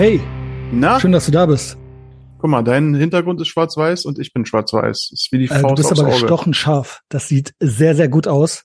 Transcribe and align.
Hey, 0.00 0.18
Na, 0.72 0.98
schön, 0.98 1.12
dass 1.12 1.26
du 1.26 1.30
da 1.30 1.44
bist. 1.44 1.76
guck 2.38 2.48
mal, 2.48 2.62
dein 2.62 2.94
Hintergrund 2.94 3.38
ist 3.42 3.48
schwarz-weiß 3.48 4.06
und 4.06 4.18
ich 4.18 4.32
bin 4.32 4.46
schwarz-weiß. 4.46 5.10
Ist 5.12 5.28
wie 5.30 5.36
die 5.36 5.44
Äh, 5.44 5.58
Faust 5.58 5.72
du 5.72 5.74
bist 5.74 5.92
aber 5.92 6.08
Auge. 6.08 6.12
gestochen 6.12 6.54
scharf. 6.54 7.02
Das 7.10 7.28
sieht 7.28 7.52
sehr, 7.60 7.94
sehr 7.94 8.08
gut 8.08 8.26
aus. 8.26 8.64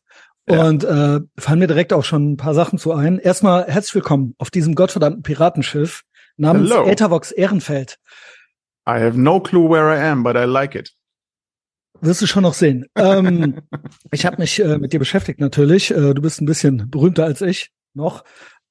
Ja. 0.50 0.66
Und 0.66 0.86
äh, 0.86 1.20
fallen 1.38 1.60
mir 1.60 1.68
direkt 1.68 1.92
auch 1.92 2.06
schon 2.06 2.32
ein 2.32 2.38
paar 2.38 2.54
Sachen 2.54 2.80
zu 2.80 2.94
ein. 2.94 3.20
Erstmal 3.20 3.66
herzlich 3.68 3.96
willkommen 3.96 4.34
auf 4.38 4.50
diesem 4.50 4.76
gottverdammten 4.76 5.24
Piratenschiff 5.24 6.04
namens 6.38 6.70
Hello. 6.70 6.88
Ethervox 6.88 7.34
Ehrenfeld. 7.34 7.98
I 8.88 8.94
have 9.02 9.20
no 9.20 9.42
clue 9.42 9.70
where 9.70 9.94
I 9.94 10.10
am, 10.10 10.24
but 10.24 10.38
I 10.38 10.46
like 10.46 10.74
it. 10.74 10.94
Wirst 12.00 12.22
du 12.22 12.28
schon 12.28 12.44
noch 12.44 12.54
sehen. 12.54 12.86
ähm, 12.96 13.60
ich 14.12 14.26
habe 14.26 14.38
mich 14.38 14.64
äh, 14.64 14.78
mit 14.78 14.94
dir 14.94 15.00
beschäftigt 15.00 15.42
natürlich. 15.42 15.92
Äh, 15.92 16.14
du 16.14 16.22
bist 16.22 16.40
ein 16.42 16.46
bisschen 16.46 16.90
berühmter 16.90 17.26
als 17.26 17.42
ich 17.42 17.72
noch. 17.94 18.24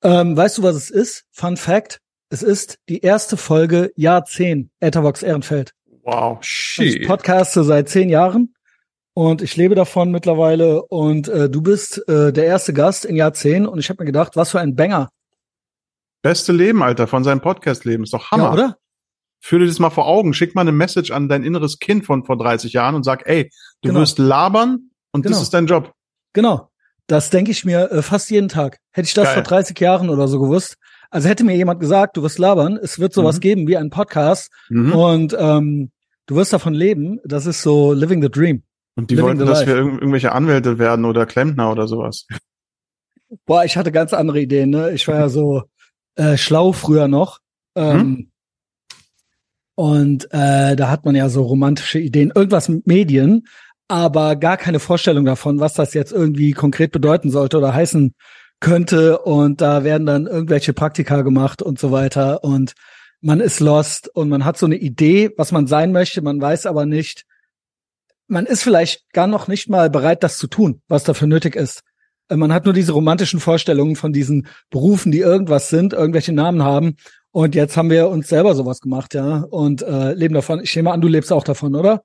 Ähm, 0.02 0.34
weißt 0.34 0.56
du, 0.56 0.62
was 0.62 0.76
es 0.76 0.88
ist? 0.88 1.26
Fun 1.30 1.58
Fact. 1.58 2.00
Es 2.30 2.42
ist 2.42 2.78
die 2.88 3.00
erste 3.00 3.36
Folge 3.36 3.92
Jahr 3.96 4.24
10 4.24 4.70
Ethervox 4.80 5.22
Ehrenfeld. 5.22 5.72
Wow, 6.02 6.38
Ich 6.42 6.46
shit. 6.48 7.06
podcaste 7.06 7.64
seit 7.64 7.88
zehn 7.88 8.08
Jahren 8.08 8.54
und 9.14 9.40
ich 9.40 9.56
lebe 9.56 9.74
davon 9.74 10.10
mittlerweile 10.10 10.82
und 10.82 11.28
äh, 11.28 11.48
du 11.48 11.62
bist 11.62 12.06
äh, 12.08 12.32
der 12.32 12.44
erste 12.44 12.72
Gast 12.74 13.04
in 13.04 13.16
Jahr 13.16 13.32
zehn 13.32 13.66
und 13.66 13.78
ich 13.78 13.88
habe 13.88 14.02
mir 14.02 14.06
gedacht, 14.06 14.36
was 14.36 14.50
für 14.50 14.60
ein 14.60 14.74
Banger. 14.74 15.08
Beste 16.22 16.52
Leben, 16.52 16.82
Alter, 16.82 17.06
von 17.06 17.24
seinem 17.24 17.40
Podcast-Leben. 17.40 18.02
Ist 18.04 18.12
doch 18.14 18.30
Hammer. 18.30 18.44
Ja, 18.44 18.52
oder? 18.52 18.76
Führ 19.40 19.58
dir 19.60 19.66
das 19.66 19.78
mal 19.78 19.90
vor 19.90 20.06
Augen. 20.06 20.32
Schick 20.34 20.54
mal 20.54 20.62
eine 20.62 20.72
Message 20.72 21.10
an 21.10 21.28
dein 21.28 21.44
inneres 21.44 21.78
Kind 21.78 22.04
von 22.06 22.24
vor 22.24 22.36
30 22.38 22.72
Jahren 22.72 22.94
und 22.94 23.04
sag, 23.04 23.26
ey, 23.26 23.50
du 23.82 23.88
Genau. 23.88 24.00
wirst 24.00 24.18
labern 24.18 24.90
und 25.12 25.22
Genau. 25.22 25.34
das 25.34 25.42
ist 25.42 25.54
dein 25.54 25.66
Job. 25.66 25.92
Genau. 26.32 26.70
Das 27.06 27.28
denke 27.28 27.50
ich 27.50 27.64
mir 27.66 27.90
äh, 27.92 28.02
fast 28.02 28.30
jeden 28.30 28.48
Tag. 28.48 28.78
Hätte 28.92 29.06
ich 29.06 29.14
das 29.14 29.24
Geil. 29.26 29.34
vor 29.34 29.42
30 29.42 29.78
Jahren 29.78 30.08
oder 30.08 30.26
so 30.28 30.40
gewusst. 30.40 30.76
Also 31.10 31.28
hätte 31.28 31.44
mir 31.44 31.56
jemand 31.56 31.80
gesagt, 31.80 32.16
du 32.16 32.22
wirst 32.22 32.38
labern, 32.38 32.76
es 32.82 32.98
wird 32.98 33.12
sowas 33.12 33.36
Mhm. 33.36 33.40
geben 33.40 33.66
wie 33.68 33.76
ein 33.76 33.90
Podcast 33.90 34.50
Mhm. 34.68 34.92
und 34.92 35.36
ähm, 35.38 35.90
du 36.26 36.36
wirst 36.36 36.52
davon 36.52 36.74
leben. 36.74 37.20
Das 37.24 37.46
ist 37.46 37.62
so 37.62 37.92
living 37.92 38.22
the 38.22 38.30
dream. 38.30 38.62
Und 38.96 39.10
die 39.10 39.14
living 39.14 39.28
wollten, 39.38 39.46
dass 39.46 39.60
life. 39.60 39.70
wir 39.70 39.76
irg 39.76 39.94
irgendwelche 40.00 40.32
Anwälte 40.32 40.78
werden 40.78 41.04
oder 41.04 41.26
Klempner 41.26 41.70
oder 41.70 41.86
sowas. 41.88 42.26
Boah, 43.46 43.64
ich 43.64 43.76
hatte 43.76 43.90
ganz 43.92 44.12
andere 44.12 44.40
Ideen. 44.40 44.70
Ne? 44.70 44.92
Ich 44.92 45.08
war 45.08 45.16
ja 45.16 45.28
so 45.28 45.62
äh, 46.16 46.36
schlau 46.36 46.72
früher 46.72 47.08
noch. 47.08 47.40
Ähm, 47.76 48.30
Und 49.74 50.26
äh, 50.32 50.76
da 50.76 50.88
hat 50.88 51.04
man 51.04 51.16
ja 51.16 51.28
so 51.28 51.42
romantische 51.42 51.98
Ideen, 51.98 52.30
irgendwas 52.34 52.68
mit 52.68 52.86
Medien, 52.86 53.46
aber 53.88 54.36
gar 54.36 54.56
keine 54.56 54.78
Vorstellung 54.78 55.24
davon, 55.24 55.58
was 55.58 55.74
das 55.74 55.94
jetzt 55.94 56.12
irgendwie 56.12 56.52
konkret 56.52 56.92
bedeuten 56.92 57.30
sollte 57.30 57.58
oder 57.58 57.74
heißen 57.74 58.14
könnte. 58.64 59.18
Und 59.18 59.60
da 59.60 59.84
werden 59.84 60.06
dann 60.06 60.26
irgendwelche 60.26 60.72
Praktika 60.72 61.22
gemacht 61.22 61.62
und 61.62 61.78
so 61.78 61.92
weiter. 61.92 62.42
Und 62.42 62.74
man 63.20 63.40
ist 63.40 63.60
lost 63.60 64.08
und 64.14 64.28
man 64.28 64.44
hat 64.44 64.58
so 64.58 64.66
eine 64.66 64.76
Idee, 64.76 65.30
was 65.36 65.52
man 65.52 65.66
sein 65.66 65.92
möchte, 65.92 66.22
man 66.22 66.40
weiß 66.40 66.66
aber 66.66 66.86
nicht. 66.86 67.24
Man 68.26 68.46
ist 68.46 68.62
vielleicht 68.62 69.12
gar 69.12 69.26
noch 69.26 69.48
nicht 69.48 69.68
mal 69.68 69.90
bereit, 69.90 70.22
das 70.22 70.38
zu 70.38 70.46
tun, 70.46 70.80
was 70.88 71.04
dafür 71.04 71.28
nötig 71.28 71.56
ist. 71.56 71.82
Äh, 72.28 72.36
Man 72.36 72.52
hat 72.54 72.64
nur 72.64 72.72
diese 72.74 72.92
romantischen 72.92 73.38
Vorstellungen 73.38 73.96
von 73.96 74.12
diesen 74.14 74.46
Berufen, 74.70 75.12
die 75.12 75.20
irgendwas 75.20 75.68
sind, 75.68 75.92
irgendwelche 75.92 76.32
Namen 76.32 76.62
haben. 76.62 76.96
Und 77.32 77.54
jetzt 77.54 77.76
haben 77.76 77.90
wir 77.90 78.08
uns 78.08 78.28
selber 78.28 78.54
sowas 78.54 78.80
gemacht, 78.80 79.12
ja, 79.12 79.38
und 79.50 79.82
äh, 79.82 80.14
leben 80.14 80.34
davon. 80.34 80.60
Ich 80.62 80.74
nehme 80.74 80.90
an, 80.92 81.00
du 81.02 81.08
lebst 81.08 81.32
auch 81.32 81.44
davon, 81.44 81.74
oder? 81.74 82.02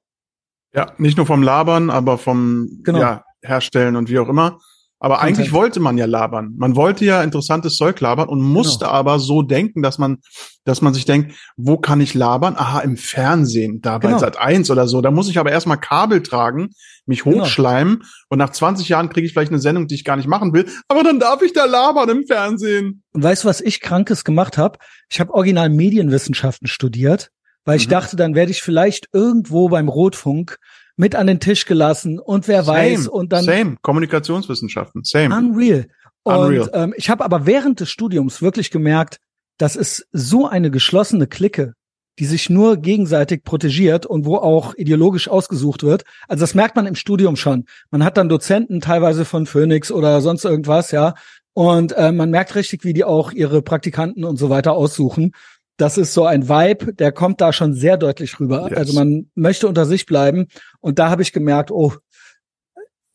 Ja, 0.74 0.92
nicht 0.98 1.18
nur 1.18 1.26
vom 1.26 1.42
Labern, 1.42 1.90
aber 1.90 2.18
vom 2.18 2.82
Genau. 2.84 3.00
ja, 3.00 3.24
Herstellen 3.42 3.96
und 3.96 4.10
wie 4.10 4.20
auch 4.20 4.28
immer. 4.28 4.60
Aber 5.02 5.16
Content. 5.18 5.38
eigentlich 5.38 5.54
wollte 5.54 5.80
man 5.80 5.98
ja 5.98 6.06
labern. 6.06 6.54
Man 6.58 6.76
wollte 6.76 7.06
ja 7.06 7.24
interessantes 7.24 7.78
Zeug 7.78 8.00
labern 8.02 8.28
und 8.28 8.42
musste 8.42 8.86
Genau. 8.86 8.92
aber 8.98 9.20
so 9.20 9.42
denken, 9.42 9.82
dass 9.82 9.98
man, 9.98 10.18
dass 10.66 10.82
man 10.82 10.94
sich 10.94 11.06
denkt, 11.06 11.34
wo 11.56 11.78
kann 11.78 12.02
ich 12.02 12.14
labern? 12.14 12.56
Aha, 12.58 12.82
im 12.82 12.98
Fernsehen, 12.98 13.80
da 13.82 13.98
bei 13.98 14.10
Genau. 14.10 14.20
Sat 14.20 14.38
1 14.38 14.70
oder 14.72 14.88
so. 14.88 15.00
Da 15.02 15.10
muss 15.12 15.30
ich 15.30 15.38
aber 15.40 15.52
erstmal 15.52 15.80
Kabel 15.80 16.22
tragen, 16.22 16.72
mich 17.06 17.24
Genau. 17.24 17.44
hochschleimen 17.44 18.04
und 18.30 18.38
nach 18.40 18.50
20 18.50 18.90
Jahren 18.90 19.10
kriege 19.10 19.26
ich 19.26 19.32
vielleicht 19.34 19.52
eine 19.52 19.62
Sendung, 19.62 19.88
die 19.88 19.96
ich 19.96 20.04
gar 20.04 20.18
nicht 20.18 20.28
machen 20.28 20.54
will. 20.54 20.66
Aber 20.90 21.04
dann 21.04 21.20
darf 21.20 21.42
ich 21.42 21.54
da 21.54 21.64
labern 21.66 22.10
im 22.10 22.26
Fernsehen. 22.28 23.04
Weißt 23.14 23.46
du, 23.46 23.48
was 23.48 23.62
ich 23.62 23.80
Krankes 23.80 24.24
gemacht 24.26 24.58
habe? 24.58 24.80
Ich 25.10 25.20
habe 25.22 25.34
original 25.34 25.70
Medienwissenschaften 25.70 26.68
studiert, 26.68 27.30
weil 27.64 27.78
ich 27.78 27.88
Mhm. 27.88 27.92
dachte, 27.92 28.16
dann 28.18 28.36
werde 28.36 28.52
ich 28.52 28.62
vielleicht 28.62 29.08
irgendwo 29.14 29.70
beim 29.70 29.88
Rotfunk 29.88 30.58
mit 31.00 31.16
an 31.16 31.28
den 31.28 31.40
Tisch 31.40 31.66
gelassen 31.66 32.20
und 32.20 32.50
wer 32.50 32.68
weiß 32.68 33.08
und 33.08 33.32
dann 33.32 33.46
same. 33.46 33.78
Kommunikationswissenschaften, 33.82 35.06
same. 35.06 35.34
Unreal. 35.34 35.88
Und 36.24 36.36
Unreal. 36.36 36.70
Ähm, 36.74 36.94
ich 36.98 37.10
habe 37.10 37.24
aber 37.24 37.46
während 37.46 37.80
des 37.80 37.90
Studiums 37.90 38.42
wirklich 38.42 38.70
gemerkt, 38.70 39.20
das 39.58 39.78
ist 39.78 40.10
so 40.12 40.46
eine 40.46 40.70
geschlossene 40.70 41.28
Clique, 41.28 41.74
die 42.20 42.26
sich 42.26 42.50
nur 42.50 42.76
gegenseitig 42.76 43.46
protegiert 43.46 44.06
und 44.06 44.26
wo 44.26 44.36
auch 44.36 44.76
ideologisch 44.76 45.30
ausgesucht 45.30 45.84
wird. 45.84 46.04
Also 46.28 46.42
das 46.42 46.54
merkt 46.54 46.76
man 46.76 46.86
im 46.86 46.96
Studium 46.96 47.38
schon. 47.38 47.64
Man 47.92 48.04
hat 48.04 48.18
dann 48.18 48.28
Dozenten 48.28 48.82
teilweise 48.82 49.24
von 49.24 49.46
Phoenix 49.46 49.94
oder 49.94 50.20
sonst 50.20 50.44
irgendwas, 50.44 50.92
ja. 50.92 51.14
Und 51.54 51.94
äh, 51.94 52.12
man 52.12 52.30
merkt 52.30 52.56
richtig, 52.56 52.84
wie 52.84 52.94
die 52.94 53.06
auch 53.06 53.32
ihre 53.32 53.62
Praktikanten 53.62 54.26
und 54.26 54.36
so 54.36 54.50
weiter 54.50 54.74
aussuchen. 54.74 55.32
Das 55.80 55.98
ist 55.98 56.14
so 56.14 56.26
ein 56.26 56.50
Vibe, 56.50 56.94
der 56.94 57.12
kommt 57.14 57.40
da 57.42 57.54
schon 57.54 57.74
sehr 57.74 57.96
deutlich 57.98 58.40
rüber. 58.40 58.68
Yes. 58.70 58.78
Also 58.78 58.94
man 58.94 59.32
möchte 59.34 59.68
unter 59.68 59.86
sich 59.86 60.06
bleiben. 60.06 60.48
Und 60.82 61.00
da 61.00 61.10
habe 61.10 61.22
ich 61.22 61.32
gemerkt, 61.32 61.72
oh, 61.72 61.94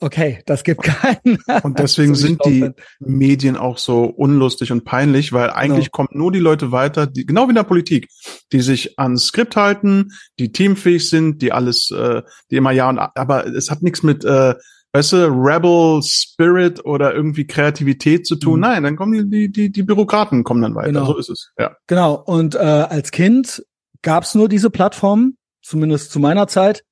okay, 0.01 0.43
das 0.47 0.65
gibt 0.65 0.83
keinen. 0.83 1.39
Und 1.63 1.79
deswegen 1.79 2.15
So 2.15 2.27
sind 2.27 2.41
die. 2.47 2.71
Medien 3.01 3.57
auch 3.57 3.77
so 3.77 4.05
unlustig 4.05 4.73
und 4.73 4.85
peinlich, 4.85 5.33
weil 5.33 5.51
eigentlich 5.51 5.93
Genau. 5.93 6.07
kommen 6.07 6.09
nur 6.13 6.33
die 6.33 6.39
Leute 6.39 6.73
weiter, 6.73 7.07
die, 7.07 7.27
genau 7.27 7.45
wie 7.47 7.51
in 7.51 7.57
der 7.57 7.65
Politik, 7.65 8.09
die 8.51 8.61
sich 8.61 8.99
ans 8.99 9.27
Skript 9.27 9.57
halten, 9.57 10.13
die 10.39 10.51
teamfähig 10.51 11.09
sind, 11.09 11.43
die 11.43 11.53
alles, 11.53 11.91
äh, 11.91 12.23
die 12.51 12.57
immer 12.57 12.73
ja 12.73 12.89
und 12.89 12.99
aber 12.99 13.47
es 13.47 13.71
hat 13.71 13.83
nichts 13.83 14.03
mit, 14.03 14.25
äh, 14.25 14.55
weißt 14.95 15.13
du, 15.13 15.17
Rebel 15.27 16.01
Spirit 16.03 16.85
oder 16.85 17.13
irgendwie 17.15 17.47
Kreativität 17.47 18.27
zu 18.27 18.37
tun. 18.37 18.55
Mhm. 18.55 18.61
Nein, 18.61 18.83
dann 18.85 18.97
kommen 18.97 19.31
die, 19.31 19.51
die, 19.51 19.71
die, 19.71 19.83
Bürokraten 19.83 20.45
kommen 20.45 20.63
dann 20.63 20.75
weiter. 20.75 20.89
Genau. 20.93 21.07
So 21.07 21.19
ist 21.19 21.29
es. 21.29 21.53
Ja. 21.59 21.77
Genau. 21.89 22.15
Und 22.15 22.55
äh, 22.55 22.59
als 22.59 23.11
Kind 23.11 23.65
gab's 24.03 24.35
nur 24.35 24.49
diese 24.49 24.71
Plattformen, 24.71 25.37
zumindest 25.63 26.13
zu 26.13 26.21
meiner 26.21 26.47
Zeit. 26.47 26.85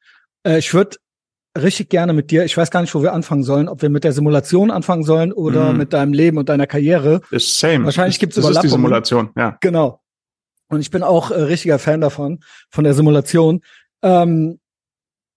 Äh, 0.45 0.59
ich 0.59 0.75
würde 0.75 0.97
richtig 1.57 1.91
gerne 1.91 2.12
mit 2.12 2.31
dir, 2.31 2.45
ich 2.45 2.57
weiß 2.57 2.71
gar 2.71 2.81
nicht, 2.81 2.95
wo 2.95 3.03
wir 3.03 3.12
anfangen 3.12 3.45
sollen, 3.45 3.69
ob 3.69 3.83
wir 3.83 3.91
mit 3.91 4.05
der 4.05 4.12
Simulation 4.12 4.71
anfangen 4.71 5.05
sollen 5.05 5.33
oder 5.33 5.73
Mhm. 5.73 5.79
mit 5.79 5.93
deinem 5.93 6.12
Leben 6.12 6.39
und 6.39 6.49
deiner 6.49 6.67
Karriere. 6.67 7.21
Ist 7.31 7.59
same. 7.61 7.85
Wahrscheinlich 7.85 8.19
gibt's 8.19 8.35
Das 8.37 8.45
ist 8.45 8.49
die 8.49 8.51
Überlappungen. 8.67 8.71
Simulation, 8.71 9.31
ja. 9.37 9.59
Genau. 9.61 10.01
Und 10.69 10.81
ich 10.81 10.91
bin 10.91 11.03
auch 11.03 11.31
äh, 11.31 11.35
richtiger 11.43 11.79
Fan 11.79 12.01
davon, 12.01 12.41
von 12.71 12.83
der 12.83 12.95
Simulation. 12.95 13.61
Ähm, 14.03 14.59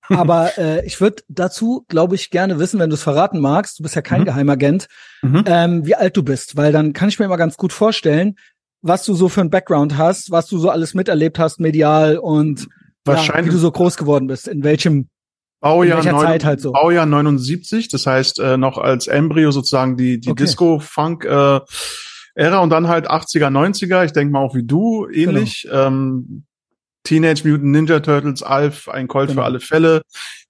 aber 0.09 0.51
äh, 0.57 0.85
ich 0.85 0.99
würde 1.01 1.23
dazu, 1.27 1.85
glaube 1.87 2.15
ich, 2.15 2.29
gerne 2.29 2.59
wissen, 2.59 2.79
wenn 2.79 2.89
du 2.89 2.95
es 2.95 3.03
verraten 3.03 3.39
magst, 3.39 3.79
du 3.79 3.83
bist 3.83 3.95
ja 3.95 4.01
kein 4.01 4.21
Mhm. 4.21 4.25
Geheimagent, 4.25 4.87
Mhm. 5.21 5.43
ähm, 5.47 5.85
wie 5.85 5.95
alt 5.95 6.15
du 6.17 6.23
bist, 6.23 6.55
weil 6.57 6.71
dann 6.71 6.93
kann 6.93 7.09
ich 7.09 7.19
mir 7.19 7.25
immer 7.25 7.37
ganz 7.37 7.57
gut 7.57 7.73
vorstellen, 7.73 8.35
was 8.81 9.03
du 9.05 9.13
so 9.15 9.29
für 9.29 9.41
einen 9.41 9.49
Background 9.49 9.97
hast, 9.97 10.29
was 10.31 10.47
du 10.47 10.57
so 10.59 10.69
alles 10.69 10.93
miterlebt 10.93 11.39
hast, 11.39 11.59
medial 11.59 12.17
und 12.17 12.61
ja, 12.61 12.67
Wahrscheinlich- 13.13 13.47
wie 13.47 13.55
du 13.55 13.59
so 13.59 13.71
groß 13.71 13.97
geworden 13.97 14.27
bist, 14.27 14.47
in 14.47 14.63
welchem 14.63 15.09
Baujahr, 15.61 15.97
welcher 15.97 16.11
neun- 16.11 16.21
Zeit 16.25 16.45
halt 16.45 16.61
so? 16.61 16.71
Baujahr 16.73 17.05
79, 17.07 17.87
das 17.87 18.05
heißt 18.05 18.39
äh, 18.39 18.57
noch 18.57 18.77
als 18.77 19.07
Embryo 19.07 19.49
sozusagen 19.51 19.97
die, 19.97 20.19
die 20.19 20.29
Okay. 20.29 20.43
Disco-Funk 20.43 21.25
äh, 21.25 21.59
Ära 22.35 22.59
und 22.59 22.69
dann 22.69 22.87
halt 22.87 23.09
80er, 23.09 23.49
90er, 23.49 24.03
ich 24.05 24.11
denke 24.11 24.31
mal 24.33 24.39
auch 24.41 24.53
wie 24.55 24.63
du, 24.65 25.07
ähnlich. 25.07 25.63
Genau. 25.63 25.87
Ähm, 25.87 26.45
Teenage 27.05 27.47
Mutant 27.47 27.71
Ninja 27.71 28.01
Turtles, 28.01 28.43
Alf, 28.43 28.89
ein 28.89 29.07
Colt 29.07 29.29
Genau. 29.29 29.41
für 29.41 29.45
alle 29.45 29.59
Fälle. 29.61 30.01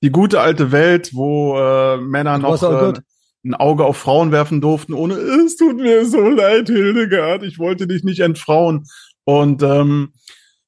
Die 0.01 0.09
gute 0.09 0.41
alte 0.41 0.71
Welt, 0.71 1.11
wo 1.13 1.57
äh, 1.57 1.97
Männer 1.97 2.39
noch 2.39 2.61
äh, 2.63 2.93
ein 3.45 3.53
Auge 3.53 3.85
auf 3.85 3.97
Frauen 3.97 4.31
werfen 4.31 4.59
durften, 4.59 4.93
ohne 4.93 5.13
es 5.13 5.55
tut 5.55 5.77
mir 5.77 6.05
so 6.05 6.21
leid, 6.29 6.67
Hildegard, 6.67 7.43
ich 7.43 7.59
wollte 7.59 7.85
dich 7.85 8.03
nicht 8.03 8.19
entfrauen. 8.19 8.85
Und 9.23 9.61
ähm, 9.61 10.13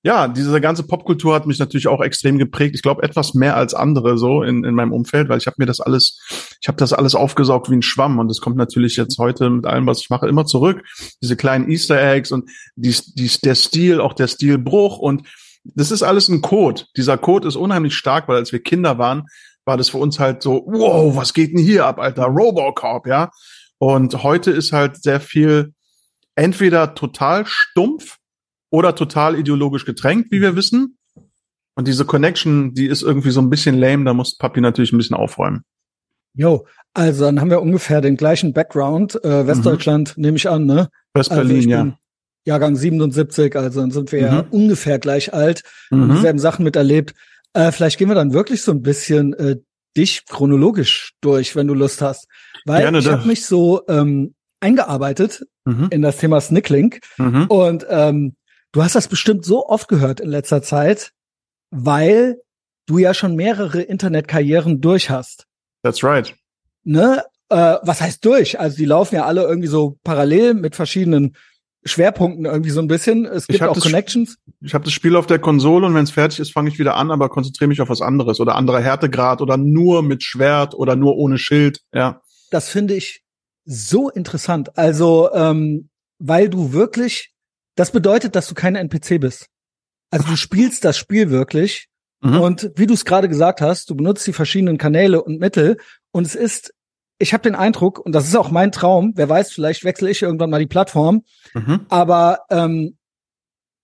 ja, 0.04 0.28
diese 0.28 0.62
ganze 0.62 0.84
Popkultur 0.84 1.34
hat 1.34 1.48
mich 1.48 1.60
natürlich 1.60 1.88
auch 1.88 2.02
extrem 2.02 2.38
geprägt. 2.38 2.76
Ich 2.76 2.84
glaube 2.84 3.04
etwas 3.04 3.34
mehr 3.34 3.58
als 3.58 3.74
andere 3.74 4.18
so 4.18 4.44
in, 4.44 4.64
in 4.64 4.76
meinem 4.76 4.94
Umfeld, 4.94 5.28
weil 5.28 5.40
ich 5.40 5.48
habe 5.48 5.56
mir 5.58 5.66
das 5.66 5.82
alles, 5.82 6.20
ich 6.62 6.68
habe 6.68 6.78
das 6.78 6.94
alles 6.94 7.16
aufgesaugt 7.16 7.70
wie 7.70 7.76
ein 7.76 7.82
Schwamm 7.82 8.20
und 8.20 8.30
es 8.30 8.40
kommt 8.40 8.58
natürlich 8.58 8.96
jetzt 8.96 9.18
heute 9.18 9.50
mit 9.50 9.66
allem, 9.66 9.88
was 9.88 10.00
ich 10.02 10.10
mache, 10.10 10.28
immer 10.28 10.46
zurück. 10.46 10.84
Diese 11.22 11.36
kleinen 11.36 11.70
Easter 11.70 12.00
Eggs 12.00 12.32
und 12.32 12.50
die, 12.76 12.96
die, 13.16 13.30
der 13.44 13.56
Stil, 13.56 14.00
auch 14.00 14.14
der 14.14 14.28
Stilbruch 14.28 15.00
und 15.00 15.24
das 15.76 15.92
ist 15.92 16.04
alles 16.04 16.30
ein 16.30 16.42
Code. 16.42 16.84
Dieser 16.96 17.18
Code 17.18 17.48
ist 17.48 17.56
unheimlich 17.56 17.96
stark, 17.96 18.28
weil 18.28 18.38
als 18.38 18.52
wir 18.52 18.62
Kinder 18.62 18.98
waren, 18.98 19.24
war 19.66 19.78
das 19.78 19.90
für 19.90 19.98
uns 19.98 20.20
halt 20.20 20.42
so, 20.42 20.64
wow, 20.66 21.16
was 21.16 21.34
geht 21.34 21.52
denn 21.52 21.64
hier 21.64 21.86
ab, 21.86 22.00
Alter, 22.00 22.26
Robocop, 22.26 23.06
ja. 23.08 23.30
Und 23.80 24.24
heute 24.24 24.52
ist 24.52 24.72
halt 24.72 25.02
sehr 25.02 25.20
viel 25.20 25.74
entweder 26.36 26.96
total 26.96 27.46
stumpf 27.46 28.18
oder 28.70 28.96
total 28.96 29.38
ideologisch 29.38 29.86
getränkt, 29.86 30.32
wie 30.32 30.42
wir 30.42 30.56
wissen. 30.56 30.98
Und 31.76 31.88
diese 31.88 32.06
Connection, 32.06 32.74
die 32.74 32.88
ist 32.88 33.04
irgendwie 33.04 33.30
so 33.30 33.42
ein 33.42 33.50
bisschen 33.50 33.78
lame, 33.78 34.06
da 34.06 34.14
muss 34.14 34.38
Papi 34.38 34.62
natürlich 34.62 34.94
ein 34.94 34.98
bisschen 34.98 35.16
aufräumen. 35.16 35.64
Jo, 36.34 36.66
also 36.94 37.26
dann 37.26 37.40
haben 37.40 37.50
wir 37.50 37.62
ungefähr 37.62 38.02
den 38.02 38.18
gleichen 38.18 38.54
Background. 38.54 39.24
Äh, 39.24 39.48
Westdeutschland 39.48 40.18
nehme 40.18 40.38
ich 40.38 40.50
an, 40.50 40.66
ne? 40.66 40.90
Also 41.14 41.32
West-Berlin, 41.32 41.60
ich 41.60 41.66
ja. 41.66 41.98
Jahrgang 42.48 42.76
77, 42.76 43.56
also 43.56 43.82
dann 43.82 43.92
sind 43.92 44.12
wir 44.12 44.20
ja 44.22 44.42
Mhm. 44.44 44.48
ungefähr 44.52 45.00
gleich 45.00 45.34
alt 45.34 45.64
und 45.92 46.08
Mhm. 46.08 46.14
dieselben 46.16 46.40
Sachen 46.40 46.64
miterlebt. 46.64 47.14
Äh, 47.54 47.72
vielleicht 47.72 47.98
gehen 47.98 48.08
wir 48.10 48.16
dann 48.16 48.34
wirklich 48.34 48.62
so 48.62 48.72
ein 48.72 48.82
bisschen 48.82 49.34
äh, 49.34 49.58
dich 49.96 50.26
chronologisch 50.26 51.14
durch, 51.22 51.56
wenn 51.56 51.68
du 51.68 51.74
Lust 51.74 52.02
hast. 52.02 52.28
Weil 52.66 52.82
Gerne, 52.84 53.00
ich 53.00 53.08
habe 53.08 53.28
mich 53.28 53.46
so 53.46 53.82
ähm, 53.88 54.34
eingearbeitet 54.60 55.46
Mhm. 55.66 55.88
in 55.92 56.02
das 56.02 56.18
Thema 56.18 56.40
Snicklink 56.42 57.02
Mhm. 57.18 57.46
und 57.48 57.86
ähm, 57.90 58.36
du 58.72 58.84
hast 58.84 58.96
das 58.96 59.08
bestimmt 59.08 59.44
so 59.46 59.68
oft 59.68 59.88
gehört 59.88 60.20
in 60.20 60.30
letzter 60.30 60.62
Zeit, 60.62 61.12
weil 61.72 62.38
du 62.86 62.98
ja 62.98 63.14
schon 63.14 63.36
mehrere 63.36 63.82
Internetkarrieren 63.82 64.80
durch 64.82 65.10
hast. 65.10 65.46
That's 65.84 66.04
right. 66.04 66.34
Ne? 66.84 67.24
Äh, 67.50 67.76
was 67.82 68.02
heißt 68.02 68.24
durch? 68.26 68.60
Also 68.60 68.78
die 68.78 68.86
laufen 68.86 69.16
ja 69.16 69.26
alle 69.26 69.44
irgendwie 69.44 69.68
so 69.68 69.98
parallel 70.04 70.54
mit 70.54 70.76
verschiedenen 70.76 71.36
Schwerpunkten 71.84 72.46
irgendwie 72.46 72.70
so 72.70 72.82
ein 72.82 72.88
bisschen. 72.88 73.26
Es 73.26 73.48
gibt 73.48 73.64
auch 73.64 73.80
Connections. 73.80 74.38
Ich 74.62 74.74
habe 74.74 74.84
das 74.84 74.94
Spiel 74.94 75.16
auf 75.16 75.28
der 75.28 75.40
Konsole 75.40 75.86
und 75.86 75.96
wenn 75.96 76.04
es 76.04 76.12
fertig 76.12 76.40
ist, 76.40 76.52
fange 76.52 76.70
ich 76.70 76.80
wieder 76.80 76.96
an, 76.96 77.12
aber 77.12 77.30
konzentriere 77.30 77.68
mich 77.70 77.82
auf 77.82 77.90
was 77.90 78.02
anderes 78.02 78.40
oder 78.40 78.56
anderer 78.56 78.82
Härtegrad 78.82 79.42
oder 79.42 79.58
nur 79.58 80.04
mit 80.04 80.24
Schwert 80.24 80.74
oder 80.74 80.96
nur 80.96 81.16
ohne 81.16 81.38
Schild. 81.38 81.82
Ja. 81.94 82.22
Das 82.52 82.70
finde 82.70 82.96
ich 82.96 83.24
so 83.66 84.10
interessant. 84.10 84.78
Also, 84.78 85.32
ähm, 85.34 85.90
weil 86.20 86.50
du 86.50 86.74
wirklich, 86.74 87.34
das 87.76 87.92
bedeutet, 87.92 88.36
dass 88.36 88.48
du 88.48 88.56
kein 88.56 88.76
NPC 88.76 89.20
bist. 89.20 89.48
Also 90.10 90.28
du 90.28 90.36
spielst 90.38 90.86
das 90.86 90.98
Spiel 90.98 91.30
wirklich 91.30 91.90
Mhm. 92.22 92.40
Und 92.42 92.72
wie 92.76 92.88
du 92.88 92.94
es 92.94 93.06
gerade 93.06 93.30
gesagt 93.30 93.62
hast, 93.62 93.90
du 93.90 93.96
benutzt 93.96 94.26
die 94.26 94.34
verschiedenen 94.34 94.78
Kanäle 94.78 95.24
und 95.24 95.40
Mittel 95.40 95.78
und 96.12 96.26
es 96.26 96.36
ist, 96.36 96.74
ich 97.20 97.34
habe 97.34 97.44
den 97.44 97.56
Eindruck, 97.56 98.00
und 98.00 98.14
das 98.14 98.28
ist 98.28 98.36
auch 98.36 98.52
mein 98.52 98.72
Traum, 98.72 99.14
wer 99.16 99.28
weiß, 99.30 99.52
vielleicht 99.52 99.84
wechsle 99.84 100.10
ich 100.10 100.22
irgendwann 100.22 100.50
mal 100.50 100.60
die 100.60 100.68
Plattform, 100.68 101.24
Mhm. 101.54 101.82
aber 101.90 102.40
ähm, 102.50 102.98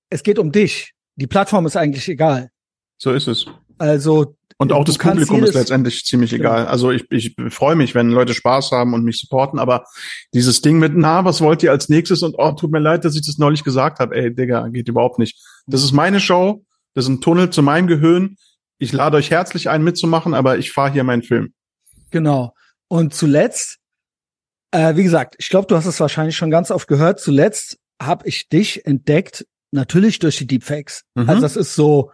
es 0.10 0.24
geht 0.24 0.38
um 0.40 0.52
dich. 0.52 0.94
Die 1.16 1.28
Plattform 1.28 1.66
ist 1.66 1.76
eigentlich 1.76 2.08
egal. 2.10 2.50
So 2.98 3.12
ist 3.12 3.28
es. 3.28 3.46
Also 3.80 4.36
Und 4.58 4.72
auch 4.72 4.86
das 4.86 4.98
Publikum 4.98 5.44
ist 5.44 5.56
letztendlich 5.56 6.06
ziemlich 6.06 6.30
Genau. 6.32 6.44
egal. 6.44 6.68
Also 6.68 6.92
ich, 6.92 7.06
ich 7.10 7.36
freue 7.50 7.76
mich, 7.76 7.96
wenn 7.96 8.10
Leute 8.12 8.34
Spaß 8.34 8.72
haben 8.72 8.94
und 8.94 9.04
mich 9.04 9.20
supporten, 9.20 9.60
aber 9.60 9.86
dieses 10.34 10.62
Ding 10.62 10.78
mit, 10.80 10.94
na, 10.96 11.26
was 11.26 11.42
wollt 11.42 11.64
ihr 11.64 11.72
als 11.72 11.90
nächstes? 11.90 12.22
Und 12.24 12.36
oh, 12.38 12.52
tut 12.52 12.72
mir 12.72 12.80
leid, 12.80 13.04
dass 13.06 13.16
ich 13.16 13.26
das 13.26 13.38
neulich 13.40 13.64
gesagt 13.64 14.00
habe. 14.00 14.16
Ey, 14.16 14.34
Digga, 14.34 14.68
geht 14.70 14.88
überhaupt 14.88 15.18
nicht. 15.20 15.40
Das 15.66 15.84
ist 15.84 15.92
meine 15.92 16.20
Show, 16.20 16.64
das 16.94 17.06
ist 17.06 17.10
ein 17.10 17.22
Tunnel 17.22 17.50
zu 17.50 17.64
meinem 17.64 17.88
Gehirn. 17.88 18.38
Ich 18.78 18.94
lade 18.94 19.18
euch 19.18 19.32
herzlich 19.32 19.70
ein, 19.70 19.84
mitzumachen, 19.84 20.34
aber 20.34 20.58
ich 20.60 20.72
fahre 20.72 20.92
hier 20.94 21.04
meinen 21.04 21.24
Film. 21.24 21.54
Genau. 22.12 22.54
Und 22.94 23.16
zuletzt, 23.16 23.80
äh, 24.70 24.96
wie 24.96 25.02
gesagt, 25.02 25.34
ich 25.40 25.50
glaube, 25.50 25.66
du 25.66 25.76
hast 25.76 25.88
es 25.88 26.00
wahrscheinlich 26.00 26.38
schon 26.38 26.52
ganz 26.52 26.70
oft 26.70 26.88
gehört. 26.88 27.20
Zuletzt 27.20 27.80
habe 28.00 28.28
ich 28.28 28.50
dich 28.50 28.86
entdeckt, 28.86 29.48
natürlich 29.72 30.20
durch 30.20 30.38
die 30.38 30.46
Deepfakes. 30.46 31.02
Mhm. 31.16 31.28
Also 31.28 31.42
das 31.42 31.56
ist 31.56 31.74
so, 31.74 32.12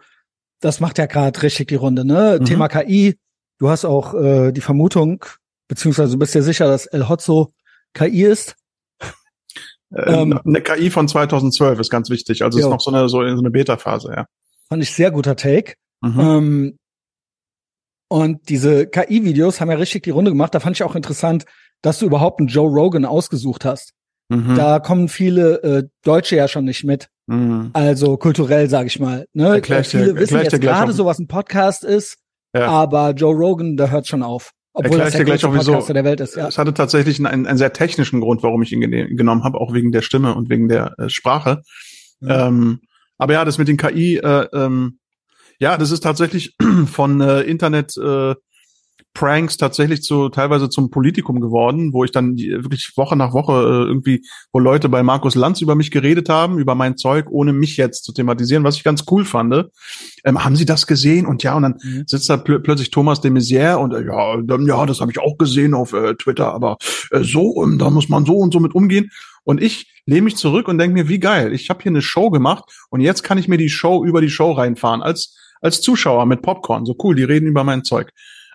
das 0.60 0.80
macht 0.80 0.96
ja 0.96 1.04
gerade 1.04 1.42
richtig 1.42 1.68
die 1.68 1.74
Runde, 1.74 2.06
ne? 2.06 2.38
Mhm. 2.40 2.46
Thema 2.46 2.68
KI. 2.68 3.18
Du 3.58 3.68
hast 3.68 3.84
auch 3.84 4.14
äh, 4.14 4.52
die 4.52 4.62
Vermutung, 4.62 5.22
beziehungsweise 5.68 6.12
du 6.12 6.18
bist 6.18 6.34
dir 6.34 6.42
sicher, 6.42 6.66
dass 6.66 6.86
El 6.86 7.10
Hotzo 7.10 7.52
KI 7.92 8.22
ist. 8.22 8.56
Äh, 9.92 10.14
Ähm, 10.14 10.40
eine 10.42 10.62
KI 10.62 10.88
von 10.88 11.08
2012 11.08 11.78
ist 11.78 11.90
ganz 11.90 12.08
wichtig. 12.08 12.42
Also 12.42 12.58
es 12.58 12.62
Jo. 12.62 12.68
ist 12.68 12.72
noch 12.72 12.80
so 12.80 12.90
eine, 12.90 13.06
so 13.10 13.18
so 13.18 13.38
eine 13.38 13.50
Beta-Phase, 13.50 14.14
ja. 14.16 14.26
Fand 14.70 14.82
ich 14.82 14.94
sehr 14.94 15.10
guter 15.10 15.36
Take. 15.36 15.74
Mhm. 16.00 16.20
Ähm, 16.20 16.78
und 18.10 18.48
diese 18.48 18.88
KI-Videos 18.88 19.60
haben 19.60 19.70
ja 19.70 19.76
richtig 19.76 20.02
die 20.02 20.10
Runde 20.10 20.32
gemacht. 20.32 20.52
Da 20.52 20.58
fand 20.58 20.76
ich 20.76 20.82
auch 20.82 20.96
interessant, 20.96 21.44
dass 21.80 22.00
du 22.00 22.06
überhaupt 22.06 22.40
einen 22.40 22.48
Joe 22.48 22.68
Rogan 22.68 23.04
ausgesucht 23.04 23.64
hast. 23.64 23.92
Mhm. 24.28 24.56
Da 24.56 24.80
kommen 24.80 25.08
viele 25.08 25.62
äh, 25.62 25.82
Deutsche 26.02 26.34
ja 26.36 26.48
schon 26.48 26.64
nicht 26.64 26.82
mit. 26.82 27.08
Mhm. 27.26 27.70
Also 27.72 28.16
kulturell, 28.16 28.68
sag 28.68 28.86
ich 28.86 28.98
mal. 28.98 29.26
Ne? 29.32 29.54
Erklär 29.54 29.80
ich 29.80 29.90
dir- 29.90 30.00
viele 30.00 30.16
wissen 30.16 30.38
jetzt 30.42 30.60
gerade 30.60 30.92
so, 30.92 31.06
was 31.06 31.18
ein 31.20 31.28
Podcast 31.28 31.84
ist, 31.84 32.16
Ja. 32.54 32.66
aber 32.68 33.10
Joe 33.10 33.34
Rogan, 33.34 33.76
der 33.76 33.90
hört 33.90 34.08
schon 34.08 34.22
auf. 34.24 34.50
Obwohl 34.72 35.00
Erklär 35.00 35.04
das 35.06 35.14
der 35.14 35.24
gleich 35.24 35.44
auch, 35.44 35.54
wieso. 35.54 35.92
Der 35.92 36.04
Welt 36.04 36.20
ist. 36.20 36.36
Ja. 36.36 36.48
Es 36.48 36.58
hatte 36.58 36.74
tatsächlich 36.74 37.24
einen, 37.24 37.46
einen, 37.46 37.58
sehr 37.58 37.72
technischen 37.72 38.20
Grund, 38.20 38.42
warum 38.42 38.62
ich 38.62 38.72
ihn 38.72 38.80
genommen 38.80 39.42
habe, 39.42 39.60
auch 39.60 39.72
wegen 39.72 39.90
der 39.92 40.02
Stimme 40.02 40.34
und 40.34 40.48
wegen 40.48 40.68
der 40.68 40.94
äh, 40.98 41.08
Sprache. 41.08 41.62
Ja. 42.20 42.48
Ähm, 42.48 42.80
aber 43.18 43.32
ja, 43.34 43.44
das 43.44 43.58
mit 43.58 43.68
den 43.68 43.76
KI, 43.76 44.18
äh, 44.18 44.46
ähm, 44.52 44.99
ja, 45.60 45.76
das 45.76 45.90
ist 45.90 46.00
tatsächlich 46.00 46.56
von 46.86 47.20
äh, 47.20 47.42
Internet 47.42 47.96
äh, 47.96 48.34
Pranks 49.12 49.56
tatsächlich 49.56 50.02
zu 50.02 50.28
teilweise 50.28 50.70
zum 50.70 50.90
Politikum 50.90 51.40
geworden, 51.40 51.92
wo 51.92 52.04
ich 52.04 52.12
dann 52.12 52.36
die, 52.36 52.50
wirklich 52.50 52.92
Woche 52.96 53.16
nach 53.16 53.32
Woche 53.32 53.52
äh, 53.52 53.88
irgendwie, 53.88 54.22
wo 54.52 54.60
Leute 54.60 54.88
bei 54.88 55.02
Markus 55.02 55.34
Lanz 55.34 55.60
über 55.60 55.74
mich 55.74 55.90
geredet 55.90 56.28
haben, 56.28 56.58
über 56.58 56.74
mein 56.76 56.96
Zeug, 56.96 57.26
ohne 57.28 57.52
mich 57.52 57.76
jetzt 57.76 58.04
zu 58.04 58.12
thematisieren, 58.12 58.62
was 58.62 58.76
ich 58.76 58.84
ganz 58.84 59.04
cool 59.10 59.24
fand. 59.24 59.66
Ähm, 60.24 60.44
haben 60.44 60.54
Sie 60.54 60.64
das 60.64 60.86
gesehen? 60.86 61.26
Und 61.26 61.42
ja, 61.42 61.54
und 61.56 61.62
dann 61.64 61.74
Mhm. 61.82 62.04
sitzt 62.06 62.30
da 62.30 62.36
pl 62.36 62.60
plötzlich 62.60 62.90
Thomas 62.90 63.20
de 63.20 63.32
Maizière 63.32 63.76
und 63.76 63.92
äh, 63.92 64.04
ja, 64.06 64.40
dann, 64.42 64.64
ja, 64.66 64.86
das 64.86 65.00
habe 65.00 65.10
ich 65.10 65.18
auch 65.18 65.36
gesehen 65.38 65.74
auf 65.74 65.92
äh, 65.92 66.14
Twitter, 66.14 66.52
aber 66.54 66.78
äh, 67.10 67.24
so, 67.24 67.64
ähm, 67.64 67.78
da 67.78 67.90
muss 67.90 68.08
man 68.08 68.24
so 68.24 68.36
und 68.36 68.52
so 68.52 68.60
mit 68.60 68.74
umgehen. 68.74 69.10
Und 69.42 69.60
ich 69.60 69.90
lehne 70.06 70.22
mich 70.22 70.36
zurück 70.36 70.68
und 70.68 70.78
denke 70.78 70.94
mir, 70.94 71.08
wie 71.08 71.18
geil, 71.18 71.52
ich 71.52 71.68
habe 71.68 71.82
hier 71.82 71.90
eine 71.90 72.02
Show 72.02 72.30
gemacht 72.30 72.64
und 72.90 73.00
jetzt 73.00 73.22
kann 73.22 73.38
ich 73.38 73.48
mir 73.48 73.58
die 73.58 73.70
Show 73.70 74.04
über 74.04 74.20
die 74.20 74.30
Show 74.30 74.52
reinfahren 74.52 75.02
als 75.02 75.36
als 75.60 75.80
Zuschauer 75.80 76.26
mit 76.26 76.42
Popcorn. 76.42 76.86
So 76.86 76.96
cool, 77.02 77.14
die 77.14 77.24
reden 77.24 77.46
über 77.46 77.64
mein 77.64 77.84
Zeug. 77.84 78.10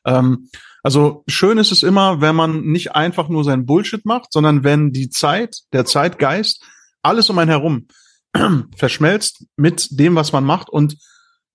Ähm, 0.06 0.50
also 0.84 1.24
schön 1.28 1.58
ist 1.58 1.72
es 1.72 1.82
immer, 1.82 2.22
wenn 2.22 2.36
man 2.36 2.62
nicht 2.62 2.96
einfach 2.96 3.28
nur 3.28 3.44
sein 3.44 3.66
Bullshit 3.66 4.06
macht, 4.06 4.32
sondern 4.32 4.64
wenn 4.64 4.92
die 4.92 5.10
Zeit, 5.10 5.62
der 5.74 5.86
Zeitgeist, 5.86 6.64
alles 7.02 7.30
um 7.30 7.40
einen 7.40 7.50
herum 7.50 7.88
verschmelzt 8.78 9.46
mit 9.56 9.88
dem, 10.00 10.16
was 10.16 10.32
man 10.32 10.44
macht 10.44 10.70
und 10.70 10.98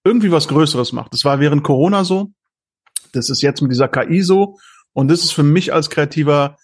irgendwie 0.05 0.33
was 0.33 0.49
Größeres 0.49 0.93
macht. 0.93 1.13
Das 1.13 1.25
war 1.25 1.41
während 1.41 1.63
Corona 1.63 2.05
so, 2.05 2.33
das 3.13 3.31
ist 3.31 3.43
jetzt 3.43 3.61
mit 3.61 3.71
dieser 3.71 3.89
KI 3.89 4.23
so 4.23 4.59
und 4.93 5.09
das 5.09 5.23
ist 5.23 5.33
für 5.33 5.43
mich 5.43 5.73
als 5.73 5.91
Kreativer, 5.91 6.57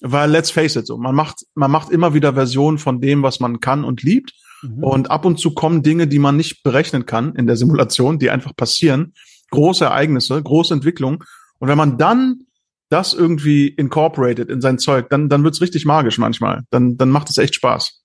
weil 0.00 0.30
let's 0.30 0.50
face 0.50 0.76
it 0.76 0.86
so, 0.86 0.96
man 0.96 1.14
macht, 1.14 1.44
man 1.54 1.70
macht 1.70 1.90
immer 1.90 2.14
wieder 2.14 2.34
Versionen 2.34 2.78
von 2.78 3.00
dem, 3.00 3.22
was 3.22 3.40
man 3.40 3.60
kann 3.60 3.84
und 3.84 4.02
liebt 4.02 4.32
Mhm. 4.64 4.82
und 4.82 5.10
ab 5.10 5.24
und 5.24 5.38
zu 5.38 5.52
kommen 5.54 5.82
Dinge, 5.82 6.06
die 6.06 6.18
man 6.18 6.36
nicht 6.36 6.62
berechnen 6.62 7.06
kann 7.06 7.34
in 7.34 7.46
der 7.46 7.56
Simulation, 7.56 8.18
die 8.18 8.30
einfach 8.30 8.56
passieren. 8.56 9.12
Große 9.50 9.84
Ereignisse, 9.84 10.42
große 10.42 10.74
Entwicklungen. 10.74 11.18
Und 11.58 11.68
wenn 11.68 11.78
man 11.78 11.98
dann 11.98 12.46
das 12.88 13.12
irgendwie 13.12 13.68
incorporated 13.68 14.48
in 14.48 14.60
sein 14.60 14.78
Zeug, 14.78 15.08
dann, 15.10 15.28
dann 15.28 15.44
wird's 15.44 15.60
richtig 15.60 15.84
magisch 15.84 16.18
manchmal. 16.18 16.62
Dann, 16.70 16.96
dann 16.96 17.10
macht 17.10 17.30
es 17.30 17.38
echt 17.38 17.54
Spaß. 17.54 18.00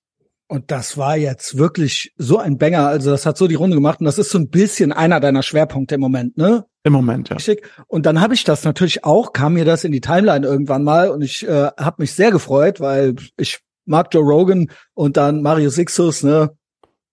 Und 0.47 0.71
das 0.71 0.97
war 0.97 1.15
jetzt 1.15 1.57
wirklich 1.59 2.11
so 2.17 2.39
ein 2.39 2.57
Banger. 2.57 2.87
Also 2.87 3.11
das 3.11 3.27
hat 3.27 3.37
so 3.37 3.47
die 3.47 3.55
Runde 3.55 3.75
gemacht 3.75 3.99
und 3.99 4.05
das 4.05 4.17
ist 4.17 4.31
so 4.31 4.39
ein 4.39 4.49
bisschen 4.49 4.91
einer 4.91 5.19
deiner 5.19 5.43
Schwerpunkte 5.43 5.95
im 5.95 6.01
Moment, 6.01 6.37
ne? 6.37 6.65
Im 6.83 6.93
Moment, 6.93 7.29
ja. 7.29 7.35
Richtig. 7.35 7.67
Und 7.87 8.07
dann 8.07 8.19
habe 8.19 8.33
ich 8.33 8.45
das 8.45 8.63
natürlich 8.63 9.03
auch, 9.03 9.31
kam 9.31 9.53
mir 9.53 9.65
das 9.65 9.83
in 9.83 9.91
die 9.91 10.01
Timeline 10.01 10.47
irgendwann 10.47 10.83
mal 10.83 11.09
und 11.09 11.21
ich 11.21 11.47
äh, 11.47 11.69
habe 11.77 11.97
mich 11.99 12.13
sehr 12.13 12.31
gefreut, 12.31 12.79
weil 12.79 13.15
ich 13.37 13.59
mag 13.89 14.13
Joe 14.13 14.23
Rogan 14.23 14.71
und 14.93 15.17
dann 15.17 15.41
Mario 15.41 15.69
Sixus, 15.69 16.23
ne? 16.23 16.51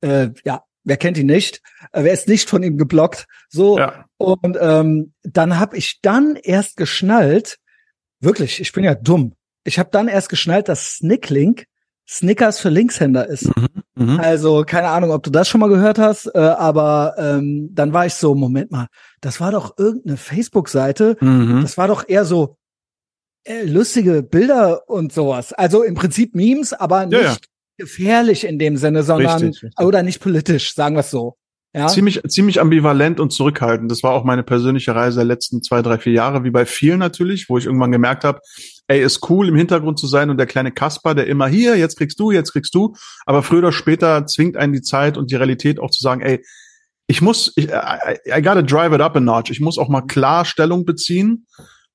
Äh, 0.01 0.31
ja, 0.45 0.63
wer 0.85 0.97
kennt 0.97 1.19
ihn 1.19 1.27
nicht? 1.27 1.63
Äh, 1.93 2.05
wer 2.05 2.13
ist 2.13 2.29
nicht 2.29 2.49
von 2.49 2.63
ihm 2.63 2.77
geblockt? 2.79 3.27
So. 3.49 3.79
Ja. 3.79 4.05
Und 4.19 4.57
ähm, 4.61 5.13
dann 5.23 5.59
habe 5.59 5.77
ich 5.77 6.01
dann 6.03 6.37
erst 6.37 6.77
geschnallt, 6.77 7.59
wirklich, 8.21 8.61
ich 8.61 8.73
bin 8.73 8.85
ja 8.85 8.95
dumm. 8.95 9.35
Ich 9.65 9.79
habe 9.79 9.89
dann 9.91 10.09
erst 10.09 10.29
geschnallt, 10.29 10.69
dass 10.69 10.97
Snicklink 10.97 11.67
Snickers 12.09 12.61
für 12.61 12.69
Linkshänder 12.69 13.27
ist. 13.27 13.51
Mhm. 13.97 14.21
Also 14.21 14.63
keine 14.65 14.89
Ahnung, 14.89 15.11
ob 15.11 15.25
du 15.25 15.31
das 15.31 15.49
schon 15.49 15.61
mal 15.61 15.69
gehört 15.69 15.99
hast, 15.99 16.27
äh, 16.35 16.39
aber 16.39 17.15
ähm, 17.19 17.71
dann 17.73 17.93
war 17.93 18.07
ich 18.07 18.15
so, 18.15 18.35
Moment 18.35 18.71
mal, 18.71 18.87
das 19.21 19.41
war 19.41 19.51
doch 19.51 19.77
irgendeine 19.77 20.17
Facebook-Seite, 20.17 21.17
Mhm. 21.21 21.63
das 21.63 21.77
war 21.77 21.89
doch 21.89 22.09
eher 22.09 22.25
so 22.25 22.57
äh, 23.47 23.65
lustige 23.65 24.23
Bilder 24.23 24.89
und 24.89 25.13
sowas. 25.13 25.53
Also 25.53 25.83
im 25.83 25.95
Prinzip 25.95 26.35
Memes, 26.35 26.73
aber 26.73 27.07
nicht 27.07 27.21
Ja, 27.21 27.33
ja. 27.33 27.37
gefährlich 27.79 28.45
in 28.45 28.59
dem 28.59 28.77
Sinne, 28.77 29.03
sondern 29.03 29.41
Richtig, 29.43 29.63
richtig. 29.63 29.85
oder 29.85 30.03
nicht 30.03 30.21
politisch, 30.21 30.75
sagen 30.75 30.97
wir 30.97 31.01
es 31.01 31.11
so. 31.11 31.37
Ja. 31.75 31.89
Ziemlich, 31.89 32.23
ziemlich 32.29 32.59
ambivalent 32.61 33.21
und 33.21 33.35
zurückhaltend. 33.35 33.91
Das 33.91 34.03
war 34.03 34.13
auch 34.13 34.25
meine 34.25 34.43
persönliche 34.43 34.95
Reise 34.95 35.19
der 35.19 35.27
letzten 35.27 35.63
zwei, 35.63 35.83
drei, 35.83 35.99
vier 35.99 36.15
Jahre, 36.15 36.43
wie 36.43 36.51
bei 36.51 36.65
vielen 36.65 36.99
natürlich, 36.99 37.51
wo 37.51 37.59
ich 37.59 37.67
irgendwann 37.67 37.93
gemerkt 37.93 38.25
habe, 38.25 38.41
ey, 38.89 39.03
ist 39.03 39.29
cool 39.29 39.49
im 39.49 39.57
Hintergrund 39.57 39.99
zu 39.99 40.07
sein 40.07 40.31
und 40.31 40.39
der 40.39 40.47
kleine 40.47 40.73
Kasper, 40.73 41.15
der 41.15 41.27
immer 41.27 41.49
hier, 41.49 41.77
jetzt 41.77 41.99
kriegst 41.99 42.19
du, 42.19 42.31
jetzt 42.31 42.53
kriegst 42.53 42.75
du. 42.75 42.95
Aber 43.27 43.43
früher 43.43 43.59
oder 43.59 43.73
später 43.73 44.27
zwingt 44.27 44.57
einen 44.57 44.73
die 44.73 44.81
Zeit 44.81 45.19
und 45.19 45.31
die 45.31 45.37
Realität 45.37 45.79
auch 45.79 45.91
zu 45.91 46.03
sagen, 46.03 46.23
ey, 46.23 46.43
ich 47.09 47.21
muss, 47.21 47.53
ich, 47.57 47.69
I, 47.69 48.19
I 48.27 48.43
gotta 48.43 48.63
drive 48.63 48.95
it 48.95 49.03
up 49.03 49.15
a 49.15 49.21
notch. 49.21 49.51
Ich 49.51 49.61
muss 49.61 49.77
auch 49.77 49.89
mal 49.91 50.03
klar 50.03 50.47
Stellung 50.47 50.87
beziehen 50.87 51.47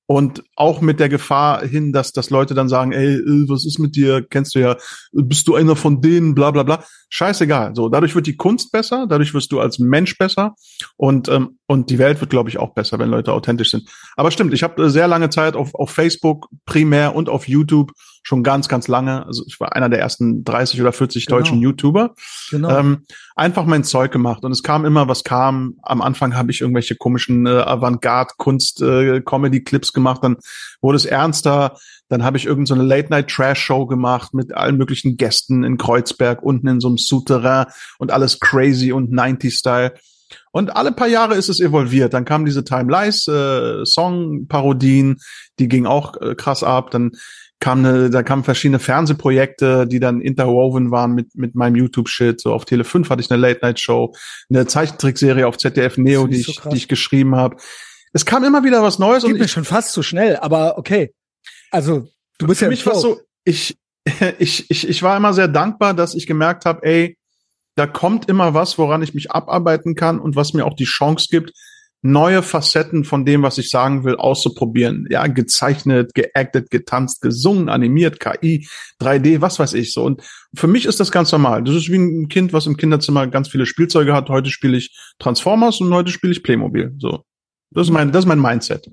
und 0.05 0.43
auch 0.55 0.81
mit 0.81 0.99
der 0.99 1.09
Gefahr 1.09 1.65
hin, 1.65 1.93
dass, 1.93 2.11
dass 2.11 2.29
Leute 2.29 2.53
dann 2.53 2.67
sagen, 2.67 2.91
ey, 2.91 3.15
äh, 3.15 3.49
was 3.49 3.65
ist 3.65 3.79
mit 3.79 3.95
dir? 3.95 4.25
Kennst 4.29 4.55
du 4.55 4.59
ja, 4.59 4.75
bist 5.13 5.47
du 5.47 5.55
einer 5.55 5.75
von 5.75 6.01
denen, 6.01 6.35
bla 6.35 6.51
bla 6.51 6.63
bla. 6.63 6.83
Scheißegal. 7.09 7.75
So, 7.75 7.87
dadurch 7.87 8.13
wird 8.13 8.27
die 8.27 8.35
Kunst 8.35 8.71
besser, 8.71 9.05
dadurch 9.07 9.33
wirst 9.33 9.51
du 9.51 9.59
als 9.59 9.79
Mensch 9.79 10.17
besser 10.17 10.55
und, 10.97 11.29
ähm, 11.29 11.59
und 11.65 11.89
die 11.89 11.97
Welt 11.97 12.19
wird, 12.19 12.29
glaube 12.29 12.49
ich, 12.49 12.57
auch 12.57 12.73
besser, 12.73 12.99
wenn 12.99 13.09
Leute 13.09 13.33
authentisch 13.33 13.71
sind. 13.71 13.89
Aber 14.15 14.31
stimmt, 14.31 14.53
ich 14.53 14.63
habe 14.63 14.83
äh, 14.83 14.89
sehr 14.89 15.07
lange 15.07 15.29
Zeit 15.29 15.55
auf, 15.55 15.73
auf 15.75 15.91
Facebook 15.91 16.47
primär 16.65 17.15
und 17.15 17.29
auf 17.29 17.47
YouTube 17.47 17.91
schon 18.23 18.43
ganz, 18.43 18.67
ganz 18.67 18.87
lange. 18.87 19.25
Also 19.25 19.43
ich 19.47 19.59
war 19.59 19.75
einer 19.75 19.89
der 19.89 19.99
ersten 19.99 20.43
30 20.43 20.79
oder 20.81 20.93
40 20.93 21.25
genau. 21.25 21.37
deutschen 21.37 21.59
YouTuber. 21.59 22.13
Genau. 22.49 22.77
Ähm, 22.77 23.05
einfach 23.35 23.65
mein 23.65 23.83
Zeug 23.83 24.11
gemacht 24.11 24.43
und 24.43 24.51
es 24.51 24.61
kam 24.63 24.85
immer, 24.85 25.07
was 25.07 25.23
kam. 25.23 25.77
Am 25.81 26.01
Anfang 26.01 26.35
habe 26.35 26.51
ich 26.51 26.61
irgendwelche 26.61 26.95
komischen 26.95 27.47
äh, 27.47 27.49
Avantgarde-Kunst-Comedy-Clips 27.49 29.89
äh, 29.89 29.93
gemacht, 29.93 30.23
dann 30.23 30.37
wurde 30.81 30.97
es 30.97 31.05
ernster. 31.05 31.77
Dann 32.09 32.23
habe 32.23 32.37
ich 32.37 32.45
irgendeine 32.45 32.81
so 32.81 32.87
Late-Night-Trash-Show 32.87 33.87
gemacht 33.87 34.33
mit 34.33 34.53
allen 34.53 34.77
möglichen 34.77 35.17
Gästen 35.17 35.63
in 35.63 35.77
Kreuzberg, 35.77 36.43
unten 36.43 36.67
in 36.67 36.81
so 36.81 36.89
einem 36.89 36.97
Souterrain 36.97 37.67
und 37.99 38.11
alles 38.11 38.39
crazy 38.39 38.91
und 38.91 39.13
90-Style. 39.13 39.93
Und 40.51 40.75
alle 40.75 40.91
paar 40.91 41.07
Jahre 41.07 41.35
ist 41.35 41.49
es 41.49 41.59
evolviert. 41.59 42.13
Dann 42.13 42.25
kamen 42.25 42.45
diese 42.45 42.63
Time 42.63 42.91
Lies 42.91 43.27
äh, 43.27 43.85
Song-Parodien, 43.85 45.17
die 45.59 45.67
ging 45.67 45.85
auch 45.85 46.19
äh, 46.21 46.35
krass 46.35 46.63
ab. 46.63 46.91
Dann 46.91 47.11
kam 47.61 47.85
eine, 47.85 48.09
da 48.09 48.23
kamen 48.23 48.43
verschiedene 48.43 48.79
Fernsehprojekte, 48.79 49.87
die 49.87 49.99
dann 49.99 50.19
interwoven 50.19 50.91
waren 50.91 51.13
mit 51.13 51.35
mit 51.35 51.55
meinem 51.55 51.75
YouTube-Shit. 51.75 52.41
So 52.41 52.53
auf 52.53 52.65
Tele 52.65 52.83
5 52.83 53.09
hatte 53.09 53.21
ich 53.21 53.31
eine 53.31 53.39
Late-Night-Show, 53.39 54.13
eine 54.49 54.65
Zeichentrickserie 54.65 55.47
auf 55.47 55.57
ZDF 55.57 55.97
Neo, 55.97 56.27
die 56.27 56.41
ich, 56.41 56.59
so 56.61 56.69
die 56.69 56.77
ich 56.77 56.87
geschrieben 56.87 57.35
habe. 57.35 57.57
Es 58.13 58.25
kam 58.25 58.43
immer 58.43 58.63
wieder 58.63 58.83
was 58.83 58.99
Neues. 58.99 59.23
Geht 59.23 59.33
und 59.33 59.39
mir 59.39 59.45
ich, 59.45 59.51
schon 59.51 59.63
fast 59.63 59.93
zu 59.93 60.01
schnell, 60.01 60.37
aber 60.37 60.77
okay. 60.77 61.13
Also 61.69 62.09
du 62.39 62.47
bist 62.47 62.59
für 62.59 62.65
ja 62.65 62.71
mich 62.71 62.85
war 62.85 62.95
so, 62.95 63.21
ich, 63.43 63.77
ich, 64.39 64.69
ich, 64.71 64.89
ich 64.89 65.03
war 65.03 65.15
immer 65.15 65.33
sehr 65.33 65.47
dankbar, 65.47 65.93
dass 65.93 66.15
ich 66.15 66.25
gemerkt 66.25 66.65
habe, 66.65 66.83
ey, 66.83 67.17
da 67.75 67.85
kommt 67.85 68.27
immer 68.27 68.55
was, 68.55 68.79
woran 68.79 69.03
ich 69.03 69.13
mich 69.13 69.31
abarbeiten 69.31 69.93
kann 69.95 70.19
und 70.19 70.35
was 70.35 70.53
mir 70.53 70.65
auch 70.65 70.75
die 70.75 70.85
Chance 70.85 71.27
gibt, 71.29 71.53
neue 72.01 72.41
Facetten 72.41 73.03
von 73.03 73.25
dem, 73.25 73.43
was 73.43 73.57
ich 73.57 73.69
sagen 73.69 74.03
will, 74.03 74.15
auszuprobieren. 74.15 75.07
Ja, 75.09 75.27
gezeichnet, 75.27 76.13
geactet, 76.13 76.71
getanzt, 76.71 77.21
gesungen, 77.21 77.69
animiert, 77.69 78.19
KI, 78.19 78.67
3D, 78.99 79.41
was 79.41 79.59
weiß 79.59 79.73
ich 79.73 79.93
so. 79.93 80.03
Und 80.03 80.21
für 80.53 80.67
mich 80.67 80.85
ist 80.85 80.99
das 80.99 81.11
ganz 81.11 81.31
normal. 81.31 81.63
Das 81.63 81.75
ist 81.75 81.89
wie 81.89 81.97
ein 81.97 82.27
Kind, 82.27 82.53
was 82.53 82.65
im 82.65 82.77
Kinderzimmer 82.77 83.27
ganz 83.27 83.49
viele 83.49 83.65
Spielzeuge 83.65 84.13
hat. 84.13 84.29
Heute 84.29 84.49
spiele 84.49 84.77
ich 84.77 84.97
Transformers 85.19 85.79
und 85.79 85.93
heute 85.93 86.11
spiele 86.11 86.33
ich 86.33 86.43
Playmobil. 86.43 86.95
So. 86.97 87.23
Das 87.71 87.87
ist 87.87 87.93
mein, 87.93 88.11
das 88.11 88.25
ist 88.25 88.27
mein 88.27 88.41
Mindset. 88.41 88.89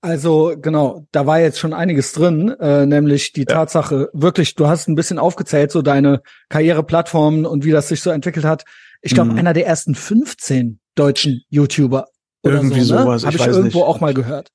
Also 0.00 0.54
genau, 0.56 1.06
da 1.10 1.26
war 1.26 1.40
jetzt 1.40 1.58
schon 1.58 1.72
einiges 1.72 2.12
drin, 2.12 2.50
äh, 2.60 2.86
nämlich 2.86 3.32
die 3.32 3.40
ja. 3.40 3.46
Tatsache, 3.46 4.08
wirklich, 4.12 4.54
du 4.54 4.68
hast 4.68 4.88
ein 4.88 4.94
bisschen 4.94 5.18
aufgezählt, 5.18 5.72
so 5.72 5.82
deine 5.82 6.22
Karriereplattformen 6.50 7.44
und 7.44 7.64
wie 7.64 7.72
das 7.72 7.88
sich 7.88 8.00
so 8.00 8.10
entwickelt 8.10 8.44
hat. 8.44 8.64
Ich 9.02 9.14
glaube, 9.14 9.32
mhm. 9.32 9.38
einer 9.38 9.54
der 9.54 9.66
ersten 9.66 9.96
15 9.96 10.78
deutschen 10.94 11.42
YouTuber 11.50 12.06
oder 12.42 12.56
Irgendwie 12.56 12.80
so, 12.82 12.94
ne? 12.94 13.02
sowas. 13.02 13.24
Habe 13.24 13.36
ich, 13.36 13.42
ich 13.42 13.48
irgendwo 13.48 13.78
nicht. 13.78 13.86
auch 13.86 14.00
mal 14.00 14.14
gehört. 14.14 14.48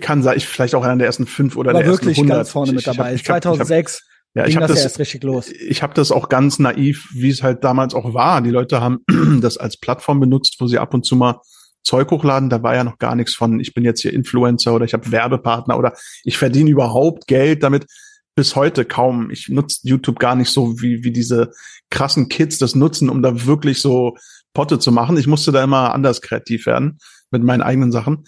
Kann 0.00 0.22
sein, 0.22 0.36
ich 0.36 0.46
vielleicht 0.46 0.74
auch 0.74 0.82
einer 0.82 0.96
der 0.96 1.06
ersten 1.06 1.26
fünf 1.26 1.56
oder 1.56 1.72
war 1.72 1.80
der 1.82 1.90
wirklich 1.90 2.18
ersten 2.18 2.30
100. 2.30 2.38
ganz 2.38 2.50
vorne 2.50 2.72
mit 2.72 2.86
dabei. 2.86 3.14
Ich, 3.14 3.22
ich 3.22 3.28
hab, 3.28 3.42
2006 3.42 3.92
ich 3.92 4.00
hab, 4.00 4.14
ja, 4.36 4.48
ich 4.48 4.56
habe 4.56 4.66
das, 4.66 4.78
ja 4.78 4.84
erst 4.84 4.98
richtig 4.98 5.22
los. 5.22 5.48
Ich 5.50 5.82
habe 5.82 5.94
das 5.94 6.10
auch 6.10 6.28
ganz 6.28 6.58
naiv, 6.58 7.08
wie 7.14 7.28
es 7.28 7.42
halt 7.42 7.62
damals 7.64 7.94
auch 7.94 8.14
war. 8.14 8.40
Die 8.40 8.50
Leute 8.50 8.80
haben 8.80 9.00
das 9.40 9.58
als 9.58 9.76
Plattform 9.76 10.20
benutzt, 10.20 10.56
wo 10.58 10.66
sie 10.66 10.78
ab 10.78 10.94
und 10.94 11.04
zu 11.04 11.16
mal 11.16 11.40
Zeug 11.84 12.10
hochladen, 12.10 12.48
da 12.48 12.62
war 12.62 12.74
ja 12.74 12.82
noch 12.82 12.98
gar 12.98 13.14
nichts 13.14 13.34
von, 13.34 13.60
ich 13.60 13.74
bin 13.74 13.84
jetzt 13.84 14.00
hier 14.00 14.14
Influencer 14.14 14.74
oder 14.74 14.86
ich 14.86 14.94
habe 14.94 15.12
Werbepartner 15.12 15.78
oder 15.78 15.92
ich 16.24 16.38
verdiene 16.38 16.70
überhaupt 16.70 17.26
Geld 17.26 17.62
damit. 17.62 17.86
Bis 18.34 18.56
heute 18.56 18.84
kaum. 18.84 19.30
Ich 19.30 19.48
nutze 19.48 19.80
YouTube 19.82 20.18
gar 20.18 20.34
nicht 20.34 20.48
so, 20.48 20.80
wie, 20.80 21.04
wie 21.04 21.12
diese 21.12 21.52
krassen 21.90 22.28
Kids 22.28 22.58
das 22.58 22.74
nutzen, 22.74 23.08
um 23.08 23.22
da 23.22 23.46
wirklich 23.46 23.80
so 23.80 24.16
Potte 24.54 24.78
zu 24.78 24.90
machen. 24.90 25.16
Ich 25.18 25.26
musste 25.26 25.52
da 25.52 25.62
immer 25.62 25.92
anders 25.92 26.20
kreativ 26.20 26.66
werden 26.66 26.98
mit 27.34 27.44
meinen 27.44 27.62
eigenen 27.62 27.92
Sachen. 27.92 28.24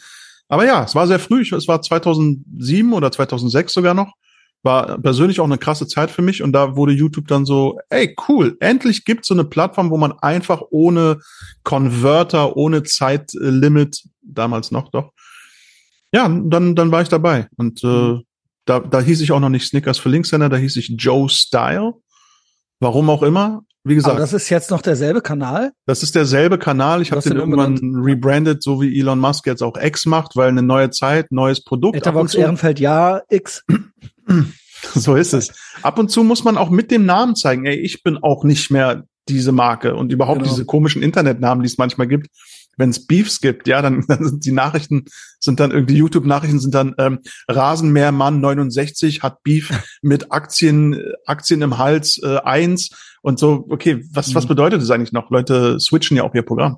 Aber 0.48 0.64
ja, 0.64 0.84
es 0.84 0.94
war 0.94 1.06
sehr 1.06 1.18
früh. 1.18 1.42
Es 1.42 1.66
war 1.66 1.82
2007 1.82 2.92
oder 2.92 3.10
2006 3.10 3.72
sogar 3.72 3.94
noch 3.94 4.12
war 4.66 4.98
persönlich 4.98 5.40
auch 5.40 5.44
eine 5.44 5.56
krasse 5.56 5.86
Zeit 5.86 6.10
für 6.10 6.20
mich 6.20 6.42
und 6.42 6.52
da 6.52 6.76
wurde 6.76 6.92
YouTube 6.92 7.28
dann 7.28 7.46
so, 7.46 7.78
ey, 7.88 8.14
cool, 8.28 8.56
endlich 8.60 9.06
gibt's 9.06 9.28
so 9.28 9.34
eine 9.34 9.44
Plattform, 9.44 9.90
wo 9.90 9.96
man 9.96 10.12
einfach 10.12 10.60
ohne 10.70 11.20
Converter, 11.62 12.56
ohne 12.56 12.82
Zeitlimit, 12.82 14.04
damals 14.22 14.70
noch 14.70 14.90
doch, 14.90 15.12
ja, 16.12 16.28
dann, 16.28 16.74
dann 16.74 16.92
war 16.92 17.00
ich 17.00 17.08
dabei 17.08 17.48
und 17.56 17.82
äh, 17.82 17.86
mhm. 17.86 18.22
da, 18.66 18.80
da 18.80 19.00
hieß 19.00 19.22
ich 19.22 19.32
auch 19.32 19.40
noch 19.40 19.48
nicht 19.48 19.66
Snickers 19.66 19.98
für 19.98 20.10
Linkshänder, 20.10 20.50
da 20.50 20.56
hieß 20.56 20.76
ich 20.76 20.94
Joe 20.98 21.30
Style. 21.30 21.94
Warum 22.78 23.08
auch 23.08 23.22
immer. 23.22 23.62
Wie 23.86 23.94
gesagt. 23.94 24.16
Aber 24.16 24.20
das 24.20 24.32
ist 24.32 24.48
jetzt 24.48 24.72
noch 24.72 24.82
derselbe 24.82 25.20
Kanal? 25.20 25.70
Das 25.86 26.02
ist 26.02 26.16
derselbe 26.16 26.58
Kanal. 26.58 27.02
Ich 27.02 27.12
habe 27.12 27.22
den 27.22 27.36
irgendwann 27.36 27.78
rebrandet, 27.94 28.60
so 28.60 28.82
wie 28.82 28.98
Elon 28.98 29.20
Musk 29.20 29.46
jetzt 29.46 29.62
auch 29.62 29.76
X 29.80 30.06
macht, 30.06 30.34
weil 30.34 30.48
eine 30.48 30.62
neue 30.62 30.90
Zeit, 30.90 31.30
neues 31.30 31.62
Produkt. 31.62 31.96
Etavox 31.96 32.34
Ehrenfeld 32.34 32.80
ja, 32.80 33.22
X. 33.30 33.64
So 34.94 35.16
ist 35.16 35.32
es. 35.32 35.52
Ab 35.82 35.98
und 35.98 36.10
zu 36.10 36.22
muss 36.22 36.44
man 36.44 36.58
auch 36.58 36.68
mit 36.68 36.90
dem 36.90 37.06
Namen 37.06 37.34
zeigen, 37.34 37.64
ey, 37.64 37.76
ich 37.76 38.02
bin 38.02 38.18
auch 38.18 38.44
nicht 38.44 38.70
mehr 38.70 39.04
diese 39.26 39.50
Marke 39.50 39.94
und 39.94 40.12
überhaupt 40.12 40.40
genau. 40.40 40.50
diese 40.50 40.66
komischen 40.66 41.02
Internetnamen, 41.02 41.62
die 41.62 41.68
es 41.68 41.78
manchmal 41.78 42.06
gibt. 42.06 42.28
Wenn 42.76 42.90
es 42.90 43.06
Beefs 43.06 43.40
gibt, 43.40 43.66
ja, 43.68 43.80
dann, 43.80 44.04
dann 44.08 44.22
sind 44.22 44.44
die 44.44 44.52
Nachrichten, 44.52 45.06
sind 45.40 45.60
dann 45.60 45.70
irgendwie 45.70 45.96
YouTube-Nachrichten 45.96 46.60
sind 46.60 46.74
dann 46.74 46.94
ähm, 46.98 47.20
Rasenmähermann 47.48 48.40
69 48.40 49.22
hat 49.22 49.42
Beef 49.42 49.70
mit 50.02 50.30
Aktien, 50.30 51.00
Aktien 51.24 51.62
im 51.62 51.78
Hals 51.78 52.20
äh, 52.22 52.36
1 52.36 52.90
und 53.26 53.40
so, 53.40 53.66
okay, 53.70 54.04
was, 54.12 54.28
mhm. 54.28 54.34
was 54.36 54.46
bedeutet 54.46 54.80
das 54.80 54.90
eigentlich 54.92 55.10
noch? 55.10 55.30
Leute 55.30 55.80
switchen 55.80 56.16
ja 56.16 56.22
auch 56.22 56.32
ihr 56.32 56.42
Programm. 56.42 56.76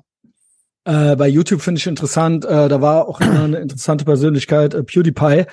Äh, 0.83 1.15
bei 1.15 1.27
YouTube 1.27 1.61
finde 1.61 1.77
ich 1.77 1.85
interessant, 1.85 2.43
äh, 2.43 2.67
da 2.67 2.81
war 2.81 3.07
auch 3.07 3.19
eine 3.19 3.59
interessante 3.59 4.03
Persönlichkeit, 4.03 4.73
äh, 4.73 4.81
PewDiePie, 4.81 5.45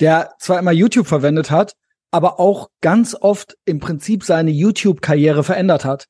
der 0.00 0.30
zwar 0.38 0.58
immer 0.58 0.72
YouTube 0.72 1.06
verwendet 1.06 1.50
hat, 1.50 1.74
aber 2.12 2.40
auch 2.40 2.70
ganz 2.80 3.14
oft 3.14 3.58
im 3.66 3.78
Prinzip 3.78 4.24
seine 4.24 4.50
YouTube-Karriere 4.50 5.44
verändert 5.44 5.84
hat. 5.84 6.06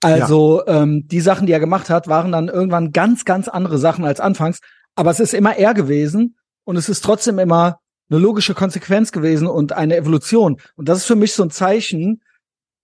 Also 0.00 0.62
ja. 0.64 0.82
ähm, 0.82 1.08
die 1.08 1.20
Sachen, 1.20 1.48
die 1.48 1.52
er 1.52 1.58
gemacht 1.58 1.90
hat, 1.90 2.06
waren 2.06 2.30
dann 2.30 2.46
irgendwann 2.46 2.92
ganz, 2.92 3.24
ganz 3.24 3.48
andere 3.48 3.78
Sachen 3.78 4.04
als 4.04 4.20
anfangs. 4.20 4.60
Aber 4.94 5.10
es 5.10 5.18
ist 5.18 5.34
immer 5.34 5.56
er 5.56 5.74
gewesen 5.74 6.36
und 6.62 6.76
es 6.76 6.88
ist 6.88 7.02
trotzdem 7.02 7.40
immer 7.40 7.80
eine 8.10 8.20
logische 8.20 8.54
Konsequenz 8.54 9.10
gewesen 9.10 9.48
und 9.48 9.72
eine 9.72 9.96
Evolution. 9.96 10.60
Und 10.76 10.88
das 10.88 10.98
ist 10.98 11.06
für 11.06 11.16
mich 11.16 11.32
so 11.32 11.42
ein 11.42 11.50
Zeichen, 11.50 12.22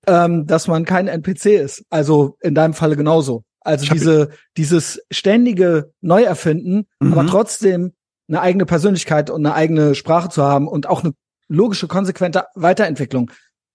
ähm, 0.06 0.46
dass 0.46 0.68
man 0.68 0.84
kein 0.84 1.08
NPC 1.08 1.46
ist. 1.46 1.84
Also 1.90 2.36
in 2.40 2.54
deinem 2.54 2.74
Falle 2.74 2.96
genauso. 2.96 3.44
Also 3.60 3.92
diese, 3.92 4.30
dieses 4.56 5.02
ständige 5.10 5.92
Neuerfinden, 6.00 6.86
mhm. 7.00 7.12
aber 7.12 7.26
trotzdem 7.26 7.92
eine 8.28 8.40
eigene 8.40 8.66
Persönlichkeit 8.66 9.30
und 9.30 9.44
eine 9.44 9.54
eigene 9.54 9.94
Sprache 9.94 10.28
zu 10.28 10.42
haben 10.42 10.68
und 10.68 10.86
auch 10.86 11.02
eine 11.02 11.12
logische, 11.48 11.88
konsequente 11.88 12.44
Weiterentwicklung. 12.54 13.30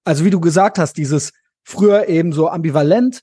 Also 0.06 0.26
wie 0.26 0.30
du 0.30 0.40
gesagt 0.40 0.80
hast, 0.80 0.98
dieses 0.98 1.32
früher 1.64 2.08
eben 2.08 2.34
so 2.34 2.50
ambivalent 2.50 3.22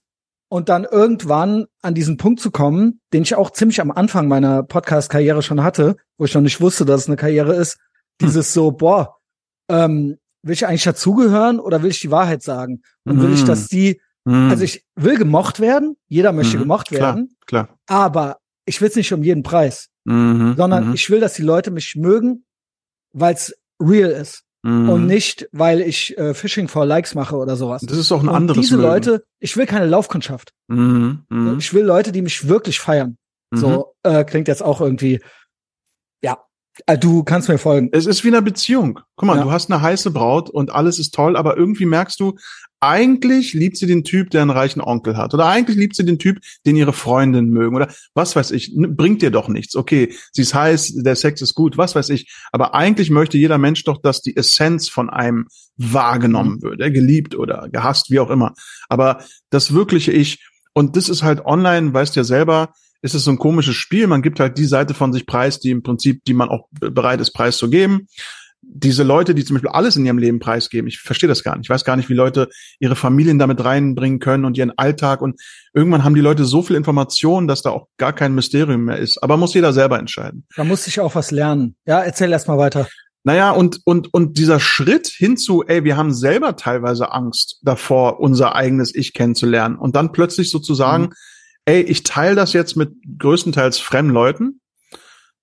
und 0.48 0.68
dann 0.68 0.84
irgendwann 0.84 1.66
an 1.82 1.94
diesen 1.94 2.16
Punkt 2.16 2.40
zu 2.40 2.50
kommen, 2.50 3.00
den 3.12 3.22
ich 3.22 3.34
auch 3.34 3.50
ziemlich 3.50 3.80
am 3.80 3.90
Anfang 3.90 4.28
meiner 4.28 4.62
Podcast-Karriere 4.62 5.42
schon 5.42 5.62
hatte, 5.62 5.96
wo 6.18 6.24
ich 6.24 6.34
noch 6.34 6.40
nicht 6.40 6.60
wusste, 6.60 6.84
dass 6.84 7.02
es 7.02 7.06
eine 7.06 7.16
Karriere 7.16 7.54
ist, 7.54 7.78
hm. 8.20 8.28
dieses 8.28 8.52
so, 8.52 8.72
boah, 8.72 9.16
ähm, 9.68 10.18
will 10.42 10.52
ich 10.52 10.66
eigentlich 10.66 10.84
dazugehören 10.84 11.60
oder 11.60 11.82
will 11.82 11.90
ich 11.90 12.00
die 12.00 12.10
Wahrheit 12.10 12.42
sagen? 12.42 12.82
Und 13.04 13.18
mm. 13.18 13.22
will 13.22 13.32
ich, 13.32 13.44
dass 13.44 13.62
hm. 13.62 13.68
die, 13.70 14.00
mm. 14.24 14.50
also 14.50 14.64
ich 14.64 14.84
will 14.96 15.16
gemocht 15.16 15.60
werden, 15.60 15.96
jeder 16.08 16.32
möchte 16.32 16.56
mm. 16.56 16.60
gemocht 16.60 16.92
werden, 16.92 17.36
klar, 17.46 17.66
klar. 17.66 17.78
aber 17.86 18.38
ich 18.66 18.80
will 18.80 18.88
es 18.88 18.96
nicht 18.96 19.12
um 19.12 19.22
jeden 19.22 19.42
Preis, 19.42 19.88
mhm, 20.04 20.54
sondern 20.56 20.88
mhm. 20.88 20.94
ich 20.94 21.10
will, 21.10 21.18
dass 21.18 21.34
die 21.34 21.42
Leute 21.42 21.72
mich 21.72 21.96
mögen, 21.96 22.44
weil 23.12 23.34
es 23.34 23.54
real 23.80 24.10
ist. 24.10 24.44
Mhm. 24.62 24.88
Und 24.90 25.06
nicht, 25.06 25.48
weil 25.52 25.80
ich 25.80 26.16
äh, 26.18 26.34
Phishing 26.34 26.68
for 26.68 26.84
Likes 26.84 27.14
mache 27.14 27.36
oder 27.36 27.56
sowas. 27.56 27.82
Das 27.82 27.96
ist 27.96 28.12
auch 28.12 28.22
ein 28.22 28.28
und 28.28 28.34
anderes 28.34 28.60
Diese 28.60 28.76
Mögen. 28.76 28.88
Leute, 28.88 29.24
ich 29.38 29.56
will 29.56 29.66
keine 29.66 29.86
Laufkundschaft. 29.86 30.52
Mhm. 30.68 31.56
Ich 31.58 31.72
will 31.72 31.84
Leute, 31.84 32.12
die 32.12 32.22
mich 32.22 32.46
wirklich 32.46 32.78
feiern. 32.78 33.16
Mhm. 33.50 33.56
So 33.56 33.94
äh, 34.02 34.24
klingt 34.24 34.48
jetzt 34.48 34.62
auch 34.62 34.80
irgendwie, 34.80 35.20
ja, 36.22 36.38
du 37.00 37.24
kannst 37.24 37.48
mir 37.48 37.58
folgen. 37.58 37.90
Es 37.92 38.06
ist 38.06 38.24
wie 38.24 38.28
eine 38.28 38.42
Beziehung. 38.42 39.00
Guck 39.16 39.26
mal, 39.26 39.36
ja. 39.36 39.42
du 39.42 39.50
hast 39.50 39.70
eine 39.70 39.82
heiße 39.82 40.10
Braut 40.10 40.50
und 40.50 40.72
alles 40.72 40.98
ist 40.98 41.14
toll, 41.14 41.36
aber 41.36 41.56
irgendwie 41.56 41.86
merkst 41.86 42.18
du, 42.20 42.36
eigentlich 42.80 43.52
liebt 43.52 43.76
sie 43.76 43.86
den 43.86 44.04
Typ, 44.04 44.30
der 44.30 44.40
einen 44.40 44.50
reichen 44.50 44.80
Onkel 44.80 45.16
hat. 45.16 45.34
Oder 45.34 45.46
eigentlich 45.46 45.76
liebt 45.76 45.94
sie 45.94 46.04
den 46.04 46.18
Typ, 46.18 46.38
den 46.64 46.76
ihre 46.76 46.94
Freundin 46.94 47.50
mögen. 47.50 47.76
Oder 47.76 47.92
was 48.14 48.34
weiß 48.34 48.52
ich, 48.52 48.74
bringt 48.74 49.20
dir 49.20 49.30
doch 49.30 49.48
nichts. 49.48 49.76
Okay, 49.76 50.14
sie 50.32 50.42
ist 50.42 50.54
heiß, 50.54 50.94
der 51.02 51.16
Sex 51.16 51.42
ist 51.42 51.54
gut, 51.54 51.76
was 51.76 51.94
weiß 51.94 52.08
ich. 52.08 52.32
Aber 52.52 52.74
eigentlich 52.74 53.10
möchte 53.10 53.36
jeder 53.36 53.58
Mensch 53.58 53.84
doch, 53.84 54.00
dass 54.00 54.22
die 54.22 54.36
Essenz 54.36 54.88
von 54.88 55.10
einem 55.10 55.46
wahrgenommen 55.76 56.58
mhm. 56.62 56.62
wird. 56.62 56.94
geliebt 56.94 57.34
oder 57.34 57.68
gehasst, 57.70 58.10
wie 58.10 58.20
auch 58.20 58.30
immer. 58.30 58.54
Aber 58.88 59.22
das 59.50 59.74
wirkliche 59.74 60.12
Ich, 60.12 60.46
und 60.72 60.96
das 60.96 61.10
ist 61.10 61.22
halt 61.22 61.44
online, 61.44 61.92
weißt 61.92 62.16
ja 62.16 62.24
selber, 62.24 62.72
ist 63.02 63.14
es 63.14 63.24
so 63.24 63.30
ein 63.30 63.38
komisches 63.38 63.76
Spiel. 63.76 64.06
Man 64.06 64.22
gibt 64.22 64.40
halt 64.40 64.58
die 64.58 64.66
Seite 64.66 64.94
von 64.94 65.12
sich 65.12 65.26
preis, 65.26 65.60
die 65.60 65.70
im 65.70 65.82
Prinzip, 65.82 66.24
die 66.24 66.34
man 66.34 66.48
auch 66.48 66.68
bereit 66.72 67.20
ist, 67.20 67.32
preiszugeben 67.32 68.08
diese 68.62 69.02
Leute, 69.02 69.34
die 69.34 69.44
zum 69.44 69.54
Beispiel 69.54 69.70
alles 69.70 69.96
in 69.96 70.06
ihrem 70.06 70.18
Leben 70.18 70.38
preisgeben, 70.38 70.86
ich 70.86 71.00
verstehe 71.00 71.28
das 71.28 71.42
gar 71.42 71.56
nicht. 71.56 71.66
Ich 71.66 71.70
weiß 71.70 71.84
gar 71.84 71.96
nicht, 71.96 72.08
wie 72.08 72.14
Leute 72.14 72.48
ihre 72.78 72.96
Familien 72.96 73.38
damit 73.38 73.64
reinbringen 73.64 74.20
können 74.20 74.44
und 74.44 74.56
ihren 74.56 74.76
Alltag. 74.76 75.22
Und 75.22 75.40
irgendwann 75.72 76.04
haben 76.04 76.14
die 76.14 76.20
Leute 76.20 76.44
so 76.44 76.62
viel 76.62 76.76
Information, 76.76 77.48
dass 77.48 77.62
da 77.62 77.70
auch 77.70 77.88
gar 77.96 78.12
kein 78.12 78.34
Mysterium 78.34 78.84
mehr 78.84 78.98
ist. 78.98 79.22
Aber 79.22 79.36
muss 79.36 79.54
jeder 79.54 79.72
selber 79.72 79.98
entscheiden. 79.98 80.46
Da 80.56 80.64
muss 80.64 80.86
ich 80.86 81.00
auch 81.00 81.14
was 81.14 81.30
lernen. 81.30 81.74
Ja, 81.86 82.00
erzähl 82.00 82.30
erst 82.30 82.48
mal 82.48 82.58
weiter. 82.58 82.86
Naja, 83.22 83.50
und, 83.50 83.80
und, 83.84 84.12
und 84.14 84.38
dieser 84.38 84.60
Schritt 84.60 85.08
hinzu, 85.08 85.62
ey, 85.66 85.84
wir 85.84 85.96
haben 85.96 86.12
selber 86.12 86.56
teilweise 86.56 87.12
Angst 87.12 87.58
davor, 87.62 88.20
unser 88.20 88.54
eigenes 88.54 88.94
Ich 88.94 89.12
kennenzulernen. 89.12 89.76
Und 89.76 89.94
dann 89.94 90.12
plötzlich 90.12 90.50
sozusagen, 90.50 91.04
mhm. 91.04 91.12
Ey, 91.70 91.82
ich 91.82 92.02
teile 92.02 92.34
das 92.34 92.52
jetzt 92.52 92.76
mit 92.76 92.90
größtenteils 93.18 93.78
fremden 93.78 94.12
Leuten. 94.12 94.60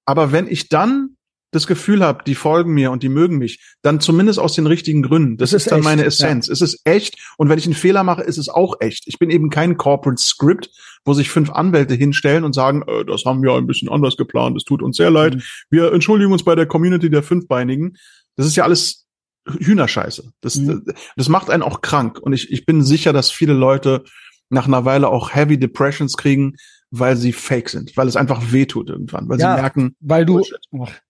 Aber 0.06 0.34
wenn 0.34 0.48
ich 0.48 0.68
dann 0.68 1.16
das 1.52 1.68
Gefühl 1.68 2.04
habe, 2.04 2.26
die 2.26 2.36
folgen 2.36 2.74
mir 2.74 2.92
und 2.92 3.02
die 3.02 3.10
mögen 3.10 3.38
mich, 3.38 3.62
dann 3.82 4.02
zumindest 4.02 4.38
aus 4.38 4.54
den 4.54 4.68
richtigen 4.68 5.04
Gründen. 5.04 5.38
Das, 5.38 5.52
das 5.52 5.62
ist, 5.62 5.66
ist 5.68 5.72
dann 5.72 5.82
meine 5.82 6.04
Essenz. 6.04 6.48
Ja. 6.48 6.54
Es 6.54 6.62
ist 6.62 6.82
echt. 6.84 7.18
Und 7.38 7.48
wenn 7.48 7.58
ich 7.58 7.66
einen 7.66 7.76
Fehler 7.76 8.04
mache, 8.04 8.24
ist 8.24 8.38
es 8.38 8.50
auch 8.50 8.76
echt. 8.82 9.08
Ich 9.08 9.20
bin 9.20 9.30
eben 9.30 9.50
kein 9.50 9.78
Corporate 9.78 10.22
Script, 10.22 10.70
wo 11.06 11.14
sich 11.14 11.30
fünf 11.30 11.50
Anwälte 11.50 11.94
hinstellen 11.94 12.44
und 12.44 12.54
sagen, 12.54 12.84
äh, 12.88 13.06
das 13.06 13.24
haben 13.24 13.42
wir 13.42 13.54
ein 13.54 13.66
bisschen 13.66 13.88
anders 13.88 14.18
geplant, 14.18 14.58
es 14.58 14.66
tut 14.66 14.82
uns 14.82 14.98
sehr 14.98 15.10
leid. 15.10 15.36
Mhm. 15.36 15.42
Wir 15.70 15.94
entschuldigen 15.94 16.34
uns 16.34 16.44
bei 16.44 16.56
der 16.56 16.66
Community 16.66 17.10
der 17.10 17.24
Fünfbeinigen. 17.24 17.96
Das 18.36 18.46
ist 18.46 18.58
ja 18.58 18.66
alles 18.66 19.06
Hühnerscheiße. 19.48 20.30
Das, 20.42 20.56
mhm. 20.56 20.84
das 21.16 21.30
macht 21.30 21.50
einen 21.50 21.64
auch 21.64 21.80
krank. 21.80 22.20
Und 22.20 22.34
ich, 22.34 22.52
ich 22.52 22.66
bin 22.66 22.84
sicher, 22.84 23.14
dass 23.14 23.32
viele 23.32 23.54
Leute 23.54 24.04
nach 24.50 24.68
einer 24.68 24.86
Weile 24.86 25.10
auch 25.10 25.34
Heavy 25.34 25.60
Depressions 25.60 26.16
kriegen, 26.16 26.56
weil 26.90 27.18
sie 27.18 27.34
fake 27.34 27.70
sind, 27.70 27.98
weil 27.98 28.08
es 28.08 28.16
einfach 28.16 28.52
wehtut 28.52 28.90
irgendwann, 28.90 29.28
weil 29.28 29.40
ja, 29.40 29.56
sie 29.56 29.62
merken, 29.62 29.96
weil 30.00 30.26
du, 30.26 30.40
ach, 30.40 30.46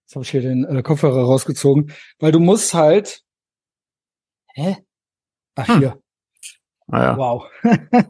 jetzt 0.02 0.14
habe 0.14 0.24
ich 0.24 0.30
hier 0.30 0.42
den 0.42 0.64
äh, 0.64 0.82
Kopfhörer 0.82 1.22
rausgezogen, 1.22 1.92
weil 2.18 2.32
du 2.32 2.40
musst 2.40 2.74
halt, 2.74 3.22
hä? 4.54 4.78
Ach 5.54 5.68
hm. 5.68 5.78
hier. 5.78 6.02
Ah, 6.88 7.02
ja. 7.02 7.16
Wow. 7.16 7.44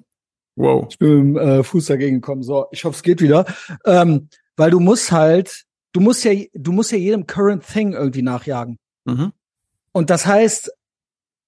wow. 0.57 0.87
Ich 0.89 0.99
bin 0.99 1.33
mit 1.33 1.43
dem 1.43 1.49
äh, 1.61 1.63
Fuß 1.63 1.87
dagegen 1.87 2.17
gekommen. 2.17 2.43
So, 2.43 2.67
ich 2.71 2.85
hoffe, 2.85 2.97
es 2.97 3.03
geht 3.03 3.21
wieder. 3.21 3.45
Ähm, 3.85 4.29
weil 4.57 4.71
du 4.71 4.81
musst 4.81 5.13
halt, 5.13 5.65
du 5.93 6.01
musst 6.01 6.25
ja, 6.25 6.33
du 6.55 6.73
musst 6.73 6.93
ja 6.93 6.99
jedem 6.99 7.27
Current 7.27 7.67
Thing 7.67 7.93
irgendwie 7.93 8.23
nachjagen. 8.23 8.79
Mhm. 9.05 9.33
Und 9.93 10.11
das 10.11 10.27
heißt, 10.27 10.73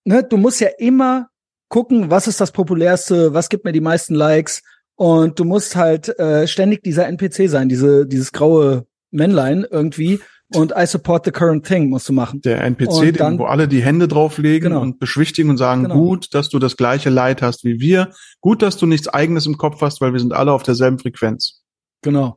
ne, 0.04 0.24
du 0.24 0.36
musst 0.36 0.60
ja 0.60 0.68
immer 0.78 1.28
gucken, 1.70 2.10
was 2.10 2.26
ist 2.26 2.42
das 2.42 2.52
populärste, 2.52 3.32
was 3.32 3.48
gibt 3.48 3.64
mir 3.64 3.72
die 3.72 3.80
meisten 3.80 4.14
Likes, 4.14 4.62
und 5.00 5.40
du 5.40 5.46
musst 5.46 5.76
halt 5.76 6.10
äh, 6.18 6.46
ständig 6.46 6.82
dieser 6.82 7.06
NPC 7.06 7.48
sein, 7.48 7.70
diese, 7.70 8.06
dieses 8.06 8.32
graue 8.32 8.84
Männlein 9.10 9.64
irgendwie. 9.70 10.20
Und 10.52 10.74
I 10.76 10.84
support 10.84 11.24
the 11.24 11.30
current 11.30 11.64
thing 11.64 11.88
musst 11.88 12.06
du 12.10 12.12
machen. 12.12 12.42
Der 12.42 12.62
NPC, 12.64 13.16
dann, 13.16 13.32
den, 13.32 13.38
wo 13.38 13.46
alle 13.46 13.66
die 13.66 13.82
Hände 13.82 14.08
drauflegen 14.08 14.72
genau. 14.72 14.82
und 14.82 14.98
beschwichtigen 14.98 15.48
und 15.48 15.56
sagen, 15.56 15.84
genau. 15.84 15.94
gut, 15.94 16.34
dass 16.34 16.50
du 16.50 16.58
das 16.58 16.76
gleiche 16.76 17.08
Leid 17.08 17.40
hast 17.40 17.64
wie 17.64 17.80
wir. 17.80 18.10
Gut, 18.42 18.60
dass 18.60 18.76
du 18.76 18.84
nichts 18.84 19.08
eigenes 19.08 19.46
im 19.46 19.56
Kopf 19.56 19.80
hast, 19.80 20.02
weil 20.02 20.12
wir 20.12 20.20
sind 20.20 20.34
alle 20.34 20.52
auf 20.52 20.64
derselben 20.64 20.98
Frequenz. 20.98 21.62
Genau. 22.02 22.36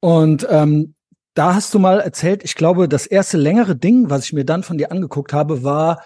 Und 0.00 0.46
ähm, 0.50 0.96
da 1.32 1.54
hast 1.54 1.72
du 1.72 1.78
mal 1.78 2.00
erzählt, 2.00 2.44
ich 2.44 2.54
glaube, 2.54 2.86
das 2.86 3.06
erste 3.06 3.38
längere 3.38 3.76
Ding, 3.76 4.10
was 4.10 4.26
ich 4.26 4.34
mir 4.34 4.44
dann 4.44 4.62
von 4.62 4.76
dir 4.76 4.92
angeguckt 4.92 5.32
habe, 5.32 5.62
war 5.64 6.04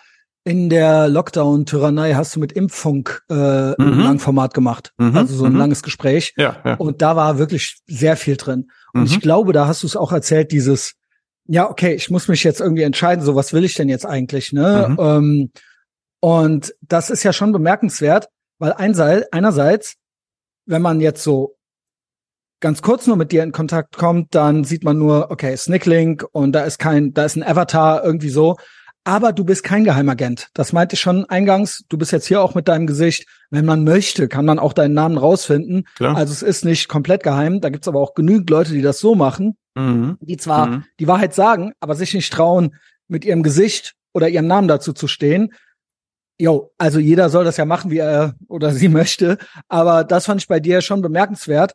in 0.49 0.71
der 0.71 1.09
Lockdown-Tyrannei 1.09 2.15
hast 2.15 2.35
du 2.35 2.41
mit 2.41 2.53
Impfunk 2.53 3.23
äh, 3.29 3.35
mhm. 3.35 3.75
ein 3.79 4.01
Langformat 4.01 4.55
gemacht. 4.55 4.95
Mhm. 4.97 5.15
Also 5.15 5.37
so 5.37 5.45
ein 5.45 5.53
mhm. 5.53 5.59
langes 5.59 5.83
Gespräch. 5.83 6.33
Ja, 6.39 6.57
ja. 6.65 6.75
Und 6.77 7.03
da 7.03 7.17
war 7.17 7.39
wirklich 7.39 7.81
sehr 7.87 8.17
viel 8.17 8.39
drin. 8.39 8.71
Und 8.95 9.05
ich 9.05 9.17
mhm. 9.17 9.21
glaube, 9.21 9.53
da 9.53 9.67
hast 9.67 9.83
du 9.83 9.87
es 9.87 9.95
auch 9.95 10.11
erzählt, 10.11 10.51
dieses, 10.51 10.95
ja, 11.45 11.69
okay, 11.69 11.93
ich 11.93 12.09
muss 12.09 12.29
mich 12.29 12.45
jetzt 12.45 12.63
irgendwie 12.63 12.83
entscheiden, 12.83 13.23
so 13.23 13.35
was 13.35 13.53
will 13.53 13.63
ich 13.63 13.75
denn 13.75 13.91
jetzt 13.91 14.07
eigentlich, 14.07 14.55
ne? 14.55 14.87
Mhm. 14.89 14.97
Ähm, 14.99 15.53
und 16.21 16.75
das 16.81 17.11
ist 17.11 17.25
ja 17.25 17.35
schon 17.35 17.53
bemerkenswert, 17.53 18.29
weil 18.59 18.73
einerseits, 18.73 19.97
wenn 20.65 20.81
man 20.81 21.01
jetzt 21.01 21.23
so 21.23 21.57
ganz 22.61 22.81
kurz 22.81 23.07
nur 23.07 23.17
mit 23.17 23.33
dir 23.33 23.43
in 23.43 23.53
Kontakt 23.53 23.99
kommt, 23.99 24.35
dann 24.35 24.65
sieht 24.65 24.83
man 24.83 24.99
nur, 24.99 25.31
okay, 25.31 25.55
Snicklink 25.55 26.25
und 26.33 26.53
da 26.53 26.65
ist 26.65 26.79
kein, 26.79 27.13
da 27.13 27.27
ist 27.27 27.37
ein 27.37 27.45
Avatar 27.45 28.03
irgendwie 28.03 28.31
so 28.31 28.57
aber 29.09 29.33
du 29.33 29.43
bist 29.43 29.65
kein 29.65 29.85
Geheimagent. 29.85 30.49
Das 30.53 30.75
meinte 30.75 30.93
ich 30.93 31.01
schon 31.01 31.25
eingangs. 31.25 31.83
Du 31.89 31.97
bist 31.97 32.13
jetzt 32.13 32.27
hier 32.27 32.43
auch 32.43 32.55
mit 32.55 32.69
deinem 32.69 32.87
Gesicht. 32.87 33.27
Wenn 33.49 33.65
man 33.65 33.83
möchte, 33.83 34.29
kann 34.29 34.45
man 34.45 34.59
auch 34.59 34.75
deinen 34.75 34.93
Namen 34.93 35.17
rausfinden. 35.17 35.89
Klar. 35.97 36.15
Also 36.15 36.31
es 36.35 36.43
ist 36.43 36.67
nicht 36.67 36.89
komplett 36.89 37.23
geheim. 37.23 37.63
Da 37.63 37.71
gibt's 37.71 37.89
aber 37.89 38.01
auch 38.01 38.13
genügend 38.13 38.51
Leute, 38.51 38.75
die 38.75 38.83
das 38.83 38.99
so 38.99 39.15
machen, 39.15 39.57
mhm. 39.75 40.19
die 40.21 40.37
zwar 40.37 40.67
mhm. 40.67 40.85
die 41.01 41.07
Wahrheit 41.09 41.33
sagen, 41.33 41.73
aber 41.81 41.95
sich 41.95 42.13
nicht 42.13 42.31
trauen, 42.31 42.77
mit 43.07 43.25
ihrem 43.25 43.43
Gesicht 43.43 43.95
oder 44.13 44.29
ihrem 44.29 44.47
Namen 44.47 44.69
dazu 44.69 44.93
zu 44.93 45.09
stehen. 45.09 45.55
Jo, 46.39 46.71
also 46.77 46.99
jeder 46.99 47.31
soll 47.31 47.47
das 47.47 47.57
ja 47.57 47.65
machen, 47.65 47.91
wie 47.91 48.01
er 48.01 48.35
oder 48.47 48.73
sie 48.73 48.89
möchte. 48.91 49.39
Aber 49.69 50.05
das 50.05 50.27
fand 50.27 50.43
ich 50.43 50.49
bei 50.49 50.61
dir 50.61 50.83
schon 50.83 51.01
bemerkenswert. 51.01 51.73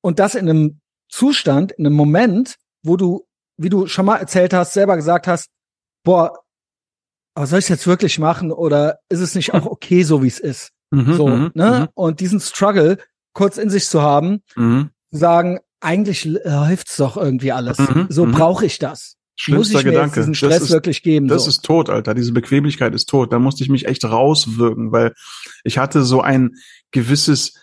Und 0.00 0.18
das 0.18 0.34
in 0.34 0.50
einem 0.50 0.80
Zustand, 1.08 1.70
in 1.70 1.86
einem 1.86 1.94
Moment, 1.94 2.56
wo 2.82 2.96
du, 2.96 3.28
wie 3.56 3.68
du 3.68 3.86
schon 3.86 4.06
mal 4.06 4.16
erzählt 4.16 4.52
hast, 4.52 4.72
selber 4.72 4.96
gesagt 4.96 5.28
hast, 5.28 5.50
boah, 6.02 6.43
aber 7.34 7.46
soll 7.46 7.58
ich 7.58 7.64
es 7.64 7.68
jetzt 7.68 7.86
wirklich 7.86 8.18
machen 8.18 8.52
oder 8.52 8.98
ist 9.08 9.20
es 9.20 9.34
nicht 9.34 9.54
auch 9.54 9.66
okay, 9.66 10.02
so 10.02 10.22
wie 10.22 10.28
es 10.28 10.38
ist? 10.38 10.70
Mhm, 10.90 11.14
so, 11.14 11.28
mhm, 11.28 11.50
ne? 11.54 11.80
Mhm. 11.80 11.88
Und 11.94 12.20
diesen 12.20 12.40
Struggle 12.40 12.98
kurz 13.32 13.58
in 13.58 13.70
sich 13.70 13.86
zu 13.86 14.02
haben, 14.02 14.42
mhm. 14.56 14.90
zu 15.10 15.18
sagen, 15.18 15.58
eigentlich 15.80 16.24
läuft's 16.24 16.96
doch 16.96 17.16
irgendwie 17.16 17.52
alles. 17.52 17.78
Mhm, 17.78 18.06
so 18.08 18.26
brauche 18.26 18.64
ich 18.64 18.78
das. 18.78 19.16
Schlimmster 19.36 19.74
Muss 19.74 19.80
ich 19.80 19.90
Gedanke. 19.90 20.20
diesen 20.20 20.34
Stress 20.34 20.62
ist, 20.62 20.70
wirklich 20.70 21.02
geben. 21.02 21.26
Das 21.26 21.44
so. 21.44 21.50
ist 21.50 21.64
tot, 21.64 21.90
Alter. 21.90 22.14
Diese 22.14 22.32
Bequemlichkeit 22.32 22.94
ist 22.94 23.08
tot. 23.08 23.32
Da 23.32 23.40
musste 23.40 23.64
ich 23.64 23.68
mich 23.68 23.86
echt 23.86 24.04
rauswirken, 24.04 24.92
weil 24.92 25.12
ich 25.64 25.76
hatte 25.76 26.04
so 26.04 26.20
ein 26.20 26.52
gewisses 26.92 27.54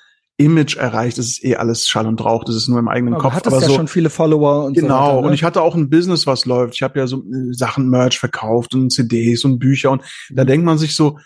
Image 0.43 0.75
erreicht. 0.77 1.17
Das 1.17 1.27
ist 1.27 1.43
eh 1.43 1.55
alles 1.55 1.87
Schall 1.87 2.07
und 2.07 2.23
Rauch. 2.23 2.43
Das 2.43 2.55
ist 2.55 2.67
nur 2.67 2.79
im 2.79 2.87
eigenen 2.87 3.13
aber 3.13 3.23
Kopf. 3.23 3.41
Du 3.41 3.49
aber 3.49 3.61
ja 3.61 3.67
so, 3.67 3.75
schon 3.75 3.87
viele 3.87 4.09
Follower 4.09 4.65
und 4.65 4.73
genau. 4.73 4.87
so 4.87 4.93
weiter, 4.93 5.21
ne? 5.21 5.27
Und 5.27 5.33
ich 5.33 5.43
hatte 5.43 5.61
auch 5.61 5.75
ein 5.75 5.89
Business, 5.89 6.27
was 6.27 6.45
läuft. 6.45 6.75
Ich 6.75 6.81
habe 6.81 6.99
ja 6.99 7.07
so 7.07 7.17
äh, 7.17 7.53
Sachen 7.53 7.89
Merch 7.89 8.19
verkauft 8.19 8.73
und 8.73 8.91
CDs 8.91 9.45
und 9.45 9.59
Bücher. 9.59 9.91
Und 9.91 10.03
da 10.29 10.43
mhm. 10.43 10.47
denkt 10.47 10.65
man 10.65 10.77
sich 10.77 10.95
so, 10.95 11.17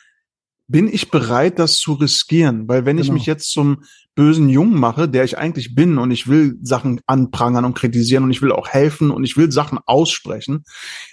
bin 0.67 0.87
ich 0.91 1.11
bereit, 1.11 1.59
das 1.59 1.77
zu 1.77 1.93
riskieren? 1.93 2.67
Weil 2.67 2.85
wenn 2.85 2.97
genau. 2.97 3.05
ich 3.05 3.11
mich 3.11 3.25
jetzt 3.25 3.51
zum 3.51 3.83
bösen 4.15 4.47
Jungen 4.49 4.79
mache, 4.79 5.09
der 5.09 5.25
ich 5.25 5.37
eigentlich 5.37 5.75
bin 5.75 5.97
und 5.97 6.09
ich 6.09 6.27
will 6.27 6.57
Sachen 6.63 7.01
anprangern 7.05 7.65
und 7.65 7.75
kritisieren 7.75 8.23
und 8.23 8.31
ich 8.31 8.41
will 8.41 8.51
auch 8.51 8.69
helfen 8.69 9.11
und 9.11 9.25
ich 9.25 9.35
will 9.35 9.51
Sachen 9.51 9.77
aussprechen, 9.85 10.63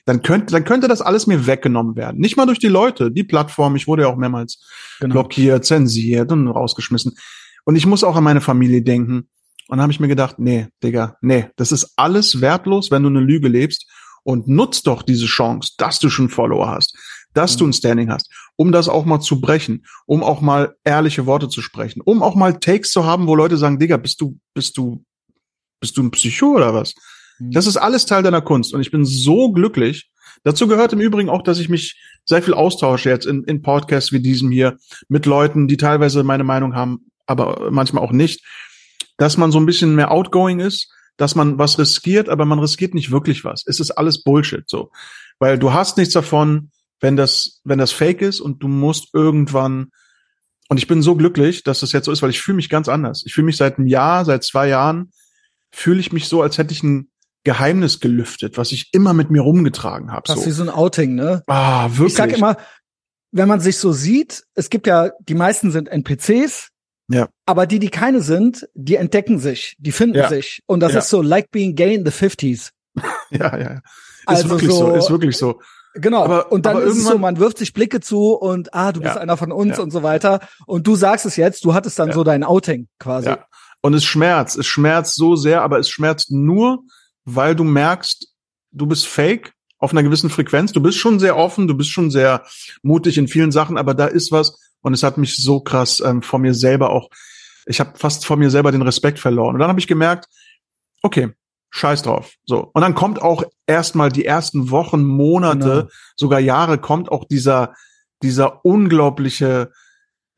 dann 0.05 0.23
könnte, 0.23 0.53
dann 0.53 0.65
könnte 0.65 0.89
das 0.89 1.03
alles 1.03 1.27
mir 1.27 1.47
weggenommen 1.47 1.97
werden. 1.97 2.21
Nicht 2.21 2.37
mal 2.37 2.47
durch 2.47 2.61
die 2.61 2.69
Leute, 2.69 3.11
die 3.11 3.25
Plattform. 3.25 3.75
Ich 3.77 3.89
wurde 3.89 4.03
ja 4.03 4.09
auch 4.09 4.17
mehrmals 4.17 4.65
genau. 5.01 5.15
blockiert, 5.15 5.65
zensiert 5.65 6.31
und 6.31 6.47
rausgeschmissen. 6.49 7.17
Und 7.65 7.77
ich 7.77 7.87
muss 7.87 8.05
auch 8.05 8.17
an 8.17 8.25
meine 8.25 8.41
Familie 8.41 8.83
denken. 8.83 9.29
Und 9.69 9.79
dann 9.79 9.83
habe 9.83 9.93
ich 9.93 10.01
mir 10.01 10.09
gedacht, 10.09 10.39
nee, 10.39 10.69
Digga, 10.83 11.17
nee, 11.21 11.49
das 11.57 11.73
ist 11.73 11.93
alles 11.97 12.41
wertlos, 12.41 12.91
wenn 12.91 13.03
du 13.03 13.09
eine 13.09 13.21
Lüge 13.21 13.49
lebst. 13.49 13.91
Und 14.25 14.47
nutzt 14.47 14.87
doch 14.87 15.03
diese 15.03 15.27
Chance, 15.27 15.73
dass 15.79 15.99
du 15.99 16.09
schon 16.09 16.29
Follower 16.29 16.69
hast, 16.69 16.97
dass 17.35 17.55
mhm. 17.55 17.59
du 17.59 17.67
ein 17.67 17.73
Standing 17.73 18.11
hast, 18.11 18.31
um 18.55 18.71
das 18.71 18.89
auch 18.89 19.05
mal 19.05 19.19
zu 19.19 19.41
brechen, 19.41 19.85
um 20.07 20.23
auch 20.23 20.41
mal 20.41 20.77
ehrliche 20.85 21.27
Worte 21.27 21.49
zu 21.49 21.61
sprechen, 21.61 22.01
um 22.05 22.23
auch 22.23 22.37
mal 22.37 22.61
Takes 22.61 22.93
zu 22.93 23.05
haben, 23.05 23.27
wo 23.27 23.35
Leute 23.35 23.57
sagen, 23.57 23.81
Digga, 23.81 23.97
bist 23.97 24.21
du, 24.21 24.39
bist 24.55 24.77
du, 24.77 25.05
bist 25.81 25.97
du 25.97 26.05
ein 26.05 26.13
Psycho 26.13 26.55
oder 26.55 26.73
was? 26.73 26.95
Mhm. 27.41 27.51
Das 27.51 27.67
ist 27.67 27.77
alles 27.77 28.07
Teil 28.07 28.23
deiner 28.23 28.43
Kunst. 28.43 28.73
Und 28.75 28.81
ich 28.81 28.93
bin 28.93 29.05
so 29.05 29.51
glücklich. 29.51 30.11
Dazu 30.45 30.69
gehört 30.69 30.93
im 30.93 31.01
Übrigen 31.01 31.29
auch, 31.29 31.43
dass 31.43 31.59
ich 31.59 31.69
mich 31.69 32.01
sehr 32.25 32.43
viel 32.43 32.55
austausche 32.55 33.11
jetzt 33.11 33.27
in, 33.27 33.45
in 33.45 33.63
Podcasts 33.63 34.13
wie 34.13 34.21
diesem 34.21 34.51
hier 34.51 34.77
mit 35.09 35.27
Leuten, 35.27 35.67
die 35.67 35.77
teilweise 35.77 36.23
meine 36.23 36.45
Meinung 36.45 36.75
haben, 36.75 37.07
aber 37.27 37.71
manchmal 37.71 38.03
auch 38.03 38.13
nicht, 38.13 38.45
dass 39.17 39.37
man 39.37 39.53
so 39.53 39.59
ein 39.59 39.67
bisschen 39.67 39.95
mehr 39.95 40.11
outgoing 40.11 40.61
ist, 40.61 40.91
dass 41.17 41.35
man 41.35 41.59
was 41.59 41.79
riskiert, 41.79 42.29
aber 42.29 42.45
man 42.45 42.59
riskiert 42.59 42.95
nicht 42.95 43.11
wirklich 43.11 43.45
was. 43.45 43.65
Es 43.67 43.81
ist 43.81 43.93
alles 43.93 44.23
Bullshit 44.23 44.65
so, 44.69 44.91
weil 45.39 45.59
du 45.59 45.73
hast 45.73 45.97
nichts 45.97 46.15
davon, 46.15 46.71
wenn 47.01 47.17
das 47.17 47.61
wenn 47.65 47.79
das 47.79 47.93
Fake 47.93 48.23
ist 48.23 48.41
und 48.41 48.63
du 48.63 48.69
musst 48.69 49.09
irgendwann 49.13 49.91
und 50.69 50.79
ich 50.79 50.87
bin 50.87 51.03
so 51.03 51.17
glücklich, 51.17 51.65
dass 51.65 51.81
das 51.81 51.93
jetzt 51.93 52.07
so 52.07 52.13
ist, 52.13 52.23
weil 52.23 52.31
ich 52.31 52.41
fühle 52.41 52.57
mich 52.57 52.71
ganz 52.71 52.89
anders. 52.89 53.25
Ich 53.27 53.35
fühle 53.35 53.45
mich 53.45 53.57
seit 53.59 53.77
einem 53.77 53.87
Jahr, 53.87 54.25
seit 54.25 54.43
zwei 54.43 54.69
Jahren 54.69 55.13
fühle 55.71 56.01
ich 56.01 56.13
mich 56.13 56.29
so, 56.29 56.43
als 56.43 56.59
hätte 56.59 56.73
ich 56.73 56.83
ein 56.83 57.11
Geheimnis 57.45 58.01
gelüftet, 58.01 58.57
was 58.57 58.73
ich 58.73 58.89
immer 58.93 59.15
mit 59.15 59.31
mir 59.31 59.43
rumgetragen 59.43 60.13
habe. 60.13 60.23
Das 60.27 60.39
ist 60.39 60.45
so. 60.45 60.49
wie 60.49 60.55
so 60.55 60.63
ein 60.63 60.71
Outing, 60.71 61.15
ne? 61.15 61.43
Ah, 61.47 61.89
wirklich. 61.91 62.09
Ich 62.09 62.15
sag 62.15 62.33
immer, 62.33 62.57
wenn 63.33 63.49
man 63.49 63.61
sich 63.61 63.79
so 63.79 63.93
sieht, 63.93 64.45
es 64.55 64.71
gibt 64.71 64.87
ja, 64.87 65.11
die 65.21 65.35
meisten 65.35 65.71
sind 65.73 65.89
NPCs, 65.89 66.69
ja. 67.13 67.29
Aber 67.47 67.67
die, 67.67 67.79
die 67.79 67.91
keine 67.91 68.21
sind, 68.23 68.69
die 68.75 68.97
entdecken 68.97 69.39
sich, 69.39 69.77
die 69.79 69.93
finden 69.93 70.19
ja. 70.19 70.29
sich. 70.29 70.63
Und 70.67 70.81
das 70.81 70.93
ja. 70.93 70.99
ist 71.01 71.09
so 71.09 71.23
like 71.23 71.51
being 71.51 71.75
gay 71.75 71.95
in 71.95 72.05
the 72.05 72.13
50s. 72.13 72.71
ja, 73.31 73.57
ja. 73.59 73.73
Ist 73.75 73.83
also 74.27 74.51
wirklich 74.51 74.71
so, 74.71 74.79
so, 74.79 74.95
ist 74.95 75.11
wirklich 75.11 75.37
so. 75.37 75.61
Genau. 75.95 76.25
Aber, 76.25 76.53
und 76.53 76.65
dann 76.65 76.77
aber 76.77 76.87
ist 76.87 76.97
es 76.97 77.05
so, 77.05 77.19
man 77.19 77.39
wirft 77.39 77.59
sich 77.59 77.73
Blicke 77.73 78.01
zu 78.01 78.33
und 78.33 78.73
ah, 78.75 78.93
du 78.93 79.01
bist 79.01 79.15
ja. 79.15 79.21
einer 79.21 79.37
von 79.37 79.53
uns 79.53 79.77
ja. 79.77 79.83
und 79.83 79.91
so 79.91 80.03
weiter. 80.03 80.41
Und 80.67 80.87
du 80.87 80.97
sagst 80.97 81.27
es 81.27 81.37
jetzt, 81.37 81.65
du 81.65 81.75
hattest 81.75 81.99
dann 81.99 82.09
ja. 82.09 82.15
so 82.15 82.25
dein 82.25 82.45
Outing 82.45 82.89
quasi. 82.99 83.29
Ja. 83.29 83.45
Und 83.83 83.95
es 83.95 84.05
schmerzt, 84.05 84.57
es 84.57 84.67
schmerzt 84.67 85.17
so 85.17 85.37
sehr, 85.37 85.63
aber 85.63 85.79
es 85.79 85.91
schmerzt 85.91 86.31
nur, 86.31 86.85
weil 87.25 87.55
du 87.55 87.65
merkst, 87.65 88.29
du 88.71 88.87
bist 88.87 89.07
fake 89.07 89.53
auf 89.79 89.91
einer 89.91 90.05
gewissen 90.05 90.31
Frequenz. 90.31 90.73
Du 90.73 90.81
bist 90.81 90.99
schon 90.99 91.19
sehr 91.19 91.37
offen, 91.37 91.67
du 91.67 91.75
bist 91.75 91.91
schon 91.91 92.11
sehr 92.11 92.45
mutig 92.83 93.19
in 93.19 93.27
vielen 93.27 93.51
Sachen, 93.51 93.77
aber 93.77 93.95
da 93.95 94.07
ist 94.07 94.31
was, 94.31 94.57
und 94.83 94.95
es 94.95 95.03
hat 95.03 95.17
mich 95.19 95.37
so 95.37 95.61
krass 95.61 96.03
ähm, 96.05 96.23
vor 96.23 96.39
mir 96.39 96.55
selber 96.55 96.91
auch, 96.91 97.09
ich 97.67 97.81
habe 97.81 97.97
fast 97.97 98.27
vor 98.27 98.37
mir 98.37 98.51
selber 98.51 98.73
den 98.73 98.83
Respekt 98.83 99.19
verloren. 99.19 99.55
Und 99.55 99.61
dann 99.61 99.69
habe 99.69 99.81
ich 99.81 99.87
gemerkt, 99.87 100.29
okay, 101.03 101.31
scheiß 101.71 102.03
drauf. 102.03 102.35
So. 102.45 102.71
Und 102.75 102.83
dann 102.83 102.95
kommt 102.95 103.23
auch 103.23 103.45
erstmal 103.67 104.11
die 104.11 104.25
ersten 104.25 104.71
Wochen, 104.71 105.05
Monate, 105.05 105.59
genau. 105.65 105.89
sogar 106.17 106.41
Jahre 106.41 106.79
kommt 106.79 107.11
auch 107.11 107.25
dieser, 107.25 107.75
dieser 108.23 108.65
unglaubliche, 108.65 109.73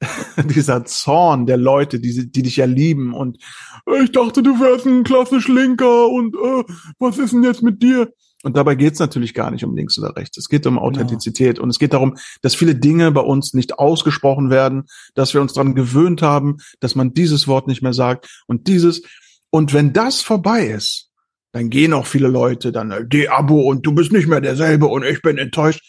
dieser 0.45 0.85
Zorn 0.85 1.47
der 1.47 1.57
Leute, 1.57 1.99
die, 1.99 2.31
die 2.31 2.43
dich 2.43 2.57
ja 2.57 2.67
lieben 2.67 3.15
und 3.15 3.39
ich 4.03 4.13
dachte, 4.13 4.43
du 4.43 4.59
wärst 4.61 4.87
ein 4.87 5.05
klassisch 5.05 5.49
Linker 5.49 6.09
und 6.09 6.35
äh, 6.35 6.65
was 6.99 7.19
ist 7.19 7.33
denn 7.33 7.45
jetzt 7.45 7.63
mit 7.63 7.83
dir? 7.83 8.11
Und 8.45 8.59
dabei 8.59 8.75
geht 8.75 8.93
es 8.93 8.99
natürlich 8.99 9.33
gar 9.33 9.51
nicht 9.51 9.65
um 9.65 9.75
links 9.75 9.99
oder 9.99 10.15
rechts. 10.15 10.37
Es 10.37 10.51
geht 10.51 10.67
um 10.67 10.79
Authentizität 10.79 11.57
genau. 11.57 11.65
und 11.65 11.71
es 11.71 11.79
geht 11.79 11.95
darum, 11.95 12.17
dass 12.43 12.55
viele 12.55 12.75
Dinge 12.75 13.11
bei 13.11 13.23
uns 13.23 13.55
nicht 13.55 13.79
ausgesprochen 13.79 14.51
werden, 14.51 14.85
dass 15.15 15.33
wir 15.33 15.41
uns 15.41 15.55
daran 15.55 15.75
gewöhnt 15.75 16.21
haben, 16.21 16.59
dass 16.79 16.95
man 16.95 17.15
dieses 17.15 17.49
Wort 17.49 17.67
nicht 17.67 17.83
mehr 17.83 17.95
sagt 17.95 18.45
und 18.47 18.69
dieses. 18.69 19.03
Und 19.49 19.73
wenn 19.73 19.95
das 19.95 20.21
vorbei 20.21 20.67
ist, 20.67 21.11
dann 21.53 21.71
gehen 21.71 21.95
auch 21.95 22.07
viele 22.07 22.29
Leute 22.29 22.71
dann, 22.71 22.91
äh, 22.91 23.07
die 23.07 23.31
Abo 23.31 23.63
und 23.63 23.87
du 23.87 23.95
bist 23.95 24.13
nicht 24.13 24.29
mehr 24.29 24.41
derselbe 24.41 24.87
und 24.87 25.05
ich 25.05 25.23
bin 25.23 25.39
enttäuscht. 25.39 25.81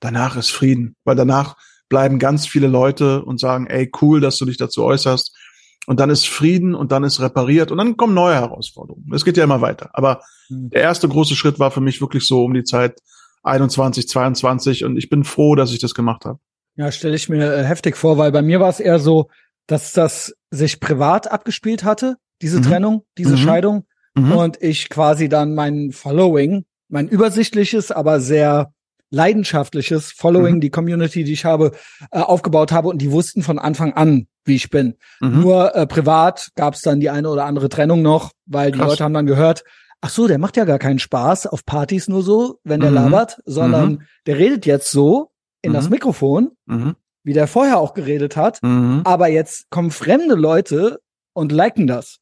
Danach 0.00 0.36
ist 0.36 0.50
Frieden, 0.50 0.96
weil 1.04 1.14
danach 1.14 1.56
bleiben 1.88 2.18
ganz 2.18 2.46
viele 2.46 2.68
Leute 2.68 3.22
und 3.24 3.38
sagen, 3.38 3.66
ey, 3.66 3.90
cool, 4.00 4.20
dass 4.20 4.38
du 4.38 4.46
dich 4.46 4.56
dazu 4.56 4.82
äußerst. 4.82 5.36
Und 5.86 5.98
dann 5.98 6.10
ist 6.10 6.28
Frieden 6.28 6.74
und 6.74 6.92
dann 6.92 7.04
ist 7.04 7.20
repariert 7.20 7.70
und 7.70 7.78
dann 7.78 7.96
kommen 7.96 8.14
neue 8.14 8.34
Herausforderungen. 8.34 9.12
Es 9.14 9.24
geht 9.24 9.36
ja 9.36 9.44
immer 9.44 9.60
weiter. 9.60 9.90
Aber 9.94 10.22
hm. 10.48 10.70
der 10.70 10.82
erste 10.82 11.08
große 11.08 11.34
Schritt 11.34 11.58
war 11.58 11.70
für 11.70 11.80
mich 11.80 12.00
wirklich 12.00 12.26
so 12.26 12.44
um 12.44 12.54
die 12.54 12.64
Zeit 12.64 13.00
21, 13.42 14.08
22 14.08 14.84
und 14.84 14.96
ich 14.96 15.08
bin 15.08 15.24
froh, 15.24 15.54
dass 15.54 15.72
ich 15.72 15.78
das 15.78 15.94
gemacht 15.94 16.24
habe. 16.24 16.38
Ja, 16.76 16.92
stelle 16.92 17.16
ich 17.16 17.28
mir 17.28 17.52
äh, 17.52 17.64
heftig 17.64 17.96
vor, 17.96 18.18
weil 18.18 18.32
bei 18.32 18.42
mir 18.42 18.60
war 18.60 18.68
es 18.68 18.80
eher 18.80 18.98
so, 18.98 19.28
dass 19.66 19.92
das 19.92 20.34
sich 20.50 20.80
privat 20.80 21.30
abgespielt 21.30 21.84
hatte, 21.84 22.16
diese 22.42 22.58
mhm. 22.58 22.62
Trennung, 22.62 23.02
diese 23.16 23.36
mhm. 23.36 23.38
Scheidung 23.38 23.86
mhm. 24.14 24.32
und 24.32 24.62
ich 24.62 24.88
quasi 24.88 25.28
dann 25.28 25.54
mein 25.54 25.92
Following, 25.92 26.64
mein 26.88 27.08
übersichtliches, 27.08 27.90
aber 27.90 28.20
sehr 28.20 28.72
leidenschaftliches 29.10 30.12
Following, 30.12 30.56
mhm. 30.56 30.60
die 30.60 30.70
Community, 30.70 31.24
die 31.24 31.32
ich 31.32 31.44
habe, 31.44 31.72
äh, 32.10 32.20
aufgebaut 32.20 32.72
habe 32.72 32.88
und 32.88 32.98
die 32.98 33.10
wussten 33.10 33.42
von 33.42 33.58
Anfang 33.58 33.92
an, 33.94 34.26
wie 34.44 34.54
ich 34.54 34.70
bin. 34.70 34.94
Mhm. 35.20 35.40
Nur 35.40 35.74
äh, 35.74 35.86
privat 35.86 36.50
gab 36.54 36.74
es 36.74 36.80
dann 36.80 37.00
die 37.00 37.10
eine 37.10 37.28
oder 37.28 37.44
andere 37.44 37.68
Trennung 37.68 38.02
noch, 38.02 38.32
weil 38.46 38.70
Krass. 38.70 38.80
die 38.80 38.88
Leute 38.88 39.04
haben 39.04 39.14
dann 39.14 39.26
gehört, 39.26 39.64
ach 40.00 40.10
so, 40.10 40.26
der 40.26 40.38
macht 40.38 40.56
ja 40.56 40.64
gar 40.64 40.78
keinen 40.78 40.98
Spaß 40.98 41.46
auf 41.46 41.66
Partys 41.66 42.08
nur 42.08 42.22
so, 42.22 42.60
wenn 42.64 42.80
der 42.80 42.90
mhm. 42.90 42.96
labert, 42.96 43.40
sondern 43.44 43.90
mhm. 43.90 44.02
der 44.26 44.38
redet 44.38 44.66
jetzt 44.66 44.90
so 44.90 45.30
in 45.62 45.72
das 45.72 45.86
mhm. 45.86 45.90
Mikrofon, 45.90 46.50
mhm. 46.66 46.94
wie 47.22 47.32
der 47.32 47.46
vorher 47.46 47.78
auch 47.78 47.94
geredet 47.94 48.36
hat, 48.36 48.60
aber 49.04 49.28
jetzt 49.28 49.68
kommen 49.70 49.90
fremde 49.90 50.36
Leute 50.36 51.00
und 51.34 51.52
liken 51.52 51.86
das. 51.86 52.18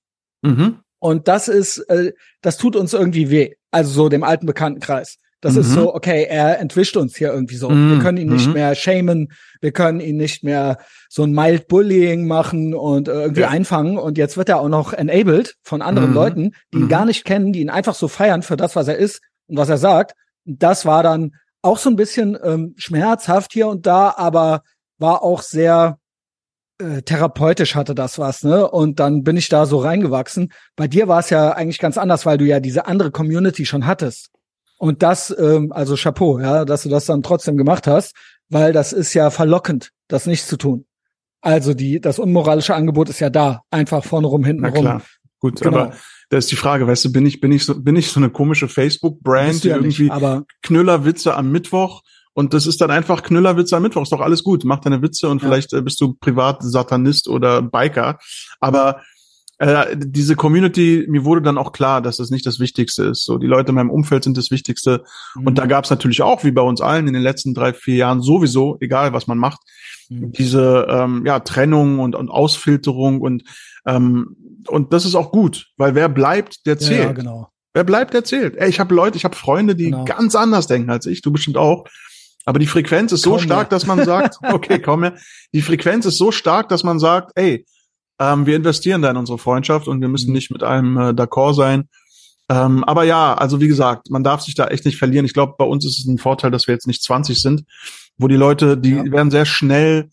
Und 1.01 1.29
das 1.29 1.48
ist, 1.48 1.79
äh, 1.88 2.12
das 2.40 2.57
tut 2.57 2.74
uns 2.74 2.92
irgendwie 2.92 3.31
weh. 3.31 3.55
Also 3.70 3.90
so 3.90 4.09
dem 4.09 4.24
alten 4.24 4.46
Bekanntenkreis. 4.46 5.18
Das 5.40 5.55
mhm. 5.55 5.61
ist 5.61 5.72
so, 5.72 5.94
okay, 5.94 6.27
er 6.29 6.59
entwischt 6.59 6.96
uns 6.96 7.16
hier 7.16 7.33
irgendwie 7.33 7.57
so. 7.57 7.70
Mhm. 7.70 7.92
Wir 7.92 7.98
können 8.01 8.18
ihn 8.18 8.29
nicht 8.29 8.48
mhm. 8.48 8.55
mehr 8.55 8.74
shamen, 8.74 9.33
wir 9.61 9.72
können 9.72 10.01
ihn 10.01 10.16
nicht 10.16 10.42
mehr 10.42 10.79
so 11.09 11.22
ein 11.22 11.33
mild 11.33 11.68
Bullying 11.68 12.27
machen 12.27 12.74
und 12.74 13.09
äh, 13.09 13.12
irgendwie 13.12 13.42
ja. 13.42 13.48
einfangen. 13.48 13.98
Und 13.98 14.18
jetzt 14.18 14.37
wird 14.37 14.48
er 14.48 14.61
auch 14.61 14.68
noch 14.68 14.92
enabled 14.92 15.55
von 15.62 15.81
anderen 15.81 16.11
mhm. 16.11 16.14
Leuten, 16.14 16.55
die 16.72 16.79
ihn 16.79 16.85
mhm. 16.85 16.88
gar 16.88 17.05
nicht 17.05 17.24
kennen, 17.24 17.53
die 17.53 17.61
ihn 17.61 17.70
einfach 17.70 17.94
so 17.94 18.09
feiern 18.09 18.42
für 18.42 18.57
das, 18.57 18.74
was 18.74 18.88
er 18.88 18.96
ist 18.96 19.20
und 19.46 19.57
was 19.57 19.68
er 19.68 19.79
sagt. 19.79 20.14
Und 20.44 20.62
das 20.62 20.87
war 20.87 21.03
dann 21.03 21.33
auch 21.62 21.79
so 21.79 21.90
ein 21.90 21.96
bisschen 21.96 22.37
ähm, 22.42 22.74
schmerzhaft 22.77 23.53
hier 23.53 23.68
und 23.68 23.87
da, 23.87 24.14
aber 24.16 24.62
war 24.98 25.22
auch 25.22 25.42
sehr 25.42 25.98
äh, 26.81 27.03
therapeutisch 27.03 27.74
hatte 27.74 27.94
das 27.94 28.18
was, 28.18 28.44
ne? 28.44 28.68
Und 28.68 29.01
dann 29.01 29.24
bin 29.24 29.37
ich 29.37 29.48
da 29.48 29.66
so 29.66 29.79
reingewachsen. 29.79 30.53
Bei 30.77 30.87
dir 30.87 31.09
war 31.09 31.20
es 31.20 31.31
ja 31.31 31.53
eigentlich 31.53 31.79
ganz 31.79 31.98
anders, 31.98 32.24
weil 32.24 32.38
du 32.38 32.44
ja 32.44 32.61
diese 32.61 32.87
andere 32.87 33.11
Community 33.11 33.66
schon 33.66 33.87
hattest. 33.87 34.31
Und 34.79 35.03
das, 35.03 35.35
ähm, 35.38 35.73
also 35.73 35.97
Chapeau, 35.97 36.38
ja, 36.38 36.64
dass 36.64 36.85
du 36.85 36.88
das 36.88 37.07
dann 37.07 37.23
trotzdem 37.23 37.57
gemacht 37.57 37.87
hast, 37.87 38.14
weil 38.49 38.73
das 38.73 38.93
ist 38.93 39.12
ja 39.12 39.31
verlockend, 39.31 39.91
das 40.07 40.27
nicht 40.27 40.47
zu 40.47 40.57
tun. 40.57 40.87
Also 41.41 41.75
die, 41.75 42.01
das 42.01 42.19
unmoralische 42.19 42.75
Angebot 42.75 43.09
ist 43.09 43.21
ja 43.21 43.31
da, 43.31 43.62
einfach 43.71 44.05
vorne 44.05 44.27
rum, 44.27 44.45
hinten 44.45 44.62
Na 44.62 44.71
klar. 44.71 44.95
rum. 44.95 45.03
Gut, 45.41 45.61
genau. 45.61 45.79
aber 45.79 45.95
da 46.31 46.37
ist 46.37 46.51
die 46.51 46.57
Frage, 46.57 46.87
weißt 46.87 47.07
du, 47.07 47.12
bin 47.12 47.27
ich, 47.27 47.41
bin 47.41 47.53
ich 47.53 47.64
so, 47.64 47.81
bin 47.81 47.97
ich 47.97 48.09
so 48.09 48.19
eine 48.19 48.31
komische 48.31 48.69
Facebook-Brand, 48.69 49.64
die 49.64 49.69
ja 49.69 49.77
irgendwie 49.77 50.05
nicht, 50.05 50.12
aber 50.12 50.45
Knüllerwitze 50.62 51.35
am 51.35 51.51
Mittwoch 51.53 52.03
und 52.33 52.55
das 52.55 52.67
ist 52.67 52.81
dann 52.81 52.91
einfach 52.91 53.23
Knüllerwitze 53.23 53.77
am 53.77 53.83
Mittwoch, 53.83 54.03
ist 54.03 54.12
doch 54.12 54.21
alles 54.21 54.43
gut, 54.43 54.64
mach 54.64 54.81
deine 54.81 55.01
Witze 55.01 55.29
und 55.29 55.43
ja. 55.43 55.49
vielleicht 55.49 55.73
äh, 55.73 55.81
bist 55.81 56.01
du 56.01 56.14
privat 56.14 56.62
Satanist 56.62 57.29
oder 57.29 57.62
Biker, 57.62 58.19
aber 58.61 59.01
äh, 59.59 59.97
diese 59.97 60.37
Community, 60.37 61.05
mir 61.09 61.25
wurde 61.25 61.42
dann 61.42 61.59
auch 61.59 61.73
klar, 61.73 62.01
dass 62.01 62.16
das 62.16 62.31
nicht 62.31 62.47
das 62.47 62.61
Wichtigste 62.61 63.05
ist. 63.05 63.25
So, 63.25 63.38
die 63.38 63.47
Leute 63.47 63.71
in 63.71 63.75
meinem 63.75 63.90
Umfeld 63.90 64.25
sind 64.25 64.37
das 64.37 64.51
Wichtigste. 64.51 65.05
Mhm. 65.35 65.47
Und 65.49 65.59
da 65.59 65.66
gab 65.66 65.85
es 65.85 65.90
natürlich 65.90 66.23
auch, 66.23 66.44
wie 66.44 66.53
bei 66.53 66.62
uns 66.62 66.81
allen 66.81 67.09
in 67.09 67.14
den 67.14 67.23
letzten 67.23 67.55
drei, 67.55 67.73
vier 67.73 67.97
Jahren 67.97 68.23
sowieso, 68.23 68.77
egal 68.81 69.12
was 69.12 69.27
man 69.27 69.38
macht, 69.38 69.61
mhm. 70.09 70.33
diese 70.33 70.87
ähm, 70.88 71.25
ja, 71.27 71.40
Trennung 71.40 71.99
und, 71.99 72.14
und 72.14 72.31
Ausfilterung 72.31 73.21
und 73.21 73.42
ähm, 73.87 74.37
und 74.66 74.92
das 74.92 75.05
ist 75.05 75.14
auch 75.14 75.31
gut, 75.31 75.68
weil 75.77 75.94
wer 75.94 76.09
bleibt, 76.09 76.66
der 76.66 76.79
zählt. 76.79 77.01
Ja, 77.01 77.07
ja 77.07 77.12
genau. 77.12 77.49
Wer 77.73 77.85
bleibt, 77.85 78.12
der 78.12 78.25
zählt. 78.25 78.57
Ey, 78.57 78.68
ich 78.68 78.81
habe 78.81 78.94
Leute, 78.94 79.16
ich 79.16 79.25
habe 79.25 79.37
Freunde, 79.37 79.75
die 79.75 79.90
genau. 79.90 80.05
ganz 80.05 80.35
anders 80.35 80.66
denken 80.66 80.90
als 80.90 81.07
ich, 81.07 81.23
du 81.23 81.33
bestimmt 81.33 81.57
auch. 81.57 81.85
Aber 82.44 82.59
die 82.59 82.66
Frequenz 82.66 83.12
ist 83.12 83.23
so 83.23 83.33
komm 83.33 83.40
stark, 83.40 83.66
ja. 83.66 83.68
dass 83.71 83.87
man 83.87 84.05
sagt, 84.05 84.38
okay, 84.53 84.79
komm 84.79 85.05
her. 85.05 85.14
Die 85.53 85.62
Frequenz 85.62 86.07
ist 86.07 86.18
so 86.18 86.33
stark, 86.33 86.68
dass 86.68 86.83
man 86.83 86.99
sagt, 86.99 87.33
ey, 87.35 87.66
ähm, 88.18 88.46
wir 88.46 88.57
investieren 88.57 89.02
da 89.02 89.11
in 89.11 89.16
unsere 89.16 89.38
Freundschaft 89.38 89.88
und 89.88 90.00
wir 90.00 90.09
müssen 90.09 90.28
mhm. 90.28 90.35
nicht 90.35 90.50
mit 90.50 90.62
einem 90.62 90.96
äh, 90.96 91.11
d'accord 91.11 91.54
sein. 91.54 91.88
Ähm, 92.50 92.83
aber 92.85 93.04
ja, 93.04 93.35
also 93.35 93.61
wie 93.61 93.68
gesagt, 93.68 94.11
man 94.11 94.24
darf 94.24 94.40
sich 94.40 94.54
da 94.54 94.68
echt 94.68 94.85
nicht 94.85 94.96
verlieren. 94.96 95.26
Ich 95.26 95.35
glaube, 95.35 95.54
bei 95.59 95.64
uns 95.64 95.85
ist 95.85 95.98
es 95.98 96.07
ein 96.07 96.18
Vorteil, 96.18 96.50
dass 96.50 96.66
wir 96.66 96.74
jetzt 96.74 96.87
nicht 96.87 97.02
20 97.02 97.40
sind, 97.40 97.64
wo 98.16 98.26
die 98.26 98.37
Leute, 98.37 98.78
die 98.78 98.94
ja. 98.94 99.04
werden 99.12 99.31
sehr 99.31 99.44
schnell 99.44 100.09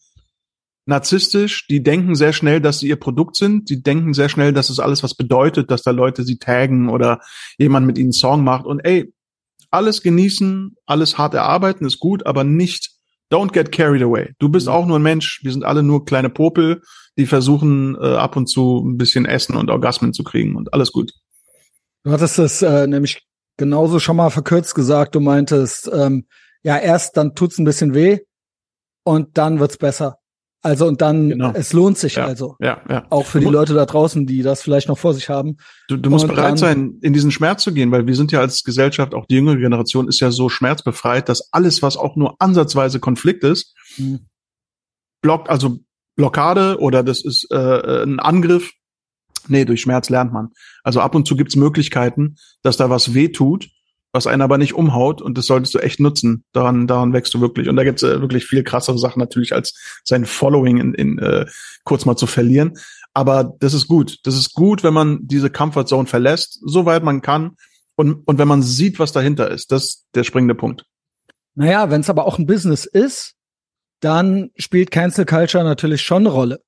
narzisstisch, 0.85 1.65
die 1.67 1.81
denken 1.81 2.13
sehr 2.13 2.33
schnell, 2.33 2.61
dass 2.61 2.79
sie 2.79 2.89
ihr 2.89 2.99
Produkt 2.99 3.37
sind, 3.37 3.69
die 3.69 3.81
denken 3.81 4.13
sehr 4.13 4.29
schnell, 4.29 4.53
dass 4.53 4.69
es 4.69 4.79
alles 4.79 5.01
was 5.01 5.15
bedeutet, 5.15 5.71
dass 5.71 5.81
da 5.81 5.91
Leute 5.91 6.23
sie 6.23 6.37
taggen 6.37 6.89
oder 6.89 7.21
jemand 7.57 7.87
mit 7.87 7.97
ihnen 7.97 8.07
einen 8.07 8.13
Song 8.13 8.43
macht 8.43 8.65
und 8.65 8.81
ey, 8.81 9.11
alles 9.71 10.03
genießen, 10.03 10.75
alles 10.85 11.17
hart 11.17 11.33
erarbeiten 11.33 11.85
ist 11.85 11.99
gut, 11.99 12.25
aber 12.25 12.43
nicht 12.43 12.91
don't 13.31 13.51
get 13.51 13.71
carried 13.71 14.03
away. 14.03 14.33
Du 14.37 14.49
bist 14.49 14.67
mhm. 14.67 14.73
auch 14.73 14.85
nur 14.85 14.99
ein 14.99 15.03
Mensch, 15.03 15.39
wir 15.43 15.51
sind 15.51 15.65
alle 15.65 15.81
nur 15.81 16.05
kleine 16.05 16.29
Popel 16.29 16.81
die 17.17 17.25
versuchen 17.25 17.95
äh, 17.95 18.15
ab 18.15 18.35
und 18.35 18.47
zu 18.47 18.83
ein 18.85 18.97
bisschen 18.97 19.25
Essen 19.25 19.55
und 19.55 19.69
Orgasmen 19.69 20.13
zu 20.13 20.23
kriegen 20.23 20.55
und 20.55 20.73
alles 20.73 20.91
gut. 20.91 21.13
Du 22.03 22.11
hattest 22.11 22.39
es 22.39 22.61
äh, 22.61 22.87
nämlich 22.87 23.21
genauso 23.57 23.99
schon 23.99 24.17
mal 24.17 24.29
verkürzt 24.29 24.75
gesagt. 24.75 25.15
Du 25.15 25.19
meintest, 25.19 25.89
ähm, 25.93 26.25
ja, 26.63 26.77
erst 26.77 27.17
dann 27.17 27.35
tut's 27.35 27.57
ein 27.57 27.65
bisschen 27.65 27.93
weh 27.93 28.19
und 29.03 29.37
dann 29.37 29.59
wird's 29.59 29.77
besser. 29.77 30.17
Also 30.61 30.87
und 30.87 30.99
dann, 30.99 31.29
genau. 31.29 31.51
es 31.53 31.73
lohnt 31.73 31.99
sich 31.99 32.15
ja, 32.15 32.25
also. 32.25 32.55
Ja, 32.59 32.81
ja. 32.89 33.05
Auch 33.11 33.27
für 33.27 33.39
die 33.39 33.45
Leute 33.45 33.75
da 33.75 33.85
draußen, 33.85 34.25
die 34.25 34.41
das 34.41 34.63
vielleicht 34.63 34.87
noch 34.87 34.97
vor 34.97 35.13
sich 35.13 35.29
haben. 35.29 35.57
Du, 35.87 35.95
du 35.95 36.09
musst 36.09 36.25
und 36.25 36.31
bereit 36.31 36.51
dann, 36.51 36.57
sein, 36.57 36.97
in 37.01 37.13
diesen 37.13 37.29
Schmerz 37.29 37.61
zu 37.61 37.71
gehen, 37.71 37.91
weil 37.91 38.07
wir 38.07 38.15
sind 38.15 38.31
ja 38.31 38.39
als 38.39 38.63
Gesellschaft, 38.63 39.13
auch 39.13 39.27
die 39.27 39.35
jüngere 39.35 39.57
Generation 39.57 40.07
ist 40.07 40.19
ja 40.21 40.31
so 40.31 40.49
schmerzbefreit, 40.49 41.29
dass 41.29 41.53
alles, 41.53 41.83
was 41.83 41.97
auch 41.97 42.15
nur 42.15 42.41
ansatzweise 42.41 42.99
Konflikt 42.99 43.43
ist, 43.43 43.75
hm. 43.95 44.25
blockt, 45.21 45.51
also 45.51 45.77
Blockade 46.15 46.79
oder 46.79 47.03
das 47.03 47.23
ist 47.23 47.51
äh, 47.51 47.57
äh, 47.57 48.03
ein 48.03 48.19
Angriff. 48.19 48.71
Nee, 49.47 49.65
durch 49.65 49.81
Schmerz 49.81 50.09
lernt 50.09 50.33
man. 50.33 50.49
Also 50.83 51.01
ab 51.01 51.13
und 51.13 51.27
zu 51.27 51.35
gibt's 51.35 51.55
Möglichkeiten, 51.55 52.37
dass 52.63 52.77
da 52.77 52.89
was 52.89 53.13
weh 53.13 53.27
tut, 53.29 53.69
was 54.11 54.27
einen 54.27 54.41
aber 54.41 54.57
nicht 54.57 54.73
umhaut 54.73 55.21
und 55.21 55.37
das 55.37 55.45
solltest 55.45 55.75
du 55.75 55.79
echt 55.79 55.99
nutzen. 55.99 56.45
Daran, 56.51 56.87
daran 56.87 57.13
wächst 57.13 57.33
du 57.33 57.41
wirklich. 57.41 57.69
Und 57.69 57.75
da 57.75 57.83
gibt's 57.83 58.01
äh, 58.01 58.21
wirklich 58.21 58.45
viel 58.45 58.63
krassere 58.63 58.97
Sachen 58.97 59.19
natürlich, 59.19 59.53
als 59.53 60.01
sein 60.03 60.25
Following 60.25 60.77
in, 60.77 60.93
in 60.93 61.19
äh, 61.19 61.45
kurz 61.83 62.05
mal 62.05 62.15
zu 62.15 62.25
verlieren. 62.25 62.73
Aber 63.13 63.55
das 63.59 63.73
ist 63.73 63.87
gut. 63.87 64.19
Das 64.23 64.35
ist 64.35 64.53
gut, 64.53 64.83
wenn 64.83 64.93
man 64.93 65.19
diese 65.21 65.49
Comfort 65.49 65.85
Zone 65.85 66.07
verlässt, 66.07 66.59
soweit 66.63 67.03
man 67.03 67.21
kann. 67.21 67.55
Und, 67.95 68.27
und 68.27 68.37
wenn 68.37 68.47
man 68.47 68.61
sieht, 68.61 68.99
was 68.99 69.11
dahinter 69.11 69.49
ist, 69.51 69.71
das 69.71 69.83
ist 69.83 70.05
der 70.15 70.23
springende 70.23 70.55
Punkt. 70.55 70.85
Naja, 71.53 71.89
wenn 71.89 72.01
es 72.01 72.09
aber 72.09 72.25
auch 72.25 72.37
ein 72.37 72.45
Business 72.45 72.85
ist, 72.85 73.34
dann 74.05 74.51
spielt 74.55 74.91
Cancel 74.91 75.25
Culture 75.25 75.63
natürlich 75.63 76.01
schon 76.01 76.23
eine 76.23 76.29
Rolle. 76.29 76.61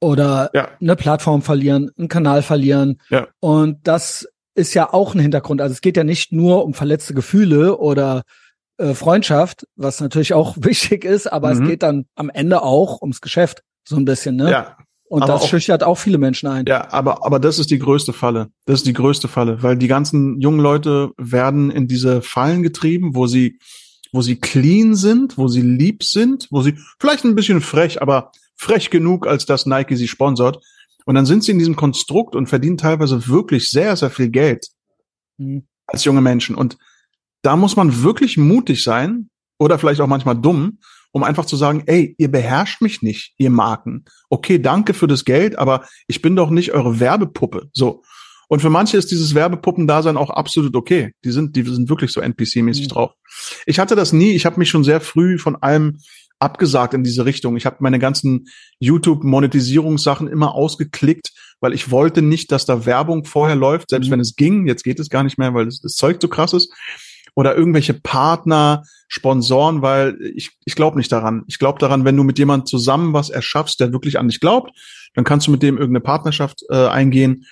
Oder 0.00 0.50
ja. 0.52 0.68
eine 0.80 0.96
Plattform 0.96 1.40
verlieren, 1.40 1.90
einen 1.96 2.08
Kanal 2.08 2.42
verlieren. 2.42 3.00
Ja. 3.08 3.28
Und 3.40 3.78
das 3.88 4.28
ist 4.54 4.74
ja 4.74 4.92
auch 4.92 5.14
ein 5.14 5.20
Hintergrund. 5.20 5.62
Also 5.62 5.72
es 5.72 5.80
geht 5.80 5.96
ja 5.96 6.04
nicht 6.04 6.32
nur 6.32 6.64
um 6.64 6.74
verletzte 6.74 7.14
Gefühle 7.14 7.78
oder 7.78 8.22
äh, 8.76 8.92
Freundschaft, 8.92 9.66
was 9.76 10.00
natürlich 10.00 10.34
auch 10.34 10.56
wichtig 10.60 11.04
ist, 11.04 11.32
aber 11.32 11.54
mhm. 11.54 11.62
es 11.62 11.68
geht 11.68 11.82
dann 11.82 12.04
am 12.14 12.28
Ende 12.28 12.62
auch 12.62 13.00
ums 13.00 13.22
Geschäft, 13.22 13.62
so 13.88 13.96
ein 13.96 14.04
bisschen, 14.04 14.36
ne? 14.36 14.50
Ja. 14.50 14.76
Und 15.08 15.22
aber 15.22 15.32
das 15.34 15.42
auch, 15.42 15.48
schüchtert 15.48 15.84
auch 15.84 15.96
viele 15.96 16.18
Menschen 16.18 16.48
ein. 16.48 16.64
Ja, 16.66 16.92
aber, 16.92 17.24
aber 17.24 17.38
das 17.38 17.58
ist 17.58 17.70
die 17.70 17.78
größte 17.78 18.12
Falle. 18.12 18.48
Das 18.66 18.80
ist 18.80 18.86
die 18.86 18.94
größte 18.94 19.28
Falle, 19.28 19.62
weil 19.62 19.76
die 19.76 19.86
ganzen 19.86 20.40
jungen 20.40 20.60
Leute 20.60 21.12
werden 21.16 21.70
in 21.70 21.86
diese 21.86 22.20
Fallen 22.20 22.62
getrieben, 22.62 23.14
wo 23.14 23.26
sie 23.26 23.58
wo 24.14 24.22
sie 24.22 24.36
clean 24.36 24.94
sind, 24.94 25.36
wo 25.36 25.48
sie 25.48 25.60
lieb 25.60 26.04
sind, 26.04 26.46
wo 26.52 26.62
sie 26.62 26.78
vielleicht 27.00 27.24
ein 27.24 27.34
bisschen 27.34 27.60
frech, 27.60 28.00
aber 28.00 28.30
frech 28.54 28.90
genug, 28.90 29.26
als 29.26 29.44
dass 29.44 29.66
Nike 29.66 29.96
sie 29.96 30.06
sponsert. 30.06 30.64
Und 31.04 31.16
dann 31.16 31.26
sind 31.26 31.42
sie 31.42 31.50
in 31.50 31.58
diesem 31.58 31.74
Konstrukt 31.74 32.36
und 32.36 32.46
verdienen 32.46 32.76
teilweise 32.76 33.26
wirklich 33.26 33.68
sehr, 33.68 33.96
sehr 33.96 34.10
viel 34.10 34.28
Geld. 34.28 34.68
mhm. 35.36 35.64
als 35.88 36.04
junge 36.04 36.20
Menschen. 36.20 36.54
Und 36.54 36.78
da 37.42 37.56
muss 37.56 37.74
man 37.74 38.04
wirklich 38.04 38.36
mutig 38.36 38.84
sein 38.84 39.30
oder 39.58 39.80
vielleicht 39.80 40.00
auch 40.00 40.06
manchmal 40.06 40.40
dumm, 40.40 40.78
um 41.10 41.24
einfach 41.24 41.44
zu 41.44 41.56
sagen, 41.56 41.82
ey, 41.86 42.14
ihr 42.16 42.30
beherrscht 42.30 42.82
mich 42.82 43.02
nicht, 43.02 43.34
ihr 43.36 43.50
Marken. 43.50 44.04
Okay, 44.30 44.60
danke 44.60 44.94
für 44.94 45.08
das 45.08 45.24
Geld, 45.24 45.58
aber 45.58 45.88
ich 46.06 46.22
bin 46.22 46.36
doch 46.36 46.50
nicht 46.50 46.70
eure 46.70 47.00
Werbepuppe. 47.00 47.68
So. 47.72 48.04
Und 48.48 48.60
für 48.60 48.70
manche 48.70 48.96
ist 48.96 49.10
dieses 49.10 49.34
Werbepuppendasein 49.34 50.16
auch 50.16 50.30
absolut 50.30 50.76
okay. 50.76 51.12
Die 51.24 51.30
sind, 51.30 51.56
die 51.56 51.62
sind 51.62 51.88
wirklich 51.88 52.12
so 52.12 52.20
NPC-mäßig 52.20 52.84
mhm. 52.84 52.88
drauf. 52.88 53.12
Ich 53.66 53.78
hatte 53.78 53.96
das 53.96 54.12
nie. 54.12 54.32
Ich 54.32 54.46
habe 54.46 54.58
mich 54.58 54.70
schon 54.70 54.84
sehr 54.84 55.00
früh 55.00 55.38
von 55.38 55.56
allem 55.56 55.98
abgesagt 56.38 56.94
in 56.94 57.04
diese 57.04 57.24
Richtung. 57.24 57.56
Ich 57.56 57.66
habe 57.66 57.76
meine 57.80 57.98
ganzen 57.98 58.46
YouTube-Monetisierungssachen 58.80 60.28
immer 60.28 60.54
ausgeklickt, 60.54 61.30
weil 61.60 61.72
ich 61.72 61.90
wollte 61.90 62.22
nicht, 62.22 62.52
dass 62.52 62.66
da 62.66 62.84
Werbung 62.86 63.24
vorher 63.24 63.56
läuft, 63.56 63.90
selbst 63.90 64.08
mhm. 64.08 64.12
wenn 64.12 64.20
es 64.20 64.36
ging. 64.36 64.66
Jetzt 64.66 64.84
geht 64.84 65.00
es 65.00 65.08
gar 65.08 65.22
nicht 65.22 65.38
mehr, 65.38 65.54
weil 65.54 65.64
das, 65.64 65.80
das 65.80 65.94
Zeug 65.94 66.18
so 66.20 66.28
krass 66.28 66.52
ist. 66.52 66.72
Oder 67.36 67.56
irgendwelche 67.56 67.94
Partner, 67.94 68.84
Sponsoren, 69.08 69.82
weil 69.82 70.16
ich, 70.34 70.50
ich 70.64 70.76
glaube 70.76 70.98
nicht 70.98 71.10
daran. 71.10 71.42
Ich 71.48 71.58
glaube 71.58 71.78
daran, 71.78 72.04
wenn 72.04 72.16
du 72.16 72.22
mit 72.22 72.38
jemandem 72.38 72.66
zusammen 72.66 73.12
was 73.12 73.30
erschaffst, 73.30 73.80
der 73.80 73.92
wirklich 73.92 74.18
an 74.18 74.28
dich 74.28 74.40
glaubt, 74.40 74.70
dann 75.14 75.24
kannst 75.24 75.46
du 75.46 75.50
mit 75.50 75.62
dem 75.62 75.76
irgendeine 75.76 76.02
Partnerschaft 76.02 76.62
äh, 76.68 76.86
eingehen, 76.86 77.46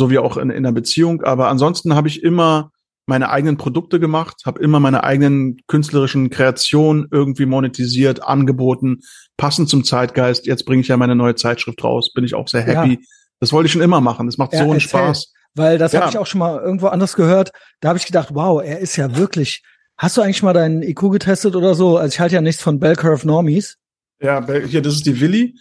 so 0.00 0.10
wie 0.10 0.18
auch 0.18 0.36
in, 0.36 0.50
in 0.50 0.56
einer 0.56 0.72
Beziehung. 0.72 1.22
Aber 1.22 1.48
ansonsten 1.48 1.94
habe 1.94 2.08
ich 2.08 2.22
immer 2.22 2.72
meine 3.06 3.30
eigenen 3.30 3.56
Produkte 3.56 4.00
gemacht, 4.00 4.42
habe 4.46 4.60
immer 4.60 4.80
meine 4.80 5.04
eigenen 5.04 5.58
künstlerischen 5.66 6.30
Kreationen 6.30 7.08
irgendwie 7.10 7.44
monetisiert, 7.44 8.24
angeboten, 8.24 9.00
passend 9.36 9.68
zum 9.68 9.84
Zeitgeist. 9.84 10.46
Jetzt 10.46 10.64
bringe 10.64 10.80
ich 10.80 10.88
ja 10.88 10.96
meine 10.96 11.14
neue 11.14 11.34
Zeitschrift 11.34 11.84
raus, 11.84 12.12
bin 12.14 12.24
ich 12.24 12.34
auch 12.34 12.48
sehr 12.48 12.62
happy. 12.62 12.94
Ja. 12.94 12.98
Das 13.40 13.52
wollte 13.52 13.66
ich 13.66 13.72
schon 13.72 13.82
immer 13.82 14.00
machen. 14.00 14.26
Das 14.26 14.38
macht 14.38 14.52
ja, 14.54 14.64
so 14.64 14.70
einen 14.70 14.80
Spaß. 14.80 15.32
Weil 15.54 15.76
das 15.76 15.92
ja. 15.92 16.00
habe 16.00 16.10
ich 16.10 16.18
auch 16.18 16.26
schon 16.26 16.38
mal 16.38 16.60
irgendwo 16.60 16.86
anders 16.86 17.14
gehört. 17.16 17.50
Da 17.80 17.88
habe 17.88 17.98
ich 17.98 18.06
gedacht, 18.06 18.28
wow, 18.32 18.62
er 18.62 18.78
ist 18.78 18.96
ja 18.96 19.16
wirklich. 19.16 19.62
Hast 19.98 20.16
du 20.16 20.22
eigentlich 20.22 20.42
mal 20.42 20.54
deinen 20.54 20.82
IQ 20.82 21.10
getestet 21.10 21.56
oder 21.56 21.74
so? 21.74 21.98
Also 21.98 22.14
ich 22.14 22.20
halte 22.20 22.36
ja 22.36 22.40
nichts 22.40 22.62
von 22.62 22.78
Bell 22.78 22.96
Curve 22.96 23.26
Normies. 23.26 23.76
Ja, 24.22 24.46
hier, 24.46 24.82
das 24.82 24.94
ist 24.94 25.06
die 25.06 25.20
Willi. 25.20 25.58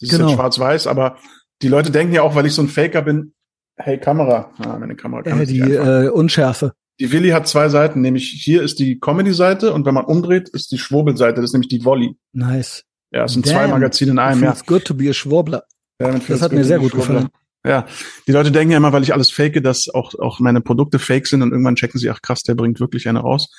Die 0.00 0.06
ist 0.06 0.10
genau. 0.10 0.34
schwarz-weiß, 0.34 0.86
aber 0.86 1.16
die 1.62 1.68
Leute 1.68 1.90
denken 1.90 2.12
ja 2.12 2.22
auch, 2.22 2.34
weil 2.34 2.46
ich 2.46 2.54
so 2.54 2.62
ein 2.62 2.68
Faker 2.68 3.02
bin, 3.02 3.34
hey 3.76 3.98
Kamera, 3.98 4.50
ah, 4.58 4.78
meine 4.78 4.96
Kamera 4.96 5.22
kann 5.22 5.40
äh, 5.40 5.46
die 5.46 5.60
äh, 5.60 6.08
Unschärfe. 6.08 6.72
Die 7.00 7.10
Willi 7.10 7.30
hat 7.30 7.48
zwei 7.48 7.68
Seiten, 7.68 8.00
nämlich 8.00 8.28
hier 8.28 8.62
ist 8.62 8.78
die 8.78 9.00
Comedy-Seite 9.00 9.72
und 9.72 9.86
wenn 9.86 9.94
man 9.94 10.04
umdreht, 10.04 10.48
ist 10.48 10.70
die 10.72 10.78
Schwurbel-Seite, 10.78 11.36
das 11.40 11.50
ist 11.50 11.52
nämlich 11.54 11.68
die 11.68 11.84
Volley. 11.84 12.16
Nice. 12.32 12.84
Ja, 13.10 13.24
es 13.24 13.32
sind 13.32 13.46
Damn. 13.46 13.54
zwei 13.54 13.66
Magazine 13.68 14.12
in 14.12 14.18
einem. 14.18 14.42
Ja. 14.42 14.56
good 14.66 14.84
to 14.84 14.94
be 14.94 15.10
a 15.10 15.12
Schwurbler. 15.12 15.64
Ja, 16.00 16.18
das 16.18 16.42
hat 16.42 16.52
mir 16.52 16.64
sehr 16.64 16.78
gut 16.78 16.92
gefallen. 16.92 17.28
Ja, 17.64 17.86
die 18.26 18.32
Leute 18.32 18.50
denken 18.50 18.72
ja 18.72 18.78
immer, 18.78 18.92
weil 18.92 19.04
ich 19.04 19.12
alles 19.12 19.30
fake, 19.30 19.62
dass 19.62 19.88
auch, 19.88 20.14
auch 20.18 20.40
meine 20.40 20.60
Produkte 20.60 20.98
fake 20.98 21.28
sind 21.28 21.42
und 21.42 21.52
irgendwann 21.52 21.76
checken 21.76 22.00
sie, 22.00 22.10
ach 22.10 22.20
krass, 22.20 22.42
der 22.42 22.56
bringt 22.56 22.80
wirklich 22.80 23.08
eine 23.08 23.20
raus. 23.20 23.52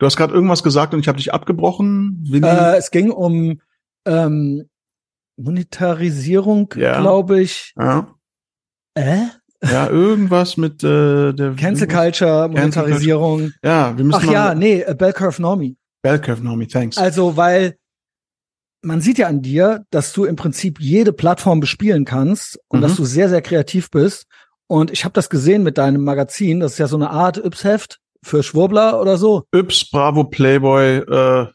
Du 0.00 0.06
hast 0.06 0.16
gerade 0.16 0.34
irgendwas 0.34 0.64
gesagt 0.64 0.92
und 0.92 1.00
ich 1.00 1.08
habe 1.08 1.18
dich 1.18 1.32
abgebrochen. 1.32 2.24
Äh, 2.32 2.76
es 2.76 2.90
ging 2.90 3.12
um 3.12 3.60
ähm, 4.06 4.68
Monetarisierung, 5.36 6.74
ja. 6.76 7.00
glaube 7.00 7.40
ich. 7.40 7.72
Ja. 7.78 8.08
Äh? 8.94 9.26
Ja, 9.70 9.88
irgendwas 9.88 10.56
mit 10.56 10.82
äh, 10.84 11.32
der 11.32 11.54
Cancel 11.54 11.88
Culture, 11.88 12.48
Monetarisierung. 12.48 13.52
Ja, 13.62 13.96
wir 13.96 14.04
müssen. 14.04 14.20
Ach 14.22 14.30
ja, 14.30 14.54
nee, 14.54 14.80
äh, 14.80 14.94
Bell 14.94 15.12
Curve 15.12 15.40
Normie. 15.40 15.76
Bell 16.02 16.18
Curve 16.18 16.42
Normie, 16.42 16.66
thanks. 16.66 16.98
Also, 16.98 17.36
weil 17.36 17.76
man 18.82 19.00
sieht 19.00 19.18
ja 19.18 19.26
an 19.26 19.42
dir, 19.42 19.84
dass 19.90 20.12
du 20.12 20.24
im 20.24 20.36
Prinzip 20.36 20.78
jede 20.80 21.12
Plattform 21.12 21.60
bespielen 21.60 22.04
kannst 22.04 22.58
und 22.68 22.80
mhm. 22.80 22.82
dass 22.82 22.96
du 22.96 23.04
sehr, 23.04 23.28
sehr 23.28 23.42
kreativ 23.42 23.90
bist. 23.90 24.26
Und 24.66 24.90
ich 24.90 25.04
habe 25.04 25.12
das 25.12 25.30
gesehen 25.30 25.62
mit 25.62 25.78
deinem 25.78 26.04
Magazin. 26.04 26.60
Das 26.60 26.72
ist 26.72 26.78
ja 26.78 26.86
so 26.86 26.96
eine 26.96 27.10
Art 27.10 27.38
Yps-Heft 27.38 28.00
für 28.22 28.42
Schwurbler 28.42 29.00
oder 29.00 29.16
so. 29.16 29.44
Yps, 29.54 29.90
Bravo, 29.90 30.24
Playboy, 30.24 30.98
äh, 30.98 31.46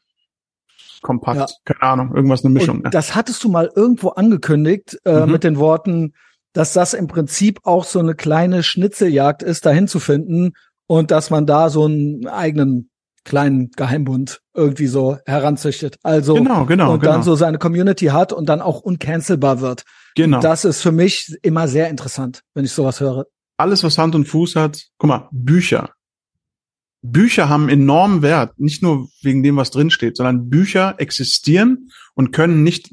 kompakt, 1.02 1.40
ja. 1.40 1.48
keine 1.66 1.82
Ahnung, 1.82 2.16
irgendwas 2.16 2.44
eine 2.44 2.54
Mischung. 2.54 2.82
Ne? 2.82 2.90
Das 2.90 3.16
hattest 3.16 3.44
du 3.44 3.50
mal 3.50 3.72
irgendwo 3.76 4.10
angekündigt 4.10 5.00
äh, 5.06 5.26
mhm. 5.26 5.32
mit 5.32 5.44
den 5.44 5.58
Worten, 5.58 6.14
dass 6.54 6.74
das 6.74 6.94
im 6.94 7.08
Prinzip 7.08 7.60
auch 7.64 7.84
so 7.84 8.00
eine 8.00 8.16
kleine 8.16 8.64
Schnitzeljagd 8.64 9.44
ist, 9.44 9.66
dahin 9.66 9.88
zu 9.88 10.00
finden 10.00 10.54
und 10.88 11.12
dass 11.12 11.30
man 11.30 11.46
da 11.46 11.70
so 11.70 11.86
einen 11.86 12.28
eigenen 12.28 12.90
kleinen 13.24 13.70
Geheimbund 13.72 14.42
irgendwie 14.54 14.88
so 14.88 15.18
heranzüchtet. 15.26 15.98
Also 16.04 16.34
genau, 16.34 16.66
genau, 16.66 16.94
und 16.94 17.02
genau. 17.02 17.14
dann 17.14 17.24
so 17.24 17.36
seine 17.36 17.60
Community 17.60 18.08
hat 18.08 18.34
und 18.34 18.48
dann 18.50 18.62
auch 18.62 18.82
uncancelbar 18.82 19.62
wird. 19.62 19.84
Genau. 20.16 20.40
Das 20.40 20.66
ist 20.66 20.82
für 20.82 20.92
mich 20.92 21.38
immer 21.44 21.68
sehr 21.68 21.90
interessant, 21.90 22.42
wenn 22.54 22.66
ich 22.66 22.72
sowas 22.72 23.00
höre. 23.00 23.26
Alles, 23.58 23.84
was 23.84 23.98
Hand 23.98 24.16
und 24.16 24.26
Fuß 24.26 24.56
hat, 24.56 24.84
guck 24.98 25.08
mal, 25.08 25.28
Bücher. 25.32 25.92
Bücher 27.02 27.48
haben 27.48 27.70
enormen 27.70 28.22
Wert, 28.22 28.60
nicht 28.60 28.82
nur 28.82 29.10
wegen 29.22 29.44
dem, 29.44 29.56
was 29.56 29.72
drinsteht, 29.72 30.18
sondern 30.18 30.50
Bücher 30.50 30.96
existieren 30.98 31.90
und 32.16 32.32
können 32.32 32.64
nicht 32.64 32.92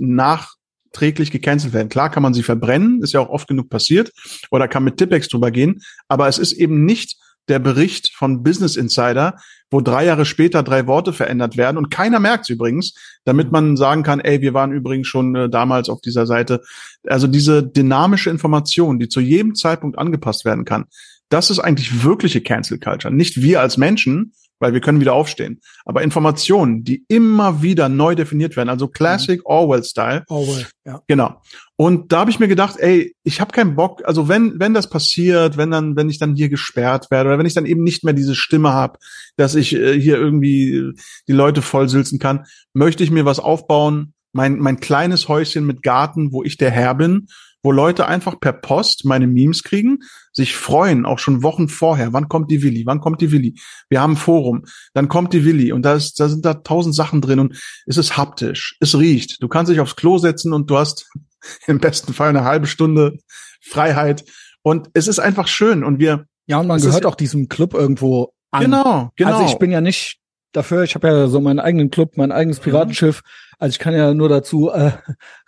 nachträglich 0.96 1.30
gecancelt 1.30 1.72
werden. 1.72 1.88
Klar 1.88 2.10
kann 2.10 2.22
man 2.22 2.34
sie 2.34 2.42
verbrennen, 2.42 3.02
ist 3.02 3.12
ja 3.12 3.20
auch 3.20 3.28
oft 3.28 3.48
genug 3.48 3.68
passiert, 3.68 4.12
oder 4.50 4.68
kann 4.68 4.84
mit 4.84 4.96
Tippex 4.96 5.28
drüber 5.28 5.50
gehen, 5.50 5.82
aber 6.08 6.28
es 6.28 6.38
ist 6.38 6.52
eben 6.52 6.84
nicht 6.84 7.16
der 7.48 7.58
Bericht 7.60 8.12
von 8.12 8.42
Business 8.42 8.76
Insider, 8.76 9.36
wo 9.70 9.80
drei 9.80 10.04
Jahre 10.04 10.24
später 10.24 10.62
drei 10.62 10.86
Worte 10.86 11.12
verändert 11.12 11.56
werden 11.56 11.76
und 11.76 11.90
keiner 11.90 12.18
merkt 12.18 12.44
es 12.44 12.50
übrigens, 12.50 12.94
damit 13.24 13.52
man 13.52 13.76
sagen 13.76 14.02
kann, 14.02 14.20
ey, 14.20 14.40
wir 14.40 14.54
waren 14.54 14.72
übrigens 14.72 15.06
schon 15.06 15.34
äh, 15.36 15.48
damals 15.48 15.88
auf 15.88 16.00
dieser 16.00 16.26
Seite. 16.26 16.62
Also 17.06 17.26
diese 17.26 17.62
dynamische 17.62 18.30
Information, 18.30 18.98
die 18.98 19.08
zu 19.08 19.20
jedem 19.20 19.54
Zeitpunkt 19.54 19.98
angepasst 19.98 20.44
werden 20.44 20.64
kann, 20.64 20.86
das 21.28 21.50
ist 21.50 21.58
eigentlich 21.58 22.04
wirkliche 22.04 22.40
Cancel 22.40 22.78
Culture. 22.78 23.12
Nicht 23.12 23.42
wir 23.42 23.60
als 23.60 23.76
Menschen, 23.76 24.32
weil 24.58 24.72
wir 24.72 24.80
können 24.80 25.00
wieder 25.00 25.14
aufstehen. 25.14 25.60
Aber 25.84 26.02
Informationen, 26.02 26.84
die 26.84 27.04
immer 27.08 27.62
wieder 27.62 27.88
neu 27.88 28.14
definiert 28.14 28.56
werden, 28.56 28.68
also 28.68 28.88
Classic 28.88 29.38
mhm. 29.40 29.46
Orwell-Style. 29.46 30.24
Orwell, 30.28 30.66
ja. 30.84 31.02
Genau. 31.06 31.42
Und 31.76 32.12
da 32.12 32.20
habe 32.20 32.30
ich 32.30 32.38
mir 32.38 32.48
gedacht, 32.48 32.76
ey, 32.78 33.14
ich 33.22 33.40
habe 33.40 33.52
keinen 33.52 33.76
Bock, 33.76 34.02
also 34.04 34.28
wenn, 34.28 34.58
wenn 34.58 34.72
das 34.72 34.88
passiert, 34.88 35.56
wenn 35.56 35.70
dann, 35.70 35.96
wenn 35.96 36.08
ich 36.08 36.18
dann 36.18 36.34
hier 36.34 36.48
gesperrt 36.48 37.10
werde 37.10 37.28
oder 37.28 37.38
wenn 37.38 37.46
ich 37.46 37.54
dann 37.54 37.66
eben 37.66 37.82
nicht 37.82 38.02
mehr 38.02 38.14
diese 38.14 38.34
Stimme 38.34 38.72
habe, 38.72 38.98
dass 39.36 39.54
ich 39.54 39.74
äh, 39.74 40.00
hier 40.00 40.16
irgendwie 40.16 40.92
die 41.28 41.32
Leute 41.32 41.60
vollsülzen 41.60 42.18
kann, 42.18 42.46
möchte 42.72 43.04
ich 43.04 43.10
mir 43.10 43.24
was 43.24 43.40
aufbauen, 43.40 44.14
mein, 44.32 44.58
mein 44.58 44.80
kleines 44.80 45.28
Häuschen 45.28 45.66
mit 45.66 45.82
Garten, 45.82 46.32
wo 46.32 46.42
ich 46.42 46.56
der 46.56 46.70
Herr 46.70 46.94
bin 46.94 47.28
wo 47.66 47.72
Leute 47.72 48.06
einfach 48.06 48.38
per 48.38 48.52
Post 48.52 49.04
meine 49.04 49.26
Memes 49.26 49.64
kriegen, 49.64 49.98
sich 50.36 50.54
freuen, 50.54 51.06
auch 51.06 51.18
schon 51.18 51.42
Wochen 51.42 51.68
vorher. 51.68 52.12
Wann 52.12 52.28
kommt 52.28 52.50
die 52.50 52.62
Willi? 52.62 52.84
Wann 52.84 53.00
kommt 53.00 53.22
die 53.22 53.32
Willi? 53.32 53.58
Wir 53.88 54.02
haben 54.02 54.12
ein 54.12 54.16
Forum. 54.18 54.64
Dann 54.92 55.08
kommt 55.08 55.32
die 55.32 55.46
Willi 55.46 55.72
und 55.72 55.82
da, 55.82 55.94
ist, 55.94 56.20
da 56.20 56.28
sind 56.28 56.44
da 56.44 56.54
tausend 56.54 56.94
Sachen 56.94 57.22
drin 57.22 57.40
und 57.40 57.58
es 57.86 57.96
ist 57.96 58.18
haptisch. 58.18 58.76
Es 58.80 58.98
riecht. 58.98 59.42
Du 59.42 59.48
kannst 59.48 59.72
dich 59.72 59.80
aufs 59.80 59.96
Klo 59.96 60.18
setzen 60.18 60.52
und 60.52 60.68
du 60.68 60.76
hast 60.76 61.10
im 61.66 61.80
besten 61.80 62.12
Fall 62.12 62.28
eine 62.28 62.44
halbe 62.44 62.66
Stunde 62.66 63.18
Freiheit. 63.62 64.26
Und 64.62 64.90
es 64.92 65.08
ist 65.08 65.18
einfach 65.18 65.48
schön 65.48 65.82
und 65.82 65.98
wir. 66.00 66.26
Ja, 66.46 66.58
und 66.58 66.66
man 66.66 66.80
gehört 66.80 67.06
auch 67.06 67.14
diesem 67.14 67.48
Club 67.48 67.72
irgendwo 67.72 68.34
an. 68.50 68.62
Genau, 68.62 69.10
genau. 69.16 69.38
Also 69.38 69.50
ich 69.50 69.58
bin 69.58 69.70
ja 69.70 69.80
nicht 69.80 70.18
dafür, 70.52 70.82
ich 70.82 70.94
habe 70.94 71.08
ja 71.08 71.28
so 71.28 71.40
meinen 71.40 71.60
eigenen 71.60 71.90
Club, 71.90 72.18
mein 72.18 72.30
eigenes 72.30 72.58
mhm. 72.58 72.64
Piratenschiff. 72.64 73.22
Also 73.58 73.72
ich 73.72 73.78
kann 73.78 73.94
ja 73.94 74.12
nur 74.12 74.28
dazu 74.28 74.68
äh, 74.68 74.92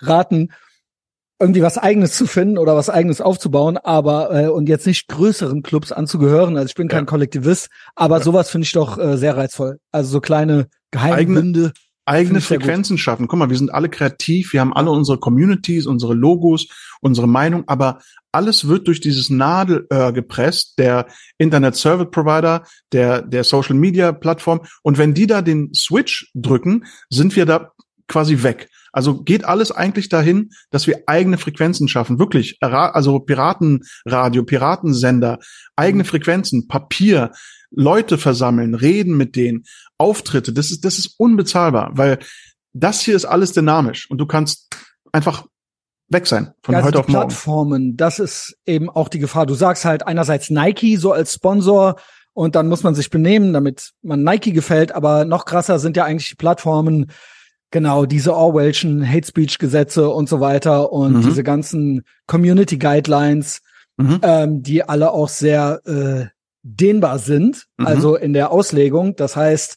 raten, 0.00 0.48
irgendwie 1.40 1.62
was 1.62 1.78
eigenes 1.78 2.16
zu 2.16 2.26
finden 2.26 2.58
oder 2.58 2.74
was 2.74 2.90
eigenes 2.90 3.20
aufzubauen, 3.20 3.76
aber 3.76 4.34
äh, 4.34 4.48
und 4.48 4.68
jetzt 4.68 4.86
nicht 4.86 5.08
größeren 5.08 5.62
Clubs 5.62 5.92
anzugehören. 5.92 6.56
Also 6.56 6.68
ich 6.68 6.74
bin 6.74 6.88
kein 6.88 7.04
ja. 7.04 7.06
Kollektivist, 7.06 7.68
aber 7.94 8.18
ja. 8.18 8.24
sowas 8.24 8.50
finde 8.50 8.64
ich 8.64 8.72
doch 8.72 8.98
äh, 8.98 9.16
sehr 9.16 9.36
reizvoll. 9.36 9.78
Also 9.92 10.10
so 10.10 10.20
kleine 10.20 10.68
Geheimbünde. 10.90 11.60
Eigene, 11.60 11.72
eigene 12.06 12.40
Frequenzen 12.40 12.98
schaffen. 12.98 13.28
Guck 13.28 13.38
mal, 13.38 13.50
wir 13.50 13.56
sind 13.56 13.72
alle 13.72 13.88
kreativ, 13.88 14.52
wir 14.52 14.60
haben 14.60 14.72
alle 14.72 14.90
unsere 14.90 15.18
Communities, 15.18 15.86
unsere 15.86 16.14
Logos, 16.14 16.66
unsere 17.00 17.28
Meinung, 17.28 17.64
aber 17.68 18.00
alles 18.32 18.66
wird 18.66 18.88
durch 18.88 19.00
dieses 19.00 19.30
Nadelöhr 19.30 20.12
gepresst, 20.12 20.74
der 20.78 21.06
Internet 21.38 21.76
Service 21.76 22.08
Provider, 22.10 22.64
der, 22.92 23.22
der 23.22 23.44
Social 23.44 23.76
Media 23.76 24.12
Plattform. 24.12 24.60
Und 24.82 24.98
wenn 24.98 25.14
die 25.14 25.26
da 25.26 25.40
den 25.40 25.72
Switch 25.72 26.30
drücken, 26.34 26.84
sind 27.10 27.36
wir 27.36 27.46
da 27.46 27.72
quasi 28.08 28.42
weg. 28.42 28.68
Also 28.98 29.22
geht 29.22 29.44
alles 29.44 29.70
eigentlich 29.70 30.08
dahin, 30.08 30.50
dass 30.70 30.88
wir 30.88 31.04
eigene 31.06 31.38
Frequenzen 31.38 31.86
schaffen. 31.86 32.18
Wirklich, 32.18 32.58
also 32.60 33.20
Piratenradio, 33.20 34.42
Piratensender, 34.42 35.38
eigene 35.76 36.02
mhm. 36.02 36.08
Frequenzen, 36.08 36.66
Papier, 36.66 37.30
Leute 37.70 38.18
versammeln, 38.18 38.74
reden 38.74 39.16
mit 39.16 39.36
denen, 39.36 39.62
Auftritte. 39.98 40.52
Das 40.52 40.72
ist, 40.72 40.84
das 40.84 40.98
ist 40.98 41.14
unbezahlbar, 41.16 41.92
weil 41.92 42.18
das 42.72 43.00
hier 43.00 43.14
ist 43.14 43.24
alles 43.24 43.52
dynamisch 43.52 44.10
und 44.10 44.18
du 44.18 44.26
kannst 44.26 44.66
einfach 45.12 45.46
weg 46.08 46.26
sein 46.26 46.52
von 46.64 46.72
ja, 46.72 46.78
also 46.78 46.88
heute 46.88 46.98
auf 46.98 47.06
morgen. 47.06 47.28
Plattformen, 47.28 47.96
das 47.96 48.18
ist 48.18 48.58
eben 48.66 48.90
auch 48.90 49.08
die 49.08 49.20
Gefahr. 49.20 49.46
Du 49.46 49.54
sagst 49.54 49.84
halt 49.84 50.08
einerseits 50.08 50.50
Nike 50.50 50.96
so 50.96 51.12
als 51.12 51.34
Sponsor 51.34 52.00
und 52.32 52.56
dann 52.56 52.68
muss 52.68 52.82
man 52.82 52.96
sich 52.96 53.10
benehmen, 53.10 53.52
damit 53.52 53.92
man 54.02 54.24
Nike 54.24 54.50
gefällt, 54.50 54.90
aber 54.90 55.24
noch 55.24 55.44
krasser 55.44 55.78
sind 55.78 55.96
ja 55.96 56.04
eigentlich 56.04 56.30
die 56.30 56.34
Plattformen, 56.34 57.12
Genau, 57.70 58.06
diese 58.06 58.34
Orwellschen 58.34 59.06
Hate 59.06 59.26
Speech 59.26 59.58
Gesetze 59.58 60.08
und 60.08 60.28
so 60.28 60.40
weiter 60.40 60.92
und 60.92 61.18
mhm. 61.18 61.22
diese 61.22 61.42
ganzen 61.42 62.02
Community 62.26 62.78
Guidelines, 62.78 63.60
mhm. 63.96 64.20
ähm, 64.22 64.62
die 64.62 64.82
alle 64.82 65.12
auch 65.12 65.28
sehr 65.28 65.80
äh, 65.84 66.26
dehnbar 66.62 67.18
sind, 67.18 67.66
mhm. 67.76 67.86
also 67.86 68.16
in 68.16 68.32
der 68.32 68.52
Auslegung. 68.52 69.16
Das 69.16 69.36
heißt, 69.36 69.76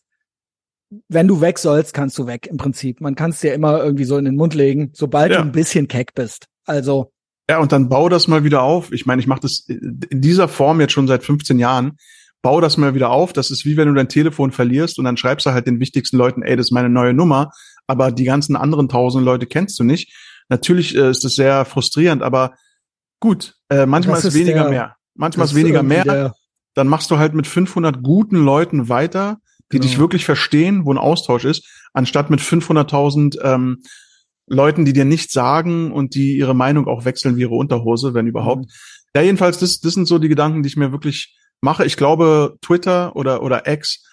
wenn 1.10 1.28
du 1.28 1.42
weg 1.42 1.60
sollst, 1.60 1.94
kannst 1.94 2.18
du 2.18 2.28
weg 2.28 2.48
im 2.48 2.58
Prinzip. 2.58 3.02
Man 3.02 3.16
kann 3.16 3.32
es 3.32 3.40
dir 3.40 3.54
immer 3.54 3.84
irgendwie 3.84 4.06
so 4.06 4.18
in 4.18 4.26
den 4.26 4.36
Mund 4.36 4.54
legen, 4.54 4.92
sobald 4.94 5.32
ja. 5.32 5.38
du 5.38 5.44
ein 5.44 5.52
bisschen 5.52 5.88
keck 5.88 6.14
bist. 6.14 6.48
Also 6.66 7.12
ja, 7.50 7.60
und 7.60 7.74
dann 7.74 7.90
bau 7.90 8.08
das 8.08 8.30
mal 8.30 8.46
wieder 8.46 8.62
auf. 8.62 8.94
Ich 8.94 9.06
meine, 9.06 9.22
ich 9.22 9.28
mache 9.28 9.42
das 9.42 9.66
in 9.68 10.22
dieser 10.22 10.48
Form 10.48 10.80
jetzt 10.80 10.94
schon 10.94 11.08
seit 11.08 11.24
15 11.24 11.60
Jahren. 11.60 11.98
Bau 12.42 12.62
das 12.62 12.78
mal 12.78 12.96
wieder 12.96 13.10
auf. 13.10 13.34
Das 13.34 13.52
ist 13.52 13.66
wie 13.66 13.76
wenn 13.76 13.90
du 13.90 13.94
dein 13.94 14.08
Telefon 14.08 14.52
verlierst 14.52 14.98
und 14.98 15.06
dann 15.06 15.18
schreibst 15.18 15.46
du 15.46 15.52
halt 15.52 15.68
den 15.68 15.82
wichtigsten 15.82 16.16
Leuten, 16.16 16.44
ey, 16.44 16.56
das 16.56 16.68
ist 16.68 16.72
meine 16.72 16.90
neue 16.90 17.14
Nummer, 17.14 17.52
aber 17.92 18.12
die 18.12 18.24
ganzen 18.24 18.56
anderen 18.56 18.88
tausend 18.88 19.26
Leute 19.26 19.46
kennst 19.46 19.78
du 19.80 19.84
nicht. 19.84 20.16
Natürlich 20.48 20.96
äh, 20.96 21.12
ist 21.12 21.26
das 21.26 21.36
sehr 21.36 21.66
frustrierend, 21.66 22.24
aber 22.24 22.54
gut, 23.20 23.56
äh, 23.70 23.86
manchmal 23.86 24.18
ist, 24.18 24.26
ist 24.26 24.34
weniger 24.34 24.62
der, 24.62 24.70
mehr. 24.70 24.96
Manchmal 25.14 25.46
ist 25.46 25.56
weniger 25.56 25.84
mehr. 25.84 26.04
Der, 26.04 26.34
dann 26.74 26.88
machst 26.88 27.12
du 27.12 27.18
halt 27.18 27.34
mit 27.34 27.48
500 27.48 28.02
guten 28.02 28.38
Leuten 28.38 28.88
weiter, 28.88 29.38
die 29.72 29.78
genau. 29.78 29.84
dich 29.84 30.00
wirklich 30.00 30.26
verstehen, 30.26 30.86
wo 30.86 30.94
ein 30.94 30.98
Austausch 30.98 31.44
ist, 31.44 31.68
anstatt 31.94 32.30
mit 32.30 32.40
500.000 32.40 33.42
ähm, 33.44 33.84
Leuten, 34.48 34.86
die 34.86 34.94
dir 34.94 35.06
nichts 35.06 35.34
sagen 35.34 35.92
und 35.92 36.16
die 36.16 36.38
ihre 36.38 36.56
Meinung 36.56 36.88
auch 36.88 37.04
wechseln 37.04 37.36
wie 37.36 37.42
ihre 37.42 37.56
Unterhose, 37.56 38.14
wenn 38.14 38.28
überhaupt. 38.28 38.66
Mhm. 38.66 38.72
Ja, 39.16 39.22
jedenfalls, 39.22 39.60
das, 39.60 39.82
das 39.82 39.94
sind 39.94 40.08
so 40.08 40.18
die 40.18 40.30
Gedanken, 40.30 40.64
die 40.64 40.68
ich 40.68 40.78
mir 40.78 40.94
wirklich 40.94 41.38
mache. 41.60 41.86
Ich 41.86 41.98
glaube, 41.98 42.56
Twitter 42.62 43.16
oder, 43.16 43.44
oder 43.44 43.68
X 43.68 44.06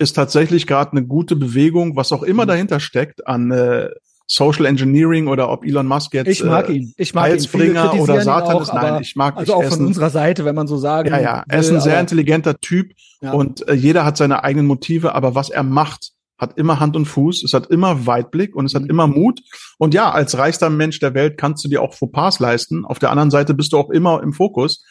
ist 0.00 0.14
tatsächlich 0.14 0.66
gerade 0.66 0.92
eine 0.92 1.06
gute 1.06 1.36
Bewegung, 1.36 1.96
was 1.96 2.12
auch 2.12 2.22
immer 2.22 2.44
mhm. 2.44 2.48
dahinter 2.48 2.80
steckt 2.80 3.26
an 3.26 3.50
äh, 3.50 3.88
Social 4.26 4.66
Engineering 4.66 5.28
oder 5.28 5.50
ob 5.50 5.64
Elon 5.64 5.86
Musk 5.86 6.12
jetzt 6.14 6.28
ich 6.28 6.42
mag 6.42 6.68
ihn. 6.68 6.92
Ich 6.96 7.14
mag 7.14 7.24
Heilsbringer 7.24 7.94
ihn. 7.94 8.00
oder 8.00 8.20
Satan 8.20 8.60
ist. 8.60 8.74
Nein, 8.74 9.02
ich 9.02 9.14
mag 9.14 9.36
Also 9.36 9.54
auch 9.54 9.64
von 9.64 9.80
ein, 9.80 9.86
unserer 9.86 10.10
Seite, 10.10 10.44
wenn 10.44 10.54
man 10.54 10.66
so 10.66 10.76
sagen 10.76 11.10
Ja, 11.10 11.20
ja, 11.20 11.44
er 11.48 11.60
ist 11.60 11.70
ein 11.70 11.80
sehr 11.80 12.00
intelligenter 12.00 12.58
Typ 12.58 12.92
ja. 13.20 13.32
und 13.32 13.66
äh, 13.68 13.74
jeder 13.74 14.04
hat 14.04 14.16
seine 14.16 14.42
eigenen 14.42 14.66
Motive, 14.66 15.14
aber 15.14 15.34
was 15.36 15.48
er 15.48 15.62
macht, 15.62 16.10
hat 16.38 16.58
immer 16.58 16.80
Hand 16.80 16.96
und 16.96 17.06
Fuß, 17.06 17.44
es 17.44 17.54
hat 17.54 17.68
immer 17.68 18.06
Weitblick 18.06 18.56
und 18.56 18.66
es 18.66 18.74
hat 18.74 18.82
mhm. 18.82 18.90
immer 18.90 19.06
Mut. 19.06 19.40
Und 19.78 19.94
ja, 19.94 20.10
als 20.10 20.36
reichster 20.36 20.70
Mensch 20.70 20.98
der 20.98 21.14
Welt 21.14 21.38
kannst 21.38 21.64
du 21.64 21.68
dir 21.68 21.80
auch 21.80 21.94
Fauxpas 21.94 22.40
leisten. 22.40 22.84
Auf 22.84 22.98
der 22.98 23.10
anderen 23.10 23.30
Seite 23.30 23.54
bist 23.54 23.72
du 23.72 23.78
auch 23.78 23.90
immer 23.90 24.22
im 24.22 24.32
Fokus. 24.32 24.84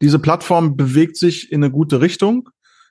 Diese 0.00 0.18
Plattform 0.18 0.76
bewegt 0.76 1.16
sich 1.16 1.50
in 1.50 1.62
eine 1.62 1.72
gute 1.72 2.00
Richtung. 2.00 2.48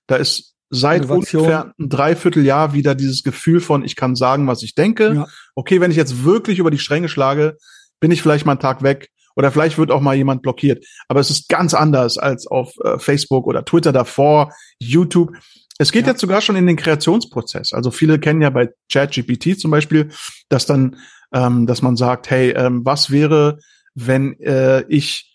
Da 0.08 0.18
ist 0.18 0.55
seit 0.70 1.10
ungefähr 1.10 1.74
ein 1.80 1.90
Dreivierteljahr 1.90 2.74
wieder 2.74 2.96
dieses 2.96 3.24
Gefühl 3.24 3.60
von, 3.60 3.84
ich 3.84 3.96
kann 3.96 4.16
sagen, 4.16 4.48
was 4.48 4.64
ich 4.64 4.76
denke. 4.76 5.14
Ja. 5.14 5.28
Okay, 5.56 5.82
wenn 5.82 5.92
ich 5.92 5.98
jetzt 5.98 6.24
wirklich 6.24 6.60
über 6.60 6.72
die 6.72 6.80
Stränge 6.80 7.10
schlage, 7.10 7.58
bin 8.00 8.12
ich 8.12 8.22
vielleicht 8.22 8.46
mal 8.46 8.54
einen 8.54 8.62
Tag 8.62 8.84
weg. 8.84 9.10
Oder 9.36 9.52
vielleicht 9.52 9.78
wird 9.78 9.92
auch 9.92 10.02
mal 10.02 10.16
jemand 10.16 10.42
blockiert. 10.42 10.86
Aber 11.08 11.20
es 11.20 11.30
ist 11.30 11.50
ganz 11.50 11.74
anders 11.74 12.18
als 12.18 12.48
auf 12.48 12.74
äh, 12.84 12.98
Facebook 13.00 13.48
oder 13.48 13.66
Twitter 13.66 13.92
davor, 13.92 14.54
YouTube. 14.80 15.32
Es 15.78 15.92
geht 15.92 16.06
ja. 16.06 16.14
jetzt 16.14 16.22
sogar 16.22 16.42
schon 16.42 16.56
in 16.56 16.68
den 16.68 16.78
Kreationsprozess. 16.78 17.74
Also 17.74 17.92
viele 17.92 18.18
kennen 18.18 18.42
ja 18.42 18.50
bei 18.50 18.70
ChatGPT 18.92 19.60
zum 19.60 19.72
Beispiel, 19.72 20.10
dass 20.48 20.66
dann, 20.66 20.96
ähm, 21.34 21.68
dass 21.68 21.82
man 21.82 21.98
sagt, 21.98 22.30
hey, 22.30 22.52
ähm, 22.52 22.86
was 22.86 23.12
wäre, 23.12 23.60
wenn 23.94 24.40
äh, 24.40 24.84
ich 24.88 25.34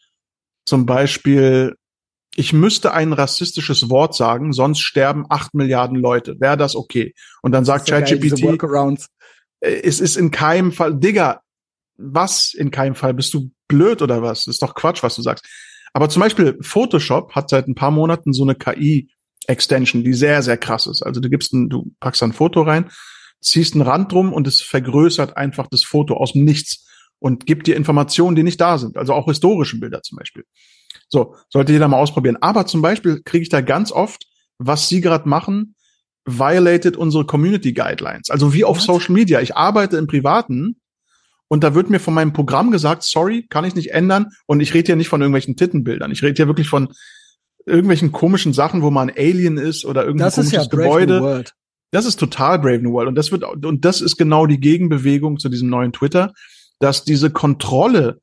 zum 0.64 0.86
Beispiel, 0.86 1.76
ich 2.40 2.54
müsste 2.54 2.94
ein 2.94 3.12
rassistisches 3.12 3.90
Wort 3.90 4.14
sagen, 4.14 4.54
sonst 4.54 4.80
sterben 4.80 5.26
acht 5.28 5.52
Milliarden 5.52 5.98
Leute. 5.98 6.40
Wäre 6.40 6.56
das 6.56 6.74
okay? 6.74 7.14
Und 7.42 7.52
dann 7.52 7.66
sagt 7.66 7.86
ChatGPT, 7.86 8.42
äh, 9.60 9.80
es 9.82 10.00
ist 10.00 10.16
in 10.16 10.30
keinem 10.30 10.72
Fall, 10.72 10.96
Digga, 10.96 11.42
was 11.98 12.54
in 12.54 12.70
keinem 12.70 12.94
Fall? 12.94 13.12
Bist 13.12 13.34
du 13.34 13.50
blöd 13.68 14.00
oder 14.00 14.22
was? 14.22 14.46
Das 14.46 14.54
ist 14.54 14.62
doch 14.62 14.74
Quatsch, 14.74 15.02
was 15.02 15.16
du 15.16 15.22
sagst. 15.22 15.44
Aber 15.92 16.08
zum 16.08 16.20
Beispiel 16.20 16.56
Photoshop 16.62 17.34
hat 17.34 17.50
seit 17.50 17.68
ein 17.68 17.74
paar 17.74 17.90
Monaten 17.90 18.32
so 18.32 18.42
eine 18.42 18.54
KI 18.54 19.10
Extension, 19.46 20.02
die 20.02 20.14
sehr, 20.14 20.42
sehr 20.42 20.56
krass 20.56 20.86
ist. 20.86 21.02
Also 21.02 21.20
du 21.20 21.28
gibst 21.28 21.52
ein, 21.52 21.68
du 21.68 21.92
packst 22.00 22.22
ein 22.22 22.32
Foto 22.32 22.62
rein, 22.62 22.90
ziehst 23.42 23.74
einen 23.74 23.82
Rand 23.82 24.12
drum 24.12 24.32
und 24.32 24.46
es 24.46 24.62
vergrößert 24.62 25.36
einfach 25.36 25.66
das 25.66 25.84
Foto 25.84 26.14
aus 26.16 26.32
dem 26.32 26.44
Nichts 26.44 26.86
und 27.18 27.44
gibt 27.44 27.66
dir 27.66 27.76
Informationen, 27.76 28.34
die 28.34 28.44
nicht 28.44 28.62
da 28.62 28.78
sind. 28.78 28.96
Also 28.96 29.12
auch 29.12 29.26
historische 29.26 29.78
Bilder 29.78 30.00
zum 30.02 30.16
Beispiel. 30.16 30.44
So, 31.10 31.34
sollte 31.48 31.72
jeder 31.72 31.88
mal 31.88 31.98
ausprobieren. 31.98 32.38
Aber 32.40 32.66
zum 32.66 32.82
Beispiel 32.82 33.22
kriege 33.22 33.42
ich 33.42 33.48
da 33.48 33.60
ganz 33.60 33.92
oft, 33.92 34.26
was 34.58 34.88
Sie 34.88 35.00
gerade 35.00 35.28
machen, 35.28 35.74
violated 36.24 36.96
unsere 36.96 37.26
Community 37.26 37.72
Guidelines. 37.72 38.30
Also 38.30 38.54
wie 38.54 38.64
auf 38.64 38.78
What? 38.78 38.84
Social 38.84 39.12
Media. 39.12 39.40
Ich 39.40 39.56
arbeite 39.56 39.96
im 39.96 40.06
Privaten 40.06 40.76
und 41.48 41.64
da 41.64 41.74
wird 41.74 41.90
mir 41.90 41.98
von 41.98 42.14
meinem 42.14 42.32
Programm 42.32 42.70
gesagt, 42.70 43.02
sorry, 43.02 43.46
kann 43.48 43.64
ich 43.64 43.74
nicht 43.74 43.92
ändern. 43.92 44.28
Und 44.46 44.60
ich 44.60 44.72
rede 44.72 44.86
hier 44.86 44.96
nicht 44.96 45.08
von 45.08 45.20
irgendwelchen 45.20 45.56
Tittenbildern. 45.56 46.12
Ich 46.12 46.22
rede 46.22 46.36
hier 46.36 46.46
wirklich 46.46 46.68
von 46.68 46.92
irgendwelchen 47.66 48.12
komischen 48.12 48.52
Sachen, 48.52 48.82
wo 48.82 48.90
man 48.90 49.10
Alien 49.10 49.58
ist 49.58 49.84
oder 49.84 50.04
irgendein 50.04 50.26
das 50.26 50.36
komisches 50.36 50.52
ist 50.52 50.64
ja 50.64 50.68
Gebäude. 50.70 51.44
Das 51.90 52.06
ist 52.06 52.20
total 52.20 52.60
Brave 52.60 52.78
New 52.78 52.92
World 52.92 53.08
und 53.08 53.16
das 53.16 53.32
wird 53.32 53.42
und 53.42 53.84
das 53.84 54.00
ist 54.00 54.16
genau 54.16 54.46
die 54.46 54.60
Gegenbewegung 54.60 55.40
zu 55.40 55.48
diesem 55.48 55.68
neuen 55.68 55.92
Twitter, 55.92 56.32
dass 56.78 57.04
diese 57.04 57.30
Kontrolle 57.30 58.20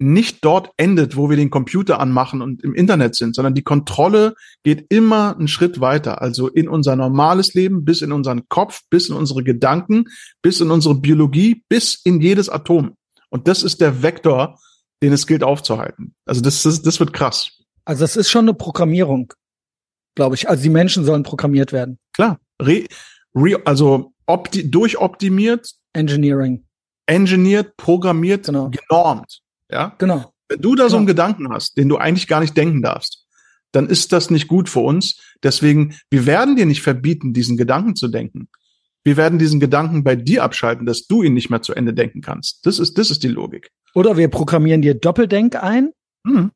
nicht 0.00 0.44
dort 0.44 0.70
endet, 0.78 1.14
wo 1.14 1.28
wir 1.28 1.36
den 1.36 1.50
Computer 1.50 2.00
anmachen 2.00 2.40
und 2.40 2.64
im 2.64 2.74
Internet 2.74 3.14
sind, 3.14 3.34
sondern 3.34 3.54
die 3.54 3.62
Kontrolle 3.62 4.34
geht 4.62 4.86
immer 4.88 5.36
einen 5.36 5.46
Schritt 5.46 5.80
weiter, 5.80 6.22
also 6.22 6.48
in 6.48 6.68
unser 6.68 6.96
normales 6.96 7.52
Leben, 7.52 7.84
bis 7.84 8.00
in 8.00 8.10
unseren 8.10 8.48
Kopf, 8.48 8.80
bis 8.88 9.10
in 9.10 9.14
unsere 9.14 9.44
Gedanken, 9.44 10.06
bis 10.40 10.60
in 10.60 10.70
unsere 10.70 10.94
Biologie, 10.94 11.64
bis 11.68 12.00
in 12.02 12.20
jedes 12.20 12.48
Atom. 12.48 12.96
Und 13.28 13.46
das 13.46 13.62
ist 13.62 13.82
der 13.82 14.02
Vektor, 14.02 14.58
den 15.02 15.12
es 15.12 15.26
gilt 15.26 15.44
aufzuhalten. 15.44 16.14
Also 16.24 16.40
das, 16.40 16.62
das, 16.62 16.80
das 16.80 16.98
wird 16.98 17.12
krass. 17.12 17.50
Also 17.84 18.02
das 18.02 18.16
ist 18.16 18.30
schon 18.30 18.46
eine 18.46 18.54
Programmierung, 18.54 19.32
glaube 20.14 20.34
ich. 20.34 20.48
Also 20.48 20.62
die 20.62 20.70
Menschen 20.70 21.04
sollen 21.04 21.22
programmiert 21.22 21.72
werden. 21.72 21.98
Klar. 22.14 22.40
Re, 22.60 22.86
re, 23.34 23.60
also 23.66 24.12
opti, 24.26 24.70
durchoptimiert. 24.70 25.74
Engineering. 25.92 26.64
Engineert, 27.06 27.76
programmiert, 27.76 28.46
genau. 28.46 28.70
genormt. 28.70 29.42
Ja? 29.70 29.94
Genau. 29.98 30.32
Wenn 30.48 30.60
du 30.60 30.74
da 30.74 30.88
so 30.88 30.96
einen 30.96 31.06
genau. 31.06 31.26
Gedanken 31.26 31.52
hast, 31.52 31.76
den 31.76 31.88
du 31.88 31.96
eigentlich 31.96 32.26
gar 32.26 32.40
nicht 32.40 32.56
denken 32.56 32.82
darfst, 32.82 33.26
dann 33.72 33.88
ist 33.88 34.12
das 34.12 34.30
nicht 34.30 34.48
gut 34.48 34.68
für 34.68 34.80
uns. 34.80 35.20
Deswegen, 35.42 35.94
wir 36.10 36.26
werden 36.26 36.56
dir 36.56 36.66
nicht 36.66 36.82
verbieten, 36.82 37.32
diesen 37.32 37.56
Gedanken 37.56 37.94
zu 37.94 38.08
denken. 38.08 38.48
Wir 39.04 39.16
werden 39.16 39.38
diesen 39.38 39.60
Gedanken 39.60 40.04
bei 40.04 40.16
dir 40.16 40.42
abschalten, 40.44 40.86
dass 40.86 41.06
du 41.06 41.22
ihn 41.22 41.34
nicht 41.34 41.50
mehr 41.50 41.62
zu 41.62 41.72
Ende 41.74 41.94
denken 41.94 42.20
kannst. 42.20 42.66
Das 42.66 42.78
ist, 42.78 42.98
das 42.98 43.10
ist 43.10 43.22
die 43.22 43.28
Logik. 43.28 43.70
Oder 43.94 44.16
wir 44.16 44.28
programmieren 44.28 44.82
dir 44.82 44.94
Doppeldenk 44.94 45.62
ein. 45.62 45.90
Mhm. 46.24 46.50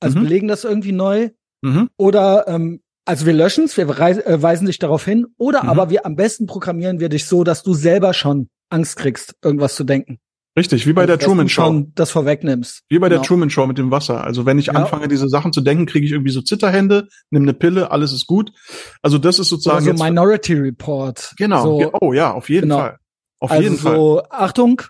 Also 0.00 0.18
mhm. 0.18 0.22
belegen 0.24 0.48
das 0.48 0.64
irgendwie 0.64 0.92
neu. 0.92 1.30
Mhm. 1.62 1.90
Oder 1.96 2.48
ähm, 2.48 2.80
also 3.04 3.26
wir 3.26 3.32
löschen 3.32 3.64
es, 3.64 3.76
wir 3.76 3.88
äh, 3.88 4.42
weisen 4.42 4.66
dich 4.66 4.78
darauf 4.78 5.04
hin. 5.04 5.26
Oder 5.36 5.64
mhm. 5.64 5.68
aber 5.68 5.90
wir 5.90 6.06
am 6.06 6.16
besten 6.16 6.46
programmieren 6.46 7.00
wir 7.00 7.08
dich 7.08 7.26
so, 7.26 7.44
dass 7.44 7.62
du 7.62 7.74
selber 7.74 8.14
schon 8.14 8.48
Angst 8.70 8.96
kriegst, 8.96 9.34
irgendwas 9.42 9.74
zu 9.74 9.84
denken. 9.84 10.18
Richtig, 10.56 10.86
wie 10.86 10.92
bei 10.92 11.02
also, 11.02 11.16
der 11.16 11.18
Truman 11.18 11.48
Show. 11.48 11.62
Schon 11.62 11.92
das 11.94 12.10
vorwegnimmst. 12.10 12.82
Wie 12.88 12.98
bei 12.98 13.08
genau. 13.08 13.20
der 13.20 13.26
Truman 13.26 13.48
Show 13.48 13.66
mit 13.66 13.78
dem 13.78 13.90
Wasser. 13.90 14.22
Also 14.22 14.44
wenn 14.44 14.58
ich 14.58 14.66
ja. 14.66 14.74
anfange, 14.74 15.08
diese 15.08 15.28
Sachen 15.28 15.52
zu 15.52 15.62
denken, 15.62 15.86
kriege 15.86 16.04
ich 16.04 16.12
irgendwie 16.12 16.32
so 16.32 16.42
Zitterhände, 16.42 17.08
nimm 17.30 17.42
eine 17.42 17.54
Pille, 17.54 17.90
alles 17.90 18.12
ist 18.12 18.26
gut. 18.26 18.52
Also 19.00 19.16
das 19.16 19.38
ist 19.38 19.48
sozusagen. 19.48 19.88
Also 19.88 20.04
Minority 20.04 20.54
Report. 20.54 21.32
Genau. 21.38 21.62
So, 21.62 21.92
oh 22.00 22.12
ja, 22.12 22.32
auf 22.32 22.50
jeden 22.50 22.68
genau. 22.68 22.78
Fall. 22.78 22.98
Auf 23.38 23.50
also 23.50 23.62
jeden 23.62 23.76
Fall. 23.78 23.96
So, 23.96 24.22
Achtung. 24.28 24.82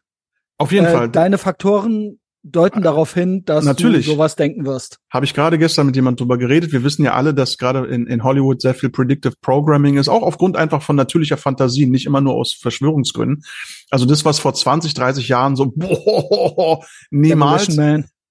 Auf 0.59 0.72
jeden 0.72 0.87
äh, 0.87 0.92
Fall. 0.92 1.09
Deine 1.09 1.38
Faktoren 1.38 2.18
deuten 2.43 2.83
darauf 2.83 3.15
hin, 3.15 3.45
dass 3.45 3.65
Natürlich. 3.65 4.07
du 4.07 4.13
sowas 4.13 4.35
denken 4.37 4.67
wirst. 4.67 4.99
Habe 5.11 5.25
ich 5.25 5.35
gerade 5.35 5.59
gestern 5.59 5.87
mit 5.87 5.97
jemand 5.97 6.19
drüber 6.19 6.39
geredet. 6.39 6.73
Wir 6.73 6.83
wissen 6.83 7.05
ja 7.05 7.15
alle, 7.15 7.35
dass 7.35 7.57
gerade 7.57 7.87
in, 7.87 8.07
in 8.07 8.25
Hollywood 8.25 8.61
sehr 8.61 8.75
viel 8.75 8.91
Predictive 8.91 9.35
Programming 9.41 9.97
ist, 9.97 10.09
auch 10.09 10.23
aufgrund 10.23 10.57
einfach 10.57 10.83
von 10.83 10.97
natürlicher 10.97 11.37
Fantasie, 11.37 11.87
nicht 11.87 12.07
immer 12.07 12.21
nur 12.21 12.35
aus 12.35 12.55
Verschwörungsgründen. 12.55 13.45
Also 13.91 14.07
das, 14.07 14.25
was 14.25 14.41
vor 14.41 14.55
20, 14.55 14.95
30 14.95 15.29
Jahren 15.29 15.55
so 15.57 15.73
boah, 15.77 16.85
niemals 17.11 17.77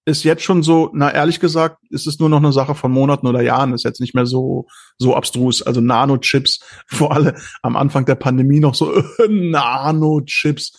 ist 0.06 0.24
jetzt 0.24 0.44
schon 0.44 0.64
so, 0.64 0.90
na 0.94 1.14
ehrlich 1.14 1.40
gesagt, 1.40 1.78
ist 1.92 2.08
es 2.08 2.20
nur 2.20 2.28
noch 2.28 2.40
eine 2.40 2.52
Sache 2.52 2.74
von 2.74 2.92
Monaten 2.92 3.28
oder 3.28 3.42
Jahren, 3.42 3.74
ist 3.74 3.84
jetzt 3.84 4.02
nicht 4.02 4.16
mehr 4.16 4.26
so 4.26 4.68
so 4.98 5.16
abstrus. 5.16 5.62
Also 5.62 5.80
Nanochips, 5.80 6.60
vor 6.88 7.14
allem 7.14 7.36
am 7.62 7.76
Anfang 7.76 8.06
der 8.06 8.16
Pandemie 8.16 8.60
noch 8.60 8.76
so 8.76 8.94
äh, 8.94 9.04
Nanochips 9.30 10.74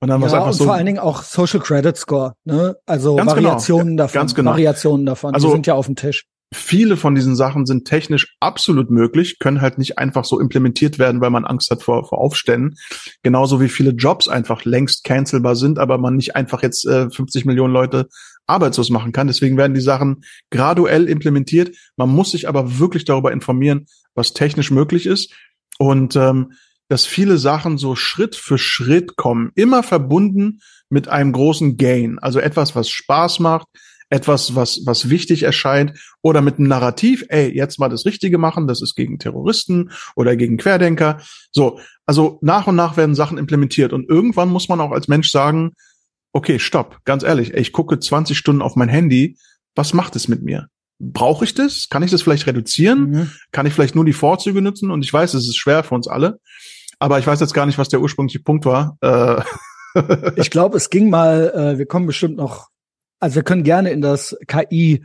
und 0.00 0.08
dann 0.08 0.20
ja, 0.22 0.26
war 0.26 0.34
einfach 0.34 0.46
und 0.48 0.52
so. 0.54 0.64
vor 0.64 0.74
allen 0.74 0.86
Dingen 0.86 0.98
auch 0.98 1.22
Social 1.22 1.60
Credit 1.60 1.96
Score, 1.96 2.34
ne? 2.44 2.76
Also 2.86 3.16
genau. 3.16 3.32
Variationen 3.32 3.88
genau. 3.88 4.02
davon. 4.04 4.18
Ganz 4.20 4.34
genau. 4.34 4.50
Variationen 4.52 5.06
davon. 5.06 5.34
Also, 5.34 5.48
die 5.48 5.52
sind 5.52 5.66
ja 5.66 5.74
auf 5.74 5.86
dem 5.86 5.96
Tisch. 5.96 6.24
Viele 6.52 6.96
von 6.96 7.14
diesen 7.14 7.36
Sachen 7.36 7.64
sind 7.64 7.84
technisch 7.84 8.34
absolut 8.40 8.90
möglich, 8.90 9.38
können 9.38 9.60
halt 9.60 9.78
nicht 9.78 9.98
einfach 9.98 10.24
so 10.24 10.40
implementiert 10.40 10.98
werden, 10.98 11.20
weil 11.20 11.30
man 11.30 11.44
Angst 11.44 11.70
hat 11.70 11.82
vor, 11.82 12.08
vor 12.08 12.18
Aufständen. 12.18 12.76
Genauso 13.22 13.60
wie 13.60 13.68
viele 13.68 13.90
Jobs 13.90 14.26
einfach 14.26 14.64
längst 14.64 15.04
cancelbar 15.04 15.54
sind, 15.54 15.78
aber 15.78 15.98
man 15.98 16.16
nicht 16.16 16.34
einfach 16.34 16.62
jetzt 16.62 16.86
äh, 16.86 17.08
50 17.08 17.44
Millionen 17.44 17.72
Leute 17.72 18.08
arbeitslos 18.48 18.90
machen 18.90 19.12
kann. 19.12 19.28
Deswegen 19.28 19.56
werden 19.56 19.74
die 19.74 19.80
Sachen 19.80 20.24
graduell 20.50 21.08
implementiert. 21.08 21.76
Man 21.96 22.08
muss 22.08 22.32
sich 22.32 22.48
aber 22.48 22.80
wirklich 22.80 23.04
darüber 23.04 23.30
informieren, 23.30 23.86
was 24.16 24.32
technisch 24.32 24.72
möglich 24.72 25.06
ist. 25.06 25.32
Und 25.78 26.16
ähm, 26.16 26.54
dass 26.90 27.06
viele 27.06 27.38
Sachen 27.38 27.78
so 27.78 27.94
Schritt 27.94 28.34
für 28.34 28.58
Schritt 28.58 29.14
kommen, 29.14 29.52
immer 29.54 29.84
verbunden 29.84 30.60
mit 30.88 31.06
einem 31.06 31.30
großen 31.30 31.76
Gain, 31.76 32.18
also 32.18 32.40
etwas, 32.40 32.74
was 32.74 32.90
Spaß 32.90 33.38
macht, 33.38 33.68
etwas, 34.08 34.56
was, 34.56 34.80
was 34.86 35.08
wichtig 35.08 35.44
erscheint 35.44 35.96
oder 36.20 36.42
mit 36.42 36.58
einem 36.58 36.66
Narrativ, 36.66 37.24
ey, 37.28 37.54
jetzt 37.54 37.78
mal 37.78 37.88
das 37.88 38.06
Richtige 38.06 38.38
machen, 38.38 38.66
das 38.66 38.82
ist 38.82 38.96
gegen 38.96 39.20
Terroristen 39.20 39.92
oder 40.16 40.34
gegen 40.34 40.56
Querdenker. 40.56 41.20
So, 41.52 41.78
also 42.06 42.40
nach 42.42 42.66
und 42.66 42.74
nach 42.74 42.96
werden 42.96 43.14
Sachen 43.14 43.38
implementiert 43.38 43.92
und 43.92 44.10
irgendwann 44.10 44.48
muss 44.48 44.68
man 44.68 44.80
auch 44.80 44.90
als 44.90 45.06
Mensch 45.06 45.30
sagen, 45.30 45.74
okay, 46.32 46.58
stopp, 46.58 46.98
ganz 47.04 47.22
ehrlich, 47.22 47.54
ey, 47.54 47.60
ich 47.60 47.70
gucke 47.70 48.00
20 48.00 48.36
Stunden 48.36 48.62
auf 48.62 48.74
mein 48.74 48.88
Handy, 48.88 49.36
was 49.76 49.94
macht 49.94 50.16
es 50.16 50.26
mit 50.26 50.42
mir? 50.42 50.66
Brauche 50.98 51.44
ich 51.44 51.54
das? 51.54 51.88
Kann 51.88 52.02
ich 52.02 52.10
das 52.10 52.22
vielleicht 52.22 52.48
reduzieren? 52.48 53.10
Mhm. 53.10 53.30
Kann 53.52 53.64
ich 53.64 53.72
vielleicht 53.72 53.94
nur 53.94 54.04
die 54.04 54.12
Vorzüge 54.12 54.60
nutzen? 54.60 54.90
Und 54.90 55.02
ich 55.04 55.12
weiß, 55.12 55.34
es 55.34 55.48
ist 55.48 55.56
schwer 55.56 55.82
für 55.82 55.94
uns 55.94 56.08
alle, 56.08 56.40
aber 57.00 57.18
ich 57.18 57.26
weiß 57.26 57.40
jetzt 57.40 57.54
gar 57.54 57.66
nicht, 57.66 57.78
was 57.78 57.88
der 57.88 58.00
ursprüngliche 58.00 58.40
Punkt 58.40 58.64
war. 58.66 58.96
Äh, 59.00 59.42
ich 60.36 60.50
glaube, 60.50 60.76
es 60.76 60.90
ging 60.90 61.10
mal, 61.10 61.50
äh, 61.50 61.78
wir 61.78 61.86
kommen 61.86 62.06
bestimmt 62.06 62.36
noch, 62.36 62.68
also 63.18 63.36
wir 63.36 63.42
können 63.42 63.64
gerne 63.64 63.90
in 63.90 64.02
das 64.02 64.36
KI 64.46 65.04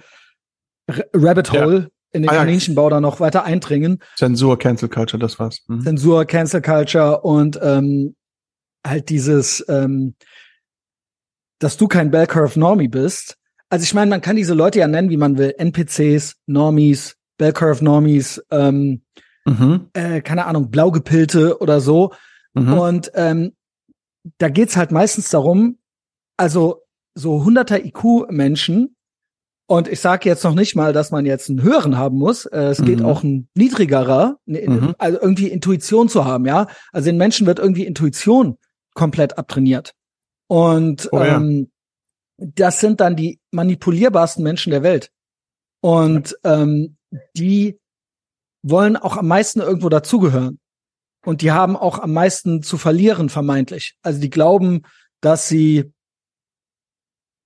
Rabbit 0.88 1.52
Hole 1.52 1.80
ja. 1.80 1.88
in 2.12 2.22
den 2.22 2.30
ah, 2.30 2.36
Kaninchenbau 2.36 2.90
da 2.90 3.02
noch 3.02 3.20
weiter 3.20 3.46
eindringen. 3.46 4.00
Zensur, 4.18 4.60
Cancel 4.60 4.90
Culture, 4.90 5.20
das 5.20 5.40
war's. 5.40 5.64
Mhm. 5.68 5.82
Zensur, 5.82 6.26
Cancel 6.26 6.62
Culture 6.62 7.22
und 7.22 7.58
ähm, 7.64 8.16
halt 8.86 9.10
dieses, 9.10 9.66
ähm, 9.70 10.16
dass 11.60 11.78
du 11.78 11.88
kein 11.88 12.12
Bell 12.12 12.28
Curve 12.28 12.60
Normie 12.60 12.90
bist. 12.90 13.38
Also 13.70 13.84
ich 13.84 13.94
meine, 13.94 14.10
man 14.10 14.22
kann 14.22 14.36
diese 14.36 14.54
Leute 14.54 14.80
ja 14.80 14.88
nennen, 14.88 15.10
wie 15.10 15.18
man 15.18 15.38
will. 15.38 15.56
NPCs, 15.58 16.36
Normies, 16.46 17.16
Bell 17.38 17.54
Curve 17.54 17.84
Normies, 17.84 18.44
ähm, 18.52 19.05
mhm. 19.46 19.90
äh, 19.94 20.22
keine 20.22 20.46
Ahnung, 20.46 20.70
Blaugepilte 20.70 21.60
oder 21.60 21.80
so. 21.82 22.14
Mhm. 22.54 22.74
Und 22.74 23.12
ähm, 23.16 23.54
da 24.38 24.50
geht's 24.50 24.76
halt 24.76 24.92
meistens 24.92 25.30
darum, 25.30 25.78
also 26.38 26.82
so 27.14 27.44
hunderter 27.46 27.84
IQ-Menschen, 27.86 28.96
und 29.68 29.88
ich 29.88 30.00
sage 30.00 30.30
jetzt 30.30 30.44
noch 30.44 30.54
nicht 30.54 30.76
mal, 30.76 30.94
dass 30.94 31.10
man 31.10 31.26
jetzt 31.26 31.50
einen 31.50 31.64
höheren 31.64 31.98
haben 31.98 32.18
muss. 32.20 32.46
Äh, 32.46 32.66
es 32.66 32.80
mhm. 32.80 32.86
geht 32.86 33.02
auch 33.02 33.24
ein 33.24 33.50
niedrigerer, 33.56 34.38
ne, 34.46 34.64
mhm. 34.68 34.96
also 35.00 35.20
irgendwie 35.20 35.48
Intuition 35.48 36.08
zu 36.08 36.26
haben, 36.26 36.46
ja. 36.46 36.68
Also 36.92 37.08
den 37.08 37.18
Menschen 37.18 37.48
wird 37.48 37.60
irgendwie 37.60 37.86
Intuition 37.86 38.58
komplett 38.94 39.38
abtrainiert. 39.38 39.94
Und 40.48 41.10
oh, 41.12 41.18
ja. 41.18 41.38
ähm, 41.38 41.72
das 42.38 42.80
sind 42.80 43.02
dann 43.02 43.16
die 43.16 43.40
manipulierbarsten 43.52 44.44
Menschen 44.44 44.70
der 44.70 44.84
Welt. 44.84 45.10
Und 45.82 46.38
ähm, 46.44 46.98
die 47.36 47.80
wollen 48.66 48.98
auch 48.98 49.16
am 49.16 49.28
meisten 49.28 49.60
irgendwo 49.60 49.90
dazugehören. 49.90 50.60
Und 51.24 51.42
die 51.42 51.52
haben 51.52 51.76
auch 51.76 52.00
am 52.00 52.14
meisten 52.14 52.62
zu 52.64 52.78
verlieren, 52.78 53.30
vermeintlich. 53.30 53.96
Also 54.02 54.20
die 54.20 54.30
glauben, 54.30 54.84
dass 55.22 55.48
sie 55.48 55.92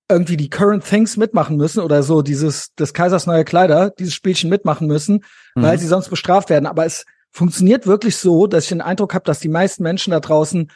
irgendwie 0.09 0.37
die 0.37 0.49
Current 0.49 0.83
Things 0.83 1.17
mitmachen 1.17 1.55
müssen 1.55 1.81
oder 1.81 2.01
so 2.01 2.21
dieses 2.21 2.73
des 2.75 2.93
Kaisers 2.93 3.27
neue 3.27 3.45
Kleider, 3.45 3.91
dieses 3.91 4.13
Spielchen 4.13 4.49
mitmachen 4.49 4.87
müssen, 4.87 5.23
mhm. 5.55 5.61
weil 5.61 5.77
sie 5.77 5.87
sonst 5.87 6.09
bestraft 6.09 6.49
werden. 6.49 6.65
Aber 6.65 6.85
es 6.85 7.05
funktioniert 7.31 7.85
wirklich 7.85 8.17
so, 8.17 8.47
dass 8.47 8.63
ich 8.63 8.69
den 8.69 8.81
Eindruck 8.81 9.13
habe, 9.13 9.25
dass 9.25 9.39
die 9.39 9.49
meisten 9.49 9.83
Menschen 9.83 10.11
da 10.11 10.19
draußen 10.19 10.71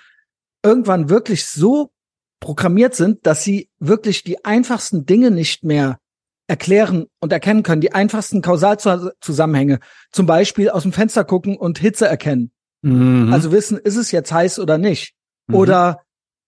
irgendwann 0.64 1.10
wirklich 1.10 1.46
so 1.46 1.92
programmiert 2.40 2.96
sind, 2.96 3.26
dass 3.26 3.44
sie 3.44 3.70
wirklich 3.80 4.24
die 4.24 4.44
einfachsten 4.46 5.06
Dinge 5.06 5.32
nicht 5.32 5.64
mehr 5.64 5.98
erklären 6.48 7.06
und 7.20 7.32
erkennen 7.32 7.64
können, 7.64 7.82
die 7.82 7.94
einfachsten 7.94 8.42
Kausalzusammenhänge. 8.42 9.80
Zum 10.12 10.26
Beispiel 10.26 10.70
aus 10.70 10.84
dem 10.84 10.94
Fenster 10.94 11.24
gucken 11.24 11.58
und 11.58 11.80
Hitze 11.80 12.08
erkennen. 12.08 12.52
Mhm. 12.82 13.32
Also 13.32 13.52
wissen, 13.52 13.78
ist 13.78 13.96
es 13.96 14.12
jetzt 14.12 14.32
heiß 14.32 14.60
oder 14.60 14.78
nicht? 14.78 15.14
Mhm. 15.48 15.56
Oder 15.56 16.02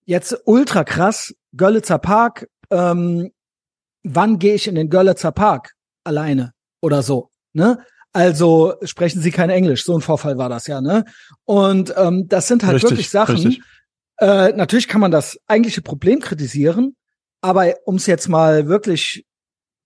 jetzt 0.05 0.37
ultra 0.45 0.83
krass, 0.83 1.33
Görlitzer 1.55 1.97
Park, 1.97 2.47
ähm, 2.69 3.31
wann 4.03 4.39
gehe 4.39 4.55
ich 4.55 4.67
in 4.67 4.75
den 4.75 4.89
Görlitzer 4.89 5.31
Park 5.31 5.73
alleine 6.03 6.53
oder 6.81 7.01
so, 7.01 7.29
ne? 7.53 7.79
Also 8.13 8.75
sprechen 8.83 9.21
Sie 9.21 9.31
kein 9.31 9.49
Englisch, 9.49 9.83
so 9.83 9.93
ein 9.93 10.01
Vorfall 10.01 10.37
war 10.37 10.47
das 10.47 10.67
ja, 10.67 10.79
ne? 10.79 11.03
Und 11.43 11.93
ähm, 11.97 12.27
das 12.29 12.47
sind 12.47 12.63
halt 12.63 12.75
richtig, 12.75 12.91
wirklich 12.91 13.09
Sachen. 13.09 13.35
Richtig. 13.35 13.61
Äh, 14.19 14.53
natürlich 14.53 14.87
kann 14.87 15.01
man 15.01 15.11
das 15.11 15.37
eigentliche 15.47 15.81
Problem 15.81 16.21
kritisieren, 16.21 16.95
aber 17.41 17.73
um 17.83 17.95
es 17.95 18.05
jetzt 18.05 18.29
mal 18.29 18.67
wirklich 18.67 19.25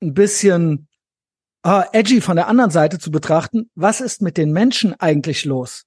ein 0.02 0.14
bisschen 0.14 0.88
äh, 1.64 1.84
edgy 1.94 2.22
von 2.22 2.36
der 2.36 2.48
anderen 2.48 2.72
Seite 2.72 3.00
zu 3.00 3.12
betrachten, 3.12 3.70
was 3.76 4.02
ist 4.02 4.22
mit 4.22 4.38
den 4.38 4.52
Menschen 4.52 4.94
eigentlich 5.00 5.46
los? 5.46 5.84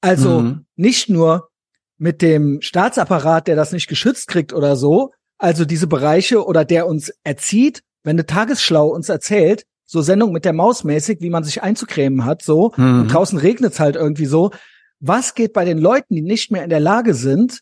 Also 0.00 0.40
mhm. 0.40 0.66
nicht 0.76 1.08
nur 1.08 1.48
mit 1.96 2.22
dem 2.22 2.60
Staatsapparat, 2.60 3.46
der 3.46 3.56
das 3.56 3.72
nicht 3.72 3.88
geschützt 3.88 4.28
kriegt 4.28 4.52
oder 4.52 4.76
so, 4.76 5.12
also 5.38 5.64
diese 5.64 5.86
Bereiche 5.86 6.44
oder 6.44 6.64
der 6.64 6.86
uns 6.86 7.12
erzieht, 7.22 7.82
wenn 8.02 8.16
eine 8.16 8.26
Tagesschlau 8.26 8.88
uns 8.88 9.08
erzählt, 9.08 9.64
so 9.84 10.02
Sendung 10.02 10.32
mit 10.32 10.44
der 10.44 10.52
Maus 10.52 10.84
mäßig, 10.84 11.20
wie 11.20 11.30
man 11.30 11.44
sich 11.44 11.62
einzucremen 11.62 12.24
hat, 12.24 12.42
so, 12.42 12.72
mhm. 12.76 13.00
und 13.00 13.08
draußen 13.08 13.38
regnet's 13.38 13.80
halt 13.80 13.96
irgendwie 13.96 14.26
so. 14.26 14.50
Was 15.00 15.34
geht 15.34 15.52
bei 15.52 15.64
den 15.64 15.78
Leuten, 15.78 16.14
die 16.14 16.22
nicht 16.22 16.50
mehr 16.50 16.64
in 16.64 16.70
der 16.70 16.80
Lage 16.80 17.14
sind, 17.14 17.60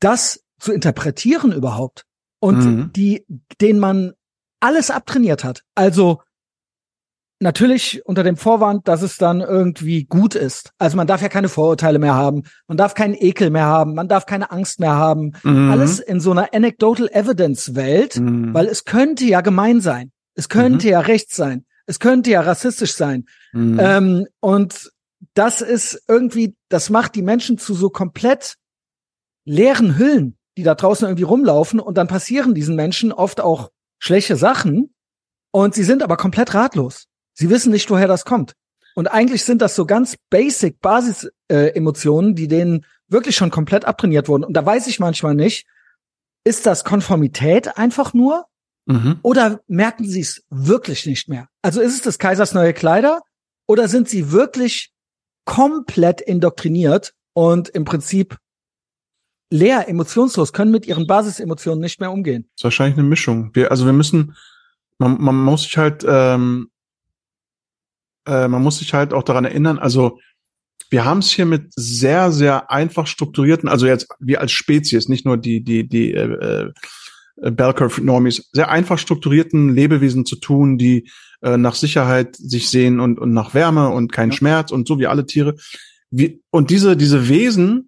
das 0.00 0.44
zu 0.58 0.72
interpretieren 0.72 1.52
überhaupt? 1.52 2.04
Und 2.40 2.64
mhm. 2.64 2.90
die, 2.94 3.24
denen 3.60 3.78
man 3.78 4.12
alles 4.66 4.90
abtrainiert 4.90 5.44
hat. 5.44 5.62
Also 5.74 6.20
Natürlich 7.38 8.00
unter 8.06 8.22
dem 8.22 8.38
Vorwand, 8.38 8.88
dass 8.88 9.02
es 9.02 9.18
dann 9.18 9.42
irgendwie 9.42 10.04
gut 10.04 10.34
ist. 10.34 10.72
Also 10.78 10.96
man 10.96 11.06
darf 11.06 11.20
ja 11.20 11.28
keine 11.28 11.50
Vorurteile 11.50 11.98
mehr 11.98 12.14
haben, 12.14 12.44
man 12.66 12.78
darf 12.78 12.94
keinen 12.94 13.12
Ekel 13.12 13.50
mehr 13.50 13.66
haben, 13.66 13.94
man 13.94 14.08
darf 14.08 14.24
keine 14.24 14.50
Angst 14.50 14.80
mehr 14.80 14.96
haben. 14.96 15.32
Mhm. 15.42 15.70
Alles 15.70 15.98
in 15.98 16.18
so 16.18 16.30
einer 16.30 16.54
Anecdotal 16.54 17.10
Evidence 17.12 17.74
Welt, 17.74 18.18
mhm. 18.18 18.54
weil 18.54 18.64
es 18.64 18.86
könnte 18.86 19.26
ja 19.26 19.42
gemein 19.42 19.82
sein. 19.82 20.12
Es 20.34 20.48
könnte 20.48 20.86
mhm. 20.86 20.92
ja 20.92 21.00
rechts 21.00 21.36
sein. 21.36 21.66
Es 21.84 22.00
könnte 22.00 22.30
ja 22.30 22.40
rassistisch 22.40 22.94
sein. 22.94 23.26
Mhm. 23.52 23.78
Ähm, 23.82 24.26
und 24.40 24.90
das 25.34 25.60
ist 25.60 26.04
irgendwie, 26.08 26.56
das 26.70 26.88
macht 26.88 27.14
die 27.16 27.22
Menschen 27.22 27.58
zu 27.58 27.74
so 27.74 27.90
komplett 27.90 28.54
leeren 29.44 29.98
Hüllen, 29.98 30.38
die 30.56 30.62
da 30.62 30.74
draußen 30.74 31.06
irgendwie 31.06 31.24
rumlaufen 31.24 31.80
und 31.80 31.98
dann 31.98 32.08
passieren 32.08 32.54
diesen 32.54 32.76
Menschen 32.76 33.12
oft 33.12 33.42
auch 33.42 33.70
schlechte 33.98 34.36
Sachen 34.36 34.94
und 35.50 35.74
sie 35.74 35.84
sind 35.84 36.02
aber 36.02 36.16
komplett 36.16 36.54
ratlos. 36.54 37.06
Sie 37.34 37.50
wissen 37.50 37.72
nicht, 37.72 37.90
woher 37.90 38.08
das 38.08 38.24
kommt. 38.24 38.54
Und 38.94 39.08
eigentlich 39.08 39.44
sind 39.44 39.60
das 39.60 39.76
so 39.76 39.84
ganz 39.84 40.16
basic 40.30 40.80
Basis-Emotionen, 40.80 42.30
äh, 42.30 42.34
die 42.34 42.48
denen 42.48 42.86
wirklich 43.08 43.36
schon 43.36 43.50
komplett 43.50 43.84
abtrainiert 43.84 44.28
wurden. 44.28 44.44
Und 44.44 44.54
da 44.54 44.64
weiß 44.64 44.86
ich 44.86 45.00
manchmal 45.00 45.34
nicht, 45.34 45.66
ist 46.44 46.64
das 46.64 46.84
Konformität 46.84 47.76
einfach 47.76 48.14
nur? 48.14 48.46
Mhm. 48.86 49.18
Oder 49.22 49.60
merken 49.66 50.08
sie 50.08 50.20
es 50.20 50.44
wirklich 50.48 51.06
nicht 51.06 51.28
mehr? 51.28 51.48
Also 51.60 51.80
ist 51.80 51.94
es 51.94 52.02
des 52.02 52.18
Kaisers 52.18 52.54
neue 52.54 52.72
Kleider? 52.72 53.20
Oder 53.66 53.88
sind 53.88 54.08
sie 54.08 54.32
wirklich 54.32 54.92
komplett 55.44 56.20
indoktriniert 56.20 57.12
und 57.34 57.68
im 57.68 57.84
Prinzip 57.84 58.36
leer, 59.50 59.88
emotionslos, 59.88 60.52
können 60.52 60.72
mit 60.72 60.86
ihren 60.86 61.06
Basisemotionen 61.06 61.80
nicht 61.80 62.00
mehr 62.00 62.12
umgehen? 62.12 62.44
Das 62.54 62.60
ist 62.60 62.64
wahrscheinlich 62.64 62.98
eine 62.98 63.08
Mischung. 63.08 63.50
Wir, 63.54 63.70
also 63.70 63.86
wir 63.86 63.92
müssen, 63.92 64.36
man, 64.98 65.20
man 65.20 65.36
muss 65.36 65.62
sich 65.62 65.76
halt 65.76 66.04
ähm, 66.08 66.68
äh, 68.26 68.48
man 68.48 68.62
muss 68.62 68.78
sich 68.78 68.92
halt 68.92 69.14
auch 69.14 69.22
daran 69.22 69.44
erinnern, 69.44 69.78
also 69.78 70.18
wir 70.90 71.04
haben 71.04 71.18
es 71.18 71.30
hier 71.30 71.46
mit 71.46 71.72
sehr, 71.74 72.30
sehr 72.30 72.70
einfach 72.70 73.06
strukturierten, 73.06 73.68
also 73.68 73.86
jetzt 73.86 74.08
wir 74.20 74.40
als 74.40 74.52
Spezies, 74.52 75.08
nicht 75.08 75.24
nur 75.24 75.36
die, 75.36 75.64
die, 75.64 75.88
die 75.88 76.12
äh, 76.12 76.70
äh, 77.42 77.50
Bell 77.50 77.72
Curve 77.72 78.02
Normies, 78.04 78.48
sehr 78.52 78.70
einfach 78.70 78.98
strukturierten 78.98 79.74
Lebewesen 79.74 80.26
zu 80.26 80.36
tun, 80.36 80.78
die 80.78 81.10
äh, 81.42 81.56
nach 81.56 81.74
Sicherheit 81.74 82.36
sich 82.36 82.68
sehen 82.68 83.00
und, 83.00 83.18
und 83.18 83.32
nach 83.32 83.52
Wärme 83.54 83.88
und 83.88 84.12
kein 84.12 84.30
ja. 84.30 84.36
Schmerz 84.36 84.70
und 84.70 84.86
so 84.86 84.98
wie 84.98 85.06
alle 85.06 85.26
Tiere. 85.26 85.56
Wie, 86.10 86.42
und 86.50 86.70
diese, 86.70 86.96
diese 86.96 87.28
Wesen 87.28 87.85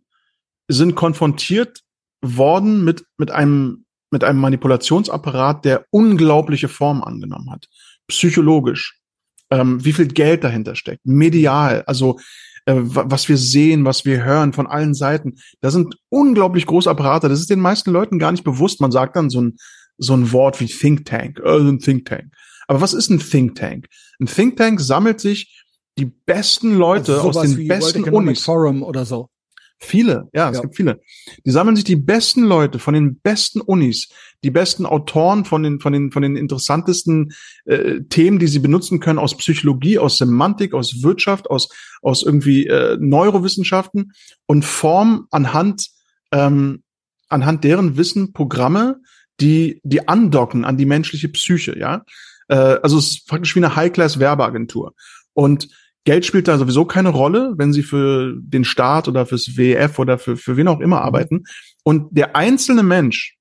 sind 0.69 0.95
konfrontiert 0.95 1.81
worden 2.21 2.85
mit, 2.85 3.05
mit 3.17 3.31
einem, 3.31 3.85
mit 4.11 4.25
einem 4.25 4.41
Manipulationsapparat, 4.41 5.65
der 5.65 5.85
unglaubliche 5.91 6.69
Form 6.69 7.03
angenommen 7.03 7.51
hat. 7.51 7.67
Psychologisch, 8.07 9.01
ähm, 9.51 9.85
wie 9.85 9.93
viel 9.93 10.09
Geld 10.09 10.45
dahinter 10.45 10.75
steckt, 10.75 11.05
medial, 11.05 11.83
also 11.87 12.19
äh, 12.67 12.75
was 12.77 13.29
wir 13.29 13.39
sehen, 13.39 13.85
was 13.85 14.05
wir 14.05 14.25
hören 14.25 14.53
von 14.53 14.67
allen 14.67 14.95
Seiten. 14.95 15.37
Da 15.61 15.71
sind 15.71 15.97
unglaublich 16.11 16.67
große 16.67 16.91
Apparate. 16.91 17.29
Das 17.29 17.41
ist 17.41 17.51
den 17.51 17.61
meisten 17.61 17.91
Leuten 17.91 18.19
gar 18.19 18.31
nicht 18.31 18.45
bewusst. 18.45 18.81
Man 18.81 18.93
sagt 18.93 19.17
dann 19.17 19.31
so 19.31 19.41
ein, 19.41 19.57
so 19.97 20.15
ein 20.15 20.33
Wort 20.33 20.61
wie 20.61 20.67
Think 20.67 21.07
Tank, 21.07 21.41
äh, 21.43 21.59
ein 21.59 21.79
Think 21.79 22.05
Tank. 22.05 22.33
Aber 22.67 22.83
was 22.83 22.93
ist 22.93 23.09
ein 23.09 23.21
Think 23.21 23.55
Tank? 23.55 23.89
Ein 24.21 24.27
Think 24.27 24.57
Tank 24.57 24.81
sammelt 24.81 25.21
sich 25.21 25.65
die 25.97 26.05
besten 26.05 26.75
Leute 26.75 27.15
also 27.15 27.41
aus 27.41 27.41
den 27.41 27.67
besten 27.67 28.05
Unis. 28.05 28.43
Forum 28.43 28.83
oder 28.83 29.05
so. 29.05 29.31
Viele, 29.81 30.29
ja, 30.33 30.51
es 30.51 30.57
ja. 30.57 30.63
gibt 30.63 30.77
viele. 30.77 31.01
Die 31.47 31.51
sammeln 31.51 31.77
sich 31.77 31.85
die 31.85 31.97
besten 31.97 32.43
Leute 32.43 32.79
von 32.79 32.95
den 32.95 33.21
besten 33.21 33.61
Unis, 33.61 34.09
die 34.43 34.51
besten 34.51 34.87
Autoren 34.87 35.45
von 35.45 35.63
den 35.63 35.79
von 35.79 35.93
den 35.93 36.11
von 36.11 36.23
den 36.23 36.37
interessantesten 36.37 37.33
äh, 37.65 38.01
Themen, 38.09 38.39
die 38.39 38.49
sie 38.49 38.59
benutzen 38.59 38.99
können 38.99 39.21
aus 39.21 39.37
Psychologie, 39.37 39.99
aus 39.99 40.19
Semantik, 40.19 40.75
aus 40.75 41.03
Wirtschaft, 41.03 41.49
aus 41.49 41.69
aus 42.03 42.25
irgendwie 42.25 42.67
äh, 42.67 42.97
Neurowissenschaften 43.01 44.13
und 44.47 44.65
formen 44.65 45.27
anhand 45.31 45.91
ähm, 46.33 46.83
anhand 47.29 47.65
deren 47.65 47.97
Wissen 47.97 48.33
Programme, 48.33 49.01
die, 49.41 49.81
die 49.85 50.09
andocken 50.09 50.65
an 50.65 50.77
die 50.77 50.87
menschliche 50.87 51.29
Psyche, 51.29 51.79
ja. 51.79 52.05
Äh, 52.49 52.79
also 52.83 52.99
es 52.99 53.11
ist 53.11 53.29
praktisch 53.29 53.55
wie 53.55 53.61
eine 53.61 53.77
High-Class-Werbeagentur. 53.77 54.95
Und 55.35 55.69
Geld 56.09 56.25
spielt 56.25 56.49
da 56.49 56.57
sowieso 56.57 56.87
keine 56.87 57.11
Rolle, 57.11 57.53
wenn 57.59 57.75
sie 57.75 57.83
für 57.83 58.35
den 58.35 58.65
Staat 58.65 59.09
oder 59.09 59.27
fürs 59.27 59.59
WEF 59.59 59.99
oder 59.99 60.17
für, 60.17 60.39
für 60.39 60.57
wen 60.57 60.67
auch 60.67 60.81
immer 60.81 61.03
arbeiten. 61.03 61.45
Und 61.85 62.09
der 62.17 62.35
einzelne 62.35 62.83
Mensch 62.83 63.37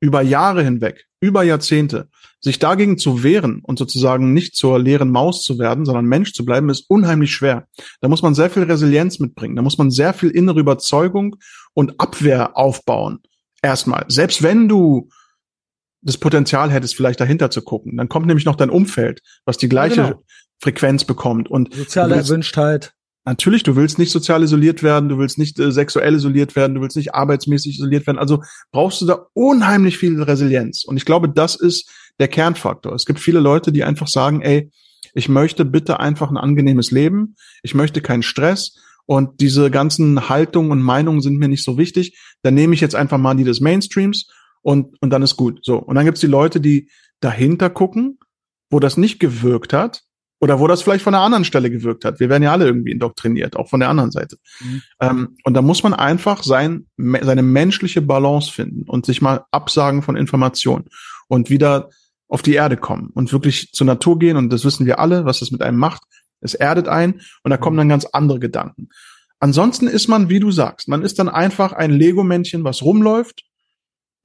über 0.00 0.22
Jahre 0.22 0.64
hinweg, 0.64 1.04
über 1.20 1.42
Jahrzehnte, 1.42 2.08
sich 2.40 2.58
dagegen 2.58 2.96
zu 2.96 3.22
wehren 3.22 3.60
und 3.62 3.78
sozusagen 3.78 4.32
nicht 4.32 4.56
zur 4.56 4.78
leeren 4.78 5.10
Maus 5.10 5.42
zu 5.42 5.58
werden, 5.58 5.84
sondern 5.84 6.06
Mensch 6.06 6.32
zu 6.32 6.46
bleiben, 6.46 6.70
ist 6.70 6.88
unheimlich 6.88 7.34
schwer. 7.34 7.68
Da 8.00 8.08
muss 8.08 8.22
man 8.22 8.34
sehr 8.34 8.48
viel 8.48 8.62
Resilienz 8.62 9.18
mitbringen. 9.18 9.54
Da 9.54 9.60
muss 9.60 9.76
man 9.76 9.90
sehr 9.90 10.14
viel 10.14 10.30
innere 10.30 10.60
Überzeugung 10.60 11.36
und 11.74 12.00
Abwehr 12.00 12.56
aufbauen. 12.56 13.18
Erstmal. 13.60 14.06
Selbst 14.08 14.42
wenn 14.42 14.68
du 14.68 15.10
das 16.00 16.16
Potenzial 16.16 16.70
hättest, 16.70 16.96
vielleicht 16.96 17.20
dahinter 17.20 17.50
zu 17.50 17.60
gucken, 17.60 17.98
dann 17.98 18.08
kommt 18.08 18.24
nämlich 18.24 18.46
noch 18.46 18.56
dein 18.56 18.70
Umfeld, 18.70 19.20
was 19.44 19.58
die 19.58 19.68
gleiche 19.68 20.00
ja, 20.00 20.06
genau. 20.06 20.24
Frequenz 20.60 21.04
bekommt 21.04 21.50
und 21.50 21.74
soziale 21.74 22.16
willst, 22.16 22.30
Erwünschtheit. 22.30 22.94
Natürlich, 23.24 23.62
du 23.62 23.76
willst 23.76 23.98
nicht 23.98 24.10
sozial 24.10 24.42
isoliert 24.42 24.82
werden, 24.82 25.08
du 25.08 25.18
willst 25.18 25.38
nicht 25.38 25.58
äh, 25.58 25.70
sexuell 25.70 26.14
isoliert 26.14 26.56
werden, 26.56 26.74
du 26.74 26.80
willst 26.80 26.96
nicht 26.96 27.14
arbeitsmäßig 27.14 27.76
isoliert 27.76 28.06
werden. 28.06 28.18
Also 28.18 28.42
brauchst 28.72 29.00
du 29.00 29.06
da 29.06 29.26
unheimlich 29.34 29.98
viel 29.98 30.22
Resilienz. 30.22 30.84
Und 30.84 30.96
ich 30.96 31.04
glaube, 31.04 31.28
das 31.28 31.54
ist 31.54 31.90
der 32.18 32.28
Kernfaktor. 32.28 32.94
Es 32.94 33.04
gibt 33.04 33.20
viele 33.20 33.40
Leute, 33.40 33.70
die 33.70 33.84
einfach 33.84 34.08
sagen, 34.08 34.40
ey, 34.40 34.70
ich 35.14 35.28
möchte 35.28 35.64
bitte 35.64 36.00
einfach 36.00 36.30
ein 36.30 36.36
angenehmes 36.36 36.90
Leben, 36.90 37.36
ich 37.62 37.74
möchte 37.74 38.00
keinen 38.00 38.22
Stress 38.22 38.76
und 39.04 39.40
diese 39.40 39.70
ganzen 39.70 40.28
Haltungen 40.28 40.70
und 40.70 40.82
Meinungen 40.82 41.20
sind 41.20 41.38
mir 41.38 41.48
nicht 41.48 41.64
so 41.64 41.78
wichtig. 41.78 42.18
Dann 42.42 42.54
nehme 42.54 42.74
ich 42.74 42.80
jetzt 42.80 42.94
einfach 42.94 43.18
mal 43.18 43.34
die 43.34 43.44
des 43.44 43.60
Mainstreams 43.60 44.28
und, 44.62 45.00
und 45.02 45.10
dann 45.10 45.22
ist 45.22 45.36
gut. 45.36 45.60
So. 45.64 45.76
Und 45.76 45.94
dann 45.96 46.04
gibt's 46.04 46.20
die 46.20 46.26
Leute, 46.26 46.60
die 46.60 46.90
dahinter 47.20 47.70
gucken, 47.70 48.18
wo 48.70 48.80
das 48.80 48.96
nicht 48.96 49.18
gewirkt 49.18 49.72
hat 49.72 50.02
oder 50.40 50.60
wo 50.60 50.66
das 50.66 50.82
vielleicht 50.82 51.02
von 51.02 51.12
der 51.12 51.22
anderen 51.22 51.44
Stelle 51.44 51.70
gewirkt 51.70 52.04
hat. 52.04 52.20
Wir 52.20 52.28
werden 52.28 52.42
ja 52.42 52.52
alle 52.52 52.66
irgendwie 52.66 52.92
indoktriniert, 52.92 53.56
auch 53.56 53.68
von 53.68 53.80
der 53.80 53.88
anderen 53.88 54.10
Seite. 54.10 54.38
Mhm. 54.60 54.82
Ähm, 55.00 55.36
und 55.44 55.54
da 55.54 55.62
muss 55.62 55.82
man 55.82 55.94
einfach 55.94 56.42
sein, 56.44 56.86
seine 56.96 57.42
menschliche 57.42 58.02
Balance 58.02 58.52
finden 58.52 58.88
und 58.88 59.06
sich 59.06 59.20
mal 59.20 59.44
absagen 59.50 60.02
von 60.02 60.16
Informationen 60.16 60.86
und 61.28 61.50
wieder 61.50 61.90
auf 62.28 62.42
die 62.42 62.54
Erde 62.54 62.76
kommen 62.76 63.10
und 63.14 63.32
wirklich 63.32 63.72
zur 63.72 63.86
Natur 63.86 64.18
gehen. 64.18 64.36
Und 64.36 64.52
das 64.52 64.64
wissen 64.64 64.86
wir 64.86 64.98
alle, 65.00 65.24
was 65.24 65.40
das 65.40 65.50
mit 65.50 65.62
einem 65.62 65.78
macht. 65.78 66.02
Es 66.40 66.54
erdet 66.54 66.86
ein 66.86 67.20
und 67.42 67.50
da 67.50 67.56
kommen 67.56 67.74
mhm. 67.76 67.80
dann 67.80 67.88
ganz 67.88 68.04
andere 68.04 68.38
Gedanken. 68.38 68.88
Ansonsten 69.40 69.86
ist 69.86 70.08
man, 70.08 70.28
wie 70.28 70.40
du 70.40 70.50
sagst, 70.50 70.88
man 70.88 71.02
ist 71.02 71.18
dann 71.18 71.28
einfach 71.28 71.72
ein 71.72 71.92
Lego-Männchen, 71.92 72.64
was 72.64 72.82
rumläuft, 72.82 73.44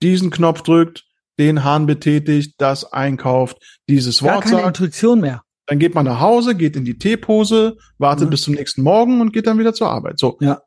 diesen 0.01 0.31
Knopf 0.31 0.61
drückt, 0.63 1.05
den 1.39 1.63
Hahn 1.63 1.85
betätigt, 1.85 2.55
das 2.57 2.91
einkauft, 2.91 3.57
dieses 3.89 4.19
Gar 4.19 4.35
Wort 4.35 4.43
keine 4.45 4.57
sagt. 4.57 4.67
Intuition 4.67 5.21
mehr. 5.21 5.42
Dann 5.67 5.79
geht 5.79 5.95
man 5.95 6.05
nach 6.05 6.19
Hause, 6.19 6.55
geht 6.55 6.75
in 6.75 6.85
die 6.85 6.97
Teepose, 6.97 7.77
wartet 7.97 8.25
ja. 8.25 8.29
bis 8.29 8.41
zum 8.41 8.53
nächsten 8.53 8.81
Morgen 8.81 9.21
und 9.21 9.31
geht 9.31 9.47
dann 9.47 9.59
wieder 9.59 9.73
zur 9.73 9.89
Arbeit. 9.89 10.19
So. 10.19 10.37
Ja. 10.41 10.61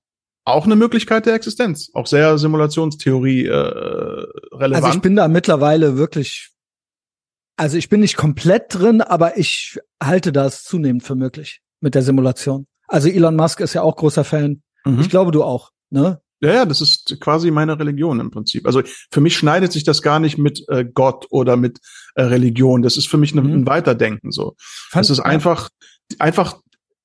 Auch 0.44 0.64
eine 0.64 0.76
Möglichkeit 0.76 1.26
der 1.26 1.34
Existenz. 1.34 1.90
Auch 1.92 2.06
sehr 2.06 2.38
Simulationstheorie 2.38 3.46
äh, 3.46 3.50
relevant. 3.52 4.84
Also 4.84 4.96
ich 4.96 5.02
bin 5.02 5.16
da 5.16 5.28
mittlerweile 5.28 5.96
wirklich 5.96 6.56
also 7.56 7.78
ich 7.78 7.88
bin 7.88 8.00
nicht 8.00 8.16
komplett 8.16 8.74
drin, 8.74 9.00
aber 9.00 9.38
ich 9.38 9.78
halte 10.02 10.30
das 10.30 10.62
zunehmend 10.62 11.02
für 11.02 11.14
möglich 11.14 11.60
mit 11.80 11.94
der 11.94 12.02
Simulation. 12.02 12.66
Also 12.86 13.08
Elon 13.08 13.36
Musk 13.36 13.60
ist 13.60 13.74
ja 13.74 13.82
auch 13.82 13.96
großer 13.96 14.24
Fan. 14.24 14.62
Mhm. 14.84 15.00
Ich 15.00 15.08
glaube, 15.08 15.30
du 15.30 15.42
auch, 15.42 15.70
ne? 15.90 16.20
Ja, 16.46 16.54
ja, 16.54 16.64
das 16.64 16.80
ist 16.80 17.18
quasi 17.18 17.50
meine 17.50 17.76
Religion 17.76 18.20
im 18.20 18.30
Prinzip. 18.30 18.66
Also 18.66 18.82
für 19.10 19.20
mich 19.20 19.36
schneidet 19.36 19.72
sich 19.72 19.82
das 19.82 20.00
gar 20.00 20.20
nicht 20.20 20.38
mit 20.38 20.64
äh, 20.68 20.84
Gott 20.84 21.26
oder 21.30 21.56
mit 21.56 21.80
äh, 22.14 22.22
Religion. 22.22 22.82
Das 22.82 22.96
ist 22.96 23.08
für 23.08 23.16
mich 23.16 23.34
ne, 23.34 23.42
mhm. 23.42 23.52
ein 23.52 23.66
Weiterdenken 23.66 24.30
so. 24.30 24.54
Fand, 24.58 25.04
es 25.04 25.10
ist 25.10 25.18
ja. 25.18 25.24
einfach, 25.24 25.70
einfach 26.20 26.58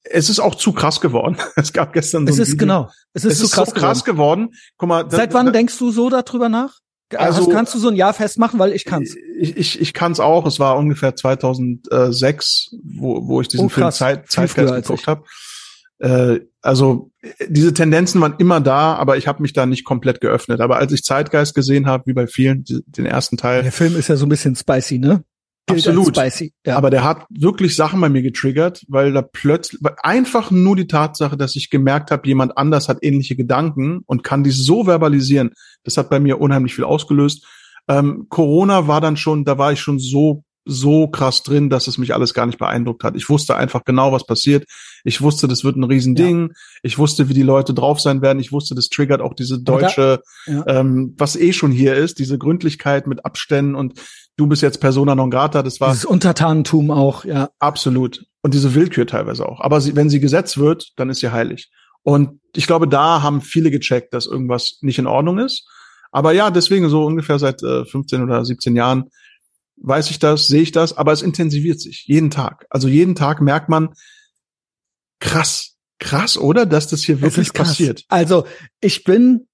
es 0.03 0.29
ist 0.29 0.39
auch 0.39 0.53
zu 0.53 0.73
krass 0.73 1.01
geworden. 1.01 1.37
Es 1.55 1.73
gab 1.73 1.91
gestern 1.91 2.27
so 2.27 2.33
Es 2.33 2.37
ist 2.37 2.53
Video. 2.53 2.59
genau. 2.59 2.89
Es 3.13 3.25
ist, 3.25 3.33
es 3.33 3.39
zu 3.39 3.45
ist 3.45 3.51
krass, 3.53 3.69
so 3.69 3.73
krass 3.73 4.03
geworden. 4.03 4.49
geworden. 4.49 4.61
Guck 4.77 4.89
mal, 4.89 5.09
Seit 5.09 5.31
da, 5.31 5.33
wann 5.39 5.47
da, 5.47 5.51
denkst 5.53 5.79
du 5.79 5.89
so 5.89 6.11
darüber 6.11 6.47
nach? 6.47 6.75
Also, 7.15 7.39
also 7.39 7.49
kannst 7.49 7.73
du 7.73 7.79
so 7.79 7.89
ein 7.89 7.95
Jahr 7.95 8.13
festmachen, 8.13 8.59
weil 8.59 8.73
ich 8.73 8.85
kann's. 8.85 9.15
Ich, 9.39 9.57
ich, 9.57 9.81
ich 9.81 9.93
kann's 9.93 10.19
auch. 10.19 10.45
Es 10.45 10.59
war 10.59 10.77
ungefähr 10.77 11.15
2006, 11.15 12.75
wo, 12.83 13.27
wo 13.27 13.41
ich 13.41 13.47
diesen 13.47 13.65
oh, 13.65 13.69
Film 13.69 13.91
Zeit, 13.91 14.31
Zeitgeist 14.31 14.75
geguckt 14.75 15.07
habe. 15.07 15.23
Äh, 16.01 16.39
also 16.61 17.11
diese 17.47 17.73
Tendenzen 17.73 18.19
waren 18.21 18.35
immer 18.39 18.59
da, 18.59 18.95
aber 18.95 19.17
ich 19.17 19.27
habe 19.27 19.41
mich 19.41 19.53
da 19.53 19.65
nicht 19.65 19.85
komplett 19.85 20.19
geöffnet. 20.19 20.59
Aber 20.59 20.77
als 20.77 20.91
ich 20.91 21.03
Zeitgeist 21.03 21.53
gesehen 21.55 21.85
habe, 21.85 22.03
wie 22.07 22.13
bei 22.13 22.27
vielen, 22.27 22.63
die, 22.63 22.81
den 22.85 23.05
ersten 23.05 23.37
Teil. 23.37 23.63
Der 23.63 23.71
Film 23.71 23.95
ist 23.95 24.07
ja 24.07 24.15
so 24.15 24.25
ein 24.25 24.29
bisschen 24.29 24.55
spicy, 24.55 24.97
ne? 24.97 25.23
Absolut. 25.69 26.17
Spicy, 26.17 26.53
ja. 26.65 26.75
Aber 26.75 26.89
der 26.89 27.03
hat 27.03 27.25
wirklich 27.29 27.75
Sachen 27.75 28.01
bei 28.01 28.09
mir 28.09 28.23
getriggert, 28.23 28.83
weil 28.87 29.13
da 29.13 29.21
plötzlich 29.21 29.79
einfach 30.01 30.49
nur 30.49 30.75
die 30.75 30.87
Tatsache, 30.87 31.37
dass 31.37 31.55
ich 31.55 31.69
gemerkt 31.69 32.09
habe, 32.09 32.27
jemand 32.27 32.57
anders 32.57 32.89
hat 32.89 32.97
ähnliche 33.01 33.35
Gedanken 33.35 34.01
und 34.07 34.23
kann 34.23 34.43
die 34.43 34.51
so 34.51 34.85
verbalisieren, 34.85 35.51
das 35.83 35.97
hat 35.97 36.09
bei 36.09 36.19
mir 36.19 36.41
unheimlich 36.41 36.73
viel 36.73 36.83
ausgelöst. 36.83 37.45
Ähm, 37.87 38.25
Corona 38.29 38.87
war 38.87 39.01
dann 39.01 39.17
schon, 39.17 39.45
da 39.45 39.57
war 39.57 39.71
ich 39.71 39.79
schon 39.79 39.99
so 39.99 40.43
so 40.65 41.07
krass 41.07 41.43
drin, 41.43 41.69
dass 41.69 41.87
es 41.87 41.97
mich 41.97 42.13
alles 42.13 42.33
gar 42.33 42.45
nicht 42.45 42.59
beeindruckt 42.59 43.03
hat. 43.03 43.15
Ich 43.15 43.29
wusste 43.29 43.55
einfach 43.55 43.83
genau, 43.83 44.11
was 44.11 44.25
passiert. 44.25 44.65
Ich 45.03 45.21
wusste, 45.21 45.47
das 45.47 45.63
wird 45.63 45.75
ein 45.75 45.83
Riesending. 45.83 46.49
Ja. 46.49 46.55
Ich 46.83 46.97
wusste, 46.97 47.29
wie 47.29 47.33
die 47.33 47.41
Leute 47.41 47.73
drauf 47.73 47.99
sein 47.99 48.21
werden. 48.21 48.39
Ich 48.39 48.51
wusste, 48.51 48.75
das 48.75 48.89
triggert 48.89 49.21
auch 49.21 49.33
diese 49.33 49.59
deutsche, 49.59 50.21
da, 50.45 50.51
ja. 50.51 50.67
ähm, 50.67 51.15
was 51.17 51.35
eh 51.35 51.53
schon 51.53 51.71
hier 51.71 51.95
ist, 51.95 52.19
diese 52.19 52.37
Gründlichkeit 52.37 53.07
mit 53.07 53.25
Abständen 53.25 53.75
und 53.75 53.99
du 54.37 54.47
bist 54.47 54.61
jetzt 54.61 54.79
Persona 54.79 55.15
non 55.15 55.31
grata. 55.31 55.63
Das 55.63 55.81
war 55.81 55.89
dieses 55.89 56.05
Untertanentum 56.05 56.91
auch, 56.91 57.25
ja. 57.25 57.49
Absolut. 57.59 58.25
Und 58.43 58.53
diese 58.53 58.73
Willkür 58.75 59.07
teilweise 59.07 59.47
auch. 59.47 59.61
Aber 59.61 59.81
sie, 59.81 59.95
wenn 59.95 60.09
sie 60.09 60.19
gesetzt 60.19 60.57
wird, 60.57 60.91
dann 60.95 61.09
ist 61.09 61.19
sie 61.19 61.31
heilig. 61.31 61.69
Und 62.03 62.39
ich 62.55 62.67
glaube, 62.67 62.87
da 62.87 63.21
haben 63.21 63.41
viele 63.41 63.71
gecheckt, 63.71 64.13
dass 64.13 64.25
irgendwas 64.25 64.79
nicht 64.81 64.99
in 64.99 65.07
Ordnung 65.07 65.39
ist. 65.39 65.67
Aber 66.11 66.33
ja, 66.33 66.51
deswegen 66.51 66.89
so 66.89 67.05
ungefähr 67.05 67.39
seit 67.39 67.63
äh, 67.63 67.85
15 67.85 68.23
oder 68.23 68.43
17 68.43 68.75
Jahren 68.75 69.05
weiß 69.81 70.11
ich 70.11 70.19
das, 70.19 70.47
sehe 70.47 70.61
ich 70.61 70.71
das, 70.71 70.97
aber 70.97 71.11
es 71.11 71.21
intensiviert 71.21 71.79
sich 71.79 72.05
jeden 72.05 72.29
Tag. 72.29 72.65
Also 72.69 72.87
jeden 72.87 73.15
Tag 73.15 73.41
merkt 73.41 73.69
man, 73.69 73.93
krass, 75.19 75.75
krass, 75.99 76.37
oder? 76.37 76.65
Dass 76.65 76.87
das 76.87 77.03
hier 77.03 77.21
wirklich 77.21 77.53
passiert. 77.53 78.05
Also 78.09 78.45
ich 78.79 79.03
bin, 79.03 79.47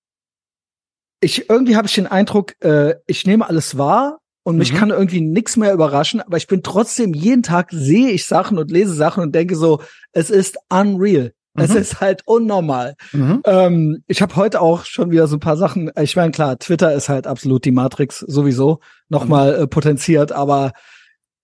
ich 1.21 1.49
irgendwie 1.49 1.75
habe 1.75 1.87
ich 1.87 1.95
den 1.95 2.07
Eindruck, 2.07 2.53
äh, 2.63 2.95
ich 3.05 3.25
nehme 3.25 3.47
alles 3.47 3.77
wahr 3.77 4.19
und 4.43 4.57
mich 4.57 4.73
mhm. 4.73 4.77
kann 4.77 4.89
irgendwie 4.89 5.21
nichts 5.21 5.57
mehr 5.57 5.73
überraschen, 5.73 6.21
aber 6.21 6.37
ich 6.37 6.47
bin 6.47 6.63
trotzdem 6.63 7.13
jeden 7.13 7.43
Tag 7.43 7.69
sehe 7.71 8.11
ich 8.11 8.25
Sachen 8.25 8.57
und 8.57 8.71
lese 8.71 8.93
Sachen 8.93 9.23
und 9.23 9.33
denke 9.33 9.55
so, 9.55 9.81
es 10.11 10.29
ist 10.29 10.57
unreal. 10.69 11.33
Es 11.57 11.71
mhm. 11.71 11.77
ist 11.77 11.99
halt 11.99 12.21
unnormal. 12.25 12.95
Mhm. 13.11 13.41
Ähm, 13.45 14.03
ich 14.07 14.21
habe 14.21 14.35
heute 14.35 14.61
auch 14.61 14.85
schon 14.85 15.09
wieder 15.11 15.27
so 15.27 15.37
ein 15.37 15.41
paar 15.41 15.57
Sachen. 15.57 15.91
Ich 15.99 16.15
meine, 16.15 16.31
klar, 16.31 16.59
Twitter 16.59 16.93
ist 16.93 17.09
halt 17.09 17.25
absolut 17.25 17.65
die 17.65 17.71
Matrix 17.71 18.19
sowieso 18.19 18.79
nochmal 19.09 19.57
mhm. 19.57 19.63
äh, 19.63 19.67
potenziert, 19.67 20.31
aber 20.31 20.71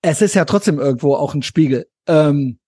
es 0.01 0.21
ist 0.21 0.35
ja 0.35 0.45
trotzdem 0.45 0.79
irgendwo 0.79 1.15
auch 1.15 1.33
ein 1.33 1.41
Spiegel. 1.41 1.87
Ähm, 2.07 2.59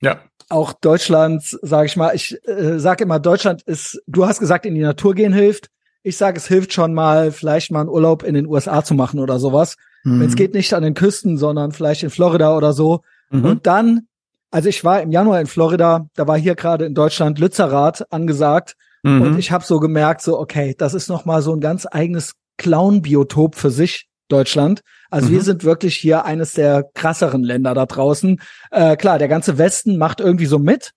ja. 0.00 0.20
Auch 0.48 0.72
Deutschland, 0.72 1.42
sage 1.62 1.86
ich 1.86 1.96
mal, 1.96 2.14
ich 2.14 2.36
äh, 2.46 2.78
sage 2.78 3.04
immer, 3.04 3.20
Deutschland 3.20 3.62
ist, 3.62 4.02
du 4.06 4.26
hast 4.26 4.40
gesagt, 4.40 4.64
in 4.64 4.74
die 4.74 4.80
Natur 4.80 5.14
gehen 5.14 5.32
hilft. 5.32 5.68
Ich 6.02 6.16
sage, 6.16 6.38
es 6.38 6.48
hilft 6.48 6.72
schon 6.72 6.94
mal, 6.94 7.32
vielleicht 7.32 7.70
mal 7.70 7.80
einen 7.80 7.88
Urlaub 7.88 8.22
in 8.22 8.34
den 8.34 8.46
USA 8.46 8.82
zu 8.82 8.94
machen 8.94 9.20
oder 9.20 9.38
sowas. 9.38 9.76
Mhm. 10.04 10.20
Wenn 10.20 10.28
es 10.28 10.36
geht 10.36 10.54
nicht 10.54 10.72
an 10.72 10.82
den 10.82 10.94
Küsten, 10.94 11.36
sondern 11.36 11.72
vielleicht 11.72 12.02
in 12.02 12.10
Florida 12.10 12.56
oder 12.56 12.72
so. 12.72 13.02
Mhm. 13.30 13.44
Und 13.44 13.66
dann 13.66 14.08
also 14.52 14.68
ich 14.68 14.84
war 14.84 15.02
im 15.02 15.10
Januar 15.10 15.40
in 15.40 15.46
Florida, 15.46 16.06
da 16.14 16.28
war 16.28 16.38
hier 16.38 16.54
gerade 16.54 16.84
in 16.84 16.94
Deutschland 16.94 17.38
Lützerath 17.38 18.12
angesagt 18.12 18.74
mhm. 19.02 19.22
und 19.22 19.38
ich 19.38 19.50
habe 19.50 19.64
so 19.64 19.80
gemerkt, 19.80 20.20
so 20.22 20.38
okay, 20.38 20.74
das 20.78 20.94
ist 20.94 21.08
noch 21.08 21.24
mal 21.24 21.42
so 21.42 21.52
ein 21.52 21.60
ganz 21.60 21.86
eigenes 21.90 22.34
Clown-Biotop 22.58 23.56
für 23.56 23.70
sich, 23.70 24.08
Deutschland. 24.28 24.80
Also 25.10 25.28
mhm. 25.28 25.32
wir 25.32 25.42
sind 25.42 25.64
wirklich 25.64 25.96
hier 25.96 26.24
eines 26.24 26.52
der 26.52 26.84
krasseren 26.94 27.42
Länder 27.42 27.74
da 27.74 27.86
draußen. 27.86 28.40
Äh, 28.70 28.96
klar, 28.96 29.18
der 29.18 29.28
ganze 29.28 29.58
Westen 29.58 29.98
macht 29.98 30.20
irgendwie 30.20 30.46
so 30.46 30.58
mit. 30.58 30.92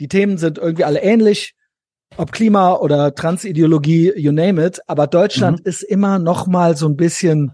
Die 0.00 0.08
Themen 0.08 0.38
sind 0.38 0.58
irgendwie 0.58 0.84
alle 0.84 1.02
ähnlich, 1.02 1.54
ob 2.16 2.32
Klima 2.32 2.74
oder 2.74 3.14
Transideologie, 3.14 4.12
you 4.16 4.32
name 4.32 4.64
it. 4.64 4.80
Aber 4.86 5.06
Deutschland 5.06 5.60
mhm. 5.60 5.66
ist 5.66 5.82
immer 5.82 6.18
noch 6.18 6.46
mal 6.46 6.76
so 6.76 6.86
ein 6.86 6.96
bisschen 6.96 7.52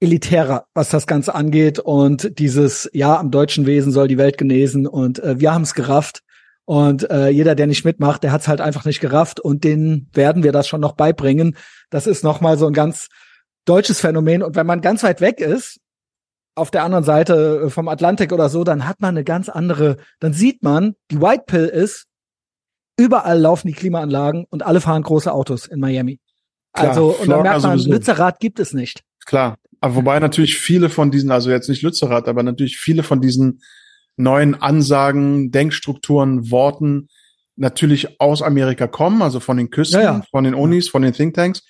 elitärer, 0.00 0.66
was 0.74 0.88
das 0.90 1.06
Ganze 1.06 1.34
angeht. 1.34 1.78
Und 1.78 2.38
dieses, 2.38 2.90
ja, 2.92 3.18
am 3.18 3.30
deutschen 3.30 3.66
Wesen 3.66 3.92
soll 3.92 4.08
die 4.08 4.18
Welt 4.18 4.38
genesen 4.38 4.86
und 4.86 5.18
äh, 5.22 5.40
wir 5.40 5.52
haben 5.52 5.62
es 5.62 5.74
gerafft. 5.74 6.22
Und 6.64 7.08
äh, 7.10 7.28
jeder, 7.28 7.54
der 7.54 7.68
nicht 7.68 7.84
mitmacht, 7.84 8.24
der 8.24 8.32
hat 8.32 8.40
es 8.40 8.48
halt 8.48 8.60
einfach 8.60 8.84
nicht 8.84 9.00
gerafft 9.00 9.38
und 9.38 9.62
den 9.62 10.08
werden 10.12 10.42
wir 10.42 10.50
das 10.50 10.66
schon 10.66 10.80
noch 10.80 10.92
beibringen. 10.92 11.56
Das 11.90 12.08
ist 12.08 12.24
nochmal 12.24 12.58
so 12.58 12.66
ein 12.66 12.72
ganz 12.72 13.08
deutsches 13.66 14.00
Phänomen. 14.00 14.42
Und 14.42 14.56
wenn 14.56 14.66
man 14.66 14.80
ganz 14.80 15.04
weit 15.04 15.20
weg 15.20 15.40
ist, 15.40 15.78
auf 16.56 16.70
der 16.70 16.82
anderen 16.82 17.04
Seite 17.04 17.64
äh, 17.66 17.70
vom 17.70 17.88
Atlantik 17.88 18.32
oder 18.32 18.48
so, 18.48 18.64
dann 18.64 18.88
hat 18.88 19.00
man 19.00 19.10
eine 19.10 19.24
ganz 19.24 19.48
andere, 19.48 19.98
dann 20.18 20.32
sieht 20.32 20.62
man, 20.62 20.94
die 21.10 21.20
White 21.20 21.44
Pill 21.46 21.66
ist, 21.66 22.06
überall 22.98 23.38
laufen 23.38 23.68
die 23.68 23.74
Klimaanlagen 23.74 24.46
und 24.48 24.64
alle 24.64 24.80
fahren 24.80 25.02
große 25.02 25.30
Autos 25.30 25.66
in 25.66 25.80
Miami. 25.80 26.18
Klar, 26.72 26.88
also, 26.88 27.08
und 27.20 27.28
dann 27.28 27.42
merkt 27.42 27.62
man. 27.62 27.78
Lützerath 27.78 28.40
gibt 28.40 28.58
es 28.58 28.72
nicht. 28.72 29.02
Klar. 29.26 29.58
Aber 29.80 29.96
wobei 29.96 30.18
natürlich 30.18 30.58
viele 30.58 30.88
von 30.88 31.10
diesen, 31.10 31.30
also 31.30 31.50
jetzt 31.50 31.68
nicht 31.68 31.82
Lützerath, 31.82 32.28
aber 32.28 32.42
natürlich 32.42 32.78
viele 32.78 33.02
von 33.02 33.20
diesen 33.20 33.60
neuen 34.16 34.54
Ansagen, 34.54 35.50
Denkstrukturen, 35.50 36.50
Worten 36.50 37.08
natürlich 37.56 38.20
aus 38.20 38.42
Amerika 38.42 38.86
kommen, 38.86 39.22
also 39.22 39.40
von 39.40 39.56
den 39.56 39.70
Küsten, 39.70 40.00
ja, 40.00 40.14
ja. 40.18 40.22
von 40.30 40.44
den 40.44 40.54
Unis, 40.54 40.88
von 40.88 41.02
den 41.02 41.12
Thinktanks, 41.12 41.62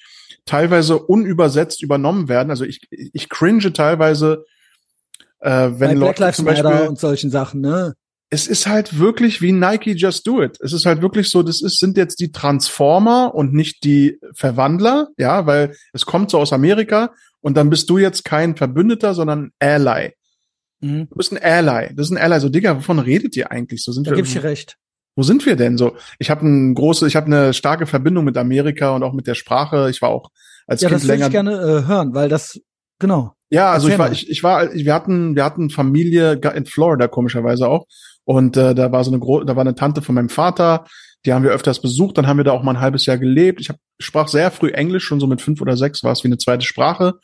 teilweise 0.44 0.98
unübersetzt 0.98 1.82
übernommen 1.82 2.28
werden. 2.28 2.50
Also 2.50 2.64
ich, 2.64 2.80
ich 2.90 3.28
cringe 3.28 3.72
teilweise, 3.72 4.44
äh, 5.40 5.50
wenn 5.50 5.78
Bei 5.78 5.92
Leute 5.92 5.98
Black 5.98 6.18
Lives 6.18 6.36
zum 6.36 6.44
Beispiel, 6.44 6.64
Matter 6.64 6.88
und 6.88 6.98
solchen 6.98 7.30
Sachen, 7.30 7.60
ne? 7.60 7.94
Es 8.28 8.48
ist 8.48 8.66
halt 8.66 8.98
wirklich 8.98 9.40
wie 9.40 9.52
Nike 9.52 9.92
Just 9.92 10.26
Do 10.26 10.42
It. 10.42 10.58
Es 10.60 10.72
ist 10.72 10.84
halt 10.84 11.00
wirklich 11.00 11.30
so, 11.30 11.42
das 11.42 11.62
ist, 11.62 11.78
sind 11.78 11.96
jetzt 11.96 12.18
die 12.18 12.32
Transformer 12.32 13.34
und 13.34 13.52
nicht 13.52 13.84
die 13.84 14.18
Verwandler, 14.34 15.08
ja, 15.16 15.46
weil 15.46 15.76
es 15.92 16.06
kommt 16.06 16.30
so 16.30 16.38
aus 16.38 16.52
Amerika 16.52 17.12
und 17.40 17.56
dann 17.56 17.70
bist 17.70 17.88
du 17.88 17.98
jetzt 17.98 18.24
kein 18.24 18.56
Verbündeter, 18.56 19.14
sondern 19.14 19.52
Ally. 19.60 20.14
Mhm. 20.80 21.08
Du 21.08 21.16
bist 21.16 21.32
ein 21.32 21.42
Ally. 21.42 21.94
Das 21.94 22.06
ist 22.06 22.12
ein 22.12 22.18
Ally. 22.18 22.40
So, 22.40 22.48
Digga, 22.48 22.76
wovon 22.76 22.98
redet 22.98 23.36
ihr 23.36 23.50
eigentlich? 23.52 23.84
So 23.84 23.92
sind 23.92 24.06
da 24.06 24.10
wir. 24.10 24.16
Gib 24.16 24.26
ich 24.26 24.32
dir 24.32 24.42
recht. 24.42 24.76
Wo 25.14 25.22
sind 25.22 25.46
wir 25.46 25.56
denn 25.56 25.78
so? 25.78 25.96
Ich 26.18 26.28
habe 26.28 26.46
ein 26.46 26.74
große, 26.74 27.06
ich 27.06 27.16
habe 27.16 27.26
eine 27.26 27.54
starke 27.54 27.86
Verbindung 27.86 28.24
mit 28.24 28.36
Amerika 28.36 28.94
und 28.94 29.02
auch 29.02 29.14
mit 29.14 29.26
der 29.26 29.34
Sprache. 29.34 29.88
Ich 29.88 30.02
war 30.02 30.10
auch 30.10 30.30
als 30.66 30.82
ja, 30.82 30.88
Kind 30.88 31.04
länger. 31.04 31.28
Ja, 31.28 31.28
das 31.28 31.44
würde 31.44 31.50
ich 31.50 31.60
gerne 31.60 31.84
äh, 31.84 31.86
hören, 31.86 32.14
weil 32.14 32.28
das 32.28 32.60
genau. 32.98 33.32
Ja, 33.48 33.70
also 33.70 33.88
ich 33.88 33.98
war, 33.98 34.10
ich, 34.10 34.28
ich 34.28 34.42
war, 34.42 34.74
wir 34.74 34.92
hatten, 34.92 35.36
wir 35.36 35.44
hatten 35.44 35.70
Familie 35.70 36.32
in 36.32 36.66
Florida 36.66 37.06
komischerweise 37.06 37.68
auch 37.68 37.86
und 38.26 38.56
äh, 38.56 38.74
da 38.74 38.90
war 38.90 39.04
so 39.04 39.10
eine 39.10 39.20
große, 39.20 39.46
da 39.46 39.54
war 39.54 39.62
eine 39.62 39.76
Tante 39.76 40.02
von 40.02 40.16
meinem 40.16 40.28
Vater, 40.28 40.84
die 41.24 41.32
haben 41.32 41.44
wir 41.44 41.52
öfters 41.52 41.80
besucht. 41.80 42.18
Dann 42.18 42.26
haben 42.26 42.36
wir 42.36 42.44
da 42.44 42.52
auch 42.52 42.62
mal 42.62 42.72
ein 42.72 42.80
halbes 42.80 43.06
Jahr 43.06 43.18
gelebt. 43.18 43.60
Ich 43.60 43.68
hab, 43.68 43.76
sprach 44.00 44.28
sehr 44.28 44.50
früh 44.50 44.70
Englisch, 44.70 45.04
schon 45.04 45.20
so 45.20 45.26
mit 45.26 45.40
fünf 45.40 45.60
oder 45.60 45.76
sechs 45.76 46.02
war 46.02 46.12
es 46.12 46.24
wie 46.24 46.28
eine 46.28 46.38
zweite 46.38 46.64
Sprache. 46.64 47.14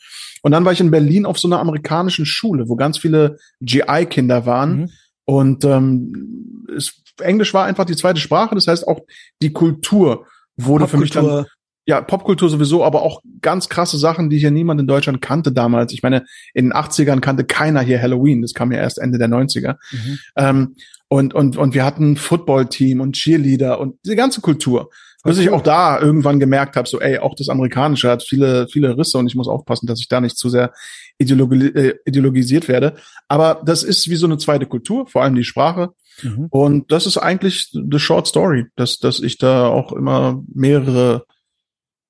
Und 0.42 0.52
dann 0.52 0.64
war 0.64 0.72
ich 0.72 0.80
in 0.80 0.90
Berlin 0.92 1.26
auf 1.26 1.38
so 1.38 1.48
einer 1.48 1.58
amerikanischen 1.58 2.24
Schule, 2.24 2.68
wo 2.68 2.76
ganz 2.76 2.98
viele 2.98 3.36
GI-Kinder 3.60 4.46
waren. 4.46 4.76
Mhm. 4.76 4.90
Und 5.24 5.64
ähm, 5.64 6.66
es, 6.76 7.02
Englisch 7.20 7.52
war 7.52 7.64
einfach 7.64 7.84
die 7.84 7.96
zweite 7.96 8.20
Sprache. 8.20 8.54
Das 8.54 8.68
heißt, 8.68 8.86
auch 8.86 9.00
die 9.40 9.52
Kultur 9.52 10.26
wurde 10.56 10.86
für 10.86 10.98
mich 10.98 11.10
dann 11.10 11.46
ja, 11.84 12.00
Popkultur 12.00 12.48
sowieso, 12.48 12.84
aber 12.84 13.02
auch 13.02 13.22
ganz 13.40 13.68
krasse 13.68 13.98
Sachen, 13.98 14.30
die 14.30 14.38
hier 14.38 14.52
niemand 14.52 14.80
in 14.80 14.86
Deutschland 14.86 15.20
kannte 15.20 15.52
damals. 15.52 15.92
Ich 15.92 16.02
meine, 16.02 16.24
in 16.54 16.66
den 16.66 16.72
80ern 16.72 17.20
kannte 17.20 17.44
keiner 17.44 17.80
hier 17.80 18.00
Halloween. 18.00 18.42
Das 18.42 18.54
kam 18.54 18.70
ja 18.70 18.78
erst 18.78 18.98
Ende 18.98 19.18
der 19.18 19.28
90er. 19.28 19.76
Mhm. 19.90 20.18
Ähm, 20.36 20.76
und, 21.08 21.34
und, 21.34 21.56
und 21.56 21.74
wir 21.74 21.84
hatten 21.84 22.16
Football-Team 22.16 23.00
und 23.00 23.16
Cheerleader 23.16 23.80
und 23.80 23.96
diese 24.04 24.16
ganze 24.16 24.40
Kultur. 24.40 24.90
Bis 25.24 25.38
ich 25.38 25.50
auch 25.50 25.60
da 25.60 26.00
irgendwann 26.00 26.40
gemerkt 26.40 26.74
habe, 26.74 26.88
so, 26.88 27.00
ey, 27.00 27.18
auch 27.18 27.36
das 27.36 27.48
Amerikanische 27.48 28.10
hat 28.10 28.24
viele, 28.24 28.66
viele 28.66 28.96
Risse 28.98 29.18
und 29.18 29.28
ich 29.28 29.36
muss 29.36 29.46
aufpassen, 29.46 29.86
dass 29.86 30.00
ich 30.00 30.08
da 30.08 30.20
nicht 30.20 30.36
zu 30.36 30.48
sehr 30.48 30.72
ideologi 31.18 31.66
äh, 31.66 31.94
ideologisiert 32.06 32.66
werde. 32.66 32.94
Aber 33.28 33.62
das 33.64 33.84
ist 33.84 34.10
wie 34.10 34.16
so 34.16 34.26
eine 34.26 34.38
zweite 34.38 34.66
Kultur, 34.66 35.06
vor 35.06 35.22
allem 35.22 35.36
die 35.36 35.44
Sprache. 35.44 35.90
Mhm. 36.22 36.46
Und 36.50 36.90
das 36.90 37.06
ist 37.06 37.18
eigentlich 37.18 37.70
the 37.72 37.98
short 38.00 38.26
story, 38.26 38.66
dass, 38.74 38.98
dass 38.98 39.20
ich 39.20 39.38
da 39.38 39.68
auch 39.68 39.92
immer 39.92 40.42
mehrere 40.52 41.24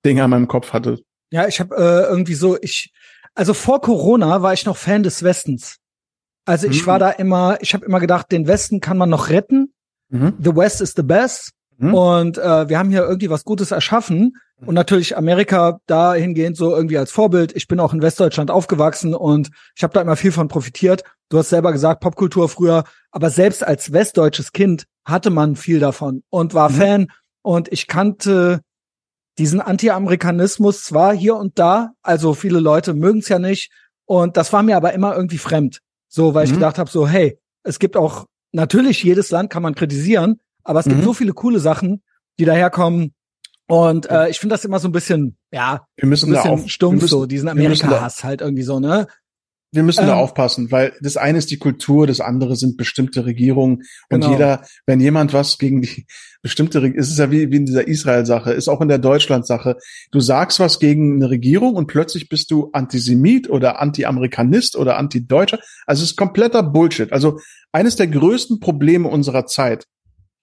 Dinge 0.05 0.25
an 0.25 0.31
meinem 0.31 0.49
Kopf 0.49 0.73
hatte. 0.73 1.01
Ja, 1.31 1.47
ich 1.49 1.61
habe 1.61 1.77
äh, 1.77 2.11
irgendwie 2.11 2.35
so, 2.35 2.59
ich, 2.61 2.93
also 3.35 3.55
vor 3.55 3.81
Corona 3.81 4.43
war 4.43 4.53
ich 4.53 4.67
noch 4.67 4.77
Fan 4.77 5.03
des 5.03 5.23
Westens. 5.23 5.79
Also 6.45 6.67
ich 6.67 6.83
mhm. 6.83 6.87
war 6.87 6.99
da 6.99 7.11
immer, 7.11 7.59
ich 7.61 7.75
habe 7.75 7.85
immer 7.85 8.01
gedacht, 8.01 8.33
den 8.33 8.47
Westen 8.47 8.81
kann 8.81 8.99
man 8.99 9.09
noch 9.09 9.31
retten. 9.31 9.73
Mhm. 10.09 10.35
The 10.39 10.55
West 10.57 10.81
is 10.81 10.95
the 10.97 11.03
best. 11.03 11.53
Mhm. 11.79 11.95
Und 11.95 12.39
äh, 12.39 12.69
wir 12.69 12.79
haben 12.79 12.91
hier 12.91 13.03
irgendwie 13.03 13.31
was 13.31 13.45
Gutes 13.45 13.71
erschaffen. 13.71 14.37
Und 14.65 14.75
natürlich 14.75 15.17
Amerika 15.17 15.81
dahingehend 15.87 16.57
so 16.57 16.75
irgendwie 16.75 16.97
als 16.99 17.11
Vorbild. 17.11 17.57
Ich 17.57 17.67
bin 17.67 17.81
auch 17.81 17.93
in 17.93 18.01
Westdeutschland 18.01 18.51
aufgewachsen 18.51 19.13
und 19.13 19.51
ich 19.75 19.83
habe 19.83 19.93
da 19.93 20.01
immer 20.01 20.15
viel 20.15 20.31
von 20.31 20.47
profitiert. 20.47 21.03
Du 21.31 21.39
hast 21.39 21.49
selber 21.49 21.73
gesagt, 21.73 22.01
Popkultur 22.01 22.49
früher, 22.49 22.85
aber 23.11 23.31
selbst 23.31 23.67
als 23.67 23.93
westdeutsches 23.93 24.53
Kind 24.53 24.85
hatte 25.05 25.31
man 25.31 25.57
viel 25.57 25.81
davon 25.81 26.23
und 26.31 26.55
war 26.55 26.71
mhm. 26.71 26.75
Fan. 26.75 27.07
Und 27.43 27.73
ich 27.73 27.89
kannte 27.89 28.61
diesen 29.39 29.61
Anti-Amerikanismus 29.61 30.85
zwar 30.85 31.15
hier 31.15 31.37
und 31.37 31.59
da, 31.59 31.93
also 32.03 32.35
viele 32.35 32.61
Leute 32.61 32.95
mögen 32.95 33.21
es 33.21 33.29
ja 33.29 33.39
nicht. 33.39 33.71
Und 34.05 34.37
das 34.37 34.53
war 34.53 34.63
mir 34.63 34.77
aber 34.77 34.93
immer 34.93 35.15
irgendwie 35.15 35.39
fremd. 35.39 35.81
So, 36.09 36.35
weil 36.35 36.45
mhm. 36.45 36.53
ich 36.53 36.55
gedacht 36.59 36.79
habe, 36.79 36.91
so, 36.91 37.09
hey, 37.09 37.39
es 37.63 37.79
gibt 37.79 37.97
auch, 37.97 38.27
natürlich, 38.53 39.03
jedes 39.03 39.31
Land 39.31 39.51
kann 39.51 39.63
man 39.63 39.75
kritisieren, 39.75 40.41
aber 40.63 40.81
es 40.81 40.87
mhm. 40.87 40.91
gibt 40.91 41.05
so 41.05 41.15
viele 41.15 41.33
coole 41.33 41.59
Sachen, 41.59 42.03
die 42.39 42.45
daherkommen. 42.45 43.15
Und 43.67 44.11
äh, 44.11 44.29
ich 44.29 44.39
finde 44.39 44.55
das 44.55 44.65
immer 44.65 44.81
so 44.81 44.89
ein 44.89 44.93
bisschen, 44.93 45.39
ja, 45.51 45.87
wir 45.97 46.07
müssen 46.07 46.29
ein 46.29 46.35
bisschen 46.35 46.51
auf, 46.51 46.69
stumpf, 46.69 47.03
müssen, 47.03 47.09
so, 47.09 47.27
diesen 47.27 47.49
Amerika-Hass 47.49 48.25
halt 48.25 48.43
irgendwie 48.43 48.65
so, 48.65 48.81
ne? 48.81 49.07
Wir 49.73 49.83
müssen 49.83 50.03
ähm, 50.03 50.09
da 50.09 50.17
aufpassen, 50.17 50.71
weil 50.71 50.93
das 51.01 51.17
eine 51.17 51.39
ist 51.39 51.51
die 51.51 51.59
Kultur, 51.59 52.07
das 52.07 52.21
andere 52.21 52.57
sind 52.57 52.77
bestimmte 52.77 53.25
Regierungen 53.25 53.83
und 54.11 54.21
genau. 54.21 54.31
jeder, 54.31 54.63
wenn 54.87 55.01
jemand 55.01 55.33
was 55.33 55.57
gegen 55.59 55.81
die 55.81 56.07
bestimmte, 56.43 56.87
ist 56.87 57.11
es 57.11 57.19
ja 57.19 57.31
wie, 57.31 57.51
wie 57.51 57.57
in 57.57 57.67
dieser 57.67 57.89
Israel-Sache, 57.89 58.53
ist 58.53 58.69
auch 58.69 58.81
in 58.81 58.89
der 58.89 58.99
Deutschland-Sache. 58.99 59.77
Du 60.11 60.21
sagst 60.21 60.61
was 60.61 60.79
gegen 60.79 61.17
eine 61.17 61.31
Regierung 61.31 61.75
und 61.75 61.87
plötzlich 61.87 62.29
bist 62.29 62.51
du 62.51 62.71
Antisemit 62.73 63.49
oder 63.49 63.81
Anti-Amerikanist 63.81 64.77
oder 64.77 64.99
Anti-Deutscher. 64.99 65.61
Also 65.87 66.03
es 66.03 66.11
ist 66.11 66.17
kompletter 66.17 66.63
Bullshit. 66.63 67.13
Also 67.13 67.39
eines 67.71 67.97
der 67.97 68.09
größten 68.09 68.61
Probleme 68.61 69.09
unserer 69.09 69.47
Zeit, 69.47 69.87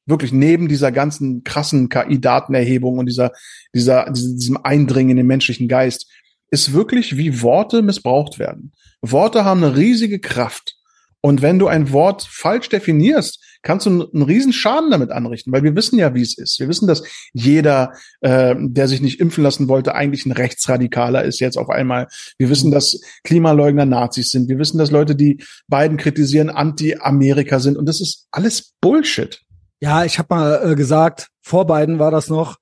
wirklich 0.05 0.32
neben 0.32 0.67
dieser 0.67 0.91
ganzen 0.91 1.43
krassen 1.43 1.89
KI-Datenerhebung 1.89 2.97
und 2.97 3.05
dieser, 3.05 3.32
dieser, 3.75 4.09
diesem 4.09 4.57
Eindringen 4.63 5.11
in 5.11 5.17
den 5.17 5.27
menschlichen 5.27 5.67
Geist, 5.67 6.09
ist 6.49 6.73
wirklich, 6.73 7.17
wie 7.17 7.41
Worte 7.41 7.82
missbraucht 7.82 8.39
werden. 8.39 8.71
Worte 9.02 9.45
haben 9.45 9.64
eine 9.64 9.76
riesige 9.76 10.20
Kraft. 10.20 10.76
Und 11.22 11.41
wenn 11.41 11.60
du 11.60 11.68
ein 11.68 11.91
Wort 11.91 12.24
falsch 12.24 12.70
definierst, 12.70 13.43
kannst 13.62 13.86
du 13.86 13.89
einen 13.89 14.24
riesen 14.24 14.54
Schaden 14.54 14.89
damit 14.89 15.12
anrichten, 15.12 15.52
weil 15.52 15.64
wir 15.64 15.76
wissen 15.76 16.00
ja, 16.00 16.16
wie 16.16 16.22
es 16.22 16.38
ist. 16.38 16.60
Wir 16.60 16.70
wissen, 16.70 16.88
dass 16.88 17.04
jeder, 17.34 17.91
äh, 18.22 18.56
der 18.58 18.88
sich 18.88 19.02
nicht 19.02 19.20
impfen 19.20 19.43
lassen 19.43 19.68
wollte, 19.68 19.95
eigentlich 19.95 20.26
ein 20.26 20.32
Rechtsradikaler 20.32 21.24
ist 21.24 21.39
jetzt 21.39 21.58
auf 21.58 21.70
einmal. 21.70 22.08
Wir 22.38 22.50
wissen, 22.50 22.72
dass 22.72 23.02
Klimaleugner 23.24 23.86
Nazis 23.86 24.32
sind. 24.32 24.47
Wir 24.47 24.60
wissen, 24.60 24.78
dass 24.78 24.91
Leute, 24.91 25.16
die 25.16 25.43
beiden 25.68 25.97
kritisieren, 25.97 26.50
anti-Amerika 26.50 27.60
sind. 27.60 27.78
Und 27.78 27.86
das 27.86 28.00
ist 28.00 28.28
alles 28.32 28.74
Bullshit. 28.80 29.41
Ja, 29.82 30.06
ich 30.06 30.20
habe 30.20 30.34
mal 30.34 30.72
äh, 30.72 30.76
gesagt, 30.76 31.28
vor 31.41 31.68
beiden 31.68 32.00
war 32.00 32.12
das 32.12 32.30
noch, 32.30 32.58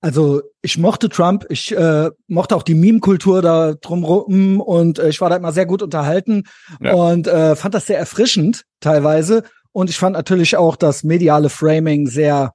also 0.00 0.42
ich 0.62 0.78
mochte 0.78 1.08
Trump, 1.08 1.46
ich 1.48 1.76
äh, 1.76 2.10
mochte 2.28 2.54
auch 2.54 2.62
die 2.62 2.74
Meme-Kultur 2.74 3.42
da 3.42 3.74
drumrum 3.74 4.60
und 4.60 4.98
äh, 4.98 5.08
ich 5.08 5.20
war 5.20 5.30
da 5.30 5.36
immer 5.36 5.52
sehr 5.52 5.66
gut 5.66 5.82
unterhalten 5.82 6.44
ja. 6.80 6.94
und 6.94 7.26
äh, 7.26 7.56
fand 7.56 7.74
das 7.74 7.86
sehr 7.86 7.98
erfrischend 7.98 8.64
teilweise. 8.80 9.42
Und 9.72 9.90
ich 9.90 9.98
fand 9.98 10.14
natürlich 10.14 10.56
auch 10.56 10.76
das 10.76 11.02
mediale 11.02 11.48
Framing 11.48 12.06
sehr, 12.06 12.52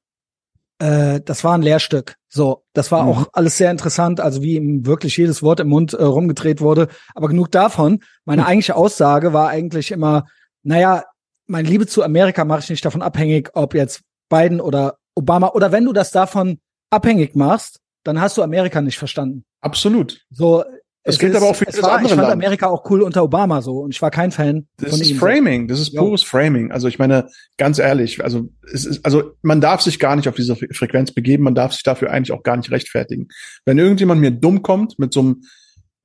äh, 0.79 1.19
das 1.21 1.43
war 1.43 1.57
ein 1.57 1.61
Lehrstück. 1.61 2.15
So, 2.29 2.63
das 2.73 2.91
war 2.91 3.03
mhm. 3.03 3.09
auch 3.09 3.27
alles 3.33 3.57
sehr 3.57 3.71
interessant, 3.71 4.21
also 4.21 4.41
wie 4.41 4.55
ihm 4.55 4.85
wirklich 4.85 5.17
jedes 5.17 5.43
Wort 5.43 5.59
im 5.59 5.67
Mund 5.67 5.93
äh, 5.93 6.03
rumgedreht 6.03 6.61
wurde. 6.61 6.87
Aber 7.13 7.27
genug 7.27 7.51
davon. 7.51 7.99
Meine 8.23 8.43
mhm. 8.43 8.47
eigentliche 8.47 8.75
Aussage 8.75 9.33
war 9.33 9.49
eigentlich 9.49 9.91
immer, 9.91 10.25
naja, 10.63 11.03
meine 11.45 11.67
Liebe 11.67 11.87
zu 11.87 12.03
Amerika 12.03 12.45
mache 12.45 12.61
ich 12.61 12.69
nicht 12.69 12.85
davon 12.85 13.01
abhängig, 13.01 13.49
ob 13.53 13.73
jetzt 13.73 14.01
Biden 14.29 14.61
oder 14.61 14.97
Obama 15.13 15.49
oder 15.49 15.71
wenn 15.73 15.85
du 15.85 15.91
das 15.91 16.11
davon 16.11 16.59
abhängig 16.93 17.35
machst, 17.35 17.79
dann 18.03 18.21
hast 18.21 18.37
du 18.37 18.43
Amerika 18.43 18.81
nicht 18.81 18.97
verstanden. 18.97 19.43
Absolut. 19.61 20.21
So, 20.29 20.63
das 21.03 21.19
gilt 21.19 21.35
aber 21.35 21.47
auch 21.47 21.55
für 21.55 21.65
das 21.65 21.81
war, 21.81 21.93
andere 21.93 22.05
Ich 22.05 22.09
fand 22.11 22.21
Land. 22.21 22.33
Amerika 22.33 22.67
auch 22.67 22.89
cool 22.89 23.01
unter 23.01 23.23
Obama 23.23 23.61
so 23.61 23.79
und 23.79 23.93
ich 23.93 24.01
war 24.01 24.09
kein 24.09 24.31
Fan 24.31 24.67
das 24.77 25.01
ist 25.01 25.09
ihm. 25.09 25.17
Framing, 25.17 25.67
das 25.67 25.81
ist 25.81 25.93
pures. 25.95 26.23
Framing. 26.23 26.71
Also 26.71 26.87
ich 26.87 26.97
meine, 26.97 27.27
ganz 27.57 27.77
ehrlich, 27.77 28.23
also 28.23 28.49
es 28.71 28.85
ist, 28.85 29.05
also 29.05 29.33
man 29.41 29.59
darf 29.59 29.81
sich 29.81 29.99
gar 29.99 30.15
nicht 30.15 30.29
auf 30.29 30.35
diese 30.35 30.55
Frequenz 30.55 31.11
begeben, 31.11 31.43
man 31.43 31.55
darf 31.55 31.73
sich 31.73 31.83
dafür 31.83 32.09
eigentlich 32.11 32.31
auch 32.31 32.43
gar 32.43 32.55
nicht 32.55 32.71
rechtfertigen. 32.71 33.27
Wenn 33.65 33.79
irgendjemand 33.79 34.21
mir 34.21 34.31
dumm 34.31 34.61
kommt 34.61 34.97
mit 34.97 35.13
so 35.13 35.19
einem 35.19 35.43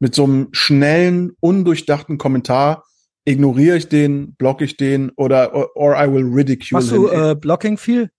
mit 0.01 0.15
so 0.15 0.25
einem 0.25 0.49
schnellen, 0.53 1.33
undurchdachten 1.41 2.19
Kommentar, 2.19 2.85
ignoriere 3.25 3.77
ich 3.77 3.89
den, 3.89 4.35
blocke 4.35 4.65
ich 4.65 4.77
den 4.77 5.11
oder 5.11 5.55
or, 5.55 5.77
or 5.77 5.97
I 5.97 6.13
will 6.13 6.25
ridicule 6.25 6.81
Machst 6.81 6.93
du 6.93 7.09
äh, 7.09 7.35
Blocking 7.35 7.77
viel? 7.77 8.11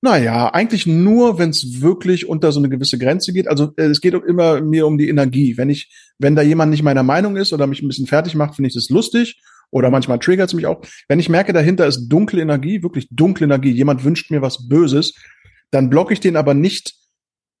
Naja, 0.00 0.52
eigentlich 0.54 0.86
nur, 0.86 1.38
wenn 1.38 1.50
es 1.50 1.80
wirklich 1.80 2.28
unter 2.28 2.52
so 2.52 2.60
eine 2.60 2.68
gewisse 2.68 2.98
Grenze 2.98 3.32
geht. 3.32 3.48
Also 3.48 3.72
äh, 3.76 3.86
es 3.86 4.00
geht 4.00 4.14
immer 4.14 4.60
mir 4.60 4.86
um 4.86 4.96
die 4.96 5.08
Energie. 5.08 5.56
Wenn 5.56 5.70
ich, 5.70 5.92
wenn 6.18 6.36
da 6.36 6.42
jemand 6.42 6.70
nicht 6.70 6.84
meiner 6.84 7.02
Meinung 7.02 7.36
ist 7.36 7.52
oder 7.52 7.66
mich 7.66 7.82
ein 7.82 7.88
bisschen 7.88 8.06
fertig 8.06 8.36
macht, 8.36 8.54
finde 8.54 8.68
ich 8.68 8.74
das 8.74 8.90
lustig. 8.90 9.40
Oder 9.70 9.90
manchmal 9.90 10.18
triggert 10.18 10.48
es 10.48 10.54
mich 10.54 10.66
auch. 10.66 10.82
Wenn 11.08 11.18
ich 11.18 11.28
merke, 11.28 11.52
dahinter 11.52 11.86
ist 11.86 12.08
dunkle 12.08 12.40
Energie, 12.40 12.82
wirklich 12.82 13.08
dunkle 13.10 13.44
Energie, 13.44 13.70
jemand 13.70 14.04
wünscht 14.04 14.30
mir 14.30 14.40
was 14.40 14.68
Böses, 14.68 15.14
dann 15.70 15.90
blocke 15.90 16.14
ich 16.14 16.20
den 16.20 16.36
aber 16.36 16.54
nicht, 16.54 16.94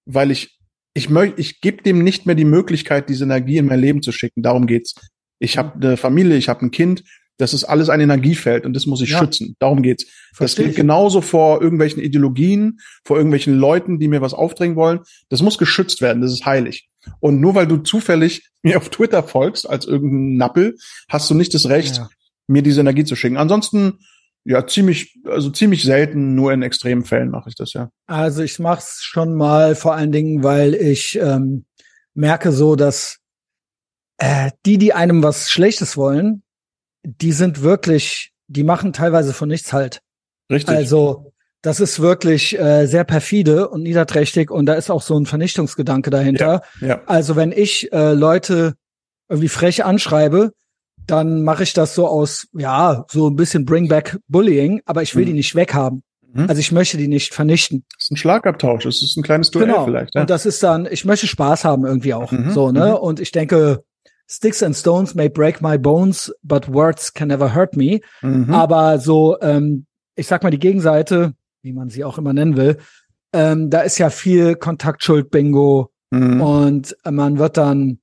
weil 0.06 0.30
ich, 0.30 0.58
ich 0.94 1.10
möchte, 1.10 1.40
ich 1.40 1.60
gebe 1.60 1.82
dem 1.82 2.02
nicht 2.02 2.24
mehr 2.24 2.34
die 2.34 2.46
Möglichkeit, 2.46 3.08
diese 3.08 3.24
Energie 3.24 3.58
in 3.58 3.66
mein 3.66 3.80
Leben 3.80 4.00
zu 4.00 4.12
schicken. 4.12 4.42
Darum 4.42 4.66
geht's. 4.66 4.94
Ich 5.38 5.58
habe 5.58 5.74
eine 5.74 5.96
Familie, 5.96 6.36
ich 6.36 6.48
habe 6.48 6.64
ein 6.64 6.70
Kind 6.70 7.04
das 7.38 7.54
ist 7.54 7.64
alles 7.64 7.88
ein 7.88 8.00
Energiefeld 8.00 8.66
und 8.66 8.74
das 8.74 8.86
muss 8.86 9.00
ich 9.00 9.10
ja. 9.10 9.18
schützen. 9.18 9.56
Darum 9.60 9.82
geht's. 9.82 10.06
Versteh 10.34 10.62
das 10.62 10.68
geht 10.68 10.76
genauso 10.76 11.20
vor 11.20 11.62
irgendwelchen 11.62 12.02
Ideologien, 12.02 12.80
vor 13.04 13.16
irgendwelchen 13.16 13.54
Leuten, 13.54 13.98
die 13.98 14.08
mir 14.08 14.20
was 14.20 14.34
aufdrängen 14.34 14.76
wollen. 14.76 15.00
Das 15.28 15.40
muss 15.40 15.56
geschützt 15.56 16.02
werden. 16.02 16.20
Das 16.20 16.32
ist 16.32 16.44
heilig. 16.44 16.88
Und 17.20 17.40
nur 17.40 17.54
weil 17.54 17.66
du 17.66 17.78
zufällig 17.78 18.48
mir 18.62 18.76
auf 18.76 18.90
Twitter 18.90 19.22
folgst 19.22 19.68
als 19.68 19.86
irgendein 19.86 20.36
Nappel, 20.36 20.76
hast 21.08 21.30
du 21.30 21.34
nicht 21.34 21.54
das 21.54 21.68
Recht, 21.68 21.98
ja. 21.98 22.08
mir 22.48 22.62
diese 22.62 22.80
Energie 22.80 23.04
zu 23.04 23.16
schicken. 23.16 23.36
Ansonsten 23.36 24.00
ja, 24.44 24.66
ziemlich, 24.66 25.18
also 25.26 25.50
ziemlich 25.50 25.82
selten, 25.82 26.34
nur 26.34 26.52
in 26.52 26.62
extremen 26.62 27.04
Fällen 27.04 27.30
mache 27.30 27.50
ich 27.50 27.54
das, 27.54 27.74
ja. 27.74 27.90
Also 28.06 28.42
ich 28.42 28.58
mache 28.58 28.78
es 28.78 29.02
schon 29.02 29.34
mal 29.34 29.74
vor 29.74 29.94
allen 29.94 30.10
Dingen, 30.10 30.42
weil 30.42 30.74
ich 30.74 31.18
ähm, 31.20 31.66
merke 32.14 32.50
so, 32.52 32.74
dass 32.74 33.18
äh, 34.16 34.50
die, 34.64 34.78
die 34.78 34.94
einem 34.94 35.22
was 35.22 35.50
Schlechtes 35.50 35.96
wollen, 35.96 36.42
die 37.02 37.32
sind 37.32 37.62
wirklich, 37.62 38.32
die 38.46 38.64
machen 38.64 38.92
teilweise 38.92 39.32
von 39.32 39.48
nichts 39.48 39.72
halt. 39.72 40.00
Richtig. 40.50 40.74
Also 40.74 41.32
das 41.62 41.80
ist 41.80 42.00
wirklich 42.00 42.58
äh, 42.58 42.86
sehr 42.86 43.04
perfide 43.04 43.68
und 43.68 43.82
niederträchtig 43.82 44.50
und 44.50 44.66
da 44.66 44.74
ist 44.74 44.90
auch 44.90 45.02
so 45.02 45.18
ein 45.18 45.26
Vernichtungsgedanke 45.26 46.10
dahinter. 46.10 46.62
Ja, 46.80 46.86
ja. 46.86 47.00
Also 47.06 47.36
wenn 47.36 47.52
ich 47.52 47.92
äh, 47.92 48.12
Leute 48.12 48.74
irgendwie 49.28 49.48
frech 49.48 49.84
anschreibe, 49.84 50.52
dann 51.06 51.42
mache 51.42 51.62
ich 51.62 51.72
das 51.72 51.94
so 51.94 52.06
aus, 52.06 52.46
ja, 52.52 53.04
so 53.10 53.28
ein 53.28 53.36
bisschen 53.36 53.64
Bring 53.64 53.88
Back 53.88 54.18
Bullying, 54.28 54.82
aber 54.84 55.02
ich 55.02 55.16
will 55.16 55.22
mhm. 55.22 55.28
die 55.28 55.32
nicht 55.34 55.54
weghaben. 55.54 56.02
Mhm. 56.32 56.48
Also 56.48 56.60
ich 56.60 56.70
möchte 56.70 56.96
die 56.96 57.08
nicht 57.08 57.34
vernichten. 57.34 57.84
Das 57.96 58.04
ist 58.04 58.10
ein 58.12 58.16
Schlagabtausch, 58.16 58.84
das 58.84 59.02
ist 59.02 59.16
ein 59.16 59.22
kleines 59.22 59.50
Duell 59.50 59.66
genau. 59.66 59.84
vielleicht. 59.84 60.14
Ja? 60.14 60.20
Und 60.20 60.30
das 60.30 60.46
ist 60.46 60.62
dann, 60.62 60.86
ich 60.90 61.04
möchte 61.04 61.26
Spaß 61.26 61.64
haben 61.64 61.84
irgendwie 61.84 62.14
auch. 62.14 62.30
Mhm. 62.30 62.52
So, 62.52 62.70
ne? 62.70 62.90
Mhm. 62.90 62.94
Und 62.94 63.20
ich 63.20 63.32
denke, 63.32 63.82
Sticks 64.30 64.62
and 64.62 64.76
Stones 64.76 65.14
may 65.14 65.28
break 65.28 65.60
my 65.62 65.78
bones, 65.78 66.30
but 66.42 66.68
words 66.68 67.12
can 67.12 67.28
never 67.28 67.54
hurt 67.54 67.76
me. 67.76 68.00
Mhm. 68.22 68.52
Aber 68.52 68.98
so, 68.98 69.40
ähm, 69.40 69.86
ich 70.16 70.26
sag 70.26 70.42
mal, 70.42 70.50
die 70.50 70.58
Gegenseite, 70.58 71.34
wie 71.62 71.72
man 71.72 71.88
sie 71.88 72.04
auch 72.04 72.18
immer 72.18 72.32
nennen 72.32 72.56
will, 72.56 72.76
ähm, 73.32 73.70
da 73.70 73.80
ist 73.80 73.98
ja 73.98 74.10
viel 74.10 74.54
Kontaktschuld-Bingo 74.56 75.90
mhm. 76.10 76.40
und 76.40 76.96
man 77.10 77.38
wird 77.38 77.56
dann, 77.56 78.00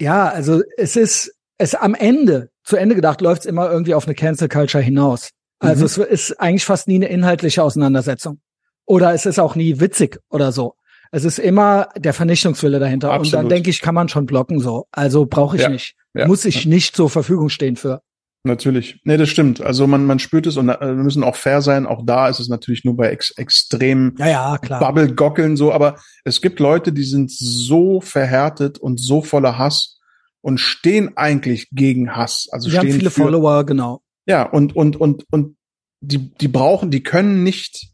ja, 0.00 0.28
also 0.28 0.62
es 0.76 0.96
ist, 0.96 1.34
es 1.58 1.74
am 1.74 1.94
Ende, 1.94 2.50
zu 2.64 2.76
Ende 2.76 2.94
gedacht, 2.94 3.20
läuft 3.20 3.42
es 3.42 3.46
immer 3.46 3.70
irgendwie 3.70 3.94
auf 3.94 4.06
eine 4.06 4.14
Cancel 4.14 4.48
Culture 4.48 4.82
hinaus. 4.82 5.30
Also 5.58 5.80
mhm. 5.80 5.86
es 5.86 5.98
ist 6.30 6.40
eigentlich 6.40 6.64
fast 6.64 6.88
nie 6.88 6.96
eine 6.96 7.08
inhaltliche 7.08 7.62
Auseinandersetzung. 7.62 8.40
Oder 8.86 9.12
es 9.12 9.26
ist 9.26 9.38
auch 9.38 9.54
nie 9.54 9.78
witzig 9.78 10.18
oder 10.30 10.52
so. 10.52 10.74
Es 11.12 11.24
ist 11.24 11.38
immer 11.38 11.88
der 11.96 12.14
Vernichtungswille 12.14 12.78
dahinter. 12.78 13.10
Absolut. 13.10 13.26
Und 13.26 13.32
dann 13.32 13.48
denke 13.48 13.70
ich, 13.70 13.80
kann 13.80 13.94
man 13.94 14.08
schon 14.08 14.26
blocken 14.26 14.60
so. 14.60 14.86
Also 14.92 15.26
brauche 15.26 15.56
ich 15.56 15.62
ja. 15.62 15.68
nicht. 15.68 15.96
Ja. 16.14 16.26
Muss 16.26 16.44
ich 16.44 16.66
nicht 16.66 16.94
zur 16.94 17.10
Verfügung 17.10 17.48
stehen 17.48 17.76
für. 17.76 18.02
Natürlich. 18.42 19.00
Nee, 19.04 19.18
das 19.18 19.28
stimmt. 19.28 19.60
Also 19.60 19.86
man, 19.86 20.06
man 20.06 20.18
spürt 20.18 20.46
es 20.46 20.56
und 20.56 20.70
äh, 20.70 20.80
wir 20.80 20.94
müssen 20.94 21.22
auch 21.22 21.36
fair 21.36 21.60
sein. 21.60 21.86
Auch 21.86 22.02
da 22.06 22.28
ist 22.28 22.40
es 22.40 22.48
natürlich 22.48 22.84
nur 22.84 22.96
bei 22.96 23.10
ex 23.10 23.32
extrem 23.32 24.14
ja, 24.18 24.56
ja. 24.66 24.78
Bubble-Gockeln 24.78 25.56
so. 25.56 25.72
Aber 25.72 25.96
es 26.24 26.40
gibt 26.40 26.58
Leute, 26.58 26.92
die 26.92 27.04
sind 27.04 27.30
so 27.30 28.00
verhärtet 28.00 28.78
und 28.78 28.98
so 28.98 29.20
voller 29.20 29.58
Hass 29.58 29.98
und 30.40 30.58
stehen 30.58 31.16
eigentlich 31.16 31.68
gegen 31.70 32.16
Hass. 32.16 32.48
Also 32.50 32.68
die 32.68 32.76
stehen 32.76 32.88
haben 32.88 32.98
viele 32.98 33.10
für, 33.10 33.22
Follower, 33.22 33.64
genau. 33.64 34.00
Ja, 34.26 34.44
und, 34.44 34.74
und, 34.74 34.96
und, 34.96 35.26
und 35.30 35.56
die, 36.00 36.32
die 36.34 36.48
brauchen, 36.48 36.90
die 36.90 37.02
können 37.02 37.42
nicht, 37.42 37.89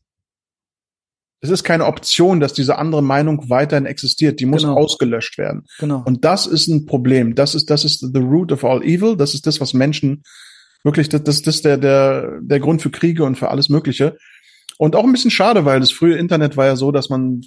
es 1.41 1.51
ist 1.51 1.65
keine 1.65 1.87
Option, 1.87 2.41
dass 2.41 2.55
diese 2.55 2.79
andere 2.79 3.03
Meinung 3.03 3.51
weiterhin 3.51 3.87
existiert. 3.87 4.41
Die 4.41 4.47
muss 4.47 4.63
genau. 4.63 4.77
ausgelöscht 4.77 5.39
werden. 5.39 5.65
Genau. 5.79 6.03
Und 6.05 6.25
das 6.25 6.47
ist 6.47 6.67
ein 6.69 6.87
Problem. 6.87 7.35
Das 7.35 7.55
ist, 7.55 7.71
das 7.71 7.85
ist 7.85 8.01
the 8.01 8.21
root 8.21 8.53
of 8.53 8.65
all 8.65 8.83
evil. 8.83 9.17
Das 9.17 9.35
ist 9.35 9.47
das, 9.47 9.61
was 9.61 9.75
Menschen 9.75 10.23
wirklich, 10.83 11.09
das, 11.09 11.23
das, 11.25 11.43
das 11.43 11.57
ist 11.57 11.65
der, 11.65 11.77
der, 11.77 12.41
der 12.41 12.61
Grund 12.61 12.81
für 12.81 12.91
Kriege 12.91 13.25
und 13.25 13.37
für 13.37 13.51
alles 13.51 13.69
Mögliche. 13.69 14.17
Und 14.79 14.97
auch 14.97 15.05
ein 15.05 15.13
bisschen 15.13 15.31
schade, 15.31 15.65
weil 15.65 15.81
das 15.81 15.91
frühe 15.91 16.17
Internet 16.17 16.57
war 16.57 16.67
ja 16.67 16.77
so, 16.77 16.91
dass 16.93 17.09
man, 17.09 17.43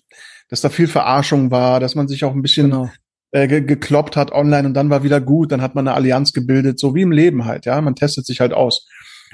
dass 0.50 0.62
da 0.62 0.70
viel 0.70 0.88
Verarschung 0.88 1.52
war, 1.52 1.80
dass 1.80 1.96
man 1.96 2.08
sich 2.08 2.24
auch 2.24 2.34
ein 2.34 2.42
bisschen 2.42 2.72
genau 2.72 2.90
äh, 3.32 3.48
ge 3.48 3.62
gekloppt 3.62 4.16
hat 4.16 4.32
online 4.32 4.68
und 4.68 4.74
dann 4.74 4.90
war 4.90 5.04
wieder 5.04 5.22
gut, 5.22 5.52
dann 5.52 5.62
hat 5.62 5.76
man 5.76 5.88
eine 5.88 5.96
Allianz 5.96 6.34
gebildet, 6.34 6.80
so 6.80 6.96
wie 6.96 7.04
im 7.04 7.12
Leben 7.12 7.46
halt, 7.46 7.66
ja, 7.66 7.80
man 7.82 7.96
testet 7.96 8.26
sich 8.26 8.40
halt 8.40 8.54
aus. 8.54 8.88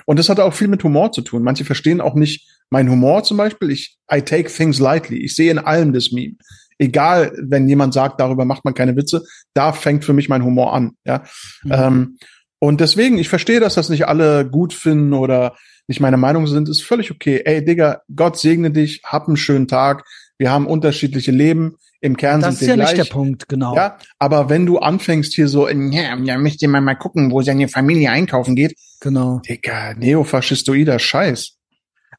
Und 0.05 0.19
das 0.19 0.29
hat 0.29 0.39
auch 0.39 0.53
viel 0.53 0.67
mit 0.67 0.83
Humor 0.83 1.11
zu 1.11 1.21
tun. 1.21 1.43
Manche 1.43 1.65
verstehen 1.65 2.01
auch 2.01 2.15
nicht 2.15 2.47
meinen 2.69 2.89
Humor 2.89 3.23
zum 3.23 3.37
Beispiel. 3.37 3.71
Ich, 3.71 3.97
I 4.11 4.21
take 4.21 4.49
things 4.49 4.79
lightly. 4.79 5.17
Ich 5.17 5.35
sehe 5.35 5.51
in 5.51 5.59
allem 5.59 5.93
das 5.93 6.11
Meme. 6.11 6.35
Egal, 6.77 7.31
wenn 7.41 7.69
jemand 7.69 7.93
sagt, 7.93 8.19
darüber 8.19 8.43
macht 8.43 8.65
man 8.65 8.73
keine 8.73 8.97
Witze, 8.97 9.23
da 9.53 9.71
fängt 9.71 10.03
für 10.03 10.13
mich 10.13 10.27
mein 10.27 10.43
Humor 10.43 10.73
an, 10.73 10.91
ja. 11.05 11.23
Mhm. 11.63 11.71
Ähm, 11.71 12.17
und 12.59 12.81
deswegen, 12.81 13.17
ich 13.17 13.29
verstehe, 13.29 13.59
dass 13.59 13.75
das 13.75 13.89
nicht 13.89 14.07
alle 14.07 14.49
gut 14.49 14.73
finden 14.73 15.13
oder 15.13 15.55
nicht 15.87 15.99
meine 15.99 16.17
Meinung 16.17 16.47
sind, 16.47 16.67
ist 16.67 16.81
völlig 16.81 17.11
okay. 17.11 17.41
Ey, 17.45 17.63
Digga, 17.63 18.01
Gott 18.13 18.37
segne 18.37 18.71
dich, 18.71 19.01
hab 19.05 19.27
einen 19.27 19.37
schönen 19.37 19.67
Tag. 19.67 20.03
Wir 20.37 20.51
haben 20.51 20.65
unterschiedliche 20.65 21.31
Leben. 21.31 21.75
Im 22.01 22.17
Kern 22.17 22.41
das 22.41 22.59
sind 22.59 22.67
wir 22.67 22.75
gleich. 22.75 22.85
Das 22.85 22.91
ist 22.91 22.97
ja 22.97 23.03
nicht 23.03 23.09
der 23.09 23.13
Punkt, 23.13 23.49
genau. 23.49 23.75
Ja, 23.75 23.97
aber 24.19 24.49
wenn 24.49 24.65
du 24.65 24.79
anfängst 24.79 25.33
hier 25.33 25.47
so, 25.47 25.67
ja, 25.67 26.17
ja 26.17 26.37
müsst 26.37 26.61
ihr 26.61 26.69
mal, 26.69 26.81
mal 26.81 26.95
gucken, 26.95 27.31
wo 27.31 27.41
seine 27.41 27.67
Familie 27.67 28.11
einkaufen 28.11 28.55
geht. 28.55 28.75
Genau. 28.99 29.41
Digga, 29.47 29.93
neofaschistoider 29.93 30.99
Scheiß. 30.99 31.57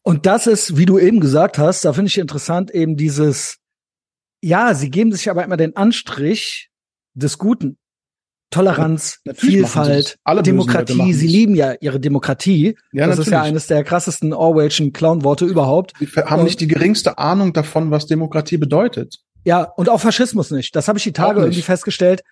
Und 0.07 0.25
das 0.25 0.47
ist, 0.47 0.77
wie 0.77 0.87
du 0.87 1.01
eben 1.01 1.19
gesagt 1.19 1.59
hast, 1.59 1.85
da 1.85 1.93
finde 1.93 2.07
ich 2.07 2.19
interessant 2.19 2.71
eben 2.71 2.97
dieses, 2.97 3.57
ja, 4.41 4.73
sie 4.73 4.89
geben 4.89 5.11
sich 5.11 5.29
aber 5.29 5.43
immer 5.43 5.57
den 5.57 5.75
Anstrich 5.75 6.71
des 7.15 7.39
Guten. 7.39 7.77
Toleranz, 8.51 9.19
ja, 9.25 9.35
Vielfalt, 9.35 10.17
Demokratie. 10.45 11.13
Sie 11.13 11.27
lieben 11.27 11.57
ja 11.57 11.75
ihre 11.81 11.99
Demokratie. 11.99 12.79
Ja, 12.93 13.09
das 13.09 13.19
natürlich. 13.19 13.27
ist 13.27 13.33
ja 13.33 13.43
eines 13.43 13.67
der 13.67 13.83
krassesten 13.83 14.33
Orwellschen 14.33 14.93
Clown-Worte 14.93 15.45
überhaupt. 15.45 15.93
Sie 15.99 16.07
haben 16.07 16.45
nicht 16.45 16.61
die 16.61 16.69
geringste 16.69 17.19
Ahnung 17.19 17.53
davon, 17.53 17.91
was 17.91 18.07
Demokratie 18.07 18.59
bedeutet. 18.59 19.19
Ja, 19.45 19.63
und 19.63 19.89
auch 19.89 20.01
Faschismus 20.01 20.53
nicht. 20.53 20.77
Das 20.77 20.87
habe 20.87 20.99
ich 20.99 21.03
die 21.03 21.13
Tage 21.15 21.41
irgendwie 21.41 21.63
festgestellt. 21.63 22.23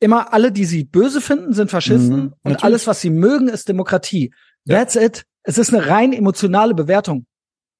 Immer 0.00 0.32
alle, 0.32 0.50
die 0.50 0.64
sie 0.64 0.82
böse 0.82 1.20
finden, 1.20 1.52
sind 1.52 1.70
Faschisten 1.70 2.16
mhm, 2.16 2.34
und 2.42 2.64
alles, 2.64 2.88
was 2.88 3.00
sie 3.00 3.10
mögen, 3.10 3.46
ist 3.46 3.68
Demokratie. 3.68 4.34
Ja. 4.64 4.80
That's 4.80 4.96
it. 4.96 5.24
Es 5.44 5.58
ist 5.58 5.72
eine 5.72 5.86
rein 5.86 6.12
emotionale 6.12 6.74
Bewertung. 6.74 7.26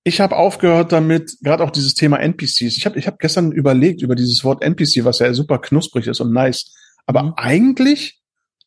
Ich 0.05 0.21
habe 0.21 0.37
aufgehört 0.37 0.91
damit, 0.91 1.37
gerade 1.43 1.63
auch 1.63 1.71
dieses 1.71 1.95
Thema 1.95 2.19
NPCs. 2.19 2.77
Ich 2.77 2.87
habe 2.87 2.99
ich 2.99 3.07
hab 3.07 3.19
gestern 3.19 3.53
überlegt 3.53 4.03
über 4.03 4.17
dieses 4.17 4.43
Wort 4.43 4.63
NPC, 4.63 5.05
was 5.05 5.21
ja 5.21 5.33
super 5.33 5.59
knusprig 5.59 6.09
ist 6.09 6.21
und 6.21 6.33
nice. 6.33 6.75
Aber 7.07 7.23
mhm. 7.23 7.35
eigentlich 7.37 8.21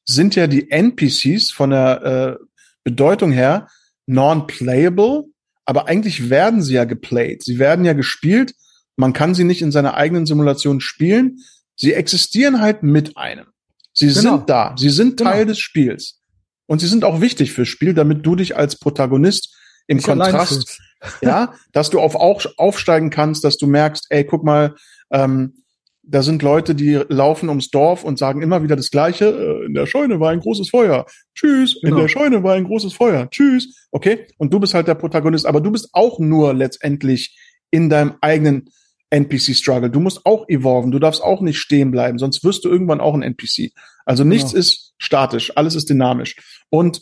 sind 0.05 0.35
ja 0.35 0.47
die 0.47 0.71
NPCs 0.71 1.51
von 1.51 1.71
der 1.71 2.37
äh, 2.39 2.45
Bedeutung 2.83 3.31
her 3.31 3.67
non-playable, 4.05 5.25
aber 5.65 5.87
eigentlich 5.87 6.29
werden 6.29 6.61
sie 6.61 6.75
ja 6.75 6.85
geplayed. 6.85 7.43
Sie 7.43 7.59
werden 7.59 7.83
ja 7.83 7.93
gespielt 7.93 8.53
man 8.97 9.13
kann 9.13 9.35
sie 9.35 9.43
nicht 9.43 9.61
in 9.61 9.71
seiner 9.71 9.95
eigenen 9.95 10.25
Simulation 10.25 10.79
spielen. 10.79 11.39
Sie 11.75 11.93
existieren 11.93 12.61
halt 12.61 12.83
mit 12.83 13.17
einem. 13.17 13.47
Sie 13.93 14.07
genau. 14.07 14.37
sind 14.37 14.49
da. 14.49 14.75
Sie 14.77 14.89
sind 14.89 15.19
Teil 15.19 15.39
genau. 15.39 15.49
des 15.49 15.59
Spiels. 15.59 16.21
Und 16.67 16.79
sie 16.79 16.87
sind 16.87 17.03
auch 17.03 17.21
wichtig 17.21 17.51
fürs 17.53 17.67
Spiel, 17.67 17.93
damit 17.93 18.25
du 18.25 18.35
dich 18.35 18.57
als 18.57 18.79
Protagonist 18.79 19.55
im 19.87 19.99
ich 19.99 20.03
Kontrast, 20.03 20.79
ja, 21.21 21.53
dass 21.71 21.89
du 21.89 21.99
auf, 21.99 22.15
auch 22.15 22.43
aufsteigen 22.57 23.09
kannst, 23.09 23.43
dass 23.43 23.57
du 23.57 23.67
merkst, 23.67 24.07
ey, 24.09 24.23
guck 24.23 24.43
mal, 24.43 24.75
ähm, 25.11 25.63
da 26.07 26.21
sind 26.21 26.43
Leute, 26.43 26.75
die 26.75 27.01
laufen 27.09 27.49
ums 27.49 27.71
Dorf 27.71 28.03
und 28.03 28.19
sagen 28.19 28.41
immer 28.41 28.61
wieder 28.63 28.75
das 28.75 28.91
Gleiche. 28.91 29.25
Äh, 29.25 29.65
in 29.65 29.73
der 29.73 29.85
Scheune 29.87 30.19
war 30.19 30.31
ein 30.31 30.39
großes 30.39 30.69
Feuer. 30.69 31.05
Tschüss. 31.33 31.79
Genau. 31.81 31.95
In 31.95 32.01
der 32.01 32.07
Scheune 32.07 32.43
war 32.43 32.53
ein 32.53 32.65
großes 32.65 32.93
Feuer. 32.93 33.27
Tschüss. 33.29 33.87
Okay. 33.91 34.27
Und 34.37 34.53
du 34.53 34.59
bist 34.59 34.73
halt 34.73 34.87
der 34.87 34.95
Protagonist, 34.95 35.45
aber 35.45 35.61
du 35.61 35.71
bist 35.71 35.89
auch 35.93 36.19
nur 36.19 36.53
letztendlich 36.53 37.37
in 37.71 37.89
deinem 37.89 38.15
eigenen 38.21 38.69
NPC-Struggle. 39.09 39.89
Du 39.89 39.99
musst 39.99 40.25
auch 40.25 40.47
evolven, 40.47 40.91
du 40.91 40.99
darfst 40.99 41.21
auch 41.21 41.41
nicht 41.41 41.57
stehen 41.57 41.91
bleiben, 41.91 42.17
sonst 42.17 42.43
wirst 42.43 42.65
du 42.65 42.69
irgendwann 42.69 43.01
auch 43.01 43.13
ein 43.13 43.21
NPC. 43.21 43.71
Also 44.05 44.23
nichts 44.23 44.51
genau. 44.51 44.59
ist 44.59 44.93
statisch, 44.97 45.55
alles 45.55 45.75
ist 45.75 45.89
dynamisch. 45.89 46.35
Und 46.69 47.01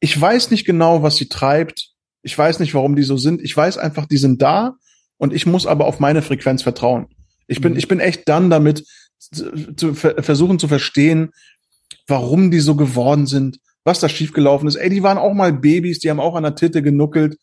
ich 0.00 0.18
weiß 0.18 0.50
nicht 0.50 0.64
genau, 0.64 1.02
was 1.02 1.16
sie 1.16 1.28
treibt. 1.28 1.90
Ich 2.22 2.36
weiß 2.36 2.58
nicht, 2.58 2.74
warum 2.74 2.96
die 2.96 3.02
so 3.02 3.16
sind. 3.16 3.42
Ich 3.42 3.56
weiß 3.56 3.78
einfach, 3.78 4.06
die 4.06 4.16
sind 4.16 4.42
da 4.42 4.76
und 5.18 5.32
ich 5.32 5.46
muss 5.46 5.66
aber 5.66 5.86
auf 5.86 6.00
meine 6.00 6.22
Frequenz 6.22 6.62
vertrauen. 6.62 7.06
Ich 7.46 7.60
bin, 7.60 7.72
mhm. 7.72 7.78
ich 7.78 7.88
bin 7.88 8.00
echt 8.00 8.28
dann 8.28 8.50
damit 8.50 8.86
zu, 9.18 9.74
zu 9.74 9.94
versuchen 9.94 10.58
zu 10.58 10.68
verstehen, 10.68 11.30
warum 12.06 12.50
die 12.50 12.60
so 12.60 12.74
geworden 12.74 13.26
sind, 13.26 13.58
was 13.84 14.00
da 14.00 14.08
schiefgelaufen 14.08 14.68
ist. 14.68 14.76
Ey, 14.76 14.90
die 14.90 15.02
waren 15.02 15.18
auch 15.18 15.34
mal 15.34 15.52
Babys, 15.52 15.98
die 15.98 16.10
haben 16.10 16.20
auch 16.20 16.34
an 16.34 16.42
der 16.42 16.54
Titte 16.54 16.82
genuckelt. 16.82 17.36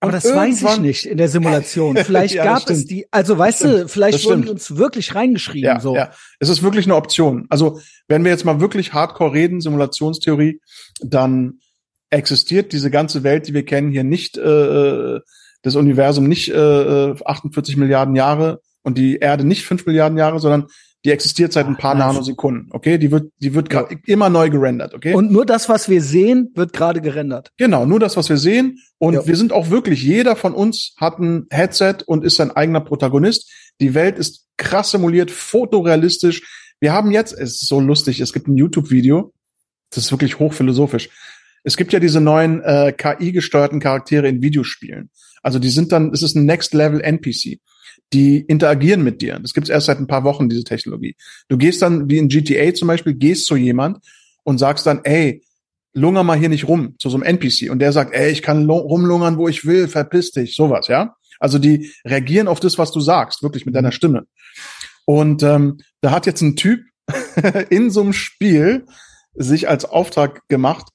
Aber 0.00 0.12
das 0.12 0.24
weiß 0.24 0.62
ich 0.62 0.78
nicht 0.78 1.04
in 1.04 1.18
der 1.18 1.28
Simulation. 1.28 1.96
Vielleicht 2.04 2.34
ja, 2.34 2.44
gab 2.44 2.68
es 2.70 2.86
die, 2.86 3.06
also 3.10 3.36
weißt 3.36 3.64
du, 3.64 3.88
vielleicht 3.88 4.24
wurden 4.24 4.42
die 4.42 4.48
uns 4.48 4.76
wirklich 4.76 5.14
reingeschrieben. 5.14 5.66
Ja, 5.66 5.78
so. 5.78 5.94
ja, 5.94 6.10
es 6.38 6.48
ist 6.48 6.62
wirklich 6.62 6.86
eine 6.86 6.96
Option. 6.96 7.46
Also 7.50 7.80
wenn 8.08 8.24
wir 8.24 8.30
jetzt 8.30 8.46
mal 8.46 8.60
wirklich 8.60 8.94
hardcore 8.94 9.34
reden, 9.34 9.60
Simulationstheorie, 9.60 10.60
dann 11.00 11.60
existiert 12.08 12.72
diese 12.72 12.90
ganze 12.90 13.22
Welt, 13.22 13.46
die 13.46 13.54
wir 13.54 13.64
kennen, 13.64 13.92
hier 13.92 14.04
nicht, 14.04 14.38
äh, 14.38 15.20
das 15.62 15.76
Universum 15.76 16.26
nicht 16.26 16.48
äh, 16.48 17.14
48 17.24 17.76
Milliarden 17.76 18.16
Jahre 18.16 18.62
und 18.82 18.96
die 18.96 19.18
Erde 19.18 19.44
nicht 19.44 19.64
5 19.64 19.84
Milliarden 19.84 20.16
Jahre, 20.16 20.40
sondern 20.40 20.66
die 21.04 21.10
existiert 21.10 21.52
seit 21.52 21.66
ein 21.66 21.76
paar 21.76 21.94
Ach, 21.94 21.98
Nanosekunden, 21.98 22.68
okay? 22.72 22.98
Die 22.98 23.10
wird, 23.10 23.32
die 23.38 23.54
wird 23.54 23.72
ja. 23.72 23.88
immer 24.06 24.28
neu 24.28 24.50
gerendert, 24.50 24.94
okay? 24.94 25.14
Und 25.14 25.30
nur 25.30 25.46
das, 25.46 25.68
was 25.68 25.88
wir 25.88 26.02
sehen, 26.02 26.50
wird 26.54 26.72
gerade 26.72 27.00
gerendert. 27.00 27.52
Genau, 27.56 27.86
nur 27.86 27.98
das, 27.98 28.16
was 28.16 28.28
wir 28.28 28.36
sehen. 28.36 28.78
Und 28.98 29.14
ja. 29.14 29.26
wir 29.26 29.36
sind 29.36 29.52
auch 29.52 29.70
wirklich, 29.70 30.02
jeder 30.02 30.36
von 30.36 30.52
uns 30.52 30.94
hat 30.98 31.18
ein 31.18 31.46
Headset 31.50 31.98
und 32.06 32.24
ist 32.24 32.36
sein 32.36 32.50
eigener 32.50 32.80
Protagonist. 32.80 33.50
Die 33.80 33.94
Welt 33.94 34.18
ist 34.18 34.46
krass 34.58 34.90
simuliert, 34.90 35.30
fotorealistisch. 35.30 36.74
Wir 36.80 36.92
haben 36.92 37.10
jetzt, 37.10 37.32
es 37.32 37.62
ist 37.62 37.68
so 37.68 37.80
lustig, 37.80 38.20
es 38.20 38.34
gibt 38.34 38.48
ein 38.48 38.56
YouTube-Video, 38.56 39.32
das 39.90 40.04
ist 40.04 40.12
wirklich 40.12 40.38
hochphilosophisch. 40.38 41.08
Es 41.64 41.76
gibt 41.76 41.92
ja 41.92 42.00
diese 42.00 42.20
neuen 42.20 42.62
äh, 42.62 42.92
KI-gesteuerten 42.92 43.80
Charaktere 43.80 44.28
in 44.28 44.42
Videospielen. 44.42 45.10
Also 45.42 45.58
die 45.58 45.70
sind 45.70 45.92
dann, 45.92 46.12
es 46.12 46.22
ist 46.22 46.36
ein 46.36 46.44
Next-Level-NPC. 46.44 47.60
Die 48.12 48.38
interagieren 48.38 49.04
mit 49.04 49.22
dir. 49.22 49.38
Das 49.38 49.54
gibt 49.54 49.68
es 49.68 49.70
erst 49.70 49.86
seit 49.86 49.98
ein 49.98 50.06
paar 50.06 50.24
Wochen, 50.24 50.48
diese 50.48 50.64
Technologie. 50.64 51.14
Du 51.48 51.56
gehst 51.56 51.80
dann, 51.82 52.10
wie 52.10 52.18
in 52.18 52.28
GTA 52.28 52.74
zum 52.74 52.88
Beispiel, 52.88 53.14
gehst 53.14 53.46
zu 53.46 53.56
jemand 53.56 53.98
und 54.42 54.58
sagst 54.58 54.86
dann, 54.86 55.00
ey, 55.04 55.42
lunger 55.92 56.22
mal 56.22 56.38
hier 56.38 56.48
nicht 56.48 56.68
rum, 56.68 56.96
zu 56.98 57.08
so 57.08 57.16
einem 57.16 57.24
NPC. 57.24 57.70
Und 57.70 57.78
der 57.78 57.92
sagt, 57.92 58.14
ey, 58.14 58.30
ich 58.30 58.42
kann 58.42 58.68
rumlungern, 58.68 59.38
wo 59.38 59.48
ich 59.48 59.64
will, 59.64 59.88
verpiss 59.88 60.32
dich, 60.32 60.54
sowas, 60.54 60.88
ja. 60.88 61.16
Also 61.38 61.58
die 61.58 61.92
reagieren 62.04 62.48
auf 62.48 62.60
das, 62.60 62.78
was 62.78 62.92
du 62.92 63.00
sagst, 63.00 63.42
wirklich 63.42 63.64
mit 63.64 63.74
deiner 63.74 63.92
Stimme. 63.92 64.26
Und 65.06 65.42
ähm, 65.42 65.78
da 66.00 66.10
hat 66.10 66.26
jetzt 66.26 66.42
ein 66.42 66.56
Typ 66.56 66.82
in 67.70 67.90
so 67.90 68.02
einem 68.02 68.12
Spiel 68.12 68.86
sich 69.34 69.68
als 69.68 69.84
Auftrag 69.84 70.46
gemacht, 70.48 70.88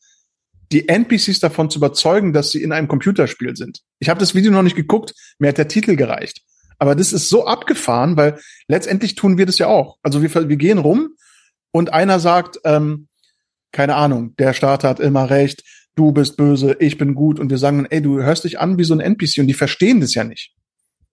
die 0.72 0.88
NPCs 0.88 1.40
davon 1.40 1.70
zu 1.70 1.80
überzeugen, 1.80 2.34
dass 2.34 2.52
sie 2.52 2.62
in 2.62 2.72
einem 2.72 2.88
Computerspiel 2.88 3.56
sind. 3.56 3.82
Ich 4.00 4.10
habe 4.10 4.20
das 4.20 4.36
Video 4.36 4.52
noch 4.52 4.64
nicht 4.64 4.76
geguckt, 4.76 5.14
mir 5.40 5.50
hat 5.50 5.58
der 5.58 5.68
Titel 5.68 5.96
gereicht. 5.96 6.42
Aber 6.78 6.96
das 6.96 7.14
ist 7.14 7.30
so 7.30 7.46
abgefahren, 7.46 8.18
weil 8.18 8.40
letztendlich 8.68 9.16
tun 9.16 9.38
wir 9.38 9.46
das 9.46 9.58
ja 9.58 9.68
auch. 9.68 9.98
Also 10.04 10.22
wir, 10.22 10.50
wir 10.50 10.58
gehen 10.58 10.78
rum 10.78 11.10
und 11.72 11.94
einer 11.94 12.20
sagt, 12.20 12.60
ähm, 12.64 13.08
keine 13.72 13.96
Ahnung, 13.96 14.36
der 14.38 14.54
Staat 14.54 14.84
hat 14.84 15.00
immer 15.00 15.30
recht, 15.30 15.64
du 15.96 16.12
bist 16.12 16.38
böse, 16.38 16.76
ich 16.80 16.98
bin 16.98 17.16
gut 17.16 17.40
und 17.40 17.50
wir 17.50 17.58
sagen, 17.58 17.86
ey, 17.90 18.02
du 18.02 18.22
hörst 18.22 18.44
dich 18.44 18.60
an 18.60 18.78
wie 18.78 18.84
so 18.84 18.94
ein 18.94 19.00
NPC 19.00 19.40
und 19.40 19.48
die 19.48 19.54
verstehen 19.54 20.02
das 20.02 20.14
ja 20.14 20.24
nicht. 20.24 20.54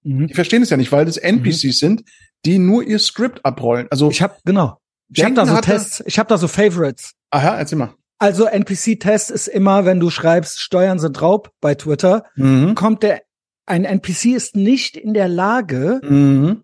Mhm. 0.02 0.28
Die 0.28 0.34
verstehen 0.34 0.62
das 0.62 0.70
ja 0.70 0.76
nicht, 0.76 0.92
weil 0.92 1.04
das 1.04 1.16
NPCs 1.16 1.64
mhm. 1.64 1.72
sind, 1.72 2.04
die 2.44 2.58
nur 2.58 2.82
ihr 2.82 2.98
Skript 2.98 3.44
abrollen. 3.44 3.86
Also 3.90 4.10
ich 4.10 4.22
habe 4.22 4.36
genau, 4.44 4.78
ich 5.08 5.24
habe 5.24 5.34
da 5.34 5.46
so 5.46 5.56
Tests, 5.60 6.02
ich 6.06 6.18
habe 6.18 6.28
da 6.28 6.38
so 6.38 6.48
Favorites. 6.48 7.14
Aha, 7.30 7.56
erzähl 7.56 7.78
mal. 7.78 7.94
Also 8.18 8.46
NPC-Test 8.46 9.30
ist 9.30 9.48
immer, 9.48 9.84
wenn 9.84 9.98
du 9.98 10.10
schreibst, 10.10 10.60
Steuern 10.60 10.98
sind 11.00 11.20
Raub 11.20 11.50
bei 11.60 11.74
Twitter, 11.74 12.24
mhm. 12.36 12.74
kommt 12.74 13.02
der 13.02 13.22
ein 13.66 13.84
NPC 13.84 14.26
ist 14.26 14.56
nicht 14.56 14.96
in 14.96 15.14
der 15.14 15.28
Lage, 15.28 16.00
mhm. 16.02 16.62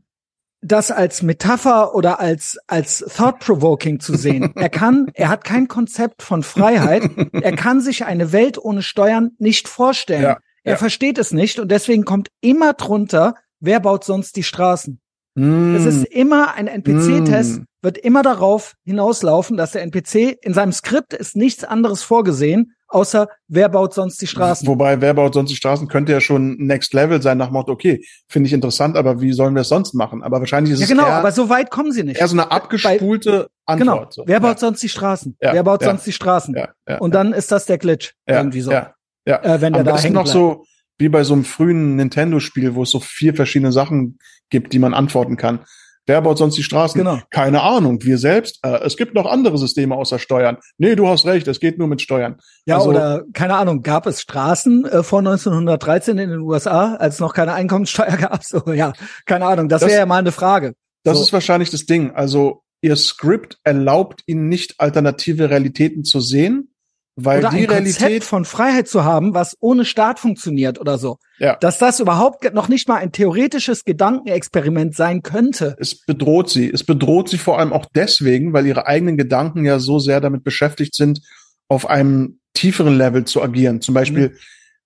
das 0.60 0.90
als 0.90 1.22
Metapher 1.22 1.94
oder 1.94 2.20
als 2.20 2.58
als 2.66 2.98
thought 2.98 3.38
provoking 3.38 4.00
zu 4.00 4.16
sehen. 4.16 4.52
er 4.56 4.68
kann, 4.68 5.10
er 5.14 5.28
hat 5.28 5.44
kein 5.44 5.68
Konzept 5.68 6.22
von 6.22 6.42
Freiheit. 6.42 7.08
er 7.32 7.54
kann 7.56 7.80
sich 7.80 8.04
eine 8.04 8.32
Welt 8.32 8.58
ohne 8.58 8.82
Steuern 8.82 9.32
nicht 9.38 9.68
vorstellen. 9.68 10.22
Ja, 10.22 10.38
er 10.64 10.72
ja. 10.72 10.76
versteht 10.76 11.18
es 11.18 11.32
nicht 11.32 11.58
und 11.58 11.70
deswegen 11.70 12.04
kommt 12.04 12.28
immer 12.40 12.74
drunter, 12.74 13.34
wer 13.60 13.80
baut 13.80 14.04
sonst 14.04 14.36
die 14.36 14.42
Straßen? 14.42 15.00
Mm. 15.34 15.76
Es 15.76 15.84
ist 15.84 16.04
immer 16.04 16.54
ein 16.54 16.66
NPC-Test, 16.66 17.60
mm. 17.60 17.64
wird 17.80 17.98
immer 17.98 18.22
darauf 18.22 18.74
hinauslaufen, 18.84 19.56
dass 19.56 19.72
der 19.72 19.82
NPC 19.82 20.36
in 20.42 20.52
seinem 20.52 20.72
Skript 20.72 21.14
ist 21.14 21.36
nichts 21.36 21.64
anderes 21.64 22.02
vorgesehen, 22.02 22.74
außer 22.88 23.28
wer 23.46 23.68
baut 23.68 23.94
sonst 23.94 24.20
die 24.20 24.26
Straßen. 24.26 24.66
Wobei, 24.66 25.00
wer 25.00 25.14
baut 25.14 25.34
sonst 25.34 25.50
die 25.50 25.56
Straßen, 25.56 25.88
könnte 25.88 26.12
ja 26.12 26.20
schon 26.20 26.56
Next 26.56 26.92
Level 26.94 27.22
sein 27.22 27.38
nach 27.38 27.50
Motto, 27.50 27.72
okay, 27.72 28.04
finde 28.28 28.48
ich 28.48 28.52
interessant, 28.52 28.96
aber 28.96 29.20
wie 29.20 29.32
sollen 29.32 29.54
wir 29.54 29.62
es 29.62 29.68
sonst 29.68 29.94
machen? 29.94 30.22
Aber 30.22 30.40
wahrscheinlich 30.40 30.72
ist 30.72 30.80
ja, 30.80 30.84
es 30.84 30.90
genau, 30.90 31.04
aber 31.04 31.32
so 31.32 31.48
weit 31.48 31.70
kommen 31.70 31.92
sie 31.92 32.02
nicht. 32.02 32.20
Eher 32.20 32.28
so 32.28 32.34
eine 32.34 32.50
abgespulte 32.50 33.48
Bei, 33.66 33.72
Antwort. 33.74 33.78
Genau. 33.78 34.06
So. 34.10 34.24
Wer 34.26 34.40
baut 34.40 34.56
ja. 34.56 34.58
sonst 34.58 34.82
die 34.82 34.88
Straßen? 34.88 35.36
Ja. 35.40 35.52
Wer 35.52 35.62
baut 35.62 35.82
ja. 35.82 35.88
sonst 35.88 36.06
die 36.06 36.12
Straßen? 36.12 36.54
Ja. 36.54 36.98
Und 36.98 37.14
dann 37.14 37.32
ist 37.32 37.52
das 37.52 37.66
der 37.66 37.78
Glitch 37.78 38.14
irgendwie 38.26 38.60
so. 38.60 38.72
Ja. 38.72 38.94
Ja. 39.26 39.42
Äh, 39.42 39.60
wenn 39.60 39.74
der 39.74 39.80
Am 39.80 39.86
da 39.86 39.98
hängt 39.98 40.14
noch 40.14 40.24
bleibt. 40.24 40.34
so 40.34 40.64
wie 40.98 41.08
bei 41.08 41.22
so 41.22 41.34
einem 41.34 41.44
frühen 41.44 41.96
Nintendo-Spiel, 41.96 42.74
wo 42.74 42.82
es 42.82 42.90
so 42.90 43.00
vier 43.00 43.34
verschiedene 43.34 43.72
Sachen 43.72 44.18
gibt, 44.50 44.72
die 44.72 44.78
man 44.78 44.94
antworten 44.94 45.36
kann. 45.36 45.60
Wer 46.08 46.22
baut 46.22 46.38
sonst 46.38 46.56
die 46.56 46.62
Straßen? 46.62 46.98
Genau. 46.98 47.20
Keine 47.28 47.60
Ahnung. 47.62 48.02
Wir 48.02 48.16
selbst. 48.16 48.60
Äh, 48.64 48.78
es 48.82 48.96
gibt 48.96 49.14
noch 49.14 49.26
andere 49.26 49.58
Systeme 49.58 49.94
außer 49.94 50.18
Steuern. 50.18 50.56
Nee, 50.78 50.96
du 50.96 51.06
hast 51.06 51.26
recht. 51.26 51.46
Es 51.48 51.60
geht 51.60 51.78
nur 51.78 51.86
mit 51.86 52.00
Steuern. 52.00 52.36
Ja, 52.64 52.78
also, 52.78 52.88
oder 52.88 53.24
keine 53.34 53.56
Ahnung. 53.56 53.82
Gab 53.82 54.06
es 54.06 54.22
Straßen 54.22 54.86
äh, 54.86 55.02
vor 55.02 55.18
1913 55.18 56.16
in 56.16 56.30
den 56.30 56.40
USA, 56.40 56.94
als 56.94 57.20
noch 57.20 57.34
keine 57.34 57.52
Einkommenssteuer 57.52 58.16
gab? 58.20 58.42
So, 58.42 58.72
ja, 58.72 58.94
keine 59.26 59.44
Ahnung. 59.44 59.68
Das, 59.68 59.82
das 59.82 59.90
wäre 59.90 60.00
ja 60.00 60.06
mal 60.06 60.16
eine 60.16 60.32
Frage. 60.32 60.72
Das 61.04 61.18
so. 61.18 61.24
ist 61.24 61.32
wahrscheinlich 61.34 61.68
das 61.68 61.84
Ding. 61.84 62.12
Also 62.12 62.62
ihr 62.80 62.96
Skript 62.96 63.58
erlaubt 63.62 64.22
ihnen 64.24 64.48
nicht 64.48 64.80
alternative 64.80 65.50
Realitäten 65.50 66.04
zu 66.04 66.20
sehen 66.20 66.70
weil 67.20 67.40
oder 67.40 67.50
die 67.50 67.64
ein 67.64 67.70
Realität 67.70 67.98
Konzept 67.98 68.24
von 68.24 68.44
Freiheit 68.44 68.88
zu 68.88 69.04
haben, 69.04 69.34
was 69.34 69.56
ohne 69.60 69.84
Staat 69.84 70.20
funktioniert 70.20 70.80
oder 70.80 70.98
so. 70.98 71.18
Ja. 71.38 71.56
Dass 71.56 71.78
das 71.78 72.00
überhaupt 72.00 72.54
noch 72.54 72.68
nicht 72.68 72.88
mal 72.88 72.96
ein 72.96 73.12
theoretisches 73.12 73.84
Gedankenexperiment 73.84 74.94
sein 74.94 75.22
könnte. 75.22 75.76
Es 75.78 76.04
bedroht 76.04 76.48
sie. 76.48 76.70
Es 76.70 76.84
bedroht 76.84 77.28
sie 77.28 77.38
vor 77.38 77.58
allem 77.58 77.72
auch 77.72 77.86
deswegen, 77.94 78.52
weil 78.52 78.66
ihre 78.66 78.86
eigenen 78.86 79.16
Gedanken 79.16 79.64
ja 79.64 79.78
so 79.78 79.98
sehr 79.98 80.20
damit 80.20 80.44
beschäftigt 80.44 80.94
sind, 80.94 81.20
auf 81.68 81.88
einem 81.90 82.38
tieferen 82.54 82.96
Level 82.96 83.24
zu 83.24 83.42
agieren. 83.42 83.80
Zum 83.80 83.94
Beispiel, 83.94 84.28
mhm. 84.28 84.36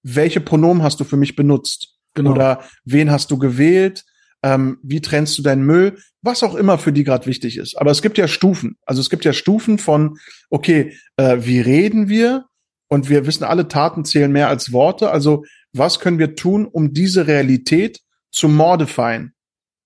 welche 0.02 0.40
Pronomen 0.40 0.82
hast 0.82 1.00
du 1.00 1.04
für 1.04 1.16
mich 1.16 1.36
benutzt? 1.36 1.94
Genau. 2.14 2.32
Oder 2.32 2.60
wen 2.84 3.10
hast 3.10 3.30
du 3.30 3.38
gewählt? 3.38 4.04
ähm, 4.42 4.78
wie 4.82 5.00
trennst 5.00 5.38
du 5.38 5.42
deinen 5.42 5.64
Müll, 5.64 5.98
was 6.22 6.42
auch 6.42 6.54
immer 6.54 6.78
für 6.78 6.92
die 6.92 7.04
gerade 7.04 7.26
wichtig 7.26 7.56
ist. 7.58 7.76
Aber 7.76 7.90
es 7.90 8.00
gibt 8.00 8.16
ja 8.16 8.28
Stufen. 8.28 8.76
Also 8.86 9.00
es 9.00 9.10
gibt 9.10 9.24
ja 9.24 9.32
Stufen 9.32 9.78
von, 9.78 10.18
okay, 10.50 10.96
äh, 11.16 11.38
wie 11.40 11.60
reden 11.60 12.08
wir? 12.08 12.46
Und 12.88 13.08
wir 13.08 13.26
wissen, 13.26 13.44
alle 13.44 13.68
Taten 13.68 14.04
zählen 14.04 14.30
mehr 14.30 14.48
als 14.48 14.72
Worte. 14.72 15.10
Also 15.10 15.44
was 15.72 15.98
können 15.98 16.18
wir 16.18 16.34
tun, 16.34 16.66
um 16.66 16.92
diese 16.92 17.26
Realität 17.26 18.00
zu 18.30 18.48
modifieren? 18.48 19.32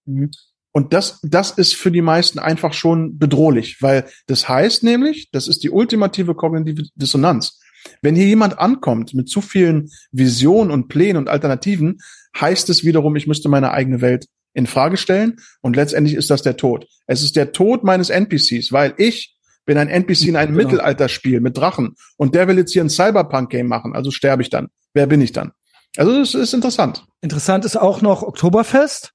Mhm. 0.04 0.30
Und 0.72 0.92
das, 0.92 1.20
das 1.22 1.52
ist 1.52 1.74
für 1.74 1.90
die 1.90 2.02
meisten 2.02 2.38
einfach 2.38 2.74
schon 2.74 3.16
bedrohlich, 3.16 3.80
weil 3.80 4.06
das 4.26 4.46
heißt 4.46 4.82
nämlich, 4.82 5.30
das 5.30 5.48
ist 5.48 5.62
die 5.62 5.70
ultimative 5.70 6.34
kognitive 6.34 6.82
Dissonanz. 6.96 7.58
Wenn 8.02 8.14
hier 8.14 8.26
jemand 8.26 8.58
ankommt 8.58 9.14
mit 9.14 9.30
zu 9.30 9.40
vielen 9.40 9.88
Visionen 10.12 10.70
und 10.70 10.88
Plänen 10.88 11.16
und 11.16 11.30
Alternativen, 11.30 12.00
heißt 12.38 12.68
es 12.68 12.84
wiederum, 12.84 13.16
ich 13.16 13.26
müsste 13.26 13.48
meine 13.48 13.70
eigene 13.70 14.02
Welt 14.02 14.26
in 14.56 14.66
Frage 14.66 14.96
stellen 14.96 15.36
und 15.60 15.76
letztendlich 15.76 16.16
ist 16.16 16.30
das 16.30 16.42
der 16.42 16.56
Tod. 16.56 16.88
Es 17.06 17.22
ist 17.22 17.36
der 17.36 17.52
Tod 17.52 17.84
meines 17.84 18.08
NPCs, 18.08 18.72
weil 18.72 18.94
ich 18.96 19.36
bin 19.66 19.76
ein 19.76 19.88
NPC 19.88 20.28
in 20.28 20.36
einem 20.36 20.56
genau. 20.56 20.70
Mittelalterspiel 20.70 21.40
mit 21.40 21.58
Drachen 21.58 21.94
und 22.16 22.34
der 22.34 22.48
will 22.48 22.56
jetzt 22.56 22.72
hier 22.72 22.82
ein 22.82 22.88
Cyberpunk-Game 22.88 23.66
machen, 23.66 23.94
also 23.94 24.10
sterbe 24.10 24.42
ich 24.42 24.48
dann. 24.48 24.68
Wer 24.94 25.06
bin 25.06 25.20
ich 25.20 25.32
dann? 25.32 25.52
Also 25.98 26.18
das 26.18 26.34
ist 26.34 26.54
interessant. 26.54 27.04
Interessant 27.20 27.66
ist 27.66 27.76
auch 27.76 28.00
noch 28.00 28.22
Oktoberfest. 28.22 29.12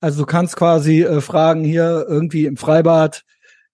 Also 0.00 0.20
du 0.22 0.26
kannst 0.26 0.56
quasi 0.56 1.02
äh, 1.02 1.20
fragen 1.20 1.62
hier 1.62 2.06
irgendwie 2.08 2.46
im 2.46 2.56
Freibad. 2.56 3.22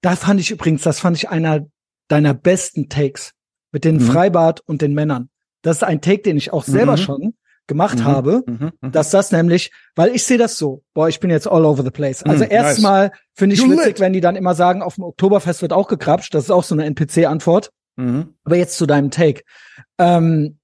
Da 0.01 0.17
fand 0.17 0.41
ich 0.41 0.51
übrigens, 0.51 0.83
das 0.83 0.99
fand 0.99 1.17
ich 1.17 1.29
einer 1.29 1.67
deiner 2.09 2.35
besten 2.35 2.89
Takes 2.89 3.33
mit 3.71 3.85
dem 3.85 3.97
mhm. 3.97 4.01
Freibad 4.01 4.61
und 4.67 4.83
den 4.83 4.95
Männern. 4.95 5.31
Das 5.63 5.79
ist 5.79 5.85
ein 5.85 6.01
Take, 6.01 6.23
den 6.23 6.37
ich 6.37 6.53
auch 6.53 6.65
selber 6.65 6.93
mhm. 6.93 7.01
schon 7.01 7.35
gemacht 7.71 8.01
mhm, 8.01 8.05
habe, 8.05 8.43
mhm, 8.47 8.73
mhm, 8.81 8.93
dass 8.93 9.11
das 9.11 9.31
nämlich, 9.31 9.71
weil 9.95 10.15
ich 10.15 10.25
sehe 10.25 10.37
das 10.37 10.59
so, 10.59 10.83
boah, 10.93 11.09
ich 11.09 11.21
bin 11.21 11.31
jetzt 11.31 11.47
all 11.47 11.65
over 11.65 11.83
the 11.83 11.91
place. 11.91 12.23
Also 12.25 12.45
mhm, 12.45 12.51
erstmal 12.51 13.09
nice. 13.09 13.19
finde 13.35 13.55
ich 13.55 13.63
witzig, 13.63 14.01
wenn 14.01 14.13
die 14.13 14.21
dann 14.21 14.37
immer 14.37 14.55
sagen, 14.55 14.83
auf 14.83 14.97
dem 14.97 15.05
Oktoberfest 15.05 15.63
wird 15.63 15.73
auch 15.73 15.89
gekrapscht, 15.89 16.35
das 16.35 16.45
ist 16.45 16.51
auch 16.51 16.65
so 16.65 16.75
eine 16.75 16.85
NPC-Antwort. 16.85 17.71
Mhm. 17.97 18.35
Aber 18.45 18.57
jetzt 18.57 18.77
zu 18.77 18.87
deinem 18.87 19.11
Take. 19.11 19.43
Ähm, 19.99 20.59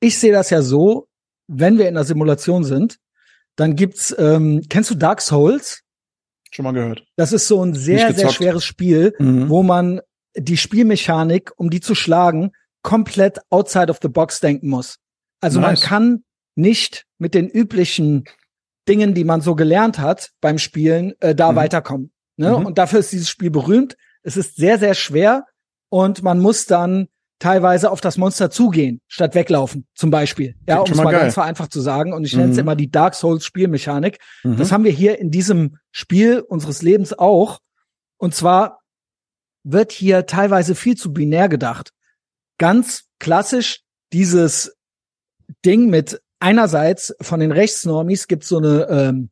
ich 0.00 0.18
sehe 0.18 0.32
das 0.32 0.50
ja 0.50 0.62
so, 0.62 1.08
wenn 1.48 1.78
wir 1.78 1.88
in 1.88 1.94
der 1.94 2.04
Simulation 2.04 2.62
sind, 2.62 2.98
dann 3.56 3.74
gibt's, 3.74 4.14
ähm, 4.16 4.62
kennst 4.68 4.90
du 4.90 4.94
Dark 4.94 5.20
Souls? 5.20 5.82
Schon 6.52 6.64
mal 6.64 6.72
gehört. 6.72 7.04
Das 7.16 7.32
ist 7.32 7.48
so 7.48 7.62
ein 7.62 7.74
sehr, 7.74 8.14
sehr 8.14 8.30
schweres 8.30 8.64
Spiel, 8.64 9.14
mhm. 9.18 9.48
wo 9.48 9.64
man 9.64 10.00
die 10.36 10.56
Spielmechanik, 10.56 11.50
um 11.56 11.70
die 11.70 11.80
zu 11.80 11.96
schlagen, 11.96 12.52
komplett 12.82 13.40
outside 13.50 13.90
of 13.90 13.98
the 14.00 14.08
box 14.08 14.38
denken 14.38 14.68
muss. 14.68 14.99
Also 15.40 15.60
nice. 15.60 15.80
man 15.80 15.88
kann 15.88 16.24
nicht 16.54 17.06
mit 17.18 17.34
den 17.34 17.48
üblichen 17.48 18.24
Dingen, 18.88 19.14
die 19.14 19.24
man 19.24 19.40
so 19.40 19.54
gelernt 19.54 19.98
hat 19.98 20.30
beim 20.40 20.58
Spielen, 20.58 21.14
äh, 21.20 21.34
da 21.34 21.52
mhm. 21.52 21.56
weiterkommen. 21.56 22.12
Ne? 22.36 22.58
Mhm. 22.58 22.66
Und 22.66 22.78
dafür 22.78 23.00
ist 23.00 23.12
dieses 23.12 23.28
Spiel 23.28 23.50
berühmt. 23.50 23.96
Es 24.22 24.36
ist 24.36 24.56
sehr, 24.56 24.78
sehr 24.78 24.94
schwer 24.94 25.46
und 25.88 26.22
man 26.22 26.40
muss 26.40 26.66
dann 26.66 27.08
teilweise 27.38 27.90
auf 27.90 28.00
das 28.00 28.18
Monster 28.18 28.50
zugehen, 28.50 29.00
statt 29.08 29.34
weglaufen, 29.34 29.86
zum 29.94 30.10
Beispiel. 30.10 30.54
Ja, 30.68 30.80
um 30.80 30.90
es 30.90 30.96
mal, 30.96 31.04
mal 31.04 31.12
ganz 31.12 31.34
vereinfacht 31.34 31.72
zu 31.72 31.80
sagen. 31.80 32.12
Und 32.12 32.24
ich 32.24 32.34
mhm. 32.34 32.40
nenne 32.40 32.52
es 32.52 32.58
immer 32.58 32.76
die 32.76 32.90
Dark 32.90 33.14
Souls 33.14 33.44
Spielmechanik. 33.44 34.18
Mhm. 34.44 34.56
Das 34.56 34.70
haben 34.72 34.84
wir 34.84 34.92
hier 34.92 35.18
in 35.18 35.30
diesem 35.30 35.78
Spiel 35.90 36.40
unseres 36.40 36.82
Lebens 36.82 37.18
auch. 37.18 37.60
Und 38.18 38.34
zwar 38.34 38.80
wird 39.64 39.92
hier 39.92 40.26
teilweise 40.26 40.74
viel 40.74 40.96
zu 40.96 41.12
binär 41.12 41.48
gedacht. 41.48 41.92
Ganz 42.58 43.04
klassisch 43.18 43.80
dieses 44.12 44.76
Ding 45.64 45.90
mit 45.90 46.20
einerseits 46.38 47.14
von 47.20 47.40
den 47.40 47.52
Rechtsnormis 47.52 48.26
gibt 48.26 48.44
so 48.44 48.58
eine 48.58 48.86
ähm, 48.88 49.30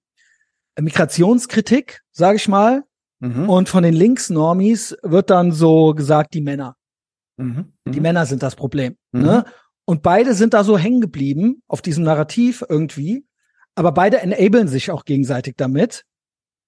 Migrationskritik, 0.80 2.02
sage 2.12 2.36
ich 2.36 2.48
mal, 2.48 2.84
mhm. 3.20 3.48
und 3.48 3.68
von 3.68 3.82
den 3.82 3.94
Linksnormis 3.94 4.96
wird 5.02 5.30
dann 5.30 5.52
so 5.52 5.94
gesagt, 5.94 6.34
die 6.34 6.40
Männer. 6.40 6.76
Mhm. 7.36 7.72
Die 7.86 7.98
mhm. 7.98 8.02
Männer 8.02 8.26
sind 8.26 8.42
das 8.42 8.56
Problem. 8.56 8.96
Mhm. 9.12 9.22
Ne? 9.22 9.44
Und 9.84 10.02
beide 10.02 10.34
sind 10.34 10.54
da 10.54 10.64
so 10.64 10.76
hängen 10.76 11.00
geblieben 11.00 11.62
auf 11.66 11.82
diesem 11.82 12.04
Narrativ 12.04 12.64
irgendwie. 12.68 13.24
aber 13.74 13.92
beide 13.92 14.18
enablen 14.18 14.66
sich 14.66 14.90
auch 14.90 15.04
gegenseitig 15.04 15.54
damit. 15.56 16.04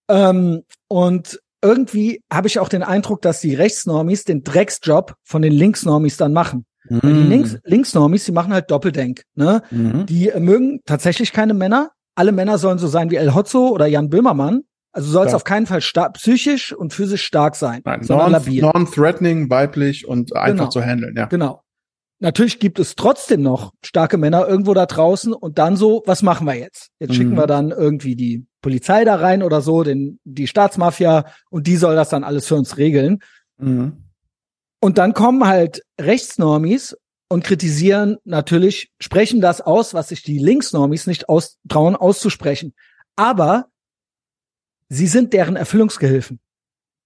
Ähm, 0.08 0.62
und 0.86 1.40
irgendwie 1.62 2.22
habe 2.32 2.46
ich 2.46 2.60
auch 2.60 2.68
den 2.68 2.84
Eindruck, 2.84 3.20
dass 3.22 3.40
die 3.40 3.54
Rechtsnormis 3.54 4.24
den 4.24 4.44
Drecksjob 4.44 5.16
von 5.24 5.42
den 5.42 5.52
Linksnormis 5.52 6.16
dann 6.16 6.32
machen. 6.32 6.66
Mhm. 6.90 7.00
Die 7.02 7.22
Links, 7.28 7.58
Linksnormis, 7.64 8.24
die 8.24 8.32
machen 8.32 8.52
halt 8.52 8.70
Doppeldenk. 8.70 9.22
Ne? 9.34 9.62
Mhm. 9.70 10.06
Die 10.06 10.30
mögen 10.38 10.80
tatsächlich 10.84 11.32
keine 11.32 11.54
Männer. 11.54 11.90
Alle 12.14 12.32
Männer 12.32 12.58
sollen 12.58 12.78
so 12.78 12.88
sein 12.88 13.10
wie 13.10 13.16
El 13.16 13.34
Hotzo 13.34 13.68
oder 13.68 13.86
Jan 13.86 14.10
Böhmermann. 14.10 14.62
Also 14.92 15.10
soll 15.12 15.26
es 15.26 15.34
auf 15.34 15.44
keinen 15.44 15.66
Fall 15.66 15.80
psychisch 15.80 16.72
und 16.72 16.92
physisch 16.92 17.24
stark 17.24 17.54
sein, 17.54 17.80
Nein, 17.84 18.02
sondern 18.02 18.32
non, 18.32 18.40
labil. 18.40 18.62
Non-threatening, 18.62 19.48
weiblich 19.48 20.06
und 20.08 20.34
einfach 20.34 20.50
genau. 20.50 20.68
zu 20.68 20.82
handeln, 20.82 21.14
ja. 21.16 21.26
Genau. 21.26 21.62
Natürlich 22.18 22.58
gibt 22.58 22.80
es 22.80 22.96
trotzdem 22.96 23.40
noch 23.40 23.72
starke 23.82 24.18
Männer 24.18 24.46
irgendwo 24.48 24.74
da 24.74 24.86
draußen 24.86 25.32
und 25.32 25.58
dann 25.58 25.76
so, 25.76 26.02
was 26.06 26.22
machen 26.22 26.46
wir 26.46 26.54
jetzt? 26.54 26.90
Jetzt 26.98 27.10
mhm. 27.10 27.14
schicken 27.14 27.36
wir 27.36 27.46
dann 27.46 27.70
irgendwie 27.70 28.16
die 28.16 28.46
Polizei 28.60 29.04
da 29.04 29.14
rein 29.14 29.42
oder 29.42 29.60
so, 29.62 29.84
den, 29.84 30.18
die 30.24 30.48
Staatsmafia 30.48 31.24
und 31.50 31.66
die 31.66 31.76
soll 31.76 31.94
das 31.94 32.10
dann 32.10 32.24
alles 32.24 32.46
für 32.46 32.56
uns 32.56 32.76
regeln. 32.76 33.20
Mhm. 33.58 34.09
Und 34.80 34.98
dann 34.98 35.12
kommen 35.14 35.46
halt 35.46 35.82
Rechtsnormis 36.00 36.96
und 37.28 37.44
kritisieren 37.44 38.16
natürlich, 38.24 38.90
sprechen 38.98 39.40
das 39.40 39.60
aus, 39.60 39.94
was 39.94 40.08
sich 40.08 40.22
die 40.22 40.38
Linksnormis 40.38 41.06
nicht 41.06 41.28
aus, 41.28 41.58
trauen 41.68 41.94
auszusprechen. 41.94 42.74
Aber 43.14 43.68
sie 44.88 45.06
sind 45.06 45.32
deren 45.32 45.56
Erfüllungsgehilfen. 45.56 46.40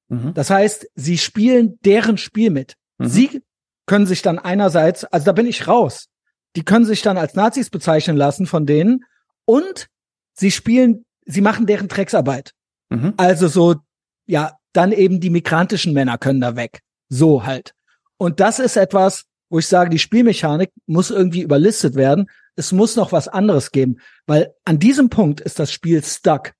Mhm. 0.09 0.33
Das 0.35 0.51
heißt, 0.51 0.89
sie 0.95 1.19
spielen 1.19 1.79
deren 1.85 2.17
Spiel 2.17 2.51
mit. 2.51 2.75
Mhm. 2.99 3.09
Sie 3.09 3.43
können 3.87 4.07
sich 4.07 4.23
dann 4.23 4.39
einerseits, 4.39 5.05
also 5.05 5.27
da 5.27 5.33
bin 5.33 5.47
ich 5.47 5.69
raus, 5.69 6.09
die 6.57 6.65
können 6.65 6.87
sich 6.87 7.03
dann 7.03 7.19
als 7.19 7.35
Nazis 7.35 7.69
bezeichnen 7.69 8.17
lassen 8.17 8.47
von 8.47 8.65
denen 8.65 9.05
und 9.45 9.89
sie 10.33 10.51
spielen, 10.51 11.05
sie 11.27 11.41
machen 11.41 11.67
deren 11.67 11.89
Drecksarbeit. 11.89 12.53
Mhm. 12.89 13.15
Also 13.17 13.49
so, 13.49 13.77
ja, 14.27 14.57
dann 14.73 14.93
eben 14.93 15.21
die 15.21 15.31
migrantischen 15.31 15.93
Männer 15.93 16.19
können 16.19 16.41
da 16.41 16.57
weg. 16.57 16.81
So 17.15 17.47
halt. 17.47 17.75
Und 18.17 18.41
das 18.41 18.59
ist 18.59 18.77
etwas, 18.77 19.27
wo 19.49 19.61
ich 19.61 19.69
sage, 19.69 19.89
die 19.89 20.01
Spielmechanik 20.01 20.73
muss 20.87 21.11
irgendwie 21.11 21.43
überlistet 21.43 21.95
werden. 21.95 22.29
Es 22.57 22.73
muss 22.73 22.97
noch 22.97 23.13
was 23.13 23.29
anderes 23.29 23.71
geben, 23.71 23.99
weil 24.27 24.53
an 24.65 24.81
diesem 24.81 25.11
Punkt 25.11 25.41
ist 25.41 25.61
das 25.61 25.71
Spiel 25.71 26.03
stuck. 26.03 26.53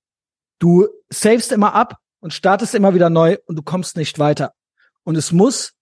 Du 0.59 0.87
savest 1.09 1.51
immer 1.51 1.73
ab 1.73 1.97
und 2.21 2.33
startest 2.33 2.73
immer 2.73 2.93
wieder 2.93 3.09
neu 3.09 3.37
und 3.47 3.57
du 3.57 3.63
kommst 3.63 3.97
nicht 3.97 4.17
weiter. 4.17 4.53
Und 5.03 5.17
es 5.17 5.33
muss 5.33 5.73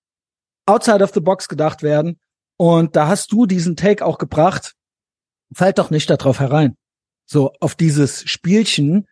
outside 0.65 1.03
of 1.03 1.13
the 1.13 1.19
box 1.19 1.47
gedacht 1.47 1.83
werden. 1.83 2.19
Und 2.57 2.95
da 2.95 3.07
hast 3.07 3.31
du 3.31 3.45
diesen 3.45 3.75
Take 3.75 4.03
auch 4.03 4.17
gebracht. 4.17 4.73
Fällt 5.53 5.77
doch 5.77 5.91
nicht 5.91 6.09
darauf 6.09 6.39
herein. 6.39 6.77
So 7.25 7.53
auf 7.59 7.75
dieses 7.75 8.23
Spielchen 8.27 9.07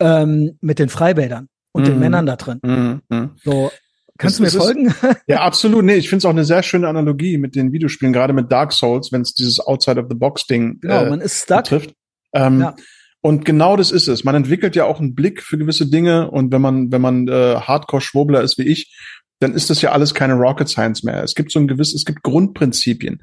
ähm, 0.00 0.56
mit 0.62 0.78
den 0.78 0.88
Freibädern 0.88 1.48
und 1.72 1.82
mhm. 1.82 1.86
den 1.86 1.98
Männern 1.98 2.26
da 2.26 2.36
drin. 2.36 2.60
Mhm. 2.62 3.36
So, 3.42 3.70
kannst 4.18 4.38
du 4.38 4.42
mir 4.42 4.50
folgen? 4.50 4.94
Ja, 5.26 5.40
absolut. 5.42 5.84
Nee, 5.84 5.94
ich 5.94 6.08
finde 6.08 6.18
es 6.18 6.24
auch 6.24 6.30
eine 6.30 6.44
sehr 6.44 6.62
schöne 6.62 6.88
Analogie 6.88 7.38
mit 7.38 7.54
den 7.54 7.72
Videospielen, 7.72 8.12
gerade 8.12 8.32
mit 8.32 8.50
Dark 8.52 8.72
Souls, 8.72 9.12
wenn 9.12 9.22
es 9.22 9.34
dieses 9.34 9.60
Outside 9.60 10.00
of 10.00 10.06
the 10.10 10.16
Box 10.16 10.46
Ding 10.46 10.80
genau, 10.80 11.04
äh, 11.04 11.10
man 11.10 11.20
ist 11.20 11.44
stuck. 11.44 11.64
betrifft. 11.64 11.94
Ähm, 12.32 12.60
ja. 12.60 12.76
Und 13.20 13.44
genau 13.44 13.76
das 13.76 13.92
ist 13.92 14.08
es. 14.08 14.24
Man 14.24 14.34
entwickelt 14.34 14.74
ja 14.74 14.84
auch 14.84 14.98
einen 14.98 15.14
Blick 15.14 15.42
für 15.42 15.56
gewisse 15.56 15.86
Dinge 15.86 16.30
und 16.30 16.52
wenn 16.52 16.60
man, 16.60 16.90
wenn 16.90 17.00
man 17.00 17.28
äh, 17.28 17.56
Hardcore-Schwurbler 17.56 18.42
ist 18.42 18.58
wie 18.58 18.64
ich, 18.64 18.96
dann 19.38 19.54
ist 19.54 19.70
das 19.70 19.80
ja 19.80 19.92
alles 19.92 20.14
keine 20.14 20.34
Rocket 20.34 20.68
Science 20.68 21.02
mehr. 21.02 21.22
Es 21.22 21.34
gibt 21.34 21.52
so 21.52 21.60
ein 21.60 21.68
gewisses, 21.68 21.94
es 21.94 22.04
gibt 22.04 22.22
Grundprinzipien. 22.22 23.22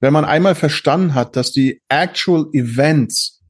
Wenn 0.00 0.12
man 0.12 0.24
einmal 0.24 0.54
verstanden 0.54 1.14
hat, 1.14 1.36
dass 1.36 1.52
die 1.52 1.82
actual 1.88 2.46
Events, 2.52 3.42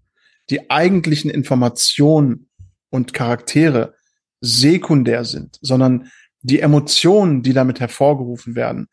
die 0.49 0.71
eigentlichen 0.71 1.31
Informationen 1.31 2.49
und 2.91 3.15
Charaktere 3.15 3.95
sekundär 4.41 5.25
sind, 5.25 5.59
sondern 5.61 6.11
die 6.43 6.61
Emotionen, 6.61 7.43
die 7.43 7.53
damit 7.53 7.81
hervorgerufen 7.81 8.55
werden, 8.55 8.89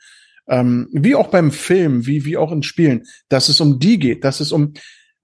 ähm, 0.47 0.87
wie 0.91 1.15
auch 1.15 1.27
beim 1.27 1.51
Film, 1.51 2.05
wie, 2.05 2.25
wie 2.25 2.37
auch 2.37 2.51
in 2.51 2.63
Spielen, 2.63 3.03
dass 3.29 3.49
es 3.49 3.61
um 3.61 3.79
die 3.79 3.99
geht, 3.99 4.23
dass 4.23 4.39
es 4.39 4.51
um 4.51 4.73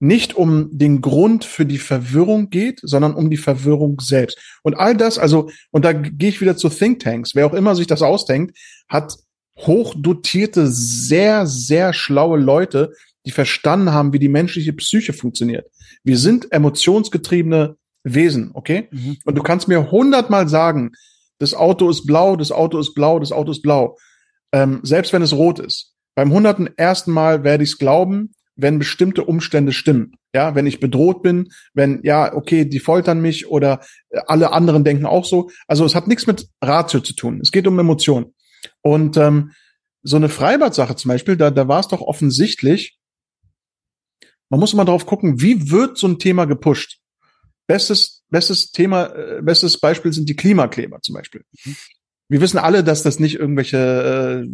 nicht 0.00 0.34
um 0.34 0.68
den 0.70 1.00
Grund 1.00 1.44
für 1.44 1.64
die 1.64 1.78
Verwirrung 1.78 2.50
geht, 2.50 2.80
sondern 2.82 3.14
um 3.14 3.30
die 3.30 3.38
Verwirrung 3.38 4.00
selbst. 4.00 4.38
Und 4.62 4.74
all 4.74 4.96
das, 4.96 5.18
also, 5.18 5.50
und 5.70 5.84
da 5.84 5.92
gehe 5.92 6.28
ich 6.28 6.40
wieder 6.40 6.56
zu 6.56 6.68
Thinktanks. 6.68 7.34
Wer 7.34 7.46
auch 7.46 7.54
immer 7.54 7.74
sich 7.74 7.86
das 7.86 8.02
ausdenkt, 8.02 8.58
hat 8.88 9.16
hochdotierte, 9.56 10.66
sehr, 10.66 11.46
sehr 11.46 11.92
schlaue 11.92 12.38
Leute, 12.38 12.92
die 13.24 13.30
verstanden 13.30 13.92
haben, 13.92 14.12
wie 14.12 14.18
die 14.18 14.28
menschliche 14.28 14.72
Psyche 14.74 15.12
funktioniert. 15.12 15.70
Wir 16.02 16.18
sind 16.18 16.52
emotionsgetriebene 16.52 17.76
Wesen, 18.02 18.50
okay? 18.52 18.88
Mhm. 18.90 19.16
Und 19.24 19.36
du 19.36 19.42
kannst 19.42 19.68
mir 19.68 19.90
hundertmal 19.90 20.48
sagen, 20.48 20.92
das 21.38 21.54
Auto 21.54 21.90
ist 21.90 22.06
blau, 22.06 22.36
das 22.36 22.52
Auto 22.52 22.78
ist 22.78 22.94
blau, 22.94 23.18
das 23.18 23.32
Auto 23.32 23.52
ist 23.52 23.62
blau. 23.62 23.96
Ähm, 24.52 24.80
selbst 24.82 25.12
wenn 25.12 25.22
es 25.22 25.32
rot 25.32 25.58
ist. 25.58 25.94
Beim 26.14 26.32
hunderten 26.32 26.68
ersten 26.76 27.12
Mal 27.12 27.42
werde 27.42 27.64
ich 27.64 27.70
es 27.70 27.78
glauben, 27.78 28.32
wenn 28.56 28.78
bestimmte 28.78 29.24
Umstände 29.24 29.72
stimmen. 29.72 30.12
Ja, 30.32 30.54
wenn 30.54 30.66
ich 30.66 30.80
bedroht 30.80 31.22
bin, 31.22 31.48
wenn, 31.74 32.00
ja, 32.04 32.34
okay, 32.34 32.64
die 32.64 32.78
foltern 32.78 33.20
mich 33.20 33.48
oder 33.48 33.80
alle 34.26 34.52
anderen 34.52 34.84
denken 34.84 35.06
auch 35.06 35.24
so. 35.24 35.50
Also 35.66 35.84
es 35.84 35.94
hat 35.94 36.06
nichts 36.06 36.26
mit 36.26 36.48
Ratio 36.62 37.00
zu 37.00 37.14
tun. 37.14 37.40
Es 37.40 37.50
geht 37.50 37.66
um 37.66 37.78
Emotionen. 37.78 38.34
Und 38.82 39.16
ähm, 39.16 39.52
so 40.02 40.16
eine 40.16 40.28
Freibad-Sache 40.28 40.96
zum 40.96 41.08
Beispiel, 41.08 41.36
da, 41.36 41.50
da 41.50 41.66
war 41.66 41.80
es 41.80 41.88
doch 41.88 42.00
offensichtlich, 42.00 42.98
man 44.50 44.60
muss 44.60 44.74
mal 44.74 44.84
drauf 44.84 45.06
gucken, 45.06 45.40
wie 45.40 45.70
wird 45.70 45.98
so 45.98 46.06
ein 46.06 46.18
Thema 46.18 46.44
gepusht? 46.44 47.00
Bestes, 47.66 48.13
bestes 48.34 48.72
Thema, 48.72 49.14
äh, 49.14 49.42
bestes 49.42 49.78
Beispiel 49.78 50.12
sind 50.12 50.28
die 50.28 50.36
Klimakleber 50.36 51.00
zum 51.00 51.14
Beispiel. 51.14 51.42
Mhm 51.64 51.76
wir 52.28 52.40
wissen 52.40 52.58
alle, 52.58 52.82
dass 52.82 53.02
das 53.02 53.20
nicht 53.20 53.38
irgendwelche 53.38 53.76
äh, 53.76 54.48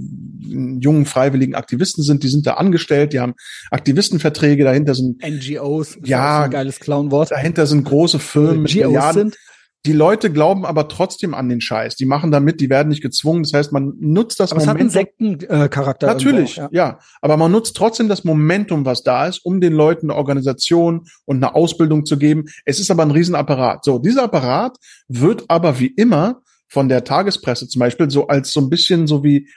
jungen 0.81 1.07
freiwilligen 1.07 1.55
Aktivisten 1.55 2.03
sind. 2.03 2.24
Die 2.24 2.28
sind 2.28 2.47
da 2.47 2.55
angestellt, 2.55 3.12
die 3.12 3.20
haben 3.20 3.35
Aktivistenverträge. 3.70 4.64
Dahinter 4.64 4.95
sind 4.95 5.22
NGOs. 5.22 5.99
Ja, 6.05 6.45
ein 6.45 6.51
geiles 6.51 6.81
Clownwort. 6.81 7.31
Dahinter 7.31 7.66
sind 7.66 7.85
große 7.85 8.18
Firmen 8.18 8.62
mit 8.62 8.74
Milliarden. 8.74 9.31
Sind. 9.31 9.39
Die 9.87 9.95
Leute 9.95 10.31
glauben 10.31 10.66
aber 10.66 10.89
trotzdem 10.89 11.33
an 11.33 11.49
den 11.49 11.62
Scheiß. 11.62 11.97
Die 11.97 12.05
machen 12.05 12.31
damit, 12.31 12.61
die 12.61 12.68
werden 12.68 12.89
nicht 12.91 13.01
gezwungen. 13.01 13.45
Das 13.45 13.55
heißt, 13.55 13.72
man 13.72 13.95
nutzt 13.99 14.39
das 14.39 14.53
aber 14.53 14.61
Momentum. 14.61 14.87
Es 14.89 14.95
hat 14.95 15.09
einen 15.18 15.39
Sektencharakter. 15.39 16.07
Äh, 16.07 16.11
Natürlich, 16.11 16.61
auch, 16.61 16.70
ja. 16.70 16.89
ja. 16.89 16.99
Aber 17.22 17.39
man 17.39 17.51
nutzt 17.51 17.76
trotzdem 17.76 18.07
das 18.07 18.22
Momentum, 18.22 18.85
was 18.85 19.03
da 19.03 19.26
ist, 19.26 19.39
um 19.39 19.59
den 19.61 19.72
Leuten 19.72 20.11
eine 20.11 20.18
Organisation 20.18 21.07
und 21.24 21.39
eine 21.39 21.55
Ausbildung 21.55 22.05
zu 22.05 22.18
geben. 22.18 22.45
Es 22.66 22.78
ist 22.78 22.91
aber 22.91 23.05
ein 23.05 23.11
Riesenapparat. 23.11 23.83
So, 23.85 23.99
dieser 23.99 24.24
Apparat 24.24 24.76
wird 25.09 25.45
aber 25.49 25.81
wie 25.81 25.95
immer 25.97 26.43
von 26.68 26.91
der 26.91 27.03
Tagespresse 27.05 27.66
zum 27.66 27.81
Beispiel 27.81 28.11
so 28.11 28.28
als 28.28 28.53
so 28.53 28.61
ein 28.61 28.68
bisschen 28.68 29.07
so 29.07 29.24
wie 29.24 29.49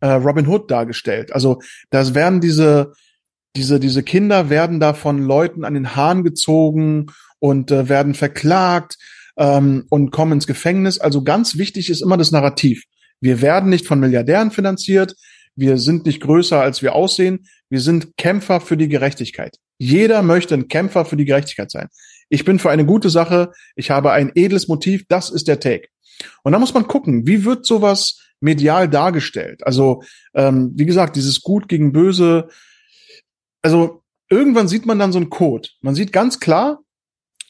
äh, 0.00 0.08
Robin 0.08 0.48
Hood 0.48 0.70
dargestellt. 0.70 1.32
Also 1.32 1.60
das 1.90 2.14
werden 2.14 2.40
diese 2.40 2.92
diese 3.54 3.78
diese 3.78 4.02
Kinder 4.02 4.50
werden 4.50 4.80
da 4.80 4.94
von 4.94 5.22
Leuten 5.22 5.64
an 5.64 5.74
den 5.74 5.96
Haaren 5.96 6.24
gezogen 6.24 7.06
und 7.38 7.70
äh, 7.70 7.88
werden 7.88 8.14
verklagt 8.14 8.96
ähm, 9.36 9.86
und 9.90 10.10
kommen 10.10 10.32
ins 10.32 10.46
Gefängnis. 10.46 10.98
Also 10.98 11.22
ganz 11.22 11.56
wichtig 11.56 11.90
ist 11.90 12.02
immer 12.02 12.16
das 12.16 12.32
Narrativ. 12.32 12.84
Wir 13.20 13.40
werden 13.40 13.70
nicht 13.70 13.86
von 13.86 14.00
Milliardären 14.00 14.50
finanziert. 14.50 15.14
Wir 15.54 15.78
sind 15.78 16.04
nicht 16.06 16.20
größer, 16.20 16.60
als 16.60 16.82
wir 16.82 16.94
aussehen. 16.94 17.46
Wir 17.70 17.80
sind 17.80 18.16
Kämpfer 18.16 18.60
für 18.60 18.76
die 18.76 18.88
Gerechtigkeit. 18.88 19.56
Jeder 19.78 20.22
möchte 20.22 20.54
ein 20.54 20.68
Kämpfer 20.68 21.04
für 21.04 21.16
die 21.16 21.24
Gerechtigkeit 21.24 21.70
sein. 21.70 21.88
Ich 22.28 22.44
bin 22.44 22.58
für 22.58 22.70
eine 22.70 22.84
gute 22.84 23.10
Sache. 23.10 23.52
Ich 23.74 23.90
habe 23.90 24.12
ein 24.12 24.32
edles 24.34 24.68
Motiv. 24.68 25.04
Das 25.08 25.30
ist 25.30 25.48
der 25.48 25.60
Take. 25.60 25.88
Und 26.42 26.52
da 26.52 26.58
muss 26.58 26.74
man 26.74 26.86
gucken, 26.86 27.26
wie 27.26 27.44
wird 27.44 27.66
sowas 27.66 28.20
medial 28.40 28.88
dargestellt? 28.88 29.66
Also, 29.66 30.02
ähm, 30.34 30.72
wie 30.74 30.86
gesagt, 30.86 31.16
dieses 31.16 31.42
Gut 31.42 31.68
gegen 31.68 31.92
Böse. 31.92 32.48
Also, 33.62 34.02
irgendwann 34.28 34.68
sieht 34.68 34.86
man 34.86 34.98
dann 34.98 35.12
so 35.12 35.18
einen 35.18 35.30
Code. 35.30 35.68
Man 35.80 35.94
sieht 35.94 36.12
ganz 36.12 36.40
klar, 36.40 36.80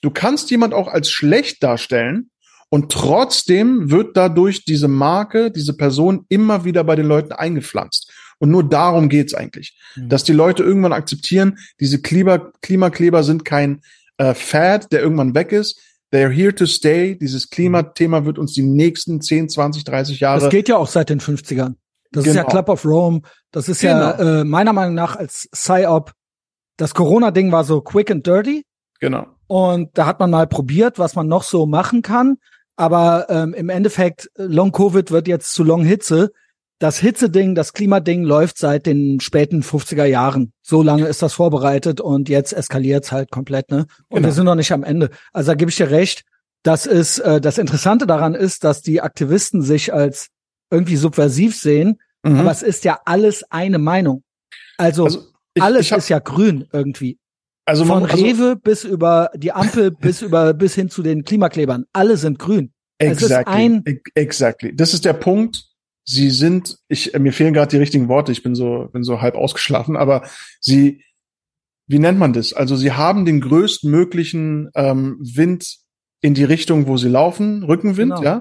du 0.02 0.10
kannst 0.10 0.50
jemand 0.50 0.74
auch 0.74 0.88
als 0.88 1.10
schlecht 1.10 1.62
darstellen 1.62 2.30
und 2.68 2.90
trotzdem 2.90 3.90
wird 3.90 4.16
dadurch 4.16 4.64
diese 4.64 4.88
Marke, 4.88 5.50
diese 5.50 5.76
Person 5.76 6.26
immer 6.28 6.64
wieder 6.64 6.84
bei 6.84 6.96
den 6.96 7.06
Leuten 7.06 7.32
eingepflanzt. 7.32 8.12
Und 8.38 8.50
nur 8.50 8.68
darum 8.68 9.08
geht's 9.08 9.34
eigentlich. 9.34 9.78
Mhm. 9.94 10.08
Dass 10.08 10.24
die 10.24 10.32
Leute 10.32 10.62
irgendwann 10.62 10.92
akzeptieren, 10.92 11.58
diese 11.80 12.02
Klima 12.02 12.50
Klimakleber 12.60 13.22
sind 13.22 13.44
kein 13.44 13.82
äh, 14.18 14.34
Fad, 14.34 14.92
der 14.92 15.00
irgendwann 15.00 15.34
weg 15.34 15.52
ist. 15.52 15.80
They're 16.12 16.30
here 16.30 16.54
to 16.54 16.66
stay. 16.66 17.16
Dieses 17.16 17.50
Klimathema 17.50 18.24
wird 18.24 18.38
uns 18.38 18.52
die 18.52 18.62
nächsten 18.62 19.20
10, 19.20 19.48
20, 19.48 19.84
30 19.84 20.20
Jahre. 20.20 20.40
Das 20.40 20.50
geht 20.50 20.68
ja 20.68 20.76
auch 20.76 20.88
seit 20.88 21.08
den 21.08 21.20
50ern. 21.20 21.74
Das 22.12 22.24
genau. 22.24 22.30
ist 22.30 22.36
ja 22.36 22.42
genau. 22.42 22.50
Club 22.50 22.68
of 22.68 22.84
Rome. 22.84 23.20
Das 23.50 23.68
ist 23.68 23.80
genau. 23.80 23.98
ja 23.98 24.40
äh, 24.40 24.44
meiner 24.44 24.72
Meinung 24.72 24.94
nach 24.94 25.16
als 25.16 25.48
PsyOp. 25.52 26.12
Das 26.76 26.94
Corona-Ding 26.94 27.52
war 27.52 27.64
so 27.64 27.80
quick 27.80 28.10
and 28.10 28.26
dirty. 28.26 28.64
Genau. 29.00 29.26
Und 29.48 29.90
da 29.96 30.06
hat 30.06 30.18
man 30.20 30.30
mal 30.30 30.46
probiert, 30.46 30.98
was 30.98 31.14
man 31.14 31.28
noch 31.28 31.42
so 31.42 31.66
machen 31.66 32.02
kann. 32.02 32.38
Aber 32.76 33.26
ähm, 33.30 33.54
im 33.54 33.68
Endeffekt, 33.68 34.30
Long 34.36 34.72
Covid 34.72 35.10
wird 35.10 35.28
jetzt 35.28 35.52
zu 35.54 35.62
Long 35.64 35.84
Hitze. 35.84 36.32
das 36.78 36.98
Hitzeding, 36.98 37.54
das 37.54 37.72
Klimading 37.72 38.22
läuft 38.22 38.58
seit 38.58 38.84
den 38.84 39.18
späten 39.20 39.62
50er 39.62 40.04
Jahren. 40.04 40.52
So 40.62 40.82
lange 40.82 41.06
ist 41.06 41.22
das 41.22 41.32
vorbereitet 41.32 42.02
und 42.02 42.28
jetzt 42.28 42.52
eskaliert's 42.52 43.12
halt 43.12 43.30
komplett, 43.30 43.70
ne? 43.70 43.86
Und 44.08 44.16
Genau. 44.16 44.26
wir 44.26 44.32
sind 44.32 44.44
noch 44.44 44.56
nicht 44.56 44.72
am 44.72 44.84
Ende. 44.84 45.08
Also 45.32 45.52
da 45.52 45.54
gebe 45.54 45.70
ich 45.70 45.76
dir 45.78 45.90
recht. 45.90 46.24
Das 46.62 46.84
ist 46.84 47.18
äh, 47.20 47.40
das 47.40 47.56
Interessante 47.56 48.06
daran 48.06 48.34
ist, 48.34 48.62
dass 48.62 48.82
die 48.82 49.00
Aktivisten 49.00 49.62
sich 49.62 49.94
als 49.94 50.28
irgendwie 50.70 50.96
subversiv 50.96 51.56
sehen, 51.58 51.98
Mhm. 52.22 52.40
aber 52.40 52.50
es 52.50 52.62
ist 52.62 52.84
ja 52.84 52.98
alles 53.06 53.42
eine 53.50 53.78
Meinung. 53.78 54.22
Also, 54.76 55.04
also 55.04 55.22
ich, 55.54 55.62
alles 55.62 55.80
ich 55.86 55.92
hab, 55.92 55.98
ist 56.00 56.08
ja 56.10 56.18
grün 56.18 56.66
irgendwie. 56.72 57.18
Also 57.66 57.84
Von 57.84 58.02
man, 58.02 58.10
also, 58.10 58.24
Rewe 58.24 58.56
bis 58.56 58.84
über 58.84 59.30
die 59.34 59.52
Ampel 59.52 59.90
bis 60.00 60.22
über 60.22 60.54
bis 60.54 60.74
hin 60.74 60.88
zu 60.88 61.02
den 61.02 61.24
Klimaklebern. 61.24 61.84
Alle 61.92 62.16
sind 62.16 62.38
grün. 62.38 62.72
es 62.98 63.18
ist 63.18 63.30
exactly, 63.30 64.00
exactly. 64.14 64.74
Das 64.74 64.94
ist 64.94 65.04
der 65.04 65.12
Punkt. 65.12 65.64
Sie 66.08 66.30
sind, 66.30 66.78
ich, 66.86 67.18
mir 67.18 67.32
fehlen 67.32 67.52
gerade 67.52 67.70
die 67.70 67.78
richtigen 67.78 68.08
Worte. 68.08 68.30
Ich 68.30 68.44
bin 68.44 68.54
so, 68.54 68.88
bin 68.92 69.02
so 69.02 69.20
halb 69.20 69.34
ausgeschlafen, 69.34 69.96
aber 69.96 70.22
sie, 70.60 71.02
wie 71.88 71.98
nennt 71.98 72.20
man 72.20 72.32
das? 72.32 72.52
Also 72.52 72.76
sie 72.76 72.92
haben 72.92 73.24
den 73.24 73.40
größtmöglichen 73.40 74.70
ähm, 74.76 75.16
Wind 75.20 75.78
in 76.20 76.34
die 76.34 76.44
Richtung, 76.44 76.86
wo 76.86 76.96
sie 76.96 77.08
laufen, 77.08 77.64
Rückenwind, 77.64 78.14
Genau. 78.14 78.22
ja, 78.22 78.40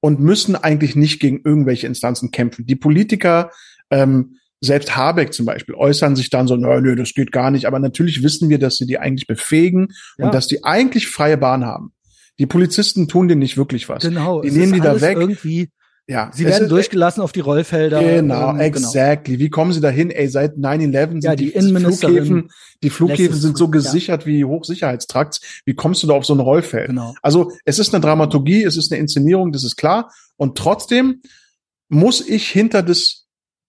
und 0.00 0.18
müssen 0.18 0.56
eigentlich 0.56 0.96
nicht 0.96 1.20
gegen 1.20 1.40
irgendwelche 1.44 1.86
Instanzen 1.86 2.32
kämpfen. 2.32 2.66
Die 2.66 2.76
Politiker, 2.76 3.52
ähm, 3.90 4.38
selbst 4.66 4.96
Habeck 4.96 5.32
zum 5.32 5.46
Beispiel, 5.46 5.74
äußern 5.74 6.16
sich 6.16 6.30
dann 6.30 6.46
so, 6.46 6.56
nö, 6.56 6.80
nö, 6.80 6.96
das 6.96 7.14
geht 7.14 7.32
gar 7.32 7.50
nicht. 7.50 7.66
Aber 7.66 7.78
natürlich 7.78 8.22
wissen 8.22 8.48
wir, 8.48 8.58
dass 8.58 8.76
sie 8.76 8.86
die 8.86 8.98
eigentlich 8.98 9.26
befähigen 9.26 9.88
Ja. 10.18 10.26
und 10.26 10.34
dass 10.34 10.46
die 10.48 10.64
eigentlich 10.64 11.08
freie 11.08 11.36
Bahn 11.38 11.64
haben. 11.64 11.92
Die 12.38 12.46
Polizisten 12.46 13.08
tun 13.08 13.28
denen 13.28 13.38
nicht 13.38 13.56
wirklich 13.56 13.88
was. 13.88 14.02
Genau. 14.02 14.42
Die 14.42 14.50
nehmen 14.50 14.72
die 14.74 14.80
da 14.80 15.00
weg. 15.00 15.16
Irgendwie. 15.18 15.70
Ja, 16.08 16.30
Sie 16.32 16.44
werden 16.44 16.68
durchgelassen 16.68 17.20
auf 17.20 17.32
die 17.32 17.40
Rollfelder. 17.40 18.00
Genau, 18.00 18.50
ähm, 18.50 18.60
exactly. 18.60 19.40
Wie 19.40 19.50
kommen 19.50 19.72
sie 19.72 19.80
dahin? 19.80 20.12
Ey, 20.12 20.28
seit 20.28 20.56
9-11 20.56 21.08
sind 21.10 21.24
Ja, 21.24 21.34
die, 21.34 21.52
die 21.52 21.60
Flughäfen, 21.60 22.48
die 22.84 22.90
Flughäfen 22.90 23.36
sind 23.36 23.58
so 23.58 23.64
zu, 23.64 23.70
ja. 23.70 23.70
gesichert 23.72 24.24
wie 24.24 24.44
Hochsicherheitstrakts. 24.44 25.40
Wie 25.64 25.74
kommst 25.74 26.04
du 26.04 26.06
da 26.06 26.14
auf 26.14 26.24
so 26.24 26.32
ein 26.34 26.38
Rollfeld? 26.38 26.88
Genau. 26.90 27.14
Also, 27.22 27.50
es 27.64 27.80
ist 27.80 27.92
eine 27.92 28.00
Dramaturgie, 28.00 28.62
es 28.62 28.76
ist 28.76 28.92
eine 28.92 29.00
Inszenierung, 29.00 29.50
das 29.50 29.64
ist 29.64 29.74
klar. 29.74 30.12
Und 30.36 30.56
trotzdem 30.56 31.22
muss 31.88 32.20
ich 32.20 32.48
hinter 32.48 32.84
das, 32.84 33.25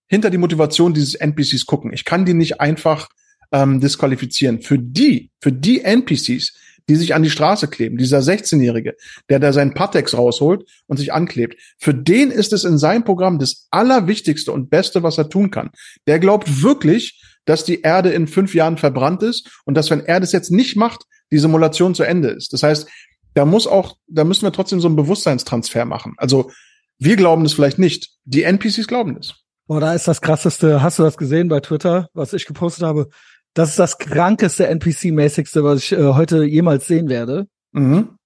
hinter 0.08 0.30
die 0.30 0.38
Motivation 0.38 0.94
dieses 0.94 1.14
NPCs 1.14 1.66
gucken. 1.66 1.92
Ich 1.92 2.04
kann 2.04 2.24
die 2.24 2.34
nicht 2.34 2.60
einfach 2.60 3.08
ähm, 3.52 3.80
disqualifizieren. 3.80 4.62
Für 4.62 4.78
die, 4.78 5.30
für 5.40 5.52
die 5.52 5.82
NPCs, 5.82 6.54
die 6.88 6.96
sich 6.96 7.14
an 7.14 7.22
die 7.22 7.30
Straße 7.30 7.68
kleben, 7.68 7.98
dieser 7.98 8.20
16-Jährige, 8.20 8.96
der 9.28 9.38
da 9.38 9.52
seinen 9.52 9.74
Patex 9.74 10.16
rausholt 10.16 10.64
und 10.86 10.96
sich 10.96 11.12
anklebt, 11.12 11.60
für 11.78 11.92
den 11.92 12.30
ist 12.30 12.52
es 12.52 12.64
in 12.64 12.78
seinem 12.78 13.04
Programm 13.04 13.38
das 13.38 13.66
Allerwichtigste 13.70 14.52
und 14.52 14.70
Beste, 14.70 15.02
was 15.02 15.18
er 15.18 15.28
tun 15.28 15.50
kann. 15.50 15.70
Der 16.06 16.18
glaubt 16.18 16.62
wirklich, 16.62 17.22
dass 17.44 17.64
die 17.64 17.82
Erde 17.82 18.10
in 18.10 18.26
fünf 18.26 18.54
Jahren 18.54 18.78
verbrannt 18.78 19.22
ist 19.22 19.60
und 19.64 19.74
dass, 19.74 19.90
wenn 19.90 20.04
er 20.04 20.20
das 20.20 20.32
jetzt 20.32 20.50
nicht 20.50 20.76
macht, 20.76 21.04
die 21.30 21.38
Simulation 21.38 21.94
zu 21.94 22.04
Ende 22.04 22.28
ist. 22.28 22.52
Das 22.52 22.62
heißt, 22.62 22.88
da 23.34 23.44
muss 23.44 23.66
auch, 23.66 23.96
da 24.06 24.24
müssen 24.24 24.42
wir 24.42 24.52
trotzdem 24.52 24.80
so 24.80 24.88
einen 24.88 24.96
Bewusstseinstransfer 24.96 25.84
machen. 25.84 26.14
Also 26.16 26.50
wir 26.98 27.16
glauben 27.16 27.44
das 27.44 27.52
vielleicht 27.52 27.78
nicht. 27.78 28.10
Die 28.24 28.42
NPCs 28.42 28.88
glauben 28.88 29.14
das. 29.14 29.34
Boah, 29.68 29.80
da 29.80 29.92
ist 29.94 30.08
das 30.08 30.20
krasseste. 30.22 30.82
Hast 30.82 30.98
du 30.98 31.02
das 31.02 31.16
gesehen 31.18 31.48
bei 31.48 31.60
Twitter, 31.60 32.08
was 32.14 32.32
ich 32.32 32.46
gepostet 32.46 32.84
habe? 32.84 33.08
Das 33.54 33.68
ist 33.70 33.78
das 33.78 33.98
krankeste 33.98 34.66
NPC-mäßigste, 34.68 35.62
was 35.62 35.80
ich 35.82 35.92
äh, 35.92 36.02
heute 36.14 36.42
jemals 36.44 36.86
sehen 36.86 37.08
werde. 37.08 37.46
Mhm. 37.72 38.16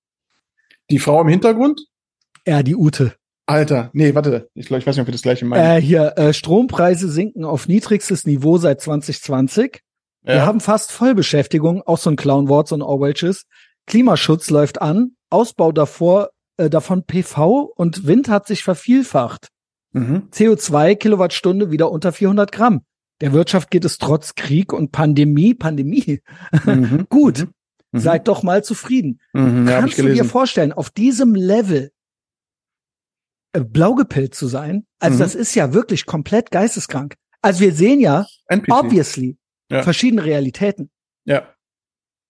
Die 0.91 0.99
Frau 1.01 1.21
im 1.21 1.29
Hintergrund? 1.29 1.83
Ja, 2.47 2.63
die 2.63 2.77
Ute. 2.77 3.15
Alter, 3.47 3.91
nee, 3.93 4.15
warte, 4.15 4.49
ich 4.55 4.67
glaube, 4.67 4.81
ich 4.81 4.87
weiß 4.87 4.95
nicht, 4.95 5.03
ob 5.03 5.09
wir 5.09 5.13
das 5.13 5.23
gleiche 5.23 5.45
meinen. 5.45 5.79
Äh, 5.79 5.81
hier, 5.81 6.17
äh, 6.17 6.33
Strompreise 6.33 7.11
sinken 7.11 7.45
auf 7.45 7.67
niedrigstes 7.67 8.25
Niveau 8.25 8.57
seit 8.59 8.81
2020. 8.81 9.81
Wir 10.23 10.37
Ja. 10.37 10.47
haben 10.47 10.61
fast 10.61 10.93
Vollbeschäftigung, 10.93 11.83
auch 11.83 11.99
so 11.99 12.09
ein 12.09 12.17
Clownwort, 12.17 12.69
so 12.69 12.77
ein 12.77 12.83
Orwellsches. 12.83 13.47
Klimaschutz 13.87 14.49
läuft 14.51 14.81
an, 14.81 15.17
Ausbau 15.29 15.73
davor, 15.73 16.31
äh, 16.57 16.71
davon 16.71 17.03
PV 17.05 17.73
und 17.75 18.07
Wind 18.07 18.29
hat 18.29 18.47
sich 18.47 18.63
vervielfacht. 18.63 19.49
Mhm. 19.93 20.29
CO2 20.33 20.95
Kilowattstunde 20.97 21.71
wieder 21.71 21.91
unter 21.91 22.13
400 22.13 22.51
Gramm. 22.53 22.85
Der 23.21 23.33
Wirtschaft 23.33 23.71
geht 23.71 23.85
es 23.85 23.99
trotz 23.99 24.35
Krieg 24.35 24.73
und 24.73 24.91
Pandemie, 24.93 25.55
Pandemie, 25.55 26.23
Mhm. 26.65 27.07
gut. 27.09 27.47
Mhm. 27.93 27.99
Seid 27.99 28.27
doch 28.29 28.43
mal 28.43 28.65
zufrieden. 28.65 29.21
Mhm, 29.35 29.67
Kannst 29.67 29.99
du 29.99 30.13
dir 30.13 30.25
vorstellen, 30.25 30.73
auf 30.73 30.91
diesem 30.91 31.35
Level 31.35 31.93
äh, 33.53 33.61
blau 33.61 33.95
gepillt 33.95 34.35
zu 34.35 34.47
sein? 34.47 34.87
Also 34.99 35.17
Mhm. 35.17 35.21
das 35.21 35.35
ist 35.35 35.55
ja 35.55 35.75
wirklich 35.75 36.07
komplett 36.07 36.51
geisteskrank. 36.51 37.17
Also 37.43 37.61
wir 37.61 37.73
sehen 37.75 38.01
ja, 38.01 38.27
NPC. 38.49 38.73
obviously, 38.73 39.37
Ja. 39.71 39.83
verschiedene 39.83 40.25
Realitäten. 40.25 40.91
Ja. 41.25 41.55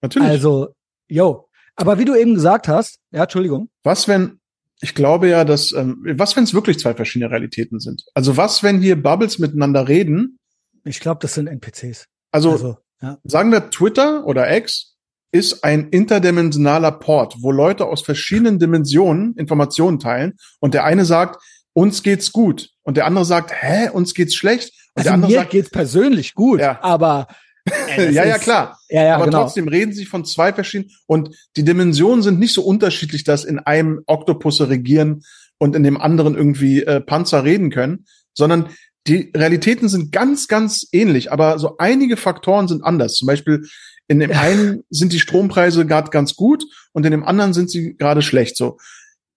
Natürlich. 0.01 0.29
Also, 0.29 0.75
yo. 1.09 1.49
Aber 1.77 1.99
wie 1.99 2.05
du 2.05 2.15
eben 2.17 2.35
gesagt 2.35 2.67
hast, 2.69 2.99
ja, 3.13 3.23
Entschuldigung. 3.23 3.71
Was, 3.85 4.09
wenn, 4.09 4.41
ich 4.83 4.95
glaube 4.95 5.29
ja, 5.29 5.45
dass, 5.45 5.73
ähm, 5.73 6.05
was, 6.17 6.37
wenn 6.37 6.45
es 6.45 6.53
wirklich 6.55 6.79
zwei 6.79 6.93
verschiedene 6.95 7.31
Realitäten 7.31 7.79
sind? 7.81 8.05
Also 8.15 8.37
was, 8.37 8.63
wenn 8.63 8.81
hier 8.83 9.01
Bubbles 9.01 9.39
miteinander 9.39 9.89
reden? 9.89 10.39
Ich 10.85 11.01
glaube, 11.01 11.21
das 11.23 11.35
sind 11.35 11.47
NPCs. 11.47 12.07
Also, 12.33 12.51
Also, 12.51 12.77
ja. 13.01 13.19
sagen 13.25 13.53
wir 13.53 13.71
Twitter 13.71 14.27
oder 14.27 14.55
X 14.57 14.97
ist 15.31 15.65
ein 15.65 15.89
interdimensionaler 15.91 16.93
Port, 16.93 17.37
wo 17.41 17.53
Leute 17.53 17.87
aus 17.87 18.03
verschiedenen 18.03 18.59
Dimensionen 18.59 19.35
Informationen 19.37 19.99
teilen 19.99 20.35
und 20.61 20.75
der 20.75 20.85
eine 20.85 21.05
sagt, 21.05 21.41
uns 21.73 22.03
geht's 22.03 22.33
gut 22.33 22.69
und 22.83 22.97
der 22.97 23.07
andere 23.07 23.25
sagt, 23.25 23.51
hä, 23.53 23.89
uns 23.91 24.13
geht's 24.15 24.35
schlecht 24.35 24.73
und 24.95 25.05
der 25.07 25.13
Also 25.13 25.15
andere 25.15 25.31
mir 25.31 25.39
sagt, 25.39 25.51
geht's 25.51 25.71
persönlich 25.71 26.35
gut, 26.35 26.61
Ja. 26.61 26.81
aber 26.83 27.29
ja, 27.97 28.11
ja, 28.11 28.35
ist- 28.37 28.43
klar. 28.43 28.79
Ja, 28.89 29.05
ja, 29.05 29.15
aber 29.17 29.27
genau. 29.27 29.43
trotzdem 29.43 29.69
reden 29.69 29.93
sie 29.93 30.05
von 30.05 30.25
zwei 30.25 30.53
verschiedenen 30.53 30.91
und 31.07 31.31
die 31.57 31.65
Dimensionen 31.65 32.23
sind 32.23 32.39
nicht 32.39 32.55
so 32.55 32.63
unterschiedlich, 32.63 33.25
dass 33.25 33.45
in 33.45 33.59
einem 33.59 34.03
Oktopusse 34.07 34.69
regieren 34.69 35.23
und 35.59 35.77
in 35.77 35.83
dem 35.83 36.01
anderen 36.01 36.35
irgendwie 36.35 36.83
äh, 36.83 37.01
Panzer 37.01 37.45
reden 37.45 37.71
können, 37.71 38.07
sondern 38.35 38.71
die 39.07 39.31
Realitäten 39.37 39.89
sind 39.89 40.13
ganz, 40.13 40.49
ganz 40.49 40.87
ähnlich, 40.93 41.33
aber 41.33 41.59
so 41.59 41.77
einige 41.79 42.17
Faktoren 42.17 42.69
sind 42.69 42.85
anders. 42.85 43.15
Zum 43.15 43.27
Beispiel 43.27 43.63
in 44.09 44.21
dem 44.21 44.31
einen 44.37 44.85
sind 44.91 45.13
die 45.13 45.21
Strompreise 45.21 45.87
gerade 45.87 46.11
ganz 46.11 46.35
gut 46.35 46.65
und 46.93 47.05
in 47.05 47.13
dem 47.13 47.25
anderen 47.25 47.53
sind 47.53 47.71
sie 47.71 47.97
gerade 47.97 48.23
schlecht. 48.23 48.57
So 48.57 48.79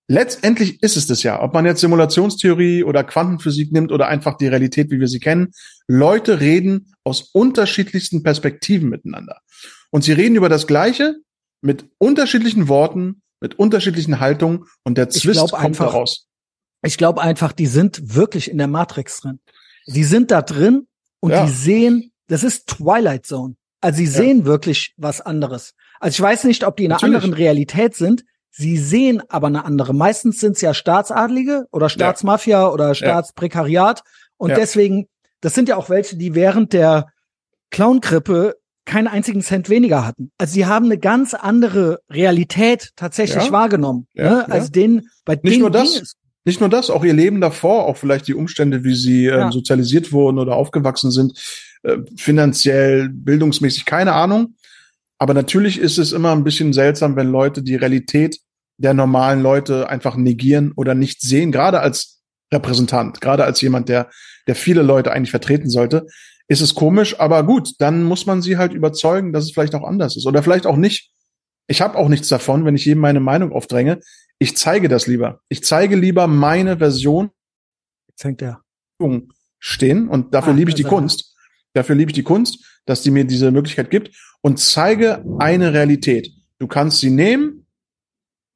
letztendlich 0.08 0.82
ist 0.84 0.97
es 0.97 1.08
das 1.08 1.24
ja, 1.24 1.41
ob 1.41 1.53
man 1.53 1.66
jetzt 1.66 1.82
Simulationstheorie 1.82 2.84
oder 2.84 3.03
Quantenphysik 3.03 3.72
nimmt 3.72 3.91
oder 3.91 4.08
einfach 4.08 4.38
die 4.38 4.47
Realität, 4.47 4.91
wie 4.91 4.99
wir 4.99 5.08
sie 5.08 5.20
kennen. 5.20 5.51
Leute 5.88 6.39
reden 6.39 6.93
aus 7.03 7.22
unterschiedlichsten 7.34 8.24
Perspektiven 8.24 8.89
miteinander. 8.89 9.39
Und 9.91 10.03
sie 10.03 10.12
reden 10.14 10.36
über 10.36 10.49
das 10.49 10.68
Gleiche 10.68 11.16
mit 11.62 11.86
unterschiedlichen 11.97 12.68
Worten, 12.68 13.22
mit 13.41 13.58
unterschiedlichen 13.60 14.20
Haltungen 14.20 14.66
und 14.84 14.97
der 14.97 15.10
Zwist 15.10 15.39
kommt 15.39 15.53
einfach- 15.53 15.86
daraus. 15.91 16.28
Ich 16.84 16.97
glaube 16.97 17.22
einfach, 17.22 17.51
die 17.51 17.65
sind 17.65 18.15
wirklich 18.15 18.52
in 18.52 18.57
der 18.60 18.68
Matrix 18.68 19.22
drin. 19.22 19.40
Die 19.88 20.03
sind 20.03 20.30
da 20.32 20.41
drin 20.41 20.88
und 21.19 21.32
Ja. 21.32 21.45
die 21.45 21.52
sehen, 21.52 22.11
das 22.27 22.44
ist 22.44 22.68
Twilight 22.68 23.26
Zone. 23.26 23.56
Also 23.82 23.98
sie 23.98 24.07
sehen 24.07 24.45
wirklich 24.45 24.94
was 24.98 25.22
anderes. 25.22 25.73
Also 25.99 26.15
ich 26.15 26.22
weiß 26.22 26.44
nicht, 26.45 26.64
ob 26.64 26.77
die 26.77 26.86
in 26.86 26.91
einer 26.91 26.95
Natürlich. 26.98 27.15
anderen 27.15 27.34
Realität 27.34 27.95
sind. 27.95 28.23
Sie 28.57 28.77
sehen 28.77 29.22
aber 29.27 29.48
eine 29.48 29.65
andere. 29.65 29.94
Meistens 29.94 30.40
sind 30.40 30.53
es 30.56 30.61
ja 30.61 30.73
Staatsadlige 30.73 31.65
oder 31.73 31.90
Staatsmafia 31.90 32.69
oder 32.69 32.95
Staatsprekariat. 32.95 34.02
Und 34.38 34.52
Ja. 34.52 34.56
deswegen, 34.56 35.07
das 35.41 35.53
sind 35.56 35.68
ja 35.68 35.76
auch 35.76 35.90
welche, 35.90 36.15
die 36.15 36.36
während 36.36 36.72
der 36.72 37.07
Clown-Grippe 37.72 38.56
keinen 38.86 39.07
einzigen 39.07 39.41
Cent 39.41 39.68
weniger 39.69 40.06
hatten. 40.06 40.32
Also 40.38 40.53
sie 40.53 40.65
haben 40.68 40.86
eine 40.86 40.98
ganz 40.98 41.34
andere 41.34 41.99
Realität 42.10 42.91
tatsächlich 42.95 43.45
Ja. 43.45 43.52
wahrgenommen. 43.52 44.07
Ja, 44.14 44.23
ne? 44.23 44.30
ja. 44.48 44.53
Also 44.53 44.69
denen, 44.69 45.10
bei 45.26 45.34
Nicht 45.36 45.45
denen 45.45 45.60
nur 45.61 45.72
das. 45.72 46.14
Nicht 46.48 46.60
nur 46.60 46.69
das, 46.69 46.91
auch 46.91 47.03
ihr 47.03 47.14
Leben 47.14 47.41
davor, 47.41 47.88
auch 47.88 47.98
vielleicht 47.98 48.27
die 48.27 48.36
Umstände, 48.36 48.84
wie 48.84 48.94
sie 48.95 49.26
ähm, 49.26 49.40
Ja. 49.40 49.52
sozialisiert 49.52 50.11
wurden 50.11 50.38
oder 50.38 50.56
aufgewachsen 50.56 51.10
sind, 51.10 51.34
äh, 51.84 51.98
finanziell, 52.15 53.10
bildungsmäßig, 53.10 53.86
keine 53.86 54.14
Ahnung. 54.14 54.56
Aber 55.18 55.34
natürlich 55.34 55.80
ist 55.80 55.98
es 55.98 56.11
immer 56.11 56.32
ein 56.34 56.44
bisschen 56.44 56.72
seltsam, 56.72 57.15
wenn 57.15 57.32
Leute 57.32 57.64
die 57.64 57.76
Realität 57.76 58.38
der 58.77 58.93
normalen 58.93 59.41
Leute 59.41 59.89
einfach 59.89 60.15
negieren 60.15 60.72
oder 60.76 60.95
nicht 60.95 61.22
sehen, 61.22 61.52
gerade 61.52 61.80
als 61.80 62.22
Repräsentant, 62.53 63.22
gerade 63.22 63.43
als 63.43 63.61
jemand, 63.61 63.89
der, 63.89 64.10
der 64.47 64.56
viele 64.56 64.81
Leute 64.81 65.11
eigentlich 65.11 65.31
vertreten 65.31 65.69
sollte, 65.69 66.06
ist 66.47 66.61
es 66.61 66.76
komisch, 66.76 67.19
aber 67.19 67.43
gut, 67.43 67.72
dann 67.80 68.03
muss 68.03 68.26
man 68.26 68.41
sie 68.41 68.57
halt 68.57 68.73
überzeugen, 68.73 69.34
dass 69.34 69.45
es 69.45 69.52
vielleicht 69.52 69.73
auch 69.76 69.84
anders 69.84 70.15
ist 70.15 70.27
oder 70.27 70.43
vielleicht 70.43 70.68
auch 70.68 70.76
nicht. 70.77 71.11
Ich 71.68 71.81
habe 71.81 71.97
auch 71.97 72.07
nichts 72.10 72.27
davon, 72.27 72.65
wenn 72.65 72.76
ich 72.76 72.85
jedem 72.85 73.02
meine 73.02 73.19
Meinung 73.19 73.52
aufdränge. 73.52 73.99
Ich 74.38 74.56
zeige 74.56 74.88
das 74.88 75.07
lieber. 75.07 75.39
Ich 75.49 75.64
zeige 75.64 75.95
lieber 75.95 76.27
meine 76.27 76.77
Version 76.77 77.31
Jetzt 78.10 78.23
hängt 78.23 78.41
der. 78.41 78.61
stehen 79.60 80.07
und 80.07 80.34
dafür 80.34 80.53
Ah, 80.53 80.56
liebe 80.56 80.69
ich 80.69 80.76
die 80.76 80.84
er. 80.84 80.89
Kunst. 80.89 81.35
Dafür 81.73 81.95
liebe 81.95 82.11
ich 82.11 82.15
die 82.15 82.23
Kunst, 82.23 82.64
dass 82.85 83.02
die 83.02 83.11
mir 83.11 83.26
diese 83.26 83.52
Möglichkeit 83.52 83.89
gibt 83.89 84.15
und 84.41 84.60
zeige 84.60 85.26
eine 85.39 85.73
Realität. 85.73 86.31
Du 86.60 86.68
kannst 86.68 86.99
sie 86.99 87.10
nehmen, 87.10 87.65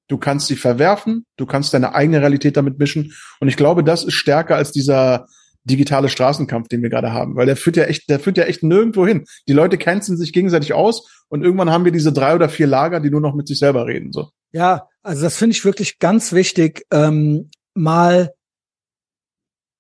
du 0.10 0.18
kannst 0.18 0.48
sie 0.48 0.58
verwerfen, 0.58 1.26
du 1.38 1.46
kannst 1.46 1.74
deine 1.74 1.96
eigene 1.96 2.20
Realität 2.20 2.58
damit 2.58 2.78
mischen 2.78 3.14
und 3.40 3.48
ich 3.48 3.56
glaube, 3.56 3.84
das 3.84 4.04
ist 4.04 4.16
stärker 4.16 4.58
als 4.58 4.74
dieser 4.74 5.28
digitale 5.64 6.10
Straßenkampf, 6.10 6.68
den 6.68 6.82
wir 6.82 6.90
gerade 6.90 7.14
haben, 7.14 7.36
weil 7.36 7.46
der 7.46 7.56
führt 7.56 7.78
ja 7.78 7.84
echt, 7.84 8.10
der 8.10 8.20
führt 8.20 8.38
ja 8.38 8.46
echt 8.46 8.64
nirgendwo 8.64 9.06
hin. 9.06 9.26
Die 9.48 9.54
Leute 9.54 9.78
canceln 9.78 10.18
sich 10.18 10.34
gegenseitig 10.34 10.74
aus 10.74 11.24
und 11.30 11.44
irgendwann 11.44 11.70
haben 11.70 11.86
wir 11.86 11.92
diese 11.92 12.12
drei 12.12 12.36
oder 12.36 12.50
vier 12.50 12.68
Lager, 12.68 13.00
die 13.00 13.12
nur 13.12 13.22
noch 13.22 13.36
mit 13.36 13.48
sich 13.48 13.60
selber 13.60 13.86
reden. 13.86 14.12
So. 14.12 14.30
Ja, 14.52 14.88
also 15.04 15.24
das 15.24 15.38
finde 15.38 15.56
ich 15.56 15.64
wirklich 15.64 16.00
ganz 16.00 16.34
wichtig, 16.34 16.86
ähm, 16.92 17.52
mal 17.76 18.34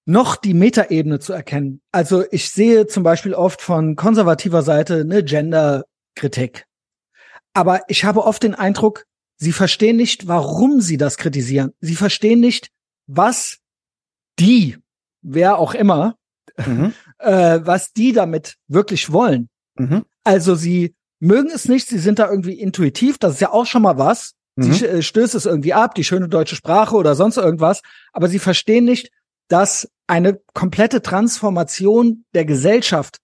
noch 0.05 0.35
die 0.35 0.53
Metaebene 0.53 1.19
zu 1.19 1.33
erkennen. 1.33 1.81
Also 1.91 2.23
ich 2.31 2.49
sehe 2.49 2.87
zum 2.87 3.03
Beispiel 3.03 3.33
oft 3.33 3.61
von 3.61 3.95
konservativer 3.95 4.63
Seite 4.63 5.01
eine 5.01 5.23
Gender-Kritik. 5.23 6.65
Aber 7.53 7.81
ich 7.87 8.05
habe 8.05 8.23
oft 8.23 8.43
den 8.43 8.55
Eindruck, 8.55 9.05
sie 9.39 9.51
verstehen 9.51 9.95
nicht, 9.95 10.27
warum 10.27 10.81
sie 10.81 10.97
das 10.97 11.17
kritisieren. 11.17 11.71
Sie 11.79 11.95
verstehen 11.95 12.39
nicht, 12.39 12.69
was 13.07 13.59
die, 14.37 14.77
wer 15.21 15.57
auch 15.57 15.73
immer, 15.73 16.15
mhm. 16.57 16.93
äh, 17.19 17.59
was 17.63 17.93
die 17.93 18.11
damit 18.11 18.57
wirklich 18.67 19.11
wollen. 19.11 19.49
Mhm. 19.75 20.05
Also 20.23 20.55
sie 20.55 20.93
mögen 21.19 21.49
es 21.53 21.67
nicht, 21.67 21.87
sie 21.87 21.99
sind 21.99 22.19
da 22.19 22.29
irgendwie 22.29 22.53
intuitiv, 22.53 23.17
das 23.17 23.35
ist 23.35 23.41
ja 23.41 23.51
auch 23.51 23.65
schon 23.65 23.81
mal 23.81 23.97
was. 23.97 24.33
Mhm. 24.55 24.73
Sie 24.73 24.85
äh, 24.85 25.01
stößt 25.01 25.35
es 25.35 25.45
irgendwie 25.45 25.73
ab, 25.73 25.95
die 25.95 26.03
schöne 26.03 26.27
deutsche 26.27 26.55
Sprache 26.55 26.95
oder 26.95 27.15
sonst 27.15 27.37
irgendwas, 27.37 27.81
aber 28.13 28.27
sie 28.27 28.39
verstehen 28.39 28.85
nicht, 28.85 29.09
dass 29.47 29.89
eine 30.05 30.39
komplette 30.53 31.01
Transformation 31.01 32.25
der 32.33 32.45
Gesellschaft 32.45 33.19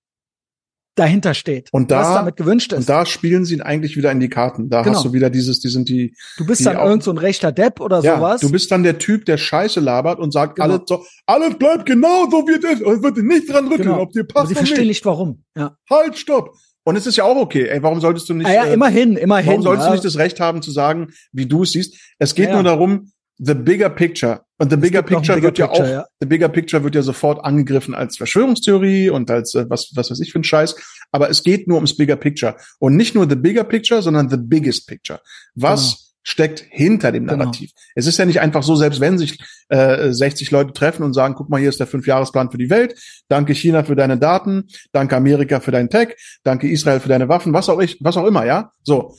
dahinter 0.96 1.34
steht, 1.34 1.70
und 1.72 1.92
da, 1.92 2.00
was 2.00 2.14
damit 2.16 2.36
gewünscht 2.38 2.72
ist. 2.72 2.80
Und 2.80 2.90
da 2.90 3.06
spielen 3.06 3.46
sie 3.46 3.56
ihn 3.56 3.62
eigentlich 3.62 3.98
wieder 3.98 4.12
in 4.12 4.20
die 4.20 4.30
Karten. 4.30 4.70
Da 4.70 4.82
genau. 4.82 4.96
hast 4.96 5.06
du 5.06 5.14
wieder 5.14 5.30
dieses, 5.30 5.60
die 5.60 5.70
sind 5.70 5.90
die. 5.90 6.16
Du 6.38 6.46
bist 6.46 6.66
dann 6.66 6.78
irgend 6.78 7.04
so 7.04 7.12
ein 7.12 7.18
rechter 7.18 7.52
Depp 7.52 7.80
oder 7.82 8.02
ja, 8.02 8.18
sowas. 8.18 8.42
Du 8.42 8.52
bist 8.52 8.72
dann 8.72 8.84
der 8.84 8.98
Typ, 8.98 9.26
der 9.26 9.38
Scheiße 9.38 9.80
labert 9.80 10.20
und 10.20 10.32
sagt, 10.32 10.56
genau. 10.56 10.70
alles, 10.70 10.82
so, 10.86 11.06
alles 11.26 11.56
bleibt 11.58 11.86
genau 11.86 12.30
so 12.30 12.48
wie 12.48 12.54
es 12.54 12.64
ist. 12.64 12.82
Es 12.82 13.04
wird 13.04 13.18
nicht 13.18 13.52
dran 13.52 13.68
rütteln, 13.68 13.90
genau. 13.90 14.02
ob 14.02 14.12
dir 14.12 14.24
passt. 14.24 14.38
Aber 14.38 14.48
sie 14.48 14.56
verstehen 14.56 14.80
nicht. 14.80 14.88
nicht 14.88 15.06
warum. 15.06 15.44
Ja. 15.56 15.78
Halt, 15.90 16.18
stopp. 16.18 16.56
Und 16.84 16.96
es 16.96 17.08
ist 17.08 17.18
ja 17.18 17.24
auch 17.24 17.36
okay. 17.36 17.68
Ey, 17.68 17.82
warum 17.82 18.00
solltest 18.00 18.30
du 18.30 18.36
nicht? 18.36 18.48
Ah 18.48 18.54
ja, 18.54 18.64
immerhin, 18.66 19.18
immerhin. 19.18 19.48
Warum 19.48 19.64
solltest 19.64 19.86
ja. 19.86 19.90
du 19.90 19.94
nicht 19.96 20.06
das 20.06 20.18
Recht 20.18 20.40
haben 20.40 20.62
zu 20.62 20.72
sagen, 20.72 21.10
wie 21.32 21.48
du 21.48 21.64
es 21.64 21.72
siehst? 21.72 21.98
Es 22.20 22.36
geht 22.36 22.50
ja, 22.50 22.54
nur 22.54 22.64
darum, 22.64 23.12
the 23.38 23.56
bigger 23.56 23.90
picture. 23.90 24.45
Und 24.58 24.70
the 24.70 24.78
bigger 24.78 25.02
picture 25.02 25.36
bigger 25.36 25.48
wird 25.48 25.58
ja 25.58 25.70
auch, 25.70 25.80
ja. 25.80 26.06
the 26.20 26.26
bigger 26.26 26.48
picture 26.48 26.84
wird 26.84 26.96
ja 26.96 27.02
sofort 27.02 27.44
angegriffen 27.44 27.94
als 27.94 28.16
Verschwörungstheorie 28.18 29.10
und 29.10 29.30
als 29.30 29.54
äh, 29.54 29.70
was, 29.70 29.92
was 29.96 30.12
weiß 30.12 30.20
ich 30.22 30.32
für 30.32 30.40
ein 30.40 30.46
Scheiß. 30.46 30.76
Aber 31.12 31.30
es 31.30 31.44
geht 31.44 31.68
nur 31.68 31.78
ums 31.78 31.98
bigger 31.98 32.16
picture. 32.16 32.56
Und 32.80 32.96
nicht 32.96 33.16
nur 33.16 33.28
the 33.30 33.36
bigger 33.36 33.66
picture, 33.66 34.02
sondern 34.02 34.30
the 34.30 34.38
biggest 34.38 34.88
picture. 34.88 35.20
Was 35.56 35.82
genau. 35.82 36.00
steckt 36.24 36.66
hinter 36.70 37.12
dem 37.12 37.26
genau. 37.26 37.38
Narrativ? 37.38 37.72
Genau. 37.72 37.92
Es 37.96 38.08
ist 38.08 38.18
ja 38.18 38.26
nicht 38.26 38.40
einfach 38.40 38.64
so, 38.64 38.78
selbst 38.78 39.02
wenn 39.02 39.18
sich 39.18 39.40
äh, 39.68 40.12
60 40.14 40.52
Leute 40.52 40.72
treffen 40.72 41.04
und 41.04 41.14
sagen, 41.14 41.36
guck 41.36 41.50
mal, 41.50 41.60
hier 41.60 41.70
ist 41.70 41.82
der 41.82 41.88
Fünfjahresplan 41.88 42.50
für 42.50 42.58
die 42.58 42.70
Welt. 42.70 42.98
Danke 43.28 43.54
China 43.54 43.84
für 43.84 43.98
deine 43.98 44.18
Daten. 44.18 44.68
Danke 44.94 45.18
Amerika 45.18 45.60
für 45.60 45.72
dein 45.72 45.90
Tech. 45.90 46.16
Danke 46.44 46.70
Israel 46.70 47.02
für 47.02 47.10
deine 47.10 47.28
Waffen. 47.28 47.52
Was 47.52 47.68
auch 47.68 47.82
ich, 47.82 47.98
was 48.00 48.16
auch 48.16 48.26
immer, 48.26 48.46
ja? 48.46 48.72
So. 48.84 49.16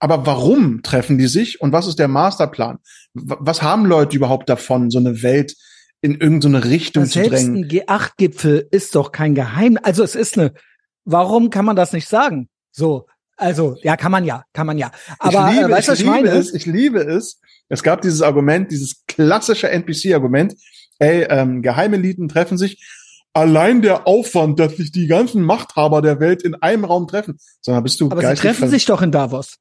Aber 0.00 0.24
warum 0.24 0.82
treffen 0.82 1.18
die 1.18 1.26
sich 1.26 1.60
und 1.60 1.72
was 1.72 1.86
ist 1.86 1.98
der 1.98 2.08
Masterplan? 2.08 2.78
Was 3.12 3.62
haben 3.62 3.84
Leute 3.84 4.16
überhaupt 4.16 4.48
davon, 4.48 4.90
so 4.90 4.98
eine 4.98 5.22
Welt 5.22 5.54
in 6.00 6.18
irgendeine 6.18 6.64
Richtung 6.64 7.04
zu 7.04 7.18
drängen? 7.18 7.30
Selbst 7.30 7.48
ein 7.48 7.64
G8-Gipfel 7.68 8.66
ist 8.70 8.94
doch 8.94 9.12
kein 9.12 9.34
Geheimnis. 9.34 9.84
Also 9.84 10.02
es 10.02 10.14
ist 10.14 10.38
eine, 10.38 10.54
warum 11.04 11.50
kann 11.50 11.66
man 11.66 11.76
das 11.76 11.92
nicht 11.92 12.08
sagen? 12.08 12.48
So, 12.72 13.06
also, 13.36 13.76
ja, 13.82 13.96
kann 13.96 14.10
man 14.10 14.24
ja, 14.24 14.44
kann 14.54 14.66
man 14.66 14.78
ja. 14.78 14.90
Aber 15.18 15.50
ich 15.50 15.56
liebe, 15.56 15.68
äh, 15.68 15.70
weißt 15.70 15.88
du, 15.88 15.92
was 15.92 16.00
ich, 16.00 16.04
ich 16.06 16.10
meine? 16.10 16.30
Es, 16.30 16.54
ich 16.54 16.66
liebe 16.66 17.00
es. 17.00 17.40
Es 17.68 17.82
gab 17.82 18.00
dieses 18.00 18.22
Argument, 18.22 18.70
dieses 18.70 19.04
klassische 19.06 19.70
NPC-Argument. 19.70 20.54
Ey, 20.98 21.26
ähm, 21.28 21.60
Geheimeliten 21.60 22.28
treffen 22.28 22.56
sich. 22.56 22.82
Allein 23.32 23.82
der 23.82 24.06
Aufwand, 24.06 24.58
dass 24.58 24.76
sich 24.76 24.92
die 24.92 25.06
ganzen 25.06 25.42
Machthaber 25.42 26.00
der 26.02 26.20
Welt 26.20 26.42
in 26.42 26.54
einem 26.54 26.84
Raum 26.84 27.06
treffen. 27.06 27.38
Sondern 27.60 27.82
bist 27.82 28.00
du 28.00 28.10
Aber 28.10 28.26
sie 28.26 28.34
treffen 28.34 28.68
sich 28.68 28.86
doch 28.86 29.02
in 29.02 29.12
Davos 29.12 29.58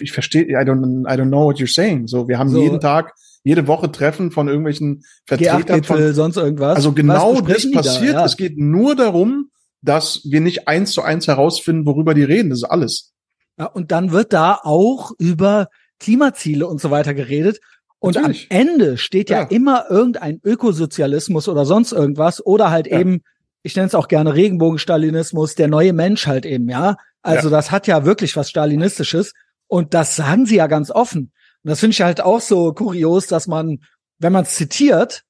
ich 0.00 0.12
verstehe, 0.12 0.44
I 0.44 0.64
don't, 0.64 1.06
I 1.06 1.16
don't 1.16 1.28
know 1.28 1.44
what 1.44 1.56
you're 1.58 1.72
saying. 1.72 2.06
So, 2.06 2.28
wir 2.28 2.38
haben 2.38 2.48
so. 2.48 2.62
jeden 2.62 2.80
Tag, 2.80 3.14
jede 3.44 3.66
Woche 3.66 3.90
Treffen 3.92 4.30
von 4.30 4.48
irgendwelchen 4.48 5.02
Vertretern 5.26 5.84
von 5.84 6.14
sonst 6.14 6.36
irgendwas. 6.36 6.76
Also 6.76 6.92
genau 6.92 7.40
das 7.40 7.70
passiert. 7.70 8.14
Da, 8.14 8.20
ja. 8.20 8.24
Es 8.24 8.36
geht 8.36 8.58
nur 8.58 8.96
darum, 8.96 9.50
dass 9.82 10.22
wir 10.24 10.40
nicht 10.40 10.68
eins 10.68 10.92
zu 10.92 11.02
eins 11.02 11.26
herausfinden, 11.28 11.86
worüber 11.86 12.14
die 12.14 12.24
reden. 12.24 12.50
Das 12.50 12.60
ist 12.60 12.64
alles. 12.64 13.12
Ja, 13.58 13.66
und 13.66 13.90
dann 13.90 14.12
wird 14.12 14.32
da 14.32 14.60
auch 14.62 15.12
über 15.18 15.68
Klimaziele 15.98 16.66
und 16.66 16.80
so 16.80 16.90
weiter 16.90 17.14
geredet. 17.14 17.60
Und 17.98 18.14
Natürlich. 18.14 18.46
am 18.50 18.56
Ende 18.56 18.96
steht 18.96 19.30
ja, 19.30 19.42
ja, 19.42 19.48
immer 19.48 19.86
irgendein 19.90 20.40
Ökosozialismus 20.44 21.48
oder 21.48 21.64
sonst 21.64 21.92
irgendwas 21.92 22.44
oder 22.44 22.70
halt 22.70 22.86
ja. 22.86 23.00
eben, 23.00 23.22
ich 23.62 23.74
nenne 23.74 23.88
es 23.88 23.94
auch 23.94 24.06
gerne 24.06 24.34
Regenbogenstalinismus, 24.34 25.56
der 25.56 25.66
neue 25.68 25.92
Mensch 25.92 26.26
halt 26.26 26.46
eben, 26.46 26.68
ja. 26.68 26.96
Also 27.22 27.48
ja. 27.48 27.56
das 27.56 27.70
hat 27.70 27.86
ja 27.86 28.04
wirklich 28.04 28.36
was 28.36 28.50
Stalinistisches. 28.50 29.32
Und 29.66 29.94
das 29.94 30.16
sagen 30.16 30.46
sie 30.46 30.56
ja 30.56 30.66
ganz 30.66 30.90
offen. 30.90 31.32
Und 31.62 31.70
das 31.70 31.80
finde 31.80 31.92
ich 31.92 32.00
halt 32.00 32.20
auch 32.20 32.40
so 32.40 32.72
kurios, 32.72 33.26
dass 33.26 33.46
man, 33.46 33.78
wenn 34.18 34.32
man 34.32 34.44
es 34.44 34.54
zitiert, 34.54 35.24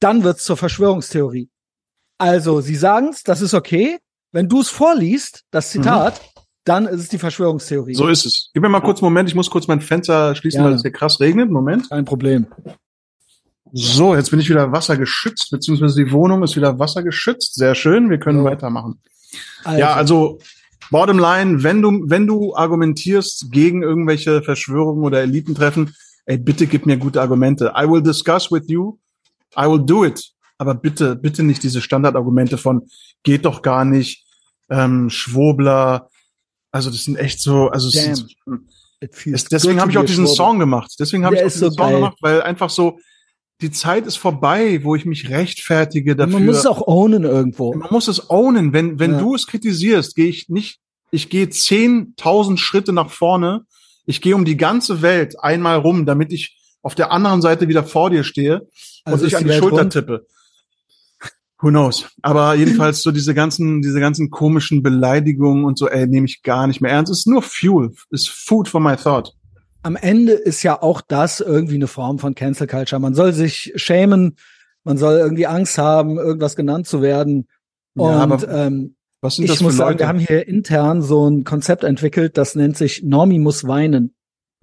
dann 0.00 0.24
wird's 0.24 0.44
zur 0.44 0.56
Verschwörungstheorie. 0.56 1.50
Also, 2.18 2.60
sie 2.60 2.74
sagen's, 2.74 3.22
das 3.22 3.40
ist 3.40 3.54
okay. 3.54 3.98
Wenn 4.32 4.48
du 4.48 4.60
es 4.60 4.68
vorliest, 4.68 5.44
das 5.50 5.70
Zitat, 5.70 6.20
mhm. 6.20 6.40
dann 6.64 6.86
ist 6.86 7.00
es 7.00 7.08
die 7.08 7.18
Verschwörungstheorie. 7.18 7.94
So 7.94 8.08
ist 8.08 8.26
es. 8.26 8.50
Gib 8.52 8.62
mir 8.62 8.68
mal 8.68 8.80
kurz 8.80 8.98
einen 8.98 9.12
Moment, 9.12 9.28
ich 9.28 9.34
muss 9.34 9.50
kurz 9.50 9.68
mein 9.68 9.80
Fenster 9.80 10.34
schließen, 10.34 10.60
ja. 10.60 10.66
weil 10.66 10.74
es 10.74 10.82
hier 10.82 10.92
krass 10.92 11.20
regnet. 11.20 11.50
Moment. 11.50 11.88
Kein 11.88 12.04
Problem. 12.04 12.46
So, 13.72 14.14
jetzt 14.14 14.30
bin 14.30 14.40
ich 14.40 14.48
wieder 14.48 14.72
wassergeschützt, 14.72 15.50
beziehungsweise 15.50 16.02
die 16.02 16.10
Wohnung 16.10 16.42
ist 16.42 16.56
wieder 16.56 16.78
wassergeschützt. 16.78 17.54
Sehr 17.54 17.74
schön, 17.74 18.10
wir 18.10 18.18
können 18.18 18.38
ja. 18.38 18.44
weitermachen. 18.44 19.00
Also. 19.64 19.78
Ja, 19.78 19.94
also 19.94 20.38
Bottom 20.90 21.18
line, 21.18 21.62
wenn 21.62 21.82
du, 21.82 22.04
wenn 22.06 22.26
du 22.26 22.54
argumentierst 22.54 23.50
gegen 23.50 23.82
irgendwelche 23.82 24.42
Verschwörungen 24.42 25.04
oder 25.04 25.20
Elitentreffen, 25.20 25.94
ey, 26.26 26.38
bitte 26.38 26.66
gib 26.66 26.86
mir 26.86 26.96
gute 26.96 27.20
Argumente. 27.20 27.72
I 27.76 27.88
will 27.88 28.02
discuss 28.02 28.50
with 28.50 28.68
you. 28.68 28.98
I 29.56 29.66
will 29.66 29.84
do 29.84 30.04
it. 30.04 30.32
Aber 30.58 30.74
bitte, 30.74 31.14
bitte 31.16 31.42
nicht 31.42 31.62
diese 31.62 31.80
Standardargumente 31.80 32.58
von 32.58 32.88
geht 33.22 33.44
doch 33.44 33.62
gar 33.62 33.84
nicht, 33.84 34.24
ähm, 34.70 35.10
Schwobler. 35.10 36.08
Also 36.70 36.90
das 36.90 37.04
sind 37.04 37.16
echt 37.16 37.40
so, 37.40 37.68
also 37.68 37.88
sind, 37.88 38.26
es, 39.00 39.44
deswegen 39.44 39.80
habe 39.80 39.90
ich 39.90 39.98
auch 39.98 40.04
diesen 40.04 40.26
Schwobler. 40.26 40.36
Song 40.36 40.58
gemacht. 40.58 40.94
Deswegen 40.98 41.24
habe 41.24 41.36
ich 41.36 41.42
auch 41.42 41.46
diesen 41.46 41.70
so 41.70 41.76
Song 41.76 41.86
geil. 41.86 41.94
gemacht, 41.94 42.18
weil 42.20 42.42
einfach 42.42 42.70
so 42.70 42.98
die 43.60 43.70
Zeit 43.70 44.06
ist 44.06 44.16
vorbei, 44.16 44.84
wo 44.84 44.94
ich 44.94 45.04
mich 45.04 45.30
rechtfertige 45.30 46.14
dafür. 46.14 46.34
Man 46.34 46.46
muss 46.46 46.58
es 46.58 46.66
auch 46.66 46.86
ownen 46.86 47.24
irgendwo. 47.24 47.74
Man 47.74 47.88
muss 47.90 48.06
es 48.06 48.30
ownen. 48.30 48.72
Wenn, 48.72 49.00
wenn 49.00 49.12
ja. 49.12 49.18
du 49.18 49.34
es 49.34 49.46
kritisierst, 49.46 50.14
gehe 50.14 50.28
ich 50.28 50.48
nicht, 50.48 50.80
ich 51.10 51.28
gehe 51.28 51.48
zehntausend 51.48 52.60
Schritte 52.60 52.92
nach 52.92 53.10
vorne. 53.10 53.62
Ich 54.06 54.20
gehe 54.20 54.34
um 54.34 54.44
die 54.44 54.56
ganze 54.56 55.02
Welt 55.02 55.38
einmal 55.40 55.78
rum, 55.78 56.06
damit 56.06 56.32
ich 56.32 56.56
auf 56.82 56.94
der 56.94 57.10
anderen 57.10 57.42
Seite 57.42 57.68
wieder 57.68 57.82
vor 57.82 58.10
dir 58.10 58.24
stehe 58.24 58.68
also 59.04 59.18
und 59.18 59.26
dich 59.26 59.36
an 59.36 59.44
die, 59.44 59.50
die 59.50 59.56
Schulter 59.58 59.82
rund? 59.82 59.92
tippe. 59.92 60.26
Who 61.60 61.68
knows? 61.68 62.06
Aber 62.22 62.54
jedenfalls 62.56 63.02
so 63.02 63.10
diese 63.10 63.34
ganzen, 63.34 63.82
diese 63.82 63.98
ganzen 63.98 64.30
komischen 64.30 64.82
Beleidigungen 64.84 65.64
und 65.64 65.76
so, 65.76 65.88
ey, 65.88 66.06
nehme 66.06 66.26
ich 66.26 66.42
gar 66.42 66.68
nicht 66.68 66.80
mehr 66.80 66.92
ernst. 66.92 67.10
Es 67.10 67.20
ist 67.20 67.26
nur 67.26 67.42
Fuel, 67.42 67.90
es 68.10 68.22
ist 68.22 68.30
Food 68.30 68.68
for 68.68 68.80
my 68.80 68.96
thought 68.96 69.34
am 69.82 69.96
Ende 69.96 70.32
ist 70.32 70.62
ja 70.62 70.80
auch 70.82 71.00
das 71.00 71.40
irgendwie 71.40 71.76
eine 71.76 71.86
Form 71.86 72.18
von 72.18 72.34
Cancel 72.34 72.66
Culture. 72.66 73.00
Man 73.00 73.14
soll 73.14 73.32
sich 73.32 73.72
schämen, 73.76 74.36
man 74.84 74.98
soll 74.98 75.16
irgendwie 75.16 75.46
Angst 75.46 75.78
haben, 75.78 76.18
irgendwas 76.18 76.56
genannt 76.56 76.86
zu 76.86 77.02
werden. 77.02 77.48
Ja, 77.94 78.24
und 78.24 78.46
ähm, 78.50 78.96
was 79.20 79.36
sind 79.36 79.46
ich 79.46 79.50
das 79.50 79.60
muss 79.60 79.76
für 79.76 79.82
Leute? 79.82 79.90
sagen, 79.90 79.98
wir 79.98 80.08
haben 80.08 80.18
hier 80.18 80.46
intern 80.46 81.02
so 81.02 81.28
ein 81.28 81.44
Konzept 81.44 81.84
entwickelt, 81.84 82.38
das 82.38 82.54
nennt 82.54 82.76
sich 82.76 83.02
Normi 83.02 83.38
muss 83.38 83.66
weinen. 83.66 84.14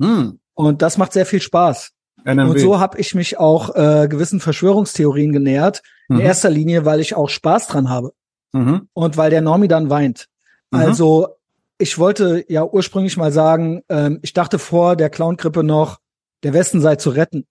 Hm. 0.02 0.40
Und 0.54 0.82
das 0.82 0.98
macht 0.98 1.14
sehr 1.14 1.26
viel 1.26 1.42
Spaß. 1.42 1.92
NMW. 2.24 2.52
Und 2.52 2.60
so 2.60 2.80
habe 2.80 3.00
ich 3.00 3.14
mich 3.14 3.38
auch 3.38 3.76
äh, 3.76 4.08
gewissen 4.08 4.40
Verschwörungstheorien 4.40 5.32
genähert. 5.32 5.82
In 6.10 6.16
mhm. 6.16 6.22
erster 6.22 6.50
Linie, 6.50 6.86
weil 6.86 7.00
ich 7.00 7.16
auch 7.16 7.30
Spaß 7.30 7.68
dran 7.68 7.90
habe. 7.90 8.14
Mhm. 8.54 8.88
Und 8.94 9.18
weil 9.18 9.30
der 9.30 9.42
Normi 9.42 9.68
dann 9.68 9.90
weint. 9.90 10.28
Mhm. 10.72 10.80
Also 10.80 11.35
ich 11.78 11.98
wollte 11.98 12.46
ja 12.48 12.64
ursprünglich 12.64 13.18
mal 13.18 13.32
sagen, 13.32 13.82
ähm, 13.90 14.20
ich 14.22 14.34
dachte 14.34 14.60
vor 14.60 14.96
der 14.96 15.10
Clown-Grippe 15.10 15.64
noch, 15.64 16.00
der 16.44 16.54
Westen 16.54 16.82
sei 16.82 16.96
zu 16.96 17.10
retten. 17.10 17.46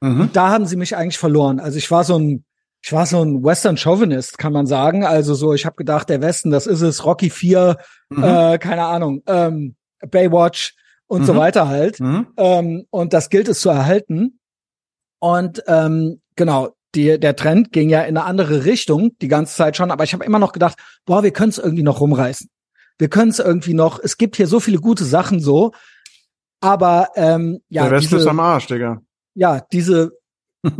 Mhm. 0.00 0.20
Und 0.22 0.36
da 0.36 0.50
haben 0.50 0.66
sie 0.66 0.76
mich 0.76 0.96
eigentlich 0.96 1.18
verloren. 1.18 1.60
Also 1.60 1.78
ich 1.78 1.90
war 1.90 2.04
so 2.04 2.18
ein, 2.18 2.44
ich 2.82 2.92
war 2.92 3.06
so 3.06 3.22
ein 3.22 3.42
Western 3.42 3.76
Chauvinist, 3.76 4.36
kann 4.36 4.52
man 4.52 4.66
sagen. 4.66 5.04
Also 5.04 5.34
so, 5.34 5.54
ich 5.54 5.64
habe 5.64 5.76
gedacht, 5.76 6.10
der 6.10 6.20
Westen, 6.20 6.50
das 6.50 6.66
ist 6.66 6.82
es, 6.82 7.04
Rocky 7.04 7.30
4, 7.30 7.78
mhm. 8.10 8.22
äh, 8.22 8.58
keine 8.58 8.84
Ahnung, 8.84 9.22
ähm, 9.26 9.76
Baywatch 10.06 10.74
und 11.06 11.22
mhm. 11.22 11.26
so 11.26 11.36
weiter 11.36 11.68
halt. 11.68 12.00
Mhm. 12.00 12.26
Ähm, 12.36 12.86
und 12.90 13.14
das 13.14 13.30
gilt 13.30 13.48
es 13.48 13.60
zu 13.60 13.70
erhalten. 13.70 14.40
Und 15.20 15.62
ähm, 15.66 16.20
genau, 16.36 16.74
die, 16.94 17.18
der 17.18 17.34
Trend 17.34 17.72
ging 17.72 17.88
ja 17.88 18.02
in 18.02 18.16
eine 18.16 18.26
andere 18.26 18.66
Richtung 18.66 19.16
die 19.22 19.28
ganze 19.28 19.56
Zeit 19.56 19.76
schon, 19.76 19.90
aber 19.90 20.04
ich 20.04 20.12
habe 20.12 20.24
immer 20.24 20.38
noch 20.38 20.52
gedacht, 20.52 20.78
boah, 21.06 21.22
wir 21.22 21.32
können 21.32 21.48
es 21.48 21.58
irgendwie 21.58 21.82
noch 21.82 22.00
rumreißen 22.00 22.48
wir 22.98 23.08
können 23.08 23.30
es 23.30 23.38
irgendwie 23.38 23.74
noch, 23.74 23.98
es 24.02 24.16
gibt 24.16 24.36
hier 24.36 24.46
so 24.46 24.60
viele 24.60 24.78
gute 24.78 25.04
Sachen 25.04 25.40
so, 25.40 25.72
aber 26.60 27.08
ähm, 27.16 27.60
ja. 27.68 27.82
Der 27.84 27.92
Rest 27.92 28.04
diese, 28.06 28.16
ist 28.18 28.26
am 28.26 28.40
Arsch, 28.40 28.66
Digga. 28.66 29.00
Ja, 29.34 29.60
diese 29.72 30.12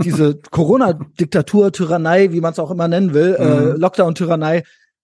diese 0.03 0.37
Corona-Diktatur, 0.51 1.71
Tyrannei, 1.73 2.33
wie 2.33 2.41
man 2.41 2.53
es 2.53 2.59
auch 2.59 2.71
immer 2.71 2.89
nennen 2.89 3.13
will, 3.13 3.37
äh, 3.39 3.45
Mhm. 3.45 3.69
äh, 3.69 3.73
Lockdown-Tyrannei, 3.77 4.63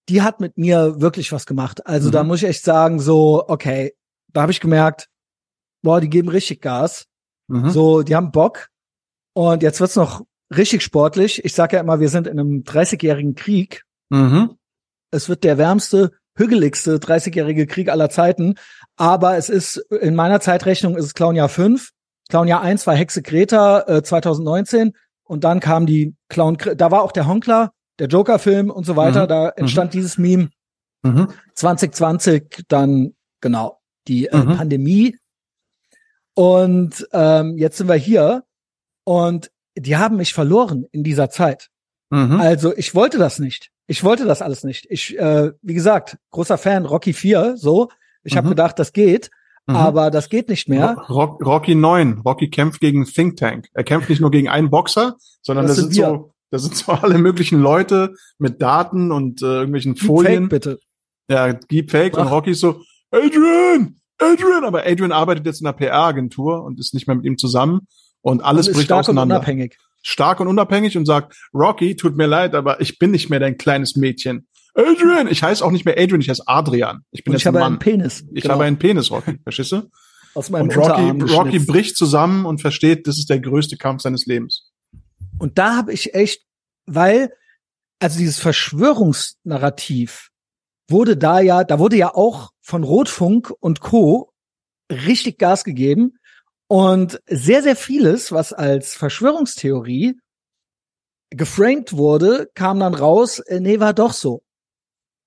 die 0.09 0.23
hat 0.23 0.41
mit 0.41 0.57
mir 0.57 1.01
wirklich 1.03 1.33
was 1.33 1.45
gemacht. 1.45 1.87
Also 1.87 2.09
Mhm. 2.09 2.13
da 2.13 2.25
muss 2.25 2.43
ich 2.43 2.49
echt 2.49 2.65
sagen, 2.65 2.99
so, 2.99 3.45
okay, 3.47 3.93
da 4.33 4.41
habe 4.43 4.53
ich 4.53 4.61
gemerkt, 4.61 5.09
boah, 5.83 6.01
die 6.01 6.09
geben 6.09 6.29
richtig 6.31 6.63
Gas. 6.63 7.07
Mhm. 7.49 7.69
So, 7.71 8.03
die 8.03 8.17
haben 8.17 8.31
Bock. 8.33 8.69
Und 9.35 9.63
jetzt 9.63 9.81
wird's 9.81 9.97
noch 9.97 10.23
richtig 10.57 10.83
sportlich. 10.83 11.45
Ich 11.45 11.53
sage 11.55 11.77
ja 11.77 11.83
immer, 11.83 12.01
wir 12.01 12.09
sind 12.09 12.27
in 12.27 12.39
einem 12.41 12.63
30-jährigen 12.65 13.35
Krieg. 13.35 13.85
Mhm. 14.09 14.57
Es 15.11 15.29
wird 15.29 15.45
der 15.45 15.59
wärmste, 15.59 16.13
hügeligste 16.41 16.97
30-jährige 16.97 17.67
Krieg 17.67 17.89
aller 17.89 18.11
Zeiten. 18.11 18.55
Aber 18.97 19.37
es 19.37 19.49
ist, 19.49 19.77
in 20.01 20.15
meiner 20.17 20.41
Zeitrechnung 20.41 20.97
ist 20.97 21.05
es 21.05 21.15
Clownjahr 21.15 21.49
5. 21.49 21.91
Clownjahr 22.29 22.63
1 22.63 22.87
war 22.87 22.95
Hexe 22.97 23.23
Greta 23.23 23.83
äh, 23.87 24.03
2019. 24.03 24.93
Und 25.23 25.45
dann 25.45 25.61
kam 25.61 25.87
die 25.87 26.17
Clown, 26.29 26.59
da 26.77 26.91
war 26.91 27.03
auch 27.03 27.13
der 27.13 27.29
Honkler, 27.29 27.73
der 28.01 28.09
Joker-Film 28.09 28.71
und 28.71 28.85
so 28.85 28.97
weiter. 28.97 29.25
Mhm. 29.25 29.29
Da 29.29 29.49
entstand 29.51 29.95
dieses 29.95 30.19
Meme. 30.19 30.51
Mhm. 31.03 31.29
2020 31.55 32.65
dann, 32.69 33.15
genau, 33.41 33.81
die 34.09 34.27
äh, 34.27 34.37
Mhm. 34.37 34.57
Pandemie. 34.57 35.17
Und 36.35 37.07
ähm, 37.13 37.59
jetzt 37.59 37.77
sind 37.77 37.89
wir 37.89 37.95
hier. 37.95 38.45
Und 39.05 39.51
die 39.77 39.97
haben 39.97 40.17
mich 40.17 40.35
verloren 40.35 40.87
in 40.93 41.05
dieser 41.05 41.31
Zeit. 41.31 41.69
Mhm. 42.11 42.41
Also 42.41 42.77
ich 42.77 42.95
wollte 42.95 43.19
das 43.19 43.39
nicht. 43.39 43.71
Ich 43.91 44.05
wollte 44.05 44.25
das 44.25 44.41
alles 44.41 44.63
nicht. 44.63 44.87
Ich, 44.89 45.19
äh, 45.19 45.51
wie 45.63 45.75
gesagt, 45.75 46.17
großer 46.31 46.59
Fan, 46.59 46.87
Rocky 46.87 47.13
4, 47.13 47.57
so. 47.57 47.89
Ich 48.23 48.37
habe 48.37 48.47
Mhm. 48.47 48.51
gedacht, 48.51 48.79
das 48.79 48.93
geht, 48.93 49.31
Mhm. 49.67 49.75
aber 49.75 50.11
das 50.13 50.29
geht 50.29 50.49
nicht 50.49 50.69
mehr. 50.69 50.95
Rock, 51.09 51.45
Rocky 51.45 51.75
9. 51.75 52.19
Rocky 52.25 52.49
kämpft 52.51 52.81
gegen 52.81 53.05
Think 53.05 53.37
Tank. 53.37 53.67
Er 53.75 53.83
kämpft 53.83 54.09
nicht 54.09 54.21
nur 54.21 54.31
gegen 54.31 54.49
einen 54.49 54.71
Boxer, 54.71 55.17
sondern 55.43 55.67
Das 55.67 55.77
das, 55.77 55.85
sind 55.87 55.95
sind 55.95 56.05
so, 56.07 56.33
das 56.51 56.63
sind 56.63 56.77
so 56.77 56.93
alle 56.93 57.19
möglichen 57.19 57.59
Leute 57.61 58.15
mit 58.39 58.63
Daten 58.63 59.11
und 59.11 59.43
äh, 59.43 59.47
irgendwelchen 59.47 59.95
Deepfake, 59.95 60.07
Folien. 60.07 60.49
bitte. 60.49 60.79
Ja, 61.29 61.53
Deepfake 61.53 62.17
und 62.17 62.27
Ach. 62.29 62.31
Rocky 62.31 62.51
ist 62.53 62.61
so, 62.61 62.83
Adrian, 63.11 63.97
Adrian, 64.19 64.65
aber 64.65 64.87
Adrian 64.87 65.11
arbeitet 65.13 65.47
jetzt 65.47 65.61
in 65.63 65.67
einer 65.67 65.77
PR-Agentur 65.77 66.63
und 66.63 66.79
ist 66.79 66.95
nicht 66.95 67.07
mehr 67.09 67.17
mit 67.17 67.25
ihm 67.25 67.39
zusammen 67.39 67.89
und 68.23 68.43
alles 68.45 68.69
Und 68.69 68.75
bricht 68.75 68.85
stark 68.87 68.99
und 69.09 69.17
auseinander. 69.19 69.37
unabhängig. 69.37 69.77
Stark 70.03 70.41
und 70.41 70.49
unabhängig 70.49 70.97
und 70.97 71.07
sagt, 71.07 71.37
Rocky, 71.55 71.97
tut 71.97 72.17
mir 72.17 72.27
leid, 72.27 72.55
aber 72.55 72.81
ich 72.81 72.99
bin 72.99 73.11
nicht 73.11 73.29
mehr 73.31 73.41
dein 73.41 73.57
kleines 73.59 73.97
Mädchen. 73.97 74.47
Adrian, 74.75 75.27
ich 75.29 75.43
heiße 75.43 75.65
auch 75.65 75.71
nicht 75.73 75.85
mehr 75.85 75.99
Adrian, 75.99 76.21
ich 76.21 76.29
heiße 76.31 76.45
Adrian. 76.47 77.01
Ich 77.11 77.25
bin 77.25 77.33
Und 77.33 77.35
jetzt 77.35 77.43
ich 77.43 77.47
habe 77.47 77.59
ein 77.59 77.65
einen 77.65 77.73
Mann. 77.75 77.79
Penis. 77.81 78.25
Ich 78.33 78.43
Genau. 78.43 78.55
habe 78.55 78.65
einen 78.65 78.79
Penis, 78.79 79.11
Rocky, 79.11 79.39
verstehst 79.43 79.73
du? 79.73 79.91
aus 80.35 80.49
meinem 80.49 80.69
Und 80.69 80.77
Rocky, 80.77 81.33
Rocky 81.35 81.59
bricht 81.59 81.97
zusammen 81.97 82.47
und 82.47 82.61
versteht, 82.61 83.09
das 83.09 83.19
ist 83.19 83.29
der 83.31 83.41
größte 83.41 83.77
Kampf 83.77 84.03
seines 84.03 84.27
Lebens. 84.27 84.71
Und 85.39 85.59
da 85.59 85.77
habe 85.77 85.93
ich 85.93 86.15
echt, 86.15 86.43
weil, 86.87 87.33
also 87.99 88.17
dieses 88.19 88.39
Verschwörungsnarrativ 88.39 90.31
wurde 90.89 91.17
da 91.17 91.41
ja, 91.41 91.65
da 91.65 91.79
wurde 91.79 91.97
ja 91.97 92.15
auch 92.15 92.51
von 92.63 92.85
Rotfunk 92.85 93.53
und 93.61 93.81
Co. 93.81 94.33
richtig 94.91 95.39
Gas 95.39 95.65
gegeben. 95.65 96.19
Und 96.71 97.21
sehr, 97.27 97.65
sehr 97.65 97.75
vieles, 97.75 98.31
was 98.31 98.53
als 98.53 98.95
Verschwörungstheorie 98.95 100.21
geframed 101.31 101.95
wurde, 101.95 102.49
kam 102.55 102.79
dann 102.79 102.95
raus, 102.95 103.41
äh, 103.41 103.59
nee, 103.59 103.81
war 103.81 103.93
doch 103.93 104.13
so. 104.13 104.43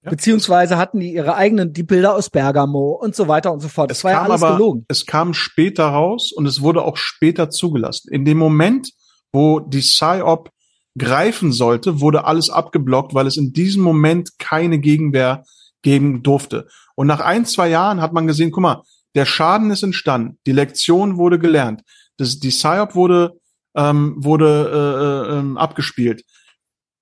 Ja. 0.03 0.11
Beziehungsweise 0.11 0.77
hatten 0.77 1.01
die 1.01 1.11
ihre 1.11 1.35
eigenen, 1.35 1.73
die 1.73 1.83
Bilder 1.83 2.15
aus 2.15 2.29
Bergamo 2.29 2.91
und 2.93 3.13
so 3.13 3.27
weiter 3.27 3.51
und 3.51 3.59
so 3.59 3.67
fort. 3.67 3.91
Es 3.91 3.97
Das 3.97 4.03
war 4.05 4.11
ja 4.11 4.17
kam 4.19 4.31
alles 4.31 4.41
aber, 4.41 4.55
gelogen. 4.55 4.85
es 4.87 5.05
kam 5.05 5.33
später 5.33 5.87
raus 5.87 6.31
und 6.33 6.45
es 6.45 6.61
wurde 6.61 6.81
auch 6.81 6.95
später 6.95 7.49
zugelassen. 7.49 8.09
In 8.13 8.23
dem 8.23 8.37
Moment, 8.37 8.91
wo 9.33 9.59
die 9.59 9.79
PSYOP 9.81 10.49
greifen 10.97 11.51
sollte, 11.51 11.99
wurde 11.99 12.23
alles 12.23 12.51
abgeblockt, 12.51 13.13
weil 13.13 13.27
es 13.27 13.35
in 13.35 13.51
diesem 13.51 13.83
Moment 13.83 14.39
keine 14.39 14.79
Gegenwehr 14.79 15.43
geben 15.81 16.23
durfte. 16.23 16.69
Und 16.95 17.07
nach 17.07 17.19
ein, 17.19 17.45
zwei 17.45 17.67
Jahren 17.67 18.01
hat 18.01 18.13
man 18.13 18.27
gesehen, 18.27 18.51
guck 18.51 18.61
mal, 18.63 18.83
der 19.15 19.25
Schaden 19.25 19.71
ist 19.71 19.83
entstanden, 19.83 20.37
die 20.45 20.51
Lektion 20.51 21.17
wurde 21.17 21.39
gelernt, 21.39 21.81
das, 22.17 22.39
die 22.39 22.49
PSYOP 22.49 22.95
wurde, 22.95 23.39
ähm, 23.75 24.15
wurde 24.17 25.27
äh, 25.29 25.35
äh, 25.35 25.39
ähm, 25.39 25.57
abgespielt. 25.57 26.23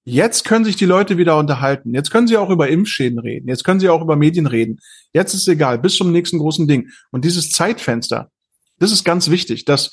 Jetzt 0.03 0.45
können 0.45 0.65
sich 0.65 0.75
die 0.75 0.85
Leute 0.85 1.17
wieder 1.17 1.37
unterhalten. 1.37 1.93
Jetzt 1.93 2.09
können 2.09 2.27
sie 2.27 2.37
auch 2.37 2.49
über 2.49 2.69
Impfschäden 2.69 3.19
reden. 3.19 3.47
Jetzt 3.47 3.63
können 3.63 3.79
sie 3.79 3.89
auch 3.89 4.01
über 4.01 4.15
Medien 4.15 4.47
reden. 4.47 4.79
Jetzt 5.13 5.35
ist 5.35 5.47
egal, 5.47 5.77
bis 5.77 5.95
zum 5.95 6.11
nächsten 6.11 6.39
großen 6.39 6.67
Ding. 6.67 6.89
Und 7.11 7.23
dieses 7.23 7.51
Zeitfenster, 7.51 8.31
das 8.79 8.91
ist 8.91 9.03
ganz 9.03 9.29
wichtig, 9.29 9.65
dass, 9.65 9.91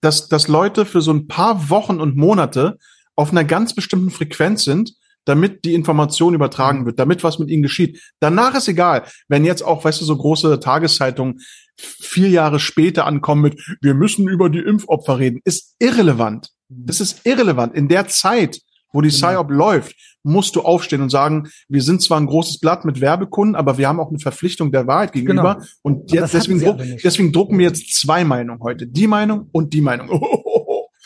dass, 0.00 0.28
dass 0.28 0.46
Leute 0.46 0.86
für 0.86 1.02
so 1.02 1.12
ein 1.12 1.26
paar 1.26 1.68
Wochen 1.68 2.00
und 2.00 2.16
Monate 2.16 2.78
auf 3.16 3.32
einer 3.32 3.44
ganz 3.44 3.74
bestimmten 3.74 4.10
Frequenz 4.10 4.64
sind, 4.64 4.94
damit 5.26 5.64
die 5.64 5.74
Information 5.74 6.34
übertragen 6.34 6.86
wird, 6.86 6.98
damit 6.98 7.22
was 7.24 7.38
mit 7.38 7.50
ihnen 7.50 7.62
geschieht. 7.62 8.00
Danach 8.20 8.54
ist 8.54 8.68
egal, 8.68 9.04
wenn 9.28 9.44
jetzt 9.44 9.62
auch, 9.62 9.84
weißt 9.84 10.00
du, 10.00 10.04
so 10.04 10.16
große 10.16 10.60
Tageszeitungen 10.60 11.40
vier 11.76 12.28
Jahre 12.28 12.58
später 12.60 13.06
ankommen 13.06 13.42
mit, 13.42 13.76
wir 13.80 13.94
müssen 13.94 14.28
über 14.28 14.50
die 14.50 14.58
Impfopfer 14.60 15.18
reden, 15.18 15.40
ist 15.44 15.74
irrelevant. 15.78 16.50
Das 16.68 17.00
ist 17.00 17.26
irrelevant. 17.26 17.74
In 17.74 17.88
der 17.88 18.06
Zeit, 18.08 18.60
wo 18.92 19.00
die 19.00 19.08
Genau. 19.10 19.28
PSYOP 19.28 19.50
läuft, 19.50 19.94
musst 20.22 20.56
du 20.56 20.60
aufstehen 20.62 21.00
und 21.00 21.08
sagen, 21.10 21.48
wir 21.68 21.80
sind 21.82 22.02
zwar 22.02 22.20
ein 22.20 22.26
großes 22.26 22.58
Blatt 22.60 22.84
mit 22.84 23.00
Werbekunden, 23.00 23.54
aber 23.56 23.78
wir 23.78 23.88
haben 23.88 24.00
auch 24.00 24.10
eine 24.10 24.18
Verpflichtung 24.18 24.70
der 24.72 24.86
Wahrheit 24.86 25.12
gegenüber. 25.12 25.54
Genau. 25.56 25.66
Und 25.82 26.12
jetzt, 26.12 26.34
deswegen, 26.34 26.60
druck, 26.60 26.78
deswegen 27.02 27.32
drucken 27.32 27.58
wir 27.58 27.66
jetzt 27.66 27.94
zwei 27.94 28.24
Meinungen 28.24 28.60
heute. 28.62 28.86
Die 28.86 29.06
Meinung 29.06 29.48
und 29.52 29.72
die 29.72 29.80
Meinung. 29.80 30.08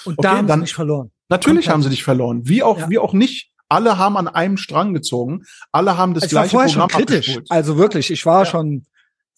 Und 0.04 0.18
okay, 0.18 0.22
da 0.22 0.36
haben 0.36 0.46
dann- 0.46 0.58
sie 0.58 0.62
mich 0.64 0.74
verloren. 0.74 1.10
Natürlich 1.30 1.64
Komplett. 1.66 1.72
haben 1.72 1.82
sie 1.82 1.88
dich 1.90 2.04
verloren. 2.04 2.42
Wie 2.44 2.62
auch, 2.62 2.78
Ja. 2.78 2.90
wie 2.90 2.98
auch 2.98 3.14
nicht. 3.14 3.52
Alle 3.68 3.98
haben 3.98 4.16
an 4.16 4.28
einem 4.28 4.56
Strang 4.56 4.94
gezogen. 4.94 5.44
Alle 5.72 5.96
haben 5.96 6.14
das 6.14 6.24
ich 6.24 6.34
war 6.34 6.46
gleiche 6.46 6.68
schon 6.74 6.80
Programm 6.82 6.88
kritisch. 6.88 7.28
abgespult. 7.30 7.50
Also 7.50 7.76
wirklich, 7.78 8.10
ich 8.10 8.24
war 8.26 8.44
Ja. 8.44 8.50
schon 8.50 8.86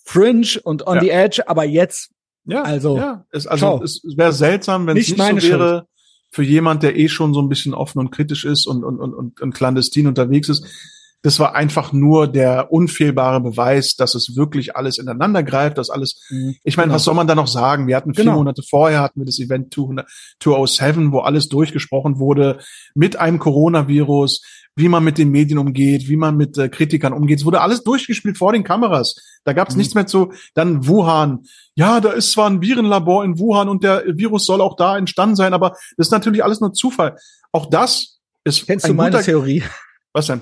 fringe 0.05 0.47
und 0.65 0.87
on 0.87 0.97
Ja. 0.97 1.01
the 1.03 1.11
edge, 1.11 1.49
aber 1.49 1.65
jetzt 1.65 2.11
Ja, 2.49 2.63
Also, 2.63 2.97
ja. 2.97 3.25
Es, 3.31 3.47
also 3.49 3.83
es 3.83 4.03
wäre 4.17 4.33
seltsam, 4.33 4.87
wenn 4.87 4.97
es 4.97 5.09
Nicht 5.09 5.19
nicht 5.19 5.43
so 5.43 5.49
wäre 5.59 5.87
für 6.31 6.45
jemand, 6.45 6.83
der 6.85 6.97
eh 6.97 7.09
schon 7.09 7.35
so 7.35 7.41
ein 7.43 7.49
bisschen 7.49 7.75
offen 7.75 7.99
und 7.99 8.11
kritisch 8.13 8.45
ist 8.45 8.67
und, 8.67 8.85
und, 8.85 9.01
und, 9.01 9.15
und, 9.15 9.41
und 9.41 9.53
clandestin 9.53 10.07
unterwegs 10.07 10.49
ist. 10.49 10.65
Das 11.27 11.41
war 11.41 11.57
einfach 11.57 11.93
nur 11.93 12.29
der 12.29 12.71
unfehlbare 12.73 13.41
Beweis, 13.41 13.97
dass 13.97 14.15
es 14.15 14.37
wirklich 14.37 14.77
alles 14.77 14.97
ineinander 14.97 15.43
greift, 15.43 15.77
dass 15.77 15.91
alles 15.91 16.23
Ich 16.63 16.77
meine, 16.77 16.87
Genau. 16.87 16.95
was 16.95 17.03
soll 17.03 17.15
man 17.17 17.27
da 17.27 17.35
noch 17.35 17.49
sagen? 17.49 17.89
Wir 17.89 17.97
hatten 17.97 18.15
vier 18.15 18.23
Genau. 18.27 18.37
Monate 18.37 18.63
vorher 18.63 19.01
hatten 19.01 19.19
wir 19.21 19.27
das 19.27 19.41
Event 19.41 19.75
200, 19.75 20.07
207, 20.41 21.11
wo 21.11 21.19
alles 21.19 21.49
durchgesprochen 21.49 22.21
wurde 22.21 22.59
mit 22.95 23.17
einem 23.17 23.41
Coronavirus, 23.41 24.43
wie 24.77 24.89
man 24.89 25.03
mit 25.03 25.19
den 25.19 25.31
Medien 25.33 25.59
umgeht, 25.59 26.07
wie 26.09 26.17
man 26.17 26.37
mit 26.37 26.57
äh, 26.59 26.69
Kritikern 26.69 27.13
umgeht. 27.13 27.41
Es 27.41 27.45
wurde 27.45 27.61
alles 27.61 27.83
durchgespielt 27.83 28.39
vor 28.39 28.53
den 28.53 28.63
Kameras. 28.63 29.17
Da 29.43 29.53
gab 29.53 29.69
es 29.69 29.75
Mhm. 29.75 29.79
nichts 29.81 29.95
mehr 29.97 30.07
zu. 30.07 30.33
Dann 30.55 30.87
Wuhan. 30.87 31.41
Ja, 31.75 31.99
da 32.01 32.11
ist 32.13 32.31
zwar 32.31 32.49
ein 32.49 32.61
Virenlabor 32.61 33.25
in 33.25 33.37
Wuhan 33.41 33.69
und 33.69 33.83
der 33.83 34.05
Virus 34.07 34.47
soll 34.47 34.61
auch 34.61 34.77
da 34.77 34.97
entstanden 34.97 35.35
sein, 35.35 35.55
aber 35.55 35.71
das 35.97 36.07
ist 36.07 36.13
natürlich 36.13 36.45
alles 36.45 36.61
nur 36.61 36.73
Zufall. 36.73 37.17
Auch 37.51 37.67
das 37.67 38.21
ist 38.45 38.65
Kennst 38.67 38.87
du 38.87 38.95
meine 38.95 39.11
guter, 39.11 39.25
Theorie? 39.25 39.65
Was 40.13 40.27
denn? 40.29 40.41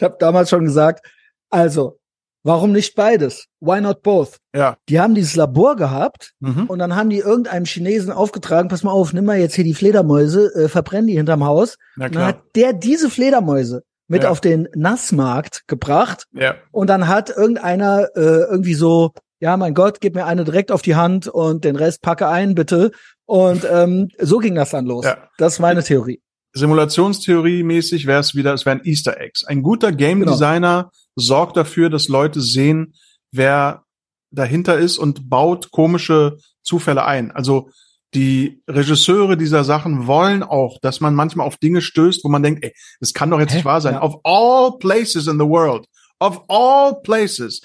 Ich 0.00 0.02
habe 0.02 0.16
damals 0.18 0.48
schon 0.48 0.64
gesagt, 0.64 1.06
also, 1.50 1.98
warum 2.42 2.72
nicht 2.72 2.94
beides? 2.94 3.44
Why 3.60 3.82
not 3.82 4.02
both? 4.02 4.38
Ja. 4.54 4.78
Die 4.88 4.98
haben 4.98 5.14
dieses 5.14 5.36
Labor 5.36 5.76
gehabt 5.76 6.32
Mhm. 6.40 6.64
und 6.68 6.78
dann 6.78 6.96
haben 6.96 7.10
die 7.10 7.18
irgendeinem 7.18 7.66
Chinesen 7.66 8.10
aufgetragen, 8.10 8.68
pass 8.70 8.82
mal 8.82 8.92
auf, 8.92 9.12
nimm 9.12 9.26
mal 9.26 9.36
jetzt 9.38 9.56
hier 9.56 9.64
die 9.64 9.74
Fledermäuse, 9.74 10.50
äh, 10.54 10.68
verbrenn 10.68 11.06
die 11.06 11.16
hinterm 11.18 11.44
Haus. 11.44 11.76
Na 11.96 12.06
Und 12.06 12.14
dann 12.14 12.22
klar. 12.22 12.28
hat 12.28 12.40
der 12.56 12.72
diese 12.72 13.10
Fledermäuse 13.10 13.82
mit 14.08 14.22
Ja. 14.22 14.30
auf 14.30 14.40
den 14.40 14.68
Nassmarkt 14.74 15.64
gebracht 15.66 16.24
Ja. 16.32 16.54
und 16.72 16.88
dann 16.88 17.06
hat 17.08 17.28
irgendeiner 17.28 18.08
äh, 18.16 18.20
irgendwie 18.50 18.72
so, 18.74 19.12
ja 19.38 19.58
mein 19.58 19.74
Gott, 19.74 20.00
gib 20.00 20.14
mir 20.14 20.24
eine 20.24 20.44
direkt 20.44 20.72
auf 20.72 20.80
die 20.80 20.96
Hand 20.96 21.28
und 21.28 21.64
den 21.64 21.76
Rest 21.76 22.00
packe 22.00 22.26
ein, 22.26 22.54
bitte. 22.54 22.90
Und 23.26 23.66
ähm, 23.70 24.08
so 24.18 24.38
ging 24.38 24.54
das 24.54 24.70
dann 24.70 24.86
los. 24.86 25.04
Ja. 25.04 25.28
Das 25.36 25.52
ist 25.54 25.58
meine 25.60 25.82
Theorie. 25.84 26.22
Simulationstheorie 26.52 27.62
mäßig 27.62 28.06
wäre 28.06 28.20
es 28.20 28.34
wieder, 28.34 28.52
es 28.54 28.66
wären 28.66 28.80
Easter 28.84 29.20
Eggs. 29.20 29.44
Ein 29.44 29.62
guter 29.62 29.92
Game 29.92 30.20
Genau. 30.20 30.32
Designer 30.32 30.90
sorgt 31.16 31.56
dafür, 31.56 31.90
dass 31.90 32.08
Leute 32.08 32.40
sehen, 32.40 32.94
wer 33.32 33.84
dahinter 34.30 34.78
ist 34.78 34.98
und 34.98 35.28
baut 35.28 35.70
komische 35.70 36.38
Zufälle 36.62 37.04
ein. 37.04 37.30
Also 37.30 37.70
die 38.14 38.62
Regisseure 38.68 39.36
dieser 39.36 39.62
Sachen 39.62 40.06
wollen 40.06 40.42
auch, 40.42 40.78
dass 40.80 41.00
man 41.00 41.14
manchmal 41.14 41.46
auf 41.46 41.58
Dinge 41.58 41.80
stößt, 41.80 42.24
wo 42.24 42.28
man 42.28 42.42
denkt, 42.42 42.64
ey, 42.64 42.72
das 42.98 43.14
kann 43.14 43.30
doch 43.30 43.38
jetzt 43.38 43.52
Hä? 43.52 43.56
nicht 43.56 43.64
wahr 43.64 43.80
sein. 43.80 43.94
Ja. 43.94 44.02
Of 44.02 44.16
all 44.24 44.78
places 44.78 45.28
in 45.28 45.38
the 45.38 45.46
world, 45.46 45.86
of 46.18 46.42
all 46.48 47.00
places, 47.02 47.60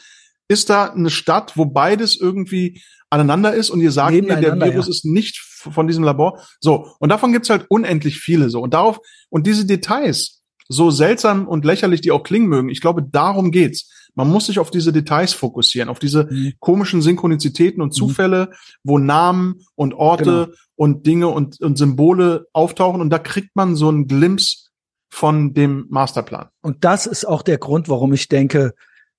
ist 0.48 0.70
da 0.70 0.92
eine 0.92 1.10
Stadt, 1.10 1.58
wo 1.58 1.66
beides 1.66 2.16
irgendwie 2.16 2.82
aneinander 3.10 3.54
ist 3.54 3.72
und 3.72 3.82
ihr 3.82 3.92
sagt 3.92 4.14
mir, 4.14 4.36
der 4.36 4.60
Virus 4.60 4.86
ja. 4.86 4.92
ist 4.92 5.06
nicht 5.06 5.40
von 5.72 5.88
diesem 5.88 6.04
Labor. 6.04 6.40
So, 6.60 6.92
und 7.00 7.10
davon 7.10 7.32
gibt's 7.32 7.50
halt 7.50 7.66
unendlich 7.70 8.20
viele 8.20 8.50
so. 8.50 8.62
Und 8.62 8.74
darauf, 8.74 9.00
und 9.30 9.48
diese 9.48 9.66
Details, 9.66 10.42
so 10.68 10.90
seltsam 10.90 11.48
und 11.48 11.64
lächerlich 11.64 12.02
die 12.02 12.12
auch 12.12 12.24
klingen 12.24 12.48
mögen, 12.48 12.70
ich 12.70 12.82
glaube, 12.82 13.04
darum 13.04 13.52
geht's. 13.52 13.92
Man 14.16 14.30
muss 14.30 14.48
sich 14.48 14.60
auf 14.60 14.72
diese 14.72 14.92
Details 14.94 15.34
fokussieren, 15.34 15.90
auf 15.90 16.00
diese 16.00 16.26
Mhm. 16.32 16.54
komischen 16.60 17.02
Synchronizitäten 17.02 17.82
und 17.84 17.92
Zufälle, 17.92 18.50
wo 18.84 18.98
Namen 18.98 19.62
und 19.76 19.94
Orte 19.94 20.24
Genau. 20.46 20.58
und 20.76 21.06
Dinge 21.06 21.28
und, 21.28 21.62
und 21.62 21.78
Symbole 21.78 22.48
auftauchen 22.54 23.02
und 23.02 23.10
da 23.10 23.20
kriegt 23.20 23.56
man 23.56 23.76
so 23.76 23.90
einen 23.90 24.08
Glimpse 24.08 24.70
von 25.10 25.54
dem 25.54 25.86
Masterplan. 25.90 26.48
Und 26.62 26.84
das 26.84 27.06
ist 27.06 27.26
auch 27.26 27.42
der 27.42 27.58
Grund, 27.58 27.88
warum 27.90 28.12
ich 28.14 28.28
denke, 28.28 28.74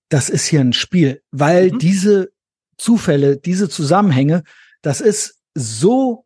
das 0.09 0.29
ist 0.29 0.47
hier 0.47 0.61
ein 0.61 0.73
Spiel, 0.73 1.23
weil 1.31 1.71
Mhm. 1.73 1.79
diese 1.79 2.29
Zufälle, 2.79 3.37
diese 3.39 3.69
Zusammenhänge, 3.69 4.43
das 4.83 5.01
ist 5.01 5.41
so, 5.55 6.26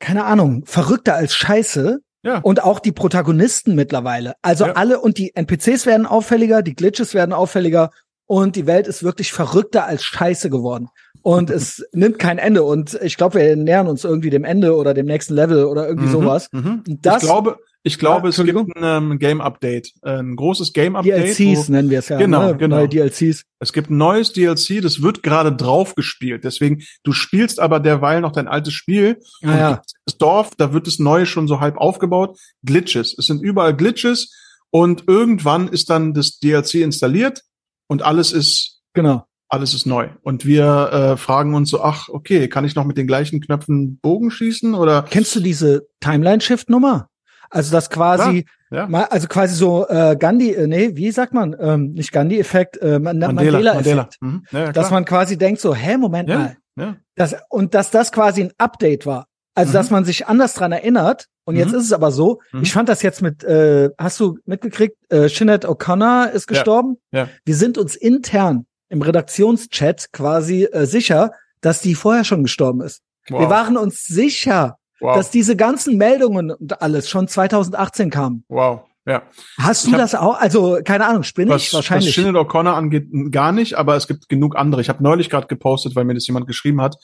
keine 0.00 0.24
Ahnung, 0.24 0.64
verrückter 0.66 1.14
als 1.14 1.34
Scheiße. 1.34 2.00
Ja. 2.22 2.38
Und 2.40 2.62
auch 2.62 2.80
die 2.80 2.92
Protagonisten 2.92 3.74
mittlerweile. 3.74 4.34
Also 4.42 4.66
Ja. 4.66 4.72
alle 4.72 5.00
und 5.00 5.16
die 5.16 5.34
NPCs 5.34 5.86
werden 5.86 6.04
auffälliger, 6.04 6.60
die 6.62 6.74
Glitches 6.74 7.14
werden 7.14 7.32
auffälliger 7.32 7.90
und 8.26 8.56
die 8.56 8.66
Welt 8.66 8.86
ist 8.86 9.02
wirklich 9.02 9.32
verrückter 9.32 9.86
als 9.86 10.04
Scheiße 10.04 10.50
geworden. 10.50 10.88
Und 11.22 11.48
es 11.50 11.82
nimmt 11.92 12.18
kein 12.18 12.36
Ende. 12.38 12.62
Und 12.62 12.98
ich 13.02 13.16
glaube, 13.16 13.38
wir 13.40 13.56
nähern 13.56 13.86
uns 13.88 14.04
irgendwie 14.04 14.28
dem 14.30 14.44
Ende 14.44 14.76
oder 14.76 14.92
dem 14.92 15.06
nächsten 15.06 15.34
Level 15.34 15.64
oder 15.64 15.86
irgendwie 15.88 16.08
Mhm, 16.08 16.12
sowas. 16.12 16.48
Mhm. 16.52 16.82
Das, 17.00 17.22
ich 17.22 17.28
glaube, 17.28 17.58
ich 17.82 17.98
glaube, 17.98 18.28
Ja, 18.28 18.30
es 18.30 18.44
gibt 18.44 18.76
ein 18.76 18.82
ähm, 19.12 19.18
Game-Update, 19.18 19.92
ein 20.02 20.36
großes 20.36 20.72
Game-Update. 20.72 21.38
DLCs 21.38 21.68
wo- 21.68 21.72
nennen 21.72 21.88
wir 21.90 22.00
es 22.00 22.08
ja. 22.08 22.18
Genau, 22.18 22.48
ne? 22.48 22.56
genau. 22.56 22.76
Neue 22.76 22.88
DLCs. 22.88 23.44
Es 23.58 23.72
gibt 23.72 23.90
ein 23.90 23.96
neues 23.96 24.32
DLC, 24.32 24.80
das 24.82 25.02
wird 25.02 25.22
gerade 25.22 25.52
drauf 25.54 25.94
gespielt. 25.94 26.44
Deswegen, 26.44 26.82
du 27.04 27.12
spielst 27.12 27.58
aber 27.60 27.80
derweil 27.80 28.20
noch 28.20 28.32
dein 28.32 28.48
altes 28.48 28.74
Spiel. 28.74 29.18
Ah, 29.42 29.56
ja. 29.58 29.82
Das 30.06 30.18
Dorf, 30.18 30.50
da 30.56 30.72
wird 30.72 30.86
das 30.86 30.98
Neue 30.98 31.26
schon 31.26 31.48
so 31.48 31.60
halb 31.60 31.76
aufgebaut. 31.78 32.38
Glitches. 32.64 33.14
Es 33.18 33.26
sind 33.26 33.42
überall 33.42 33.74
Glitches 33.74 34.34
und 34.70 35.04
irgendwann 35.08 35.68
ist 35.68 35.88
dann 35.90 36.12
das 36.14 36.38
DLC 36.38 36.74
installiert 36.76 37.42
und 37.88 38.02
alles 38.02 38.32
ist, 38.32 38.80
Genau. 38.92 39.24
alles 39.48 39.72
ist 39.74 39.86
neu. 39.86 40.10
Und 40.22 40.44
wir 40.44 40.90
äh, 40.92 41.16
fragen 41.16 41.54
uns 41.54 41.70
so, 41.70 41.82
ach, 41.82 42.08
okay, 42.08 42.46
kann 42.48 42.64
ich 42.64 42.74
noch 42.74 42.84
mit 42.84 42.96
den 42.98 43.06
gleichen 43.06 43.40
Knöpfen 43.40 43.98
Bogen 44.00 44.30
schießen 44.30 44.74
oder? 44.74 45.06
Kennst 45.10 45.34
du 45.34 45.40
diese 45.40 45.88
Timeline-Shift-Nummer? 46.00 47.08
Also 47.50 47.72
das 47.72 47.90
quasi, 47.90 48.46
Ja. 48.70 48.86
mal, 48.86 49.04
also 49.04 49.26
quasi 49.28 49.54
so 49.54 49.86
äh, 49.88 50.16
Gandhi, 50.16 50.52
äh, 50.54 50.66
nee, 50.66 50.92
wie 50.94 51.10
sagt 51.10 51.34
man? 51.34 51.56
Ähm, 51.60 51.92
nicht 51.92 52.12
Gandhi-Effekt, 52.12 52.76
äh, 52.80 52.98
Man- 52.98 53.18
Mandela-Effekt. 53.18 54.16
Mhm. 54.20 54.44
Ja, 54.52 54.58
ja, 54.66 54.72
dass 54.72 54.90
man 54.90 55.04
quasi 55.04 55.36
denkt 55.36 55.60
so, 55.60 55.74
hä, 55.74 55.96
Moment 55.96 56.28
Ja. 56.28 56.38
mal. 56.38 56.56
ja. 56.76 56.96
Das, 57.16 57.34
und 57.48 57.74
dass 57.74 57.90
das 57.90 58.12
quasi 58.12 58.42
ein 58.42 58.52
Update 58.58 59.04
war. 59.06 59.26
Also 59.56 59.70
Mhm. 59.70 59.74
dass 59.74 59.90
man 59.90 60.04
sich 60.04 60.26
anders 60.28 60.54
dran 60.54 60.70
erinnert. 60.72 61.26
Und 61.44 61.56
jetzt 61.56 61.72
Mhm. 61.72 61.78
ist 61.78 61.84
es 61.86 61.92
aber 61.92 62.12
so, 62.12 62.40
Mhm. 62.52 62.62
ich 62.62 62.72
fand 62.72 62.88
das 62.88 63.02
jetzt 63.02 63.20
mit, 63.22 63.42
äh, 63.42 63.90
hast 63.98 64.20
du 64.20 64.38
mitgekriegt, 64.46 64.96
äh, 65.10 65.28
Sinead 65.28 65.66
O'Connor 65.66 66.30
ist 66.30 66.48
Ja. 66.48 66.54
gestorben. 66.54 66.98
Ja. 67.10 67.28
Wir 67.44 67.56
sind 67.56 67.76
uns 67.76 67.96
intern 67.96 68.66
im 68.88 69.02
Redaktionschat 69.02 70.12
quasi 70.12 70.64
äh, 70.64 70.86
sicher, 70.86 71.32
dass 71.60 71.80
die 71.80 71.94
vorher 71.96 72.22
schon 72.24 72.44
gestorben 72.44 72.80
ist. 72.82 73.00
Wow. 73.28 73.40
Wir 73.40 73.50
waren 73.50 73.76
uns 73.76 74.04
sicher, 74.06 74.76
wow. 75.00 75.16
dass 75.16 75.30
diese 75.30 75.56
ganzen 75.56 75.96
Meldungen 75.96 76.50
und 76.52 76.80
alles 76.82 77.08
schon 77.08 77.28
2018 77.28 78.10
kamen. 78.10 78.44
wow. 78.48 78.82
Ja. 79.06 79.22
Hast 79.58 79.86
Ich 79.86 79.90
du 79.92 79.96
das 79.96 80.14
auch? 80.14 80.38
Also 80.38 80.78
keine 80.84 81.06
Ahnung, 81.06 81.22
spinne 81.22 81.52
ich 81.52 81.54
Was, 81.54 81.66
was 81.68 81.74
wahrscheinlich. 81.74 82.14
Sinead 82.14 82.34
O'Connor 82.36 82.74
angeht, 82.74 83.08
gar 83.32 83.50
nicht, 83.50 83.74
aber 83.74 83.96
es 83.96 84.06
gibt 84.06 84.28
genug 84.28 84.56
andere. 84.56 84.82
Ich 84.82 84.90
habe 84.90 85.02
neulich 85.02 85.30
gerade 85.30 85.46
gepostet, 85.46 85.96
weil 85.96 86.04
mir 86.04 86.12
das 86.14 86.26
jemand 86.26 86.46
geschrieben 86.46 86.82
hat. 86.82 86.96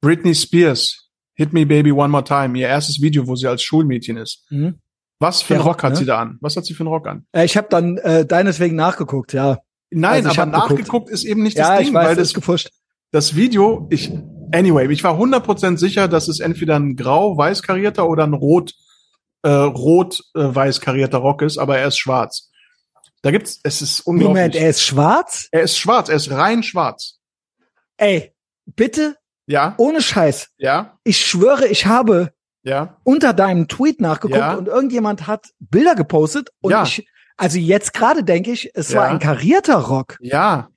Britney 0.00 0.34
Spears, 0.34 1.10
Hit 1.34 1.52
Me 1.52 1.66
Baby 1.66 1.90
One 1.90 2.08
More 2.08 2.22
Time, 2.22 2.56
ihr 2.56 2.68
erstes 2.68 3.02
Video, 3.02 3.26
wo 3.26 3.34
sie 3.34 3.48
als 3.48 3.62
Schulmädchen 3.62 4.16
ist. 4.16 4.46
Mhm. 4.50 4.76
Was 5.18 5.42
für 5.42 5.54
einen 5.54 5.64
Rock, 5.64 5.74
Rock, 5.74 5.82
hat 5.82 5.90
ne? 5.94 5.96
sie 5.98 6.04
da 6.06 6.18
an? 6.20 6.38
Was 6.40 6.56
hat 6.56 6.64
sie 6.64 6.72
für 6.72 6.84
einen 6.84 6.88
Rock 6.92 7.08
an? 7.08 7.26
Äh, 7.32 7.44
ich 7.44 7.56
habe 7.56 7.66
dann 7.68 7.98
äh, 7.98 8.24
deinetwegen 8.24 8.76
nachgeguckt, 8.76 9.32
ja. 9.32 9.58
Nein, 9.90 10.24
Also 10.24 10.30
ich 10.30 10.38
aber 10.38 10.56
hab 10.56 10.76
geguckt. 10.76 11.10
ist 11.10 11.24
eben 11.24 11.42
nicht 11.42 11.58
ja, 11.58 11.70
das 11.70 11.78
Ding, 11.80 11.88
ich 11.88 11.94
weiß, 11.94 12.04
weil 12.06 12.14
das 12.14 12.18
das, 12.18 12.28
ist 12.28 12.34
gepusht. 12.34 12.70
das 13.10 13.34
Video, 13.34 13.88
ich, 13.90 14.12
anyway, 14.52 14.90
ich 14.92 15.02
war 15.04 15.14
100% 15.18 15.76
sicher, 15.78 16.08
dass 16.08 16.28
es 16.28 16.40
entweder 16.40 16.76
ein 16.78 16.96
grau-weiß 16.96 17.62
karierter 17.62 18.08
oder 18.08 18.24
ein 18.24 18.34
rot, 18.34 18.74
äh, 19.42 19.48
rot-weiß 19.50 20.80
karierter 20.80 21.18
Rock 21.18 21.42
ist, 21.42 21.58
aber 21.58 21.78
er 21.78 21.88
ist 21.88 21.98
schwarz. 21.98 22.50
Da 23.22 23.30
gibt's, 23.30 23.60
es 23.62 23.82
ist 23.82 24.00
unglaublich. 24.00 24.28
Moment, 24.28 24.54
er 24.56 24.70
ist 24.70 24.82
schwarz? 24.82 25.48
er 25.52 25.62
ist 25.62 25.76
schwarz, 25.78 26.08
er 26.08 26.16
ist 26.16 26.30
rein 26.30 26.62
schwarz. 26.62 27.18
Ey, 27.96 28.32
bitte, 28.66 29.16
Ja, 29.46 29.74
ohne 29.78 30.00
Scheiß. 30.00 30.48
ja, 30.58 30.98
Ich 31.04 31.24
schwöre, 31.26 31.66
ich 31.66 31.86
habe 31.86 32.32
ja. 32.62 32.96
unter 33.04 33.32
deinem 33.34 33.68
Tweet 33.68 34.00
nachgeguckt 34.00 34.38
Ja. 34.40 34.54
und 34.54 34.68
irgendjemand 34.68 35.26
hat 35.26 35.46
Bilder 35.58 35.94
gepostet 35.94 36.50
und 36.62 36.70
Ja. 36.72 36.82
ich, 36.84 37.06
also 37.36 37.58
jetzt 37.58 37.92
gerade 37.94 38.24
denke 38.24 38.52
ich, 38.52 38.70
es 38.74 38.94
war 38.94 39.06
Ja. 39.06 39.10
ein 39.12 39.18
karierter 39.18 39.76
Rock. 39.76 40.16
Ja. 40.20 40.68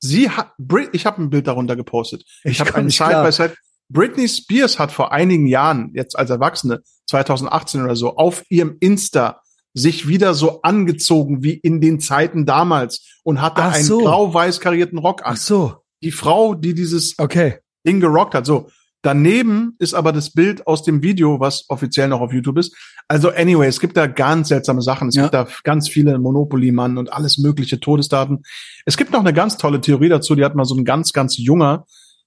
Sie 0.00 0.30
hat, 0.30 0.52
Brit, 0.58 0.90
ich 0.92 1.06
habe 1.06 1.22
ein 1.22 1.30
Bild 1.30 1.46
darunter 1.46 1.76
gepostet. 1.76 2.24
Ich, 2.44 2.52
Ich 2.52 2.60
habe 2.60 2.70
komm 2.72 2.80
ein 2.80 2.86
nicht 2.86 2.96
Side 2.98 3.22
by 3.22 3.32
Side. 3.32 3.54
Britney 3.90 4.28
Spears 4.28 4.78
hat 4.78 4.92
vor 4.92 5.12
einigen 5.12 5.46
Jahren, 5.46 5.92
jetzt 5.94 6.18
als 6.18 6.30
Erwachsene, 6.30 6.82
2018 7.06 7.82
oder 7.82 7.96
so, 7.96 8.16
auf 8.16 8.42
ihrem 8.50 8.76
Insta 8.80 9.40
sich 9.74 10.08
wieder 10.08 10.34
so 10.34 10.62
angezogen 10.62 11.42
wie 11.42 11.54
in 11.54 11.80
den 11.80 12.00
Zeiten 12.00 12.44
damals 12.46 13.06
und 13.22 13.40
hatte 13.40 13.62
Ach 13.62 13.74
einen 13.74 13.84
so. 13.84 13.98
grau-weiß 14.00 14.60
karierten 14.60 14.98
Rock 14.98 15.24
an. 15.24 15.34
Ach 15.34 15.36
so, 15.38 15.76
Die 16.02 16.10
Frau, 16.12 16.54
die 16.54 16.74
dieses 16.74 17.18
okay. 17.18 17.58
Ding 17.86 18.00
gerockt 18.00 18.34
hat. 18.34 18.44
So. 18.44 18.68
Daneben 19.02 19.76
ist 19.78 19.94
aber 19.94 20.12
das 20.12 20.30
Bild 20.32 20.66
aus 20.66 20.82
dem 20.82 21.02
Video, 21.02 21.38
was 21.38 21.64
offiziell 21.68 22.08
noch 22.08 22.20
auf 22.20 22.32
YouTube 22.32 22.58
ist. 22.58 22.74
Also 23.06 23.30
anyway, 23.30 23.68
es 23.68 23.78
gibt 23.80 23.96
da 23.96 24.06
ganz 24.08 24.48
seltsame 24.48 24.82
Sachen. 24.82 25.08
Es 25.08 25.14
Ja. 25.14 25.22
gibt 25.22 25.34
da 25.34 25.46
ganz 25.62 25.88
viele 25.88 26.18
Monopoly-Mann 26.18 26.98
und 26.98 27.12
alles 27.12 27.38
mögliche 27.38 27.78
Todesdaten. 27.78 28.42
Es 28.86 28.96
gibt 28.96 29.12
noch 29.12 29.20
eine 29.20 29.32
ganz 29.32 29.56
tolle 29.56 29.80
Theorie 29.80 30.08
dazu, 30.08 30.34
die 30.34 30.44
hat 30.44 30.54
mal 30.56 30.64
so 30.64 30.74
ein 30.74 30.84
ganz, 30.84 31.12
ganz 31.12 31.38
junger, 31.38 31.86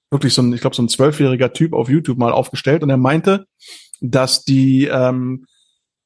wirklich 0.09 0.33
so 0.33 0.41
ein, 0.41 0.53
ich 0.53 0.61
glaube, 0.61 0.75
so 0.75 0.81
ein 0.81 0.89
zwölfjähriger 0.89 1.51
Typ 1.53 1.73
auf 1.73 1.89
YouTube 1.89 2.17
mal 2.17 2.31
aufgestellt 2.31 2.83
und 2.83 2.89
er 2.89 2.97
meinte, 2.97 3.45
dass 3.99 4.43
die, 4.45 4.85
ähm, 4.85 5.45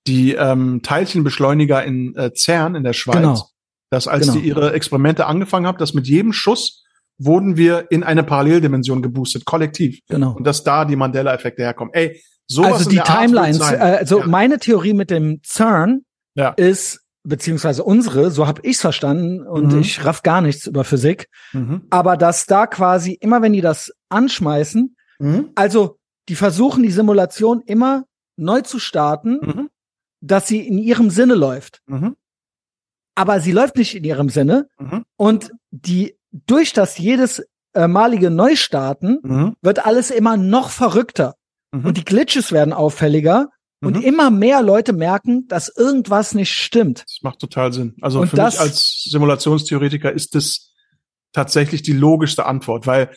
die 0.08 0.34
ähm, 0.34 0.82
Teilchenbeschleuniger 0.84 1.84
in 1.84 2.16
äh, 2.16 2.32
CERN 2.36 2.76
in 2.76 2.84
der 2.84 2.94
Schweiz, 2.94 3.16
Genau. 3.18 3.50
dass 3.92 4.08
als 4.08 4.28
Genau. 4.28 4.40
die 4.40 4.48
ihre 4.48 4.74
Experimente 4.74 5.26
angefangen 5.28 5.66
haben, 5.68 5.78
dass 5.78 5.94
mit 5.94 6.08
jedem 6.08 6.34
Schuss 6.34 6.84
wurden 7.18 7.58
wir 7.58 7.92
in 7.92 8.04
eine 8.04 8.24
Paralleldimension 8.24 9.02
geboostet, 9.02 9.46
kollektiv. 9.46 10.00
Genau. 10.10 10.34
Und 10.36 10.46
dass 10.46 10.64
da 10.64 10.86
die 10.86 10.96
Mandela-Effekte 10.96 11.62
herkommen. 11.64 11.94
Ey, 11.94 12.22
sowas 12.48 12.74
Also 12.74 12.90
die 12.90 13.00
Timelines, 13.00 13.62
also 13.62 14.20
ja. 14.20 14.28
meine 14.28 14.60
Theorie 14.60 14.94
mit 14.94 15.10
dem 15.10 15.42
CERN 15.44 16.04
Ja. 16.36 16.50
ist, 16.50 17.02
beziehungsweise 17.24 17.84
unsere, 17.84 18.30
so 18.32 18.46
habe 18.48 18.62
ich's 18.64 18.82
verstanden 18.82 19.48
und 19.48 19.74
Mhm. 19.74 19.80
ich 19.80 20.04
raff 20.06 20.22
gar 20.22 20.42
nichts 20.42 20.68
über 20.68 20.84
Physik, 20.84 21.28
Mhm. 21.54 21.84
aber 21.90 22.18
dass 22.18 22.46
da 22.46 22.68
quasi 22.68 23.14
immer, 23.14 23.42
wenn 23.42 23.54
die 23.54 23.62
das 23.62 23.92
anschmeißen, 24.10 24.96
Mhm. 25.20 25.50
also 25.56 25.98
die 26.30 26.36
versuchen 26.36 26.84
die 26.84 26.92
Simulation 26.92 27.62
immer 27.66 28.04
neu 28.38 28.62
zu 28.62 28.78
starten, 28.80 29.40
Mhm. 29.42 29.70
dass 30.22 30.48
sie 30.48 30.60
in 30.68 30.78
ihrem 30.78 31.10
Sinne 31.10 31.36
läuft. 31.36 31.82
Mhm. 31.88 32.16
Aber 33.16 33.40
sie 33.40 33.54
läuft 33.54 33.78
nicht 33.78 33.96
in 33.96 34.04
ihrem 34.04 34.30
Sinne 34.30 34.68
Mhm. 34.78 35.06
und 35.16 35.52
die 35.72 36.18
durch 36.46 36.74
das 36.74 36.98
jedes 36.98 37.44
äh, 37.74 37.88
malige 37.90 38.30
Neustarten 38.30 39.20
Mhm. 39.22 39.56
wird 39.62 39.86
alles 39.86 40.10
immer 40.10 40.38
noch 40.38 40.70
verrückter 40.70 41.36
Mhm. 41.74 41.86
und 41.88 41.98
die 41.98 42.06
Glitches 42.06 42.52
werden 42.54 42.74
auffälliger 42.74 43.50
und 43.82 43.98
Mhm. 43.98 44.02
immer 44.04 44.32
mehr 44.32 44.62
Leute 44.62 44.94
merken, 44.94 45.48
dass 45.50 45.68
irgendwas 45.76 46.34
nicht 46.34 46.54
stimmt. 46.54 47.04
Das 47.06 47.18
macht 47.22 47.40
total 47.40 47.74
Sinn. 47.74 47.96
Also 48.02 48.22
Und 48.22 48.30
für 48.30 48.38
das- 48.38 48.54
mich 48.56 48.62
als 48.62 49.04
Simulationstheoretiker 49.10 50.12
ist 50.12 50.36
das 50.36 50.72
tatsächlich 51.34 51.82
die 51.82 51.92
logischste 51.94 52.46
Antwort, 52.46 52.88
weil 52.88 53.14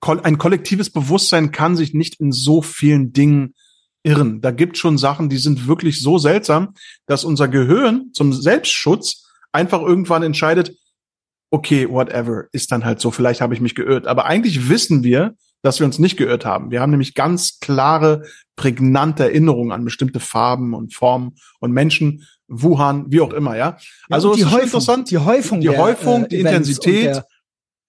ein 0.00 0.38
kollektives 0.38 0.90
Bewusstsein 0.90 1.50
kann 1.52 1.76
sich 1.76 1.92
nicht 1.92 2.18
in 2.20 2.32
so 2.32 2.62
vielen 2.62 3.12
Dingen 3.12 3.54
irren. 4.04 4.40
Da 4.40 4.52
gibt 4.52 4.78
schon 4.78 4.96
Sachen, 4.96 5.28
die 5.28 5.36
sind 5.38 5.66
wirklich 5.68 6.00
so 6.00 6.16
seltsam, 6.18 6.72
dass 7.06 7.24
unser 7.24 7.48
Gehirn 7.48 8.10
zum 8.14 8.32
Selbstschutz 8.32 9.26
einfach 9.52 9.82
irgendwann 9.82 10.22
entscheidet, 10.22 10.76
okay, 11.50 11.88
whatever, 11.88 12.44
ist 12.52 12.72
dann 12.72 12.84
halt 12.84 13.00
so, 13.00 13.10
vielleicht 13.10 13.40
habe 13.40 13.54
ich 13.54 13.60
mich 13.60 13.74
geirrt. 13.74 14.06
Aber 14.06 14.26
eigentlich 14.26 14.68
wissen 14.68 15.02
wir, 15.02 15.34
dass 15.62 15.80
wir 15.80 15.86
uns 15.86 15.98
nicht 15.98 16.16
geirrt 16.16 16.44
haben. 16.44 16.70
Wir 16.70 16.80
haben 16.80 16.90
nämlich 16.90 17.14
ganz 17.14 17.58
klare, 17.60 18.22
prägnante 18.56 19.24
Erinnerungen 19.24 19.72
an 19.72 19.84
bestimmte 19.84 20.20
Farben 20.20 20.74
und 20.74 20.94
Formen 20.94 21.36
und 21.60 21.72
Menschen, 21.72 22.26
Wuhan, 22.48 23.06
wie 23.08 23.20
auch 23.20 23.32
immer, 23.32 23.56
ja. 23.56 23.76
Also 24.08 24.32
es 24.32 24.40
ist 24.40 24.50
schon 24.50 24.60
interessant. 24.60 25.10
die 25.10 25.18
Häufung, 25.18 25.60
Die 25.60 25.68
der, 25.68 25.78
Häufung, 25.78 26.24
äh, 26.24 26.28
die 26.28 26.36
Intensität. 26.40 27.22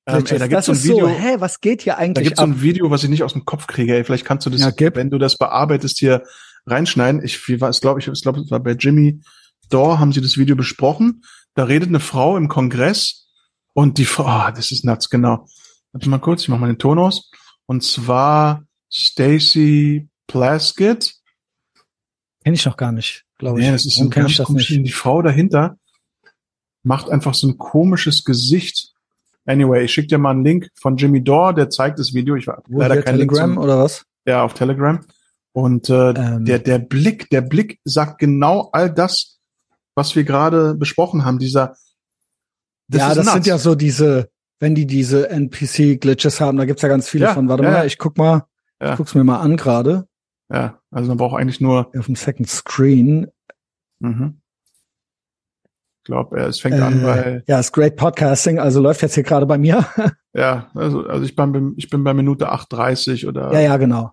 Ähm, 0.05 0.25
ey, 0.27 0.39
da 0.39 0.47
gibt's 0.47 0.65
das 0.65 0.83
so 0.83 0.91
ein 0.91 0.97
Video, 0.97 1.07
so, 1.07 1.13
hä, 1.13 1.35
was 1.39 1.61
geht 1.61 1.83
hier 1.83 1.93
da 1.93 1.99
eigentlich 1.99 2.27
gibt's 2.27 2.39
so 2.39 2.43
ab? 2.43 2.49
ein 2.49 2.61
Video, 2.61 2.89
was 2.89 3.03
ich 3.03 3.09
nicht 3.09 3.23
aus 3.23 3.33
dem 3.33 3.45
Kopf 3.45 3.67
kriege. 3.67 3.95
Ey, 3.95 4.03
vielleicht 4.03 4.25
kannst 4.25 4.45
du 4.45 4.49
das, 4.49 4.61
Ja, 4.61 4.71
wenn 4.95 5.09
du 5.09 5.17
das 5.17 5.37
bearbeitest, 5.37 5.99
hier 5.99 6.23
reinschneiden. 6.65 7.23
Ich 7.23 7.39
war 7.61 7.69
es, 7.69 7.79
glaube 7.81 7.99
ich, 7.99 8.07
ich 8.07 8.21
glaube, 8.21 8.41
es 8.41 8.51
war 8.51 8.59
bei 8.59 8.71
Jimmy 8.71 9.21
Dore, 9.69 9.99
haben 9.99 10.11
sie 10.11 10.21
das 10.21 10.37
Video 10.37 10.55
besprochen. 10.55 11.23
Da 11.55 11.63
redet 11.65 11.89
eine 11.89 11.99
Frau 11.99 12.37
im 12.37 12.47
Kongress 12.47 13.28
und 13.79 13.97
die 13.97 14.03
Frau, 14.03 14.25
ah, 14.25 14.51
das 14.51 14.73
ist 14.73 14.83
nuts, 14.83 15.09
genau. 15.09 15.47
Warte 15.93 16.09
mal 16.09 16.19
kurz, 16.19 16.41
ich 16.41 16.49
mache 16.49 16.59
mal 16.59 16.67
den 16.67 16.79
Ton 16.79 16.99
aus. 16.99 17.31
Und 17.65 17.81
zwar 17.81 18.65
Stacy 18.91 20.09
Plaskett. 20.27 21.13
Kenn 22.43 22.53
ich 22.53 22.65
noch 22.65 22.75
gar 22.75 22.91
nicht, 22.91 23.23
glaube 23.37 23.61
ich. 23.61 23.65
Nee, 23.65 23.71
das 23.71 23.85
ist 23.85 23.97
ein 24.01 24.09
ganz 24.09 24.37
komisch. 24.43 24.67
Die 24.67 24.91
Frau 24.91 25.21
dahinter 25.21 25.77
macht 26.83 27.09
einfach 27.09 27.33
so 27.33 27.47
ein 27.47 27.57
komisches 27.57 28.25
Gesicht. 28.25 28.91
Anyway, 29.45 29.85
ich 29.85 29.93
schicke 29.93 30.09
dir 30.09 30.17
mal 30.17 30.31
einen 30.31 30.43
Link 30.43 30.69
von 30.75 30.97
Jimmy 30.97 31.23
Dore, 31.23 31.53
der 31.53 31.69
zeigt 31.69 31.99
das 31.99 32.13
Video. 32.13 32.35
Ich 32.35 32.47
war 32.47 32.61
Wo, 32.67 32.81
leider 32.81 33.01
kein 33.01 33.15
Telegram 33.15 33.49
Link 33.49 33.55
zum, 33.55 33.63
oder 33.63 33.79
was? 33.79 34.03
Ja, 34.25 34.43
auf 34.43 34.55
Telegram. 34.55 34.99
Und 35.53 35.89
äh, 35.89 36.09
ähm. 36.09 36.43
der, 36.43 36.59
der 36.59 36.79
Blick, 36.79 37.29
der 37.29 37.41
Blick 37.41 37.79
sagt 37.85 38.19
genau 38.19 38.71
all 38.73 38.93
das, 38.93 39.39
was 39.95 40.17
wir 40.17 40.25
gerade 40.25 40.75
besprochen 40.75 41.23
haben. 41.23 41.39
Dieser 41.39 41.77
das 42.89 43.01
Ja, 43.01 43.07
das 43.09 43.17
nuts. 43.25 43.33
sind 43.33 43.45
ja 43.45 43.57
so 43.57 43.75
diese, 43.75 44.29
wenn 44.59 44.75
die 44.75 44.85
diese 44.85 45.29
NPC-Glitches 45.29 46.41
haben, 46.41 46.57
da 46.57 46.65
gibt's 46.65 46.81
ja 46.81 46.89
ganz 46.89 47.07
viele 47.07 47.25
ja, 47.25 47.33
von. 47.33 47.47
Warte 47.47 47.63
ja, 47.63 47.71
mal, 47.71 47.87
ich 47.87 47.97
guck 47.97 48.17
mal, 48.17 48.45
ja. 48.81 48.91
ich 48.91 48.97
guck's 48.97 49.15
mir 49.15 49.23
mal 49.23 49.39
an 49.39 49.55
gerade. 49.55 50.07
Ja, 50.51 50.79
also 50.91 51.09
man 51.09 51.17
braucht 51.17 51.39
eigentlich 51.39 51.61
nur. 51.61 51.91
Auf 51.97 52.07
dem 52.07 52.15
Second 52.15 52.49
Screen. 52.49 53.27
Mhm. 53.99 54.41
Ich 55.99 56.05
glaube, 56.05 56.39
es 56.39 56.59
fängt 56.59 56.77
äh, 56.77 56.81
an 56.81 57.03
bei. 57.03 57.43
Ja, 57.47 57.59
ist 57.59 57.71
great 57.71 57.95
Podcasting, 57.95 58.59
also 58.59 58.81
läuft 58.81 59.01
jetzt 59.03 59.13
hier 59.13 59.23
gerade 59.23 59.45
bei 59.45 59.57
mir. 59.57 59.85
ja, 60.33 60.71
also, 60.73 61.05
also 61.05 61.23
ich 61.23 61.35
bin, 61.35 61.75
ich 61.77 61.89
bin 61.89 62.03
bei 62.03 62.13
Minute 62.13 62.51
8,30 62.51 63.27
oder. 63.27 63.53
Ja, 63.53 63.59
ja, 63.59 63.77
genau. 63.77 64.11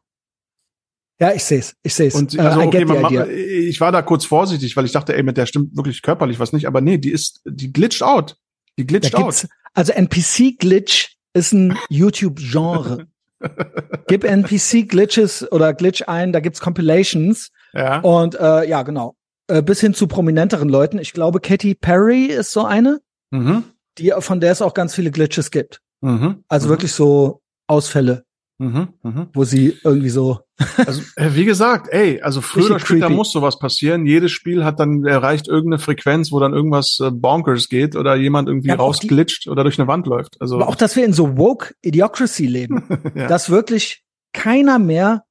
Ja, 1.19 1.33
ich 1.33 1.45
sehe 1.45 1.61
es, 1.61 1.75
ich 1.83 1.95
sehe 1.95 2.09
es. 2.09 2.15
Und 2.15 2.35
äh, 2.35 2.41
also, 2.41 2.61
okay, 2.61 3.31
ich 3.69 3.81
war 3.81 3.91
da 3.91 4.03
kurz 4.03 4.27
vorsichtig, 4.27 4.77
weil 4.77 4.85
ich 4.85 4.93
dachte, 4.93 5.17
ey, 5.17 5.23
mit 5.23 5.39
der 5.39 5.47
stimmt 5.47 5.75
wirklich 5.75 6.03
körperlich 6.03 6.39
was 6.39 6.53
nicht, 6.53 6.67
aber 6.67 6.83
nee, 6.83 6.99
die 6.99 7.11
ist, 7.11 7.41
die 7.47 7.73
glitscht 7.73 8.03
out. 8.03 8.37
Die 8.79 8.87
glitscht 8.87 9.15
out. 9.15 9.47
Also 9.75 9.93
NPC-Glitch 9.93 11.17
ist 11.35 11.53
ein 11.53 11.77
YouTube-Genre. 11.91 13.07
Gib 14.09 14.25
NPC-Glitches 14.25 15.51
oder 15.53 15.75
Glitch 15.75 16.05
ein, 16.07 16.33
da 16.33 16.41
gibt's 16.41 16.61
Compilations. 16.61 17.51
Ja. 17.75 18.01
Und 18.01 18.35
äh, 18.35 18.69
ja, 18.69 18.83
genau. 18.83 19.17
Äh, 19.49 19.63
bis 19.63 19.81
hin 19.81 19.95
zu 19.95 20.07
prominenteren 20.07 20.69
Leuten. 20.69 20.99
Ich 20.99 21.13
glaube, 21.13 21.41
Katy 21.41 21.75
Perry 21.75 22.25
ist 22.27 22.53
so 22.53 22.65
eine, 22.65 23.01
mhm. 23.31 23.65
die 23.99 24.13
von 24.19 24.41
der 24.41 24.53
es 24.53 24.63
auch 24.63 24.75
ganz 24.75 24.95
viele 24.95 25.11
Glitches 25.11 25.51
gibt. 25.51 25.81
Mhm. 26.01 26.45
Also 26.49 26.67
mhm. 26.67 26.71
wirklich 26.71 26.93
so 26.93 27.43
Ausfälle. 27.67 28.25
Mhm, 28.59 28.89
mh. 29.03 29.29
Wo 29.35 29.45
sie 29.45 29.79
irgendwie 29.85 30.09
so. 30.09 30.41
Also, 30.77 31.03
äh, 31.17 31.31
wie 31.35 31.45
gesagt, 31.45 31.89
ey, 31.93 32.23
also 32.23 32.41
früher 32.41 32.67
oder 32.67 32.79
später 32.79 33.07
creepy. 33.07 33.15
muss 33.15 33.33
sowas 33.33 33.59
passieren. 33.59 34.07
Jedes 34.07 34.33
Spiel 34.33 34.65
hat 34.65 34.81
dann 34.81 35.05
erreicht 35.05 35.49
irgendeine 35.49 35.79
Frequenz, 35.79 36.33
wo 36.33 36.41
dann 36.41 36.55
irgendwas 36.55 36.99
äh, 37.01 37.11
bonkers 37.11 37.69
geht 37.69 37.95
oder 37.95 38.17
jemand 38.17 38.49
irgendwie 38.49 38.69
ja, 38.69 38.77
rausglitscht 38.77 39.49
oder 39.49 39.65
durch 39.65 39.79
eine 39.79 39.89
Wand 39.89 40.07
läuft. 40.07 40.41
Also 40.41 40.57
aber 40.57 40.69
auch, 40.69 40.75
dass 40.75 40.97
wir 40.97 41.05
in 41.05 41.13
so 41.13 41.37
woke 41.37 41.75
Idiocracy 41.83 42.47
leben, 42.47 42.85
ja. 43.15 43.27
dass 43.27 43.51
wirklich 43.51 44.03
keiner 44.33 44.79
mehr 44.79 45.25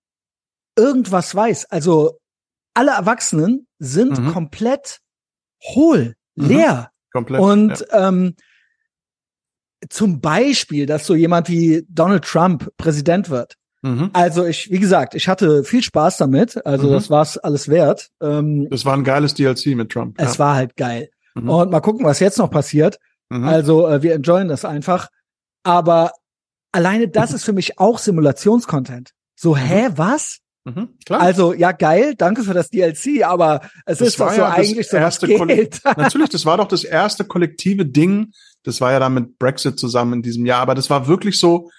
irgendwas 0.78 1.34
weiß. 1.34 1.66
Also 1.66 2.20
alle 2.74 2.92
Erwachsenen 2.92 3.68
sind 3.80 4.20
mhm. 4.20 4.32
komplett 4.32 5.00
hohl, 5.64 6.16
mhm. 6.36 6.48
leer. 6.48 6.92
Komplett. 7.12 7.42
Und 7.42 7.86
ja. 7.92 8.10
ähm, 8.10 8.36
zum 9.90 10.20
Beispiel, 10.22 10.86
dass 10.86 11.06
so 11.06 11.16
jemand 11.16 11.50
wie 11.50 11.86
Donald 11.90 12.26
Trump 12.26 12.72
Präsident 12.78 13.30
wird. 13.30 13.56
Mhm. 13.86 14.10
Also 14.14 14.46
ich, 14.46 14.72
wie 14.72 14.80
gesagt, 14.80 15.14
ich 15.14 15.28
hatte 15.28 15.64
viel 15.64 15.84
Spaß 15.84 16.18
damit. 16.18 16.66
Also 16.66 16.88
mhm. 16.88 16.94
das 16.94 17.12
war's 17.12 17.38
alles 17.38 17.70
wert. 17.70 18.10
Ähm, 18.20 18.68
das 18.72 18.84
war 18.84 18.94
ein 18.94 19.04
geiles 19.04 19.36
DLC 19.36 19.76
mit 19.76 19.92
Trump. 19.92 20.16
Es 20.20 20.34
ja. 20.34 20.40
war 20.40 20.56
halt 20.56 20.76
geil. 20.76 21.10
Mhm. 21.36 21.50
Und 21.50 21.72
mal 21.72 21.82
gucken, 21.82 22.04
was 22.04 22.20
jetzt 22.20 22.40
noch 22.40 22.50
passiert. 22.50 22.98
Mhm. 23.30 23.44
Also 23.44 23.88
äh, 23.88 24.02
wir 24.02 24.16
enjoyen 24.16 24.48
das 24.48 24.66
einfach. 24.66 25.10
Aber 25.62 26.14
alleine 26.72 27.08
das 27.10 27.32
ist 27.32 27.44
für 27.44 27.54
mich 27.54 27.78
auch 27.78 28.00
Simulationscontent. 28.00 29.12
So, 29.36 29.54
mhm. 29.54 29.60
hä, 29.60 29.90
was? 29.96 30.40
Mhm, 30.68 30.90
also 31.10 31.54
ja 31.54 31.74
geil, 31.74 32.16
danke 32.18 32.42
für 32.42 32.56
das 32.56 32.72
DLC, 32.72 33.24
aber 33.24 33.62
es 33.86 34.00
das 34.00 34.08
ist 34.08 34.20
doch 34.20 34.32
so 34.32 34.38
ja 34.38 34.50
eigentlich 34.50 34.90
so 34.90 34.98
was 34.98 35.20
geht. 35.20 35.80
Natürlich, 35.98 36.30
das 36.30 36.44
war 36.48 36.58
doch 36.58 36.68
das 36.68 36.84
erste 36.84 37.24
kollektive 37.24 37.86
Ding, 37.86 38.32
das 38.64 38.82
war 38.82 38.92
ja 38.92 39.00
dann 39.00 39.14
mit 39.14 39.38
Brexit 39.38 39.78
zusammen 39.78 40.14
in 40.14 40.22
diesem 40.24 40.44
Jahr, 40.44 40.62
aber 40.62 40.74
das 40.74 40.90
war 40.90 41.08
wirklich 41.08 41.40
so, 41.40 41.70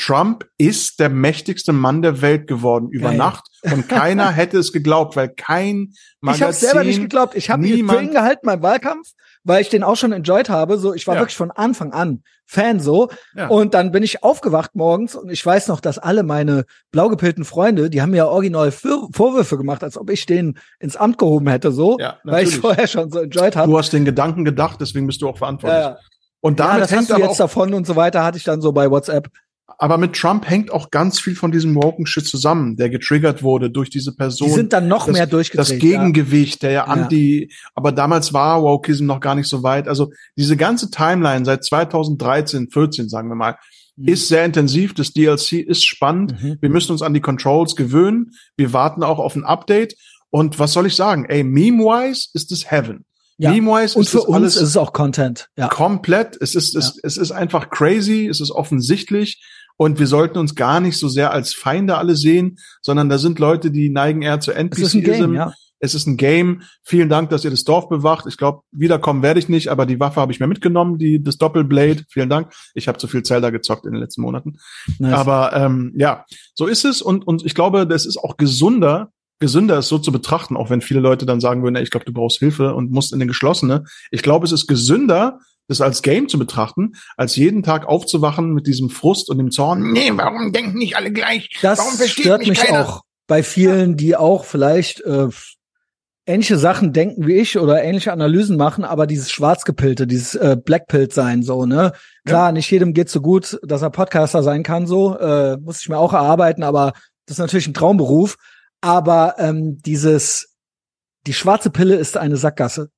Trump 0.00 0.48
ist 0.56 0.98
der 0.98 1.10
mächtigste 1.10 1.72
Mann 1.72 2.00
der 2.00 2.22
Welt 2.22 2.46
geworden 2.46 2.88
über 2.90 3.08
Geil. 3.08 3.18
Nacht 3.18 3.44
und 3.62 3.88
keiner 3.88 4.30
hätte 4.32 4.58
es 4.58 4.72
geglaubt, 4.72 5.14
weil 5.14 5.28
kein 5.28 5.92
Magazin, 6.20 6.36
Ich 6.36 6.42
habe 6.42 6.52
selber 6.54 6.84
nicht 6.84 7.00
geglaubt. 7.00 7.34
Ich 7.34 7.50
habe 7.50 7.66
ihn 7.66 7.86
für 7.86 8.00
ihn 8.00 8.10
gehalten 8.10 8.46
beim 8.46 8.62
Wahlkampf, 8.62 9.08
weil 9.44 9.60
ich 9.60 9.68
den 9.68 9.82
auch 9.82 9.96
schon 9.96 10.12
enjoyed 10.12 10.48
habe. 10.48 10.78
So, 10.78 10.94
ich 10.94 11.06
war 11.06 11.16
ja. 11.16 11.20
wirklich 11.20 11.36
von 11.36 11.50
Anfang 11.50 11.92
an 11.92 12.22
Fan 12.46 12.80
so. 12.80 13.10
Ja. 13.36 13.48
Und 13.48 13.74
dann 13.74 13.92
bin 13.92 14.02
ich 14.02 14.24
aufgewacht 14.24 14.74
morgens 14.74 15.14
und 15.14 15.30
ich 15.30 15.44
weiß 15.44 15.68
noch, 15.68 15.80
dass 15.80 15.98
alle 15.98 16.22
meine 16.22 16.64
blau 16.90 17.10
gepillten 17.10 17.44
Freunde, 17.44 17.90
die 17.90 18.00
haben 18.00 18.10
mir 18.10 18.26
original 18.26 18.72
Vorwürfe 18.72 19.58
gemacht, 19.58 19.84
als 19.84 19.98
ob 19.98 20.08
ich 20.08 20.24
den 20.24 20.58
ins 20.78 20.96
Amt 20.96 21.18
gehoben 21.18 21.48
hätte, 21.48 21.72
so, 21.72 21.98
ja, 22.00 22.18
weil 22.24 22.48
ich 22.48 22.58
vorher 22.58 22.86
schon 22.86 23.10
so 23.10 23.20
enjoyed 23.20 23.54
habe. 23.54 23.70
Du 23.70 23.76
hast 23.76 23.92
den 23.92 24.06
Gedanken 24.06 24.46
gedacht, 24.46 24.78
deswegen 24.80 25.06
bist 25.06 25.20
du 25.20 25.28
auch 25.28 25.36
verantwortlich. 25.36 25.82
Ja. 25.82 25.98
Und 26.40 26.58
damit 26.58 26.74
ja, 26.74 26.80
das 26.80 26.90
hängt 26.90 27.10
hast 27.10 27.18
du 27.18 27.22
jetzt 27.22 27.40
davon 27.40 27.74
und 27.74 27.86
so 27.86 27.96
weiter, 27.96 28.24
hatte 28.24 28.38
ich 28.38 28.44
dann 28.44 28.62
so 28.62 28.72
bei 28.72 28.90
WhatsApp. 28.90 29.28
Aber 29.82 29.96
mit 29.96 30.12
Trump 30.12 30.46
hängt 30.46 30.70
auch 30.70 30.90
ganz 30.90 31.18
viel 31.18 31.34
von 31.34 31.52
diesem 31.52 31.74
woken 31.74 32.04
Shit 32.04 32.26
zusammen, 32.26 32.76
der 32.76 32.90
getriggert 32.90 33.42
wurde 33.42 33.70
durch 33.70 33.88
diese 33.88 34.14
Person. 34.14 34.48
Die 34.48 34.54
sind 34.54 34.74
dann 34.74 34.88
noch 34.88 35.06
das, 35.06 35.14
mehr 35.14 35.26
durchgedreht. 35.26 35.70
Das 35.70 35.78
Gegengewicht, 35.78 36.62
der 36.62 36.70
ja, 36.70 36.84
anti, 36.84 37.50
aber 37.74 37.90
damals 37.90 38.34
war 38.34 38.62
Wokeism 38.62 39.06
noch 39.06 39.20
gar 39.20 39.34
nicht 39.34 39.48
so 39.48 39.62
weit. 39.62 39.88
Also 39.88 40.12
diese 40.36 40.58
ganze 40.58 40.90
Timeline 40.90 41.46
seit 41.46 41.64
2013, 41.64 42.68
14, 42.68 43.08
sagen 43.08 43.30
wir 43.30 43.36
mal, 43.36 43.56
mhm. 43.96 44.08
ist 44.08 44.28
sehr 44.28 44.44
intensiv. 44.44 44.92
Das 44.92 45.14
DLC 45.14 45.52
ist 45.52 45.86
spannend. 45.86 46.34
Mhm. 46.42 46.58
Wir 46.60 46.68
müssen 46.68 46.92
uns 46.92 47.00
an 47.00 47.14
die 47.14 47.22
Controls 47.22 47.74
gewöhnen. 47.74 48.32
Wir 48.58 48.74
warten 48.74 49.02
auch 49.02 49.18
auf 49.18 49.34
ein 49.34 49.44
Update. 49.44 49.94
Und 50.28 50.58
was 50.58 50.74
soll 50.74 50.84
ich 50.84 50.94
sagen? 50.94 51.24
Ey, 51.24 51.42
meme-wise 51.42 52.28
ist 52.34 52.52
es 52.52 52.70
Heaven. 52.70 53.06
Ja. 53.38 53.50
Meme-wise 53.52 53.98
und 53.98 54.06
für 54.06 54.24
uns 54.24 54.56
ist 54.56 54.62
es 54.62 54.76
auch 54.76 54.92
Content. 54.92 55.48
Ja. 55.56 55.68
Komplett. 55.68 56.36
Es 56.38 56.54
ist, 56.54 56.76
es, 56.76 56.96
ja. 56.96 57.00
es 57.02 57.16
ist 57.16 57.32
einfach 57.32 57.70
crazy. 57.70 58.26
Es 58.26 58.42
ist 58.42 58.50
offensichtlich. 58.50 59.42
Und 59.76 59.98
wir 59.98 60.06
sollten 60.06 60.38
uns 60.38 60.54
gar 60.54 60.80
nicht 60.80 60.98
so 60.98 61.08
sehr 61.08 61.32
als 61.32 61.54
Feinde 61.54 61.96
alle 61.96 62.16
sehen, 62.16 62.58
sondern 62.82 63.08
da 63.08 63.18
sind 63.18 63.38
Leute, 63.38 63.70
die 63.70 63.90
neigen 63.90 64.22
eher 64.22 64.40
zu 64.40 64.52
NPCism. 64.52 65.34
Ja. 65.34 65.52
Es 65.80 65.94
ist 65.94 66.06
ein 66.06 66.18
Game. 66.18 66.62
Vielen 66.82 67.08
Dank, 67.08 67.30
dass 67.30 67.44
ihr 67.44 67.50
das 67.50 67.64
Dorf 67.64 67.88
bewacht. 67.88 68.26
Ich 68.28 68.36
glaube, 68.36 68.60
wiederkommen 68.70 69.22
werde 69.22 69.40
ich 69.40 69.48
nicht, 69.48 69.68
aber 69.68 69.86
die 69.86 69.98
Waffe 69.98 70.20
habe 70.20 70.30
ich 70.30 70.38
mir 70.38 70.46
mitgenommen, 70.46 70.98
die 70.98 71.22
das 71.22 71.38
Doppelblade. 71.38 72.04
Vielen 72.10 72.28
Dank. 72.28 72.52
Ich 72.74 72.86
habe 72.86 72.98
zu 72.98 73.08
viel 73.08 73.22
Zelda 73.22 73.48
gezockt 73.48 73.86
in 73.86 73.92
den 73.92 74.00
letzten 74.00 74.20
Monaten. 74.20 74.58
Nice. 74.98 75.14
Aber 75.14 75.54
ähm, 75.54 75.94
ja, 75.96 76.26
so 76.54 76.66
ist 76.66 76.84
es 76.84 77.00
und 77.00 77.26
und 77.26 77.46
ich 77.46 77.54
glaube, 77.54 77.86
das 77.86 78.04
ist 78.04 78.18
auch 78.18 78.36
gesunder, 78.36 79.10
gesünder 79.38 79.78
ist 79.78 79.88
so 79.88 79.98
zu 79.98 80.12
betrachten, 80.12 80.54
auch 80.54 80.68
wenn 80.68 80.82
viele 80.82 81.00
Leute 81.00 81.24
dann 81.24 81.40
sagen 81.40 81.62
würden, 81.62 81.76
ey, 81.76 81.82
ich 81.82 81.90
glaube, 81.90 82.04
du 82.04 82.12
brauchst 82.12 82.38
Hilfe 82.38 82.74
und 82.74 82.92
musst 82.92 83.14
in 83.14 83.18
den 83.18 83.28
geschlossene. 83.28 83.84
Ich 84.10 84.22
glaube, 84.22 84.44
es 84.44 84.52
ist 84.52 84.66
gesünder, 84.66 85.38
das 85.70 85.80
als 85.80 86.02
Game 86.02 86.28
zu 86.28 86.38
betrachten, 86.38 86.92
als 87.16 87.36
jeden 87.36 87.62
Tag 87.62 87.86
aufzuwachen 87.86 88.52
mit 88.52 88.66
diesem 88.66 88.90
Frust 88.90 89.30
und 89.30 89.38
dem 89.38 89.50
Zorn. 89.50 89.92
Nee, 89.92 90.10
warum 90.14 90.52
denken 90.52 90.78
nicht 90.78 90.96
alle 90.96 91.12
gleich? 91.12 91.48
Das 91.62 91.78
warum 91.78 91.94
versteht 91.94 92.24
stört 92.24 92.40
mich, 92.40 92.48
mich 92.48 92.70
auch 92.70 93.02
bei 93.26 93.42
vielen, 93.42 93.96
die 93.96 94.16
auch 94.16 94.44
vielleicht 94.44 95.00
äh, 95.02 95.28
ähnliche 96.26 96.58
Sachen 96.58 96.92
denken 96.92 97.26
wie 97.26 97.34
ich 97.34 97.58
oder 97.58 97.82
ähnliche 97.82 98.12
Analysen 98.12 98.56
machen, 98.56 98.84
aber 98.84 99.06
dieses 99.06 99.30
Schwarzgepilte, 99.30 100.06
dieses 100.06 100.34
äh, 100.34 100.56
Blackpilt 100.62 101.12
sein, 101.12 101.42
so, 101.42 101.64
ne? 101.66 101.92
Klar, 102.24 102.48
ja. 102.48 102.52
nicht 102.52 102.70
jedem 102.70 102.92
geht 102.92 103.08
so 103.08 103.20
gut, 103.20 103.58
dass 103.62 103.82
er 103.82 103.90
Podcaster 103.90 104.42
sein 104.42 104.62
kann, 104.62 104.86
so, 104.86 105.16
äh, 105.16 105.56
muss 105.58 105.80
ich 105.80 105.88
mir 105.88 105.98
auch 105.98 106.12
erarbeiten, 106.12 106.62
aber 106.62 106.92
das 107.26 107.36
ist 107.36 107.40
natürlich 107.40 107.68
ein 107.68 107.74
Traumberuf. 107.74 108.36
Aber 108.80 109.36
ähm, 109.38 109.78
dieses, 109.82 110.56
die 111.26 111.34
schwarze 111.34 111.70
Pille 111.70 111.94
ist 111.94 112.16
eine 112.16 112.36
Sackgasse. 112.36 112.90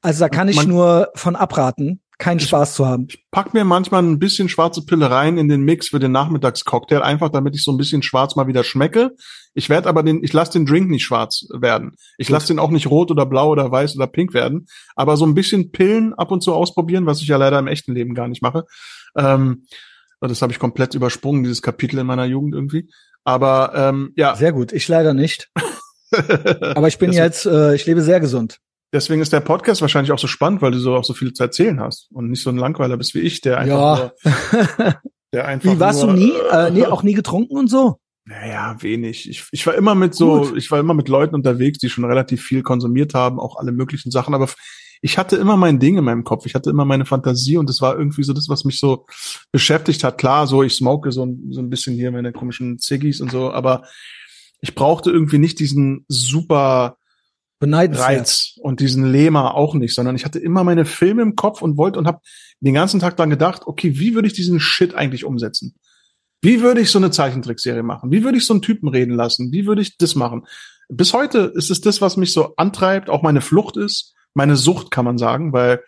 Also 0.00 0.20
da 0.20 0.28
kann 0.28 0.48
ich 0.48 0.56
Man, 0.56 0.68
nur 0.68 1.10
von 1.14 1.36
abraten, 1.36 2.00
keinen 2.18 2.40
Spaß 2.40 2.74
zu 2.74 2.86
haben. 2.86 3.06
Ich 3.08 3.24
pack 3.30 3.54
mir 3.54 3.64
manchmal 3.64 4.02
ein 4.02 4.18
bisschen 4.18 4.48
schwarze 4.48 4.84
Pille 4.84 5.10
rein 5.10 5.38
in 5.38 5.48
den 5.48 5.62
Mix 5.62 5.88
für 5.88 6.00
den 6.00 6.12
Nachmittagscocktail, 6.12 7.02
einfach 7.02 7.30
damit 7.30 7.54
ich 7.54 7.62
so 7.62 7.72
ein 7.72 7.78
bisschen 7.78 8.02
schwarz 8.02 8.34
mal 8.34 8.48
wieder 8.48 8.64
schmecke. 8.64 9.12
Ich 9.54 9.68
werde 9.68 9.88
aber 9.88 10.02
den, 10.02 10.22
ich 10.22 10.32
lasse 10.32 10.52
den 10.52 10.66
Drink 10.66 10.90
nicht 10.90 11.04
schwarz 11.04 11.46
werden. 11.52 11.92
Ich 12.16 12.28
lasse 12.28 12.48
den 12.48 12.58
auch 12.58 12.70
nicht 12.70 12.88
rot 12.88 13.10
oder 13.10 13.26
blau 13.26 13.50
oder 13.50 13.70
weiß 13.70 13.96
oder 13.96 14.06
pink 14.06 14.34
werden. 14.34 14.66
Aber 14.96 15.16
so 15.16 15.26
ein 15.26 15.34
bisschen 15.34 15.70
Pillen 15.70 16.14
ab 16.14 16.30
und 16.32 16.42
zu 16.42 16.54
ausprobieren, 16.54 17.06
was 17.06 17.22
ich 17.22 17.28
ja 17.28 17.36
leider 17.36 17.58
im 17.58 17.68
echten 17.68 17.94
Leben 17.94 18.14
gar 18.14 18.28
nicht 18.28 18.42
mache. 18.42 18.64
Ähm, 19.16 19.64
das 20.20 20.42
habe 20.42 20.52
ich 20.52 20.58
komplett 20.58 20.94
übersprungen, 20.94 21.44
dieses 21.44 21.62
Kapitel 21.62 21.98
in 21.98 22.06
meiner 22.06 22.24
Jugend 22.24 22.54
irgendwie. 22.54 22.88
Aber 23.24 23.72
ähm, 23.74 24.12
ja. 24.16 24.34
Sehr 24.36 24.52
gut, 24.52 24.72
ich 24.72 24.88
leider 24.88 25.14
nicht. 25.14 25.50
Aber 26.10 26.88
ich 26.88 26.98
bin 26.98 27.12
jetzt, 27.12 27.46
äh, 27.46 27.74
ich 27.74 27.86
lebe 27.86 28.00
sehr 28.00 28.18
gesund. 28.18 28.58
Deswegen 28.92 29.20
ist 29.20 29.32
der 29.32 29.40
Podcast 29.40 29.82
wahrscheinlich 29.82 30.12
auch 30.12 30.18
so 30.18 30.26
spannend, 30.26 30.62
weil 30.62 30.70
du 30.70 30.78
so 30.78 30.94
auch 30.94 31.04
so 31.04 31.12
viel 31.12 31.32
zu 31.32 31.42
erzählen 31.42 31.78
hast 31.80 32.08
und 32.12 32.30
nicht 32.30 32.42
so 32.42 32.50
ein 32.50 32.56
Langweiler 32.56 32.96
bist 32.96 33.14
wie 33.14 33.20
ich, 33.20 33.40
der 33.42 33.58
einfach 33.58 34.12
ja. 34.24 34.32
nur, 34.82 34.94
der 35.32 35.46
einfach 35.46 35.72
Wie 35.72 35.80
warst 35.80 36.02
nur, 36.02 36.14
du 36.14 36.18
nie? 36.18 36.32
Äh, 36.50 36.70
nee, 36.70 36.86
auch 36.86 37.02
nie 37.02 37.12
getrunken 37.12 37.56
und 37.56 37.68
so? 37.68 37.98
Naja, 38.24 38.76
wenig. 38.80 39.28
Ich, 39.28 39.46
ich 39.52 39.66
war 39.66 39.74
immer 39.74 39.94
mit 39.94 40.14
so, 40.14 40.40
Gut. 40.40 40.56
ich 40.56 40.70
war 40.70 40.78
immer 40.78 40.94
mit 40.94 41.08
Leuten 41.08 41.34
unterwegs, 41.34 41.78
die 41.78 41.88
schon 41.88 42.04
relativ 42.04 42.42
viel 42.42 42.62
konsumiert 42.62 43.14
haben, 43.14 43.38
auch 43.38 43.56
alle 43.56 43.72
möglichen 43.72 44.10
Sachen, 44.10 44.34
aber 44.34 44.48
ich 45.00 45.16
hatte 45.16 45.36
immer 45.36 45.56
mein 45.56 45.78
Ding 45.78 45.96
in 45.96 46.04
meinem 46.04 46.24
Kopf. 46.24 46.44
Ich 46.46 46.54
hatte 46.54 46.70
immer 46.70 46.84
meine 46.84 47.04
Fantasie 47.04 47.56
und 47.56 47.68
das 47.68 47.80
war 47.80 47.96
irgendwie 47.96 48.24
so 48.24 48.32
das, 48.32 48.48
was 48.48 48.64
mich 48.64 48.78
so 48.80 49.06
beschäftigt 49.52 50.02
hat. 50.02 50.18
Klar, 50.18 50.46
so 50.46 50.62
ich 50.62 50.74
smoke 50.74 51.12
so, 51.12 51.36
so 51.50 51.60
ein 51.60 51.70
bisschen 51.70 51.94
hier 51.94 52.10
meine 52.10 52.32
komischen 52.32 52.78
Ziggis 52.78 53.20
und 53.20 53.30
so, 53.30 53.52
aber 53.52 53.84
ich 54.60 54.74
brauchte 54.74 55.10
irgendwie 55.10 55.38
nicht 55.38 55.60
diesen 55.60 56.04
super 56.08 56.98
Reiz 57.60 58.54
und 58.60 58.80
diesen 58.80 59.10
Lema 59.10 59.50
auch 59.50 59.74
nicht, 59.74 59.94
sondern 59.94 60.14
ich 60.16 60.24
hatte 60.24 60.38
immer 60.38 60.64
meine 60.64 60.84
Filme 60.84 61.22
im 61.22 61.34
Kopf 61.34 61.60
und 61.62 61.76
wollte 61.76 61.98
und 61.98 62.06
habe 62.06 62.20
den 62.60 62.74
ganzen 62.74 63.00
Tag 63.00 63.16
dann 63.16 63.30
gedacht, 63.30 63.62
okay, 63.66 63.98
wie 63.98 64.14
würde 64.14 64.28
ich 64.28 64.34
diesen 64.34 64.60
Shit 64.60 64.94
eigentlich 64.94 65.24
umsetzen? 65.24 65.74
Wie 66.40 66.60
würde 66.60 66.80
ich 66.80 66.90
so 66.90 66.98
eine 66.98 67.10
Zeichentrickserie 67.10 67.82
machen? 67.82 68.12
Wie 68.12 68.22
würde 68.22 68.38
ich 68.38 68.46
so 68.46 68.54
einen 68.54 68.62
Typen 68.62 68.88
reden 68.88 69.14
lassen? 69.14 69.50
Wie 69.50 69.66
würde 69.66 69.82
ich 69.82 69.96
das 69.98 70.14
machen? 70.14 70.46
Bis 70.88 71.12
heute 71.12 71.52
ist 71.54 71.70
es 71.70 71.80
das, 71.80 72.00
was 72.00 72.16
mich 72.16 72.32
so 72.32 72.54
antreibt, 72.56 73.10
auch 73.10 73.22
meine 73.22 73.40
Flucht 73.40 73.76
ist, 73.76 74.14
meine 74.34 74.56
Sucht, 74.56 74.90
kann 74.90 75.04
man 75.04 75.18
sagen, 75.18 75.52
weil 75.52 75.82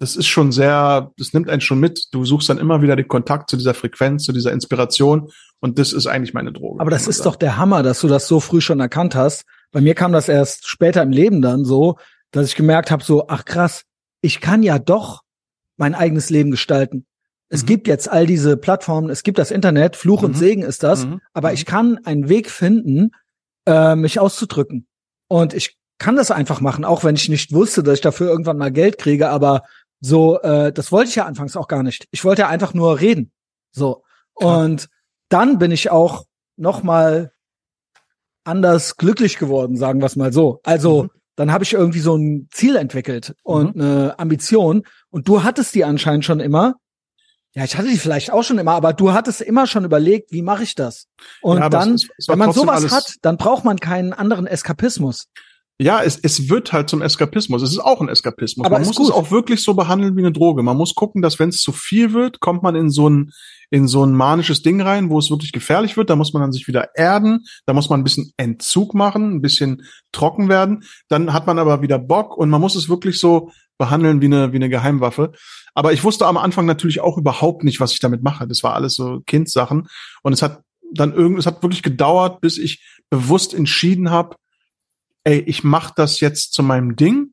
das 0.00 0.16
ist 0.16 0.26
schon 0.26 0.50
sehr, 0.50 1.12
das 1.16 1.32
nimmt 1.32 1.48
einen 1.48 1.60
schon 1.60 1.78
mit. 1.78 2.08
Du 2.10 2.24
suchst 2.24 2.48
dann 2.48 2.58
immer 2.58 2.82
wieder 2.82 2.96
den 2.96 3.06
Kontakt 3.06 3.48
zu 3.48 3.56
dieser 3.56 3.72
Frequenz, 3.72 4.24
zu 4.24 4.32
dieser 4.32 4.50
Inspiration 4.50 5.30
und 5.60 5.78
das 5.78 5.92
ist 5.92 6.08
eigentlich 6.08 6.34
meine 6.34 6.52
Droge. 6.52 6.80
Aber 6.80 6.90
das 6.90 7.06
ist 7.06 7.18
sagen. 7.18 7.30
doch 7.30 7.36
der 7.36 7.56
Hammer, 7.56 7.84
dass 7.84 8.00
du 8.00 8.08
das 8.08 8.26
so 8.26 8.40
früh 8.40 8.60
schon 8.60 8.80
erkannt 8.80 9.14
hast. 9.14 9.44
Bei 9.72 9.80
mir 9.80 9.94
kam 9.94 10.12
das 10.12 10.28
erst 10.28 10.68
später 10.68 11.02
im 11.02 11.10
Leben 11.10 11.42
dann 11.42 11.64
so, 11.64 11.96
dass 12.30 12.46
ich 12.46 12.56
gemerkt 12.56 12.90
habe, 12.90 13.02
so, 13.02 13.26
ach 13.28 13.44
krass, 13.44 13.84
ich 14.20 14.40
kann 14.40 14.62
ja 14.62 14.78
doch 14.78 15.22
mein 15.76 15.94
eigenes 15.94 16.30
Leben 16.30 16.50
gestalten. 16.50 17.06
Es 17.48 17.62
mhm. 17.62 17.66
gibt 17.66 17.88
jetzt 17.88 18.10
all 18.10 18.26
diese 18.26 18.56
Plattformen, 18.56 19.10
es 19.10 19.22
gibt 19.22 19.38
das 19.38 19.50
Internet, 19.50 19.96
Fluch 19.96 20.20
mhm. 20.20 20.28
und 20.28 20.34
Segen 20.34 20.62
ist 20.62 20.82
das, 20.82 21.06
mhm. 21.06 21.20
aber 21.32 21.48
mhm. 21.48 21.54
ich 21.54 21.66
kann 21.66 21.98
einen 22.04 22.28
Weg 22.28 22.50
finden, 22.50 23.10
äh, 23.66 23.96
mich 23.96 24.20
auszudrücken. 24.20 24.86
Und 25.28 25.54
ich 25.54 25.76
kann 25.98 26.16
das 26.16 26.30
einfach 26.30 26.60
machen, 26.60 26.84
auch 26.84 27.04
wenn 27.04 27.14
ich 27.14 27.28
nicht 27.28 27.52
wusste, 27.52 27.82
dass 27.82 27.94
ich 27.94 28.00
dafür 28.00 28.28
irgendwann 28.28 28.58
mal 28.58 28.72
Geld 28.72 28.98
kriege, 28.98 29.30
aber 29.30 29.62
so, 30.00 30.40
äh, 30.40 30.72
das 30.72 30.92
wollte 30.92 31.10
ich 31.10 31.16
ja 31.16 31.26
anfangs 31.26 31.56
auch 31.56 31.68
gar 31.68 31.82
nicht. 31.82 32.08
Ich 32.10 32.24
wollte 32.24 32.42
ja 32.42 32.48
einfach 32.48 32.74
nur 32.74 33.00
reden. 33.00 33.30
So. 33.70 34.02
Und 34.34 34.88
dann 35.28 35.58
bin 35.58 35.70
ich 35.70 35.90
auch 35.90 36.24
noch 36.56 36.82
mal 36.82 37.32
anders 38.44 38.96
glücklich 38.96 39.38
geworden, 39.38 39.76
sagen 39.76 40.00
wir 40.00 40.06
es 40.06 40.16
mal 40.16 40.32
so. 40.32 40.60
Also, 40.64 41.04
mhm. 41.04 41.10
dann 41.36 41.52
habe 41.52 41.64
ich 41.64 41.72
irgendwie 41.72 42.00
so 42.00 42.16
ein 42.16 42.48
Ziel 42.52 42.76
entwickelt 42.76 43.34
und 43.42 43.76
mhm. 43.76 43.82
eine 43.82 44.18
Ambition. 44.18 44.82
Und 45.10 45.28
du 45.28 45.42
hattest 45.42 45.74
die 45.74 45.84
anscheinend 45.84 46.24
schon 46.24 46.40
immer. 46.40 46.76
Ja, 47.54 47.64
ich 47.64 47.76
hatte 47.76 47.88
die 47.88 47.98
vielleicht 47.98 48.32
auch 48.32 48.44
schon 48.44 48.58
immer, 48.58 48.72
aber 48.72 48.94
du 48.94 49.12
hattest 49.12 49.42
immer 49.42 49.66
schon 49.66 49.84
überlegt, 49.84 50.32
wie 50.32 50.40
mache 50.40 50.62
ich 50.62 50.74
das? 50.74 51.06
Und 51.42 51.58
ja, 51.58 51.68
dann, 51.68 51.94
es, 51.94 52.08
es 52.16 52.28
wenn 52.28 52.38
man 52.38 52.52
sowas 52.52 52.90
hat, 52.90 53.16
dann 53.20 53.36
braucht 53.36 53.64
man 53.64 53.78
keinen 53.78 54.14
anderen 54.14 54.46
Eskapismus. 54.46 55.28
Ja, 55.78 56.02
es, 56.02 56.18
es 56.22 56.48
wird 56.48 56.72
halt 56.72 56.88
zum 56.88 57.02
Eskapismus. 57.02 57.62
Es 57.62 57.72
ist 57.72 57.80
auch 57.80 58.00
ein 58.00 58.08
Eskapismus. 58.08 58.64
Aber 58.64 58.78
man 58.78 58.86
muss 58.86 58.96
gut. 58.96 59.08
es 59.08 59.12
auch 59.12 59.30
wirklich 59.30 59.62
so 59.62 59.74
behandeln 59.74 60.16
wie 60.16 60.20
eine 60.20 60.32
Droge. 60.32 60.62
Man 60.62 60.76
muss 60.76 60.94
gucken, 60.94 61.22
dass 61.22 61.38
wenn 61.38 61.48
es 61.48 61.60
zu 61.60 61.72
viel 61.72 62.12
wird, 62.12 62.40
kommt 62.40 62.62
man 62.62 62.76
in 62.76 62.88
so 62.90 63.08
ein 63.08 63.32
in 63.72 63.88
so 63.88 64.04
ein 64.04 64.12
manisches 64.12 64.60
Ding 64.60 64.82
rein, 64.82 65.08
wo 65.08 65.18
es 65.18 65.30
wirklich 65.30 65.50
gefährlich 65.50 65.96
wird. 65.96 66.10
Da 66.10 66.16
muss 66.16 66.34
man 66.34 66.42
dann 66.42 66.52
sich 66.52 66.68
wieder 66.68 66.94
erden. 66.94 67.46
Da 67.64 67.72
muss 67.72 67.88
man 67.88 68.00
ein 68.00 68.04
bisschen 68.04 68.30
Entzug 68.36 68.92
machen, 68.92 69.36
ein 69.36 69.40
bisschen 69.40 69.84
trocken 70.12 70.50
werden. 70.50 70.84
Dann 71.08 71.32
hat 71.32 71.46
man 71.46 71.58
aber 71.58 71.80
wieder 71.80 71.98
Bock 71.98 72.36
und 72.36 72.50
man 72.50 72.60
muss 72.60 72.74
es 72.74 72.90
wirklich 72.90 73.18
so 73.18 73.50
behandeln 73.78 74.20
wie 74.20 74.26
eine 74.26 74.52
wie 74.52 74.56
eine 74.56 74.68
Geheimwaffe. 74.68 75.32
Aber 75.72 75.94
ich 75.94 76.04
wusste 76.04 76.26
am 76.26 76.36
Anfang 76.36 76.66
natürlich 76.66 77.00
auch 77.00 77.16
überhaupt 77.16 77.64
nicht, 77.64 77.80
was 77.80 77.94
ich 77.94 78.00
damit 78.00 78.22
mache. 78.22 78.46
Das 78.46 78.62
war 78.62 78.74
alles 78.74 78.92
so 78.92 79.22
Kindsachen 79.26 79.88
und 80.22 80.34
es 80.34 80.42
hat 80.42 80.60
dann 80.92 81.14
irgendwie, 81.14 81.40
es 81.40 81.46
hat 81.46 81.62
wirklich 81.62 81.82
gedauert, 81.82 82.42
bis 82.42 82.58
ich 82.58 82.84
bewusst 83.08 83.54
entschieden 83.54 84.10
habe, 84.10 84.36
ey, 85.24 85.38
ich 85.38 85.64
mache 85.64 85.94
das 85.96 86.20
jetzt 86.20 86.52
zu 86.52 86.62
meinem 86.62 86.94
Ding. 86.94 87.31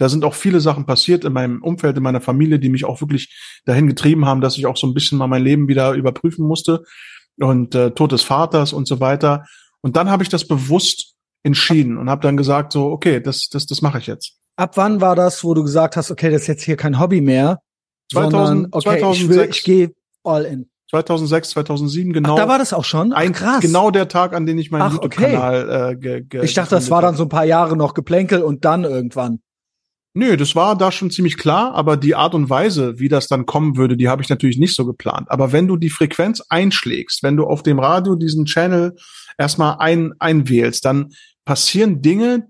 Da 0.00 0.08
sind 0.08 0.24
auch 0.24 0.32
viele 0.32 0.60
Sachen 0.60 0.86
passiert 0.86 1.26
in 1.26 1.34
meinem 1.34 1.62
Umfeld, 1.62 1.94
in 1.98 2.02
meiner 2.02 2.22
Familie, 2.22 2.58
die 2.58 2.70
mich 2.70 2.86
auch 2.86 3.02
wirklich 3.02 3.60
dahin 3.66 3.86
getrieben 3.86 4.24
haben, 4.24 4.40
dass 4.40 4.56
ich 4.56 4.64
auch 4.64 4.78
so 4.78 4.86
ein 4.86 4.94
bisschen 4.94 5.18
mal 5.18 5.26
mein 5.26 5.44
Leben 5.44 5.68
wieder 5.68 5.92
überprüfen 5.92 6.46
musste 6.46 6.84
und 7.38 7.74
äh, 7.74 7.90
Tod 7.90 8.12
des 8.12 8.22
Vaters 8.22 8.72
und 8.72 8.88
so 8.88 8.98
weiter. 8.98 9.44
Und 9.82 9.96
dann 9.96 10.08
habe 10.08 10.22
ich 10.22 10.30
das 10.30 10.48
bewusst 10.48 11.16
entschieden 11.42 11.98
und 11.98 12.08
habe 12.08 12.22
dann 12.22 12.38
gesagt 12.38 12.72
so, 12.72 12.86
okay, 12.86 13.20
das 13.20 13.50
das 13.50 13.66
das 13.66 13.82
mache 13.82 13.98
ich 13.98 14.06
jetzt. 14.06 14.38
Ab 14.56 14.78
wann 14.78 15.02
war 15.02 15.16
das, 15.16 15.44
wo 15.44 15.52
du 15.52 15.62
gesagt 15.62 15.98
hast, 15.98 16.10
okay, 16.10 16.30
das 16.30 16.42
ist 16.42 16.48
jetzt 16.48 16.62
hier 16.62 16.76
kein 16.76 16.98
Hobby 16.98 17.20
mehr, 17.20 17.60
2000, 18.10 18.32
sondern 18.32 18.66
okay, 18.70 19.00
2006. 19.00 19.20
ich 19.20 19.28
will, 19.28 19.48
ich 19.50 19.64
gehe 19.64 19.94
all 20.24 20.44
in. 20.46 20.70
2006, 20.88 21.50
2007, 21.50 22.12
genau. 22.14 22.32
Ach, 22.32 22.36
da 22.36 22.48
war 22.48 22.58
das 22.58 22.72
auch 22.72 22.84
schon? 22.84 23.12
Ach, 23.12 23.18
ein, 23.18 23.32
krass. 23.32 23.60
Genau 23.60 23.90
der 23.90 24.08
Tag, 24.08 24.34
an 24.34 24.46
dem 24.46 24.56
ich 24.58 24.70
meinen 24.70 24.92
YouTube-Kanal 24.92 25.64
okay. 25.64 25.92
äh, 25.92 25.96
ge, 25.96 26.22
ge, 26.22 26.42
Ich 26.42 26.54
dachte, 26.54 26.74
das 26.74 26.90
war 26.90 27.02
dann 27.02 27.16
so 27.16 27.24
ein 27.24 27.28
paar 27.28 27.44
Jahre 27.44 27.76
noch 27.76 27.92
Geplänkel 27.92 28.42
und 28.42 28.64
dann 28.64 28.84
irgendwann. 28.84 29.40
Nö, 30.12 30.36
das 30.36 30.56
war 30.56 30.76
da 30.76 30.90
schon 30.90 31.10
ziemlich 31.10 31.36
klar, 31.36 31.72
aber 31.74 31.96
die 31.96 32.16
Art 32.16 32.34
und 32.34 32.50
Weise, 32.50 32.98
wie 32.98 33.08
das 33.08 33.28
dann 33.28 33.46
kommen 33.46 33.76
würde, 33.76 33.96
die 33.96 34.08
habe 34.08 34.22
ich 34.22 34.28
natürlich 34.28 34.58
nicht 34.58 34.74
so 34.74 34.84
geplant. 34.84 35.30
Aber 35.30 35.52
wenn 35.52 35.68
du 35.68 35.76
die 35.76 35.90
Frequenz 35.90 36.42
einschlägst, 36.48 37.22
wenn 37.22 37.36
du 37.36 37.44
auf 37.44 37.62
dem 37.62 37.78
Radio 37.78 38.16
diesen 38.16 38.44
Channel 38.44 38.96
erstmal 39.38 39.76
ein, 39.78 40.12
einwählst, 40.18 40.84
dann 40.84 41.12
passieren 41.44 42.02
Dinge, 42.02 42.48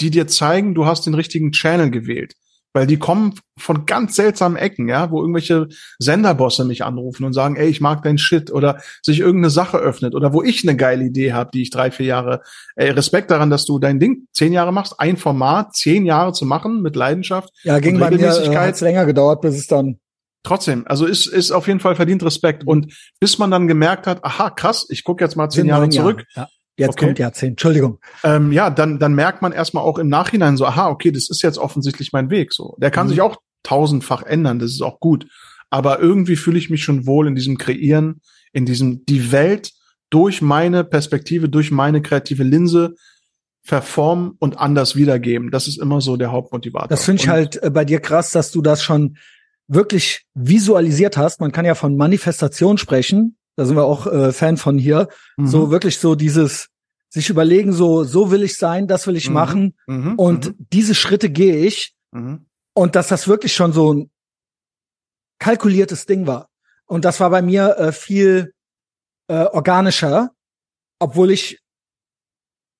die 0.00 0.10
dir 0.10 0.26
zeigen, 0.26 0.74
du 0.74 0.86
hast 0.86 1.06
den 1.06 1.14
richtigen 1.14 1.52
Channel 1.52 1.90
gewählt 1.90 2.34
weil 2.72 2.86
die 2.86 2.98
kommen 2.98 3.34
von 3.58 3.86
ganz 3.86 4.16
seltsamen 4.16 4.56
Ecken, 4.56 4.88
ja, 4.88 5.10
wo 5.10 5.20
irgendwelche 5.20 5.68
Senderbosse 5.98 6.64
mich 6.64 6.84
anrufen 6.84 7.24
und 7.24 7.32
sagen, 7.32 7.56
ey, 7.56 7.68
ich 7.68 7.80
mag 7.80 8.02
dein 8.02 8.18
Shit 8.18 8.50
oder 8.50 8.80
sich 9.02 9.20
irgendeine 9.20 9.50
Sache 9.50 9.78
öffnet 9.78 10.14
oder 10.14 10.32
wo 10.32 10.42
ich 10.42 10.62
eine 10.62 10.76
geile 10.76 11.04
Idee 11.04 11.32
habe, 11.32 11.50
die 11.52 11.62
ich 11.62 11.70
drei, 11.70 11.90
vier 11.90 12.06
Jahre, 12.06 12.42
ey, 12.76 12.90
Respekt 12.90 13.30
daran, 13.30 13.50
dass 13.50 13.64
du 13.64 13.78
dein 13.78 13.98
Ding 13.98 14.28
zehn 14.32 14.52
Jahre 14.52 14.72
machst, 14.72 14.94
ein 14.98 15.16
Format 15.16 15.74
zehn 15.74 16.06
Jahre 16.06 16.32
zu 16.32 16.44
machen 16.44 16.82
mit 16.82 16.96
Leidenschaft. 16.96 17.50
Ja, 17.62 17.78
ging 17.78 17.98
bei 17.98 18.10
mir, 18.10 18.26
äh, 18.26 18.56
hat's 18.56 18.80
länger 18.80 19.06
gedauert, 19.06 19.40
bis 19.40 19.56
es 19.56 19.66
dann 19.66 19.98
Trotzdem, 20.44 20.84
also 20.86 21.04
ist, 21.04 21.26
ist 21.26 21.50
auf 21.50 21.66
jeden 21.66 21.80
Fall 21.80 21.96
verdient 21.96 22.22
Respekt. 22.22 22.66
Und 22.66 22.94
bis 23.20 23.38
man 23.38 23.50
dann 23.50 23.66
gemerkt 23.68 24.06
hat, 24.06 24.24
aha, 24.24 24.50
krass, 24.50 24.86
ich 24.88 25.04
gucke 25.04 25.22
jetzt 25.22 25.36
mal 25.36 25.50
zehn 25.50 25.66
Jahre 25.66 25.88
zurück. 25.90 26.24
Jahre, 26.34 26.48
ja. 26.48 26.57
Jetzt 26.78 26.90
okay. 26.90 27.06
kommt 27.06 27.18
Jahrzehnt, 27.18 27.50
Entschuldigung. 27.52 27.98
Ähm, 28.22 28.52
ja, 28.52 28.70
dann, 28.70 29.00
dann 29.00 29.12
merkt 29.12 29.42
man 29.42 29.50
erstmal 29.50 29.82
auch 29.82 29.98
im 29.98 30.08
Nachhinein 30.08 30.56
so, 30.56 30.64
aha, 30.64 30.88
okay, 30.88 31.10
das 31.10 31.28
ist 31.28 31.42
jetzt 31.42 31.58
offensichtlich 31.58 32.12
mein 32.12 32.30
Weg. 32.30 32.52
So, 32.52 32.76
Der 32.78 32.92
kann 32.92 33.06
mhm. 33.06 33.10
sich 33.10 33.20
auch 33.20 33.36
tausendfach 33.64 34.22
ändern, 34.22 34.60
das 34.60 34.70
ist 34.70 34.82
auch 34.82 35.00
gut. 35.00 35.26
Aber 35.70 35.98
irgendwie 35.98 36.36
fühle 36.36 36.56
ich 36.56 36.70
mich 36.70 36.84
schon 36.84 37.04
wohl 37.04 37.26
in 37.26 37.34
diesem 37.34 37.58
Kreieren, 37.58 38.20
in 38.52 38.64
diesem 38.64 39.04
die 39.06 39.32
Welt 39.32 39.72
durch 40.08 40.40
meine 40.40 40.84
Perspektive, 40.84 41.48
durch 41.48 41.70
meine 41.70 42.00
kreative 42.00 42.44
Linse 42.44 42.94
verformen 43.62 44.32
und 44.38 44.58
anders 44.58 44.94
wiedergeben. 44.94 45.50
Das 45.50 45.66
ist 45.66 45.78
immer 45.78 46.00
so 46.00 46.16
der 46.16 46.32
Hauptmotivator. 46.32 46.88
Das 46.88 47.04
finde 47.04 47.22
ich 47.22 47.28
halt 47.28 47.62
äh, 47.62 47.70
bei 47.70 47.84
dir 47.84 48.00
krass, 48.00 48.30
dass 48.30 48.50
du 48.52 48.62
das 48.62 48.82
schon 48.82 49.18
wirklich 49.66 50.24
visualisiert 50.34 51.16
hast. 51.16 51.40
Man 51.40 51.52
kann 51.52 51.66
ja 51.66 51.74
von 51.74 51.96
Manifestation 51.96 52.78
sprechen 52.78 53.36
da 53.58 53.64
sind 53.64 53.74
wir 53.74 53.84
auch 53.84 54.06
äh, 54.06 54.32
Fan 54.32 54.56
von 54.56 54.78
hier, 54.78 55.08
mhm. 55.36 55.48
so 55.48 55.72
wirklich 55.72 55.98
so 55.98 56.14
dieses 56.14 56.68
sich 57.08 57.28
überlegen, 57.28 57.72
so 57.72 58.04
so 58.04 58.30
will 58.30 58.44
ich 58.44 58.56
sein, 58.56 58.86
das 58.86 59.08
will 59.08 59.16
ich 59.16 59.28
mhm. 59.28 59.34
machen 59.34 59.74
mhm. 59.88 60.14
und 60.14 60.46
mhm. 60.46 60.66
diese 60.72 60.94
Schritte 60.94 61.28
gehe 61.28 61.56
ich 61.56 61.92
mhm. 62.12 62.46
und 62.72 62.94
dass 62.94 63.08
das 63.08 63.26
wirklich 63.26 63.54
schon 63.54 63.72
so 63.72 63.92
ein 63.92 64.10
kalkuliertes 65.40 66.06
Ding 66.06 66.28
war 66.28 66.48
und 66.86 67.04
das 67.04 67.18
war 67.18 67.30
bei 67.30 67.42
mir 67.42 67.76
äh, 67.78 67.90
viel 67.90 68.54
äh, 69.26 69.46
organischer, 69.46 70.30
obwohl 71.00 71.32
ich 71.32 71.58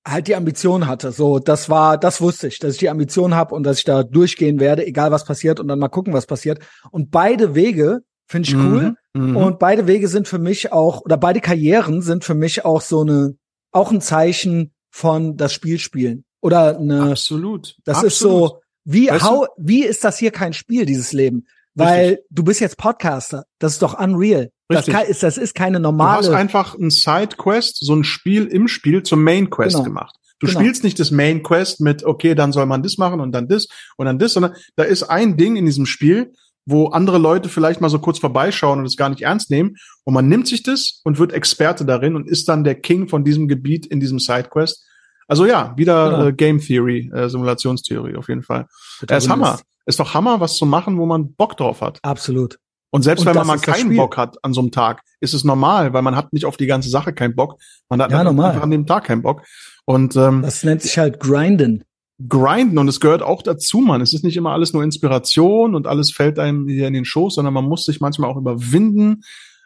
halt 0.06 0.28
die 0.28 0.36
Ambition 0.36 0.86
hatte. 0.86 1.10
So, 1.10 1.40
das 1.40 1.68
war, 1.68 1.98
das 1.98 2.20
wusste 2.20 2.46
ich, 2.46 2.60
dass 2.60 2.74
ich 2.74 2.78
die 2.78 2.88
Ambition 2.88 3.34
habe 3.34 3.52
und 3.52 3.64
dass 3.64 3.78
ich 3.78 3.84
da 3.84 4.05
durchgehen 4.05 4.60
werde, 4.60 4.86
egal 4.86 5.10
was 5.10 5.24
passiert 5.24 5.59
und 5.59 5.66
dann 5.66 5.80
mal 5.80 5.88
gucken, 5.88 6.12
was 6.12 6.26
passiert. 6.26 6.60
Und 6.92 7.10
beide 7.10 7.56
Wege 7.56 8.02
Finde 8.28 8.48
ich 8.48 8.55
cool. 8.55 8.94
Mhm, 9.14 9.30
mhm. 9.30 9.36
Und 9.36 9.59
beide 9.59 9.86
Wege 9.86 10.06
sind 10.06 10.28
für 10.28 10.38
mich 10.38 10.70
auch, 10.70 11.00
oder 11.00 11.16
beide 11.16 11.40
Karrieren 11.40 12.02
sind 12.02 12.24
für 12.24 12.34
mich 12.34 12.64
auch 12.64 12.82
so 12.82 13.00
eine, 13.00 13.36
auch 13.72 13.90
ein 13.90 14.02
Zeichen 14.02 14.72
von 14.90 15.36
das 15.36 15.52
Spiel 15.52 15.78
spielen. 15.78 16.24
Oder 16.40 16.78
eine. 16.78 17.10
Absolut. 17.10 17.76
Das 17.84 18.05
Absolut. 18.05 18.12
ist 18.12 18.18
so, 18.18 18.60
wie, 18.84 19.09
weißt 19.09 19.24
how, 19.24 19.48
wie 19.56 19.84
ist 19.84 20.05
das 20.05 20.18
hier 20.18 20.30
kein 20.30 20.52
Spiel, 20.52 20.84
dieses 20.84 21.12
Leben? 21.12 21.46
Weil 21.74 22.09
Richtig. 22.09 22.26
du 22.30 22.44
bist 22.44 22.60
jetzt 22.60 22.76
Podcaster. 22.76 23.44
Das 23.59 23.72
ist 23.72 23.82
doch 23.82 23.98
unreal. 23.98 24.50
Das, 24.68 24.86
kann, 24.86 25.06
ist, 25.06 25.22
das 25.22 25.38
ist 25.38 25.55
keine 25.55 25.80
normale. 25.80 26.22
Du 26.22 26.28
hast 26.28 26.34
einfach 26.34 26.74
ein 26.74 26.90
Side-Quest, 26.90 27.78
so 27.80 27.94
ein 27.94 28.05
Spiel 28.05 28.46
im 28.46 28.68
Spiel 28.68 29.02
zum 29.02 29.24
Main-Quest 29.24 29.76
genau. 29.76 29.84
gemacht. 29.84 30.16
Du 30.38 30.46
genau. 30.46 30.60
spielst 30.60 30.84
nicht 30.84 31.00
das 31.00 31.10
Main 31.10 31.42
Quest 31.42 31.80
mit, 31.80 32.05
okay, 32.05 32.34
dann 32.34 32.52
soll 32.52 32.66
man 32.66 32.82
das 32.82 32.98
machen 32.98 33.20
und 33.20 33.32
dann 33.32 33.48
das 33.48 33.66
und 33.96 34.06
dann 34.06 34.18
das, 34.18 34.34
sondern 34.34 34.55
da 34.76 34.84
ist 34.84 35.05
ein 35.05 35.36
Ding 35.36 35.56
in 35.56 35.66
diesem 35.66 35.86
Spiel, 35.86 36.32
wo 36.69 36.89
andere 36.89 37.19
Leute 37.19 37.49
vielleicht 37.49 37.81
mal 37.81 37.89
so 37.89 37.99
kurz 37.99 38.19
vorbeischauen 38.19 38.78
und 38.78 38.85
es 38.85 38.97
gar 38.97 39.09
nicht 39.09 39.23
ernst 39.23 39.51
nehmen. 39.51 39.77
Und 40.05 40.12
man 40.12 40.28
nimmt 40.28 40.47
sich 40.47 40.62
das 40.62 41.01
und 41.03 41.19
wird 41.19 41.32
Experte 41.32 41.86
darin 41.86 42.15
und 42.15 42.28
ist 42.28 42.49
dann 42.49 42.62
der 42.62 42.74
King 42.74 43.09
von 43.09 43.24
diesem 43.24 43.49
Gebiet 43.49 43.86
in 43.86 44.01
diesem 44.01 44.19
Sidequest. 44.19 44.86
Also 45.27 45.47
ja, 45.47 45.73
wieder 45.77 46.11
genau. 46.11 46.27
äh, 46.27 46.32
Game 46.32 46.61
Theory, 46.61 47.11
äh, 47.15 47.28
Simulationstheorie 47.28 48.16
auf 48.16 48.28
jeden 48.28 48.43
Fall. 48.43 48.66
Er 49.07 49.16
ist 49.16 49.28
Hammer. 49.31 49.59
Ist 49.86 49.99
doch 49.99 50.12
Hammer, 50.12 50.40
was 50.40 50.57
zu 50.57 50.66
machen, 50.66 50.99
wo 50.99 51.07
man 51.07 51.32
Bock 51.32 51.57
drauf 51.57 51.81
hat. 51.81 51.99
Absolut. 52.03 52.59
Und 52.90 53.03
selbst 53.03 53.23
und 53.23 53.27
wenn 53.28 53.36
man 53.36 53.47
mal 53.47 53.59
keinen 53.59 53.97
Bock 53.97 54.16
hat 54.19 54.36
an 54.43 54.53
so 54.53 54.61
einem 54.61 54.70
Tag, 54.70 55.03
ist 55.20 55.32
es 55.32 55.45
normal, 55.45 55.95
weil 55.95 56.03
man 56.03 56.16
hat 56.16 56.32
nicht 56.32 56.45
auf 56.45 56.59
die 56.59 56.66
ganze 56.66 56.90
Sache 56.90 57.15
keinen 57.15 57.35
Bock. 57.35 57.59
Man 57.89 58.01
hat 58.01 58.11
ja, 58.11 58.20
einfach 58.20 58.62
an 58.62 58.70
dem 58.70 58.86
Tag 58.86 59.05
keinen 59.05 59.23
Bock. 59.23 59.43
Und 59.85 60.16
ähm, 60.16 60.43
das 60.43 60.65
nennt 60.65 60.82
sich 60.82 60.99
halt 60.99 61.20
Grinden 61.20 61.85
grinden 62.27 62.78
und 62.78 62.89
es 62.89 63.01
gehört 63.01 63.23
auch 63.23 63.43
dazu, 63.43 63.78
man. 63.78 64.01
Es 64.01 64.12
ist 64.12 64.24
nicht 64.24 64.36
immer 64.36 64.53
alles 64.53 64.73
nur 64.73 64.82
Inspiration 64.82 65.74
und 65.74 65.86
alles 65.86 66.11
fällt 66.11 66.39
einem 66.39 66.66
hier 66.66 66.89
in 66.89 66.95
den 66.95 67.05
Schoß, 67.05 67.36
sondern 67.36 67.55
man 67.55 67.65
muss 67.65 67.85
sich 67.85 68.01
manchmal 68.01 68.31
auch 68.31 68.36
überwinden 68.36 69.23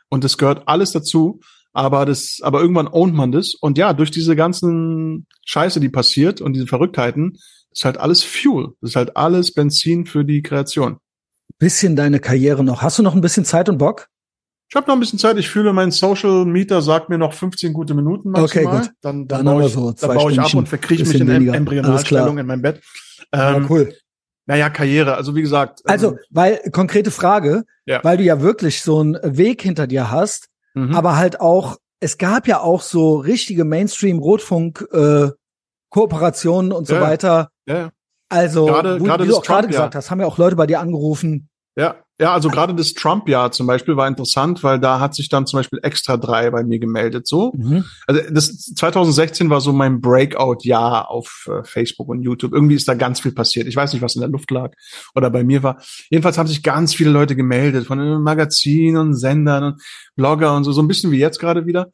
und 0.09 0.25
es 0.25 0.37
gehört 0.37 0.65
alles 0.67 0.93
dazu. 0.93 1.41
aber 1.73 2.05
das, 2.05 2.41
aber 2.43 2.61
irgendwann 2.61 2.89
ownt 2.89 3.15
man 3.15 3.33
das. 3.33 3.55
Und 3.55 3.79
ja, 3.79 3.95
durch 3.95 4.11
diese 4.11 4.37
ganzen 4.37 5.27
Scheiße, 5.47 5.81
die 5.81 5.89
passiert 5.89 6.43
und 6.43 6.53
diese 6.53 6.67
Verrücktheiten, 6.67 7.39
ist 7.71 7.85
halt 7.87 7.97
alles 7.97 8.23
Fuel. 8.23 8.75
Das 8.81 8.91
ist 8.91 8.97
halt 8.97 9.17
alles 9.17 9.55
Benzin 9.55 10.05
für 10.05 10.25
die 10.25 10.43
Kreation. 10.43 10.99
Bisschen 11.59 11.97
deine 11.97 12.21
Karriere 12.21 12.63
noch. 12.63 12.83
Hast 12.83 12.99
du 12.99 13.03
noch 13.03 13.15
ein 13.15 13.23
bisschen 13.23 13.47
Zeit 13.47 13.71
und 13.71 13.79
Bock? 13.79 14.09
Ich 14.73 14.77
habe 14.77 14.87
noch 14.87 14.95
ein 14.97 15.01
bisschen 15.01 15.19
Zeit. 15.19 15.37
Ich 15.37 15.51
fühle, 15.51 15.75
mein 15.75 15.91
Social 15.91 16.47
Meter 16.47 16.81
sagt 16.81 17.11
mir 17.11 17.19
noch 17.19 17.35
15 17.35 17.75
gute 17.75 17.93
Minuten 17.93 18.31
maximal. 18.31 18.77
Okay, 18.77 18.87
gut. 18.87 18.95
Dann, 19.03 19.29
Dann 19.29 19.45
dann, 19.45 19.55
baue 19.55 19.67
ich, 19.67 19.73
so 19.75 19.93
dann 19.93 20.15
baue 20.17 20.33
ich 20.33 20.41
ab 20.41 20.55
und 20.55 20.67
verkrieche 20.67 21.05
mich 21.05 21.21
in 21.21 21.29
weniger. 21.29 21.53
Embryonalstellung 21.53 22.39
in 22.39 22.47
meinem 22.47 22.63
Bett. 22.63 22.83
Ähm, 23.33 23.65
ja, 23.65 23.67
cool. 23.69 23.95
Naja, 24.47 24.71
Karriere. 24.71 25.15
Also 25.15 25.35
wie 25.37 25.43
gesagt. 25.43 25.83
Also, 25.85 26.13
ähm, 26.13 26.19
weil, 26.31 26.59
konkrete 26.73 27.11
Frage, 27.11 27.65
Ja. 27.85 28.01
weil 28.03 28.17
du 28.17 28.23
ja 28.23 28.41
wirklich 28.41 28.81
so 28.81 29.01
einen 29.01 29.19
Weg 29.23 29.61
hinter 29.61 29.87
dir 29.87 30.11
hast, 30.11 30.49
mhm. 30.73 30.95
aber 30.95 31.19
halt 31.19 31.39
auch, 31.39 31.77
es 32.01 32.17
gab 32.17 32.49
ja 32.49 32.61
auch 32.61 32.81
so 32.81 33.17
richtige 33.17 33.67
Mainstream-Rotfunk, 33.67 34.87
äh, 34.91 35.33
Kooperationen 35.91 36.73
und 36.73 36.87
so 36.87 36.95
Ja, 36.95 37.01
weiter. 37.03 37.51
ja. 37.67 37.91
Also, 38.31 38.65
Gerade- 38.65 38.99
wo, 38.99 39.05
gerade 39.05 39.25
wie 39.25 39.29
du 39.29 39.37
auch 39.37 39.43
gerade 39.45 39.69
gesagt 39.69 39.95
hast, 39.95 40.11
haben 40.11 40.21
ja 40.21 40.27
auch 40.27 40.39
Leute 40.39 40.57
bei 40.57 40.67
dir 40.67 40.81
angerufen. 40.81 41.51
Ja, 41.77 41.97
ja, 42.21 42.33
also 42.33 42.51
gerade 42.51 42.75
das 42.75 42.93
Trump-Jahr 42.93 43.51
zum 43.51 43.67
Beispiel 43.67 43.97
war 43.97 44.07
interessant, 44.07 44.63
weil 44.63 44.79
da 44.79 45.01
hat 45.01 45.15
sich 45.15 45.29
dann 45.29 45.47
zum 45.47 45.59
Beispiel 45.59 45.81
Extra 45.83 46.17
3 46.17 46.51
bei 46.51 46.63
mir 46.63 46.79
gemeldet. 46.79 47.27
So, 47.27 47.53
Mhm. 47.57 47.85
also 48.07 48.21
das 48.31 48.59
2016 48.75 49.51
war 49.51 49.61
so 49.61 49.73
mein 49.73 50.01
Breakout-Jahr 50.01 51.11
auf 51.11 51.49
äh, 51.51 51.65
Facebook 51.65 52.09
und 52.09 52.23
YouTube. 52.23 52.53
Irgendwie 52.53 52.75
ist 52.77 52.87
da 52.87 52.95
ganz 52.95 53.21
viel 53.21 53.33
passiert. 53.33 53.67
Ich 53.67 53.75
weiß 53.75 53.93
nicht, 53.93 54.03
was 54.03 54.15
in 54.15 54.21
der 54.21 54.31
Luft 54.31 54.51
lag 54.51 54.71
oder 55.15 55.31
bei 55.31 55.43
mir 55.43 55.63
war. 55.63 55.81
Jedenfalls 56.11 56.39
haben 56.39 56.47
sich 56.47 56.63
ganz 56.63 56.95
viele 56.95 57.11
Leute 57.11 57.35
gemeldet 57.35 57.87
von 57.87 58.23
Magazinen 58.23 58.99
und 58.99 59.15
Sendern 59.15 59.65
und 59.65 59.83
Blogger 60.15 60.55
und 60.55 60.65
so, 60.65 60.73
so 60.73 60.83
ein 60.83 60.89
bisschen 60.89 61.11
wie 61.11 61.19
jetzt 61.19 61.41
gerade 61.41 61.67
wieder. 61.67 61.89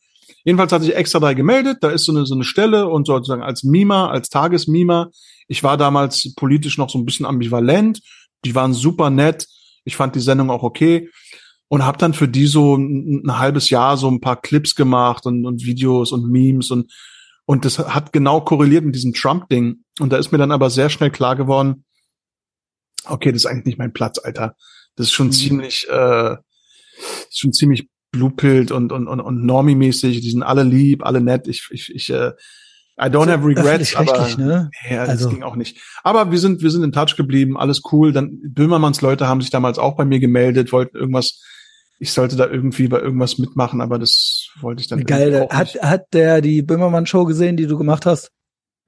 Jedenfalls 0.45 0.73
hat 0.73 0.83
sich 0.83 0.95
Extra 0.95 1.21
3 1.21 1.35
gemeldet. 1.35 1.79
Da 1.81 1.89
ist 1.91 2.05
so 2.05 2.13
eine, 2.13 2.27
so 2.27 2.35
eine 2.35 2.45
Stelle 2.45 2.87
und 2.89 3.07
sozusagen 3.07 3.43
als 3.43 3.63
Mima, 3.63 4.09
als 4.11 4.29
Tagesmima. 4.29 5.09
Ich 5.47 5.63
war 5.63 5.77
damals 5.79 6.35
politisch 6.35 6.77
noch 6.77 6.91
so 6.91 6.99
ein 6.99 7.07
bisschen 7.07 7.25
ambivalent. 7.25 8.01
Die 8.45 8.55
waren 8.55 8.75
super 8.75 9.09
nett. 9.09 9.47
Ich 9.89 9.97
fand 9.97 10.15
die 10.15 10.21
Sendung 10.21 10.51
auch 10.51 10.63
okay 10.63 11.11
und 11.69 11.85
habe 11.85 11.99
dann 11.99 12.15
für 12.15 12.29
die 12.29 12.47
so 12.47 12.77
ein, 12.77 13.23
ein 13.25 13.39
halbes 13.39 13.71
Jahr 13.71 13.97
so 13.97 14.09
ein 14.09 14.21
paar 14.21 14.41
Clips 14.41 14.75
gemacht 14.75 15.27
und, 15.27 15.45
und 15.47 15.65
Videos 15.65 16.13
und 16.13 16.31
Memes 16.31 16.71
und 16.71 16.93
und 17.47 17.65
das 17.65 17.79
hat 17.79 18.13
genau 18.13 18.43
korreliert 18.43 18.85
mit 18.85 18.95
diesem 18.95 19.15
Trump-Ding. 19.15 19.83
Und 20.01 20.13
da 20.13 20.19
ist 20.19 20.33
mir 20.33 20.37
dann 20.39 20.53
aber 20.53 20.69
sehr 20.69 20.91
schnell 20.91 21.11
klar 21.11 21.35
geworden, 21.35 21.87
okay, 23.07 23.33
das 23.33 23.43
ist 23.43 23.47
eigentlich 23.47 23.65
nicht 23.65 23.79
mein 23.79 23.95
Platz, 23.95 24.19
Alter. 24.19 24.55
Das 24.97 25.07
ist 25.07 25.13
schon 25.13 25.29
Mhm. 25.29 25.33
ziemlich, 25.33 25.87
äh, 25.89 26.33
ist 27.31 27.39
schon 27.41 27.55
ziemlich 27.55 27.89
Bluepilt 28.11 28.71
und 28.71 28.93
und 28.93 29.09
und, 29.09 29.21
und 29.21 29.47
Normie-mäßig. 29.47 30.21
Die 30.21 30.31
sind 30.31 30.43
alle 30.43 30.63
lieb, 30.63 31.07
alle 31.07 31.23
nett. 31.23 31.49
Ich 31.49 31.69
ich 31.71 31.95
ich 31.95 32.11
äh, 32.11 32.33
I 33.01 33.05
don't 33.07 33.31
have 33.31 33.47
regrets, 33.47 33.95
aber 33.95 34.27
ne? 34.37 34.71
ja, 34.91 35.01
das 35.01 35.11
Also- 35.11 35.29
ging 35.31 35.43
auch 35.45 35.55
nicht. 35.57 35.79
Aber 36.03 36.31
wir 36.33 36.39
sind, 36.39 36.63
wir 36.63 36.71
sind 36.71 36.83
in 36.83 36.93
Touch 36.93 37.17
geblieben, 37.17 37.57
alles 37.57 37.83
cool. 37.93 38.13
Dann 38.13 38.41
Böhmermanns 38.43 39.01
Leute 39.03 39.29
haben 39.29 39.41
sich 39.41 39.51
damals 39.51 39.79
auch 39.79 39.97
bei 39.97 40.05
mir 40.05 40.19
gemeldet, 40.19 40.73
wollten 40.73 40.97
irgendwas, 40.97 41.41
ich 42.01 42.13
sollte 42.13 42.37
da 42.37 42.47
irgendwie 42.47 42.89
bei 42.89 42.99
irgendwas 43.01 43.39
mitmachen, 43.39 43.81
aber 43.81 43.99
das 44.01 44.49
wollte 44.61 44.81
ich 44.83 44.89
dann 44.89 45.05
geil. 45.05 45.43
auch 45.49 45.55
Hat, 45.55 45.75
nicht. 45.75 45.83
hat 45.85 46.13
der 46.13 46.41
die 46.41 46.63
Böhmermann-Show 46.63 47.25
gesehen, 47.25 47.57
die 47.57 47.67
du 47.67 47.79
gemacht 47.79 48.05
hast? 48.05 48.31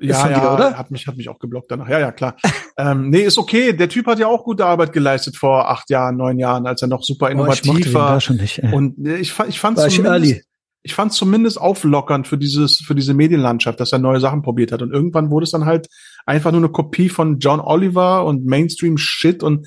Ja, 0.03 0.29
ja, 0.31 0.41
dir, 0.41 0.53
oder? 0.55 0.79
hat 0.79 0.91
mich, 0.91 1.07
hat 1.07 1.17
mich 1.19 1.29
auch 1.29 1.39
geblockt 1.39 1.71
danach. 1.71 1.89
Ja, 1.89 1.99
ja, 2.01 2.11
klar. 2.11 2.35
ähm, 2.79 3.11
nee, 3.11 3.21
ist 3.21 3.37
okay. 3.37 3.75
Der 3.75 3.89
Typ 3.91 4.07
hat 4.07 4.19
ja 4.19 4.29
auch 4.29 4.45
gute 4.45 4.65
Arbeit 4.65 4.93
geleistet 4.95 5.37
vor 5.37 5.69
acht 5.71 5.91
Jahren, 5.91 6.17
neun 6.17 6.39
Jahren, 6.39 6.67
als 6.67 6.81
er 6.83 6.89
noch 6.89 7.03
super 7.05 7.27
Oh, 7.27 7.29
ich 7.29 7.35
innovativ 7.35 7.93
war. 7.93 8.15
da 8.15 8.21
schon 8.21 8.37
nicht. 8.37 8.59
Ey. 8.61 8.73
Und 8.73 9.07
äh, 9.07 9.19
ich, 9.19 9.39
ich 9.47 9.61
fand 9.61 9.77
War 9.77 9.87
ich 9.87 10.03
early. 10.03 10.43
Ich 10.83 10.95
fand 10.95 11.13
zumindest 11.13 11.61
auflockernd 11.61 12.27
für 12.27 12.39
dieses, 12.39 12.79
für 12.79 12.95
diese 12.95 13.13
Medienlandschaft, 13.15 13.81
dass 13.81 13.93
er 13.93 13.99
neue 13.99 14.21
Sachen 14.21 14.43
probiert 14.43 14.73
hat. 14.73 14.81
Und 14.83 14.93
irgendwann 14.93 15.31
wurde 15.31 15.45
es 15.45 15.51
dann 15.51 15.67
halt 15.67 15.89
einfach 16.27 16.53
nur 16.53 16.61
eine 16.61 16.71
Kopie 16.71 17.09
von 17.09 17.39
John 17.39 17.61
Oliver 17.61 18.25
und 18.25 18.47
Mainstream 18.47 18.97
Shit 18.97 19.43
und 19.43 19.67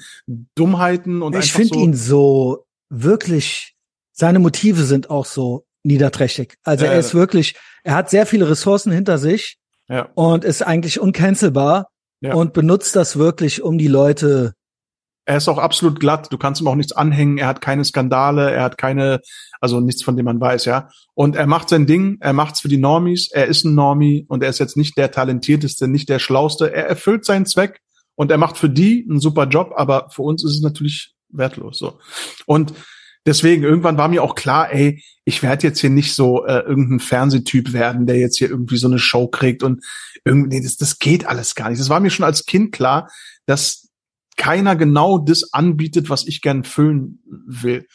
Dummheiten 0.55 1.21
und 1.21 1.35
ich 1.35 1.53
finde 1.53 1.75
so. 1.75 1.79
ihn 1.79 1.93
so 1.93 2.65
wirklich, 2.89 3.75
seine 4.11 4.39
Motive 4.39 4.83
sind 4.83 5.09
auch 5.09 5.25
so 5.25 5.65
niederträchtig. 5.83 6.55
Also 6.63 6.85
Ja, 6.85 6.91
er 6.91 6.99
ist 6.99 7.13
wirklich, 7.13 7.55
er 7.83 7.95
hat 7.95 8.09
sehr 8.09 8.25
viele 8.25 8.49
Ressourcen 8.49 8.91
hinter 8.91 9.17
sich 9.17 9.57
ja, 9.89 10.09
und 10.15 10.43
ist 10.43 10.61
eigentlich 10.61 10.99
uncancelbar 10.99 11.89
Ja. 12.21 12.33
und 12.33 12.53
benutzt 12.53 12.95
das 12.95 13.17
wirklich, 13.17 13.61
um 13.61 13.77
die 13.77 13.87
Leute. 13.87 14.53
Er 15.25 15.37
ist 15.37 15.47
auch 15.47 15.57
absolut 15.57 15.99
glatt. 15.99 16.31
Du 16.31 16.37
kannst 16.37 16.61
ihm 16.61 16.67
auch 16.67 16.75
nichts 16.75 16.91
anhängen. 16.91 17.37
Er 17.37 17.47
hat 17.47 17.61
keine 17.61 17.85
Skandale. 17.85 18.51
Er 18.51 18.63
hat 18.63 18.77
keine, 18.77 19.21
also 19.61 19.79
nichts, 19.79 20.03
von 20.03 20.17
dem 20.17 20.25
man 20.25 20.39
weiß, 20.41 20.65
ja. 20.65 20.89
Und 21.13 21.35
er 21.35 21.47
macht 21.47 21.69
sein 21.69 21.85
Ding. 21.85 22.17
Er 22.19 22.33
macht's 22.33 22.59
für 22.59 22.67
die 22.67 22.77
Normies. 22.77 23.29
Er 23.31 23.47
ist 23.47 23.63
ein 23.63 23.75
Normie 23.75 24.25
und 24.27 24.43
er 24.43 24.49
ist 24.49 24.59
jetzt 24.59 24.75
nicht 24.75 24.97
der 24.97 25.11
talentierteste, 25.11 25.87
nicht 25.87 26.09
der 26.09 26.19
schlauste. 26.19 26.73
Er 26.73 26.87
erfüllt 26.87 27.25
seinen 27.25 27.45
Zweck 27.45 27.79
und 28.15 28.31
er 28.31 28.37
macht 28.37 28.57
für 28.57 28.69
die 28.69 29.05
einen 29.09 29.19
super 29.19 29.45
Job. 29.45 29.71
Aber 29.75 30.09
für 30.09 30.23
uns 30.23 30.43
ist 30.43 30.55
es 30.55 30.61
natürlich 30.61 31.13
wertlos, 31.29 31.79
so. 31.79 31.99
Und 32.45 32.73
deswegen 33.25 33.63
irgendwann 33.63 33.97
war 33.97 34.09
mir 34.09 34.23
auch 34.23 34.35
klar, 34.35 34.73
ey, 34.73 35.01
ich 35.25 35.41
werde 35.41 35.67
jetzt 35.67 35.79
hier 35.79 35.89
nicht 35.89 36.13
so 36.13 36.45
äh, 36.45 36.59
irgendein 36.59 36.99
Fernsehtyp 36.99 37.71
werden, 37.71 38.05
der 38.05 38.17
jetzt 38.17 38.37
hier 38.37 38.49
irgendwie 38.49 38.77
so 38.77 38.87
eine 38.87 38.99
Show 38.99 39.27
kriegt 39.27 39.63
und 39.63 39.83
irgendwie, 40.25 40.57
nee, 40.57 40.63
das, 40.63 40.75
das 40.75 40.99
geht 40.99 41.25
alles 41.25 41.55
gar 41.55 41.69
nicht. 41.69 41.79
Das 41.79 41.89
war 41.89 42.01
mir 42.01 42.09
schon 42.09 42.25
als 42.25 42.45
Kind 42.45 42.73
klar, 42.73 43.09
dass 43.45 43.82
keiner 44.37 44.75
genau 44.75 45.17
das 45.17 45.53
anbietet, 45.53 46.09
was 46.09 46.27
ich 46.27 46.41
gern 46.41 46.63
füllen 46.63 47.19
will. 47.25 47.87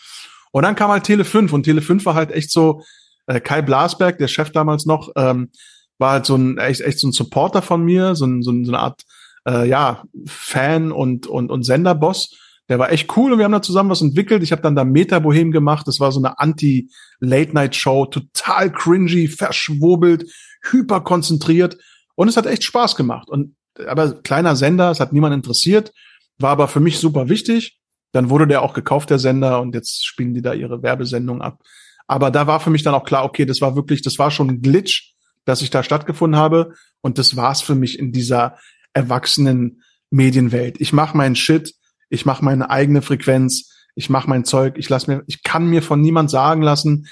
Und 0.52 0.62
dann 0.62 0.74
kam 0.74 0.90
halt 0.90 1.04
Tele 1.04 1.24
5 1.24 1.52
und 1.52 1.64
Tele 1.64 1.82
5 1.82 2.04
war 2.06 2.14
halt 2.14 2.30
echt 2.30 2.50
so, 2.50 2.82
äh, 3.26 3.40
Kai 3.40 3.62
Blasberg, 3.62 4.18
der 4.18 4.28
Chef 4.28 4.50
damals 4.50 4.86
noch, 4.86 5.10
ähm, 5.16 5.50
war 5.98 6.12
halt 6.12 6.26
so 6.26 6.36
ein 6.36 6.58
echt, 6.58 6.80
echt 6.80 6.98
so 6.98 7.08
ein 7.08 7.12
Supporter 7.12 7.62
von 7.62 7.84
mir, 7.84 8.14
so, 8.14 8.26
ein, 8.26 8.42
so, 8.42 8.50
ein, 8.50 8.64
so 8.64 8.72
eine 8.72 8.80
Art 8.80 9.02
äh, 9.46 9.68
ja, 9.68 10.04
Fan 10.26 10.92
und, 10.92 11.26
und, 11.26 11.50
und 11.50 11.62
Senderboss. 11.64 12.36
Der 12.68 12.78
war 12.78 12.92
echt 12.92 13.16
cool 13.16 13.32
und 13.32 13.38
wir 13.38 13.44
haben 13.44 13.52
da 13.52 13.62
zusammen 13.62 13.90
was 13.90 14.02
entwickelt. 14.02 14.42
Ich 14.42 14.52
habe 14.52 14.60
dann 14.62 14.76
da 14.76 14.84
Meta 14.84 15.18
Bohem 15.18 15.52
gemacht. 15.52 15.88
Das 15.88 16.00
war 16.00 16.12
so 16.12 16.20
eine 16.20 16.38
Anti-Late-Night-Show, 16.38 18.06
total 18.06 18.70
cringy, 18.70 19.26
verschwurbelt, 19.28 20.30
hyper 20.70 21.00
konzentriert. 21.00 21.78
Und 22.14 22.28
es 22.28 22.36
hat 22.36 22.46
echt 22.46 22.64
Spaß 22.64 22.94
gemacht. 22.94 23.30
Und 23.30 23.56
aber 23.86 24.22
kleiner 24.22 24.56
Sender, 24.56 24.90
es 24.90 25.00
hat 25.00 25.12
niemand 25.12 25.34
interessiert, 25.34 25.92
war 26.38 26.50
aber 26.50 26.68
für 26.68 26.80
mich 26.80 26.98
super 26.98 27.28
wichtig. 27.28 27.78
Dann 28.12 28.30
wurde 28.30 28.46
der 28.46 28.62
auch 28.62 28.74
gekauft, 28.74 29.10
der 29.10 29.18
Sender, 29.18 29.60
und 29.60 29.74
jetzt 29.74 30.06
spielen 30.06 30.34
die 30.34 30.42
da 30.42 30.54
ihre 30.54 30.82
Werbesendung 30.82 31.42
ab. 31.42 31.62
Aber 32.06 32.30
da 32.30 32.46
war 32.46 32.60
für 32.60 32.70
mich 32.70 32.82
dann 32.82 32.94
auch 32.94 33.04
klar, 33.04 33.24
okay, 33.24 33.44
das 33.44 33.60
war 33.60 33.76
wirklich, 33.76 34.02
das 34.02 34.18
war 34.18 34.30
schon 34.30 34.48
ein 34.48 34.62
Glitch, 34.62 35.14
dass 35.44 35.62
ich 35.62 35.70
da 35.70 35.82
stattgefunden 35.82 36.40
habe. 36.40 36.72
Und 37.02 37.18
das 37.18 37.36
war's 37.36 37.60
für 37.60 37.74
mich 37.74 37.98
in 37.98 38.12
dieser 38.12 38.56
erwachsenen 38.94 39.82
Medienwelt. 40.10 40.80
Ich 40.80 40.92
mache 40.92 41.16
meinen 41.16 41.36
Shit, 41.36 41.74
ich 42.08 42.24
mache 42.24 42.44
meine 42.44 42.70
eigene 42.70 43.02
Frequenz, 43.02 43.70
ich 43.94 44.08
mache 44.08 44.28
mein 44.28 44.44
Zeug, 44.44 44.78
ich 44.78 44.88
lass 44.88 45.06
mir, 45.06 45.22
ich 45.26 45.42
kann 45.42 45.66
mir 45.66 45.82
von 45.82 46.00
niemand 46.00 46.30
sagen 46.30 46.62
lassen, 46.62 47.08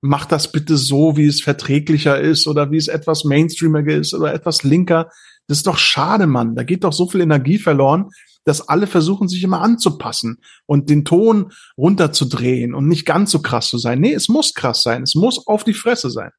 mach 0.00 0.26
das 0.26 0.52
bitte 0.52 0.76
so, 0.76 1.16
wie 1.16 1.26
es 1.26 1.40
verträglicher 1.40 2.20
ist 2.20 2.46
oder 2.46 2.70
wie 2.70 2.76
es 2.76 2.88
etwas 2.88 3.24
mainstreamiger 3.24 3.94
ist 3.94 4.14
oder 4.14 4.32
etwas 4.32 4.62
linker. 4.62 5.10
Das 5.48 5.58
ist 5.58 5.66
doch 5.66 5.78
schade, 5.78 6.26
Mann. 6.26 6.54
Da 6.54 6.62
geht 6.62 6.84
doch 6.84 6.92
so 6.92 7.08
viel 7.08 7.20
Energie 7.20 7.58
verloren, 7.58 8.10
dass 8.46 8.68
alle 8.68 8.86
versuchen, 8.86 9.28
sich 9.28 9.42
immer 9.42 9.60
anzupassen 9.60 10.40
und 10.66 10.88
den 10.88 11.04
Ton 11.04 11.52
runterzudrehen 11.76 12.74
und 12.74 12.86
nicht 12.86 13.04
ganz 13.04 13.32
so 13.32 13.42
krass 13.42 13.68
zu 13.68 13.76
sein. 13.76 14.00
Nee, 14.00 14.14
es 14.14 14.28
muss 14.28 14.54
krass 14.54 14.82
sein. 14.82 15.02
Es 15.02 15.16
muss 15.16 15.46
auf 15.48 15.64
die 15.64 15.74
Fresse 15.74 16.10
sein. 16.10 16.30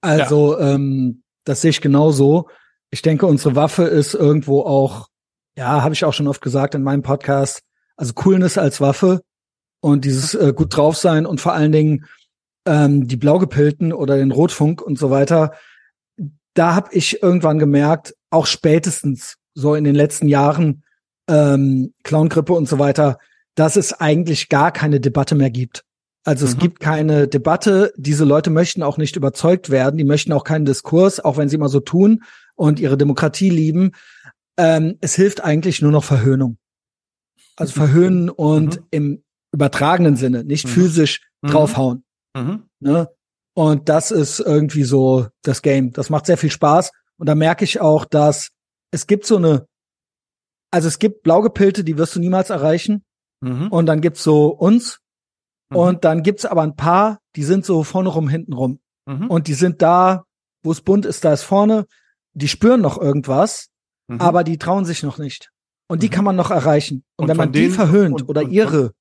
Also 0.00 0.58
ähm, 0.58 1.22
das 1.44 1.60
sehe 1.60 1.70
ich 1.70 1.82
genauso. 1.82 2.48
Ich 2.90 3.02
denke, 3.02 3.26
unsere 3.26 3.54
Waffe 3.54 3.84
ist 3.84 4.14
irgendwo 4.14 4.62
auch, 4.62 5.08
ja, 5.54 5.82
habe 5.82 5.94
ich 5.94 6.04
auch 6.04 6.14
schon 6.14 6.28
oft 6.28 6.40
gesagt 6.40 6.74
in 6.74 6.82
meinem 6.82 7.02
Podcast, 7.02 7.60
also 7.96 8.14
Coolness 8.14 8.56
als 8.56 8.80
Waffe 8.80 9.20
und 9.80 10.06
dieses 10.06 10.34
äh, 10.34 10.54
gut 10.56 10.74
drauf 10.74 10.96
sein 10.96 11.26
und 11.26 11.42
vor 11.42 11.52
allen 11.52 11.72
Dingen 11.72 12.06
ähm, 12.66 13.06
die 13.06 13.18
Blaugepilten 13.18 13.92
oder 13.92 14.16
den 14.16 14.32
Rotfunk 14.32 14.80
und 14.80 14.98
so 14.98 15.10
weiter. 15.10 15.52
Da 16.54 16.74
habe 16.74 16.88
ich 16.92 17.22
irgendwann 17.22 17.58
gemerkt, 17.58 18.14
auch 18.30 18.46
spätestens 18.46 19.36
so 19.60 19.74
in 19.74 19.84
den 19.84 19.94
letzten 19.94 20.28
Jahren 20.28 20.82
ähm, 21.28 21.92
Clowngrippe 22.02 22.52
und 22.52 22.68
so 22.68 22.78
weiter, 22.78 23.18
dass 23.54 23.76
es 23.76 23.92
eigentlich 23.92 24.48
gar 24.48 24.72
keine 24.72 25.00
Debatte 25.00 25.34
mehr 25.34 25.50
gibt. 25.50 25.84
Also 26.24 26.44
es 26.44 26.56
Mhm. 26.56 26.60
gibt 26.60 26.80
keine 26.80 27.28
Debatte. 27.28 27.92
Diese 27.96 28.24
Leute 28.24 28.50
möchten 28.50 28.82
auch 28.82 28.98
nicht 28.98 29.16
überzeugt 29.16 29.70
werden. 29.70 29.96
Die 29.96 30.04
möchten 30.04 30.32
auch 30.32 30.44
keinen 30.44 30.64
Diskurs, 30.64 31.20
auch 31.20 31.36
wenn 31.36 31.48
sie 31.48 31.56
immer 31.56 31.68
so 31.68 31.80
tun 31.80 32.22
und 32.56 32.80
ihre 32.80 32.98
Demokratie 32.98 33.48
lieben. 33.50 33.92
Ähm, 34.58 34.96
es 35.00 35.14
hilft 35.14 35.42
eigentlich 35.42 35.80
nur 35.82 35.92
noch 35.92 36.04
Verhöhnung. 36.04 36.58
Also 37.56 37.72
verhöhnen 37.80 38.28
und 38.28 38.76
Mhm. 38.80 38.86
im 38.90 39.22
übertragenen 39.52 40.16
Sinne, 40.16 40.44
nicht 40.44 40.66
Mhm. 40.66 40.70
physisch 40.70 41.20
Mhm. 41.42 41.48
draufhauen. 41.48 42.04
Mhm. 42.36 42.64
Ne? 42.80 43.08
Und 43.54 43.88
das 43.88 44.10
ist 44.10 44.40
irgendwie 44.40 44.84
so 44.84 45.26
das 45.42 45.62
Game. 45.62 45.92
Das 45.92 46.10
macht 46.10 46.26
sehr 46.26 46.36
viel 46.38 46.50
Spaß. 46.50 46.92
Und 47.18 47.28
da 47.28 47.34
merke 47.34 47.64
ich 47.64 47.80
auch, 47.80 48.04
dass 48.04 48.50
es 48.90 49.06
gibt 49.06 49.26
so 49.26 49.36
eine, 49.36 49.66
also 50.70 50.88
es 50.88 50.98
gibt 50.98 51.22
Blaugepilte, 51.22 51.84
die 51.84 51.98
wirst 51.98 52.16
du 52.16 52.20
niemals 52.20 52.50
erreichen. 52.50 53.04
Mhm. 53.40 53.68
Und 53.68 53.86
dann 53.86 54.00
gibt's 54.00 54.22
so 54.22 54.48
uns, 54.48 55.00
Mhm. 55.70 55.76
Und 55.76 56.04
dann 56.04 56.22
gibt's 56.22 56.44
aber 56.44 56.62
ein 56.62 56.76
paar, 56.76 57.20
die 57.36 57.44
sind 57.44 57.64
so 57.64 57.82
vorne 57.84 58.08
rum, 58.08 58.28
hinten 58.28 58.52
rum. 58.52 58.80
Mhm. 59.06 59.28
Und 59.28 59.46
die 59.46 59.54
sind 59.54 59.82
da, 59.82 60.24
wo 60.62 60.72
es 60.72 60.80
bunt 60.80 61.06
ist, 61.06 61.24
da 61.24 61.32
ist 61.32 61.42
vorne. 61.42 61.86
Die 62.32 62.48
spüren 62.48 62.80
noch 62.80 63.00
irgendwas, 63.00 63.70
mhm. 64.08 64.20
aber 64.20 64.44
die 64.44 64.58
trauen 64.58 64.84
sich 64.84 65.02
noch 65.02 65.18
nicht. 65.18 65.50
Und 65.88 66.02
die 66.02 66.08
mhm. 66.08 66.12
kann 66.12 66.24
man 66.24 66.36
noch 66.36 66.50
erreichen. 66.50 67.04
Und, 67.16 67.24
und 67.24 67.28
wenn 67.28 67.36
man 67.36 67.52
die 67.52 67.70
verhöhnt 67.70 68.22
und, 68.22 68.28
oder 68.28 68.42
und, 68.42 68.50
ihre, 68.50 68.92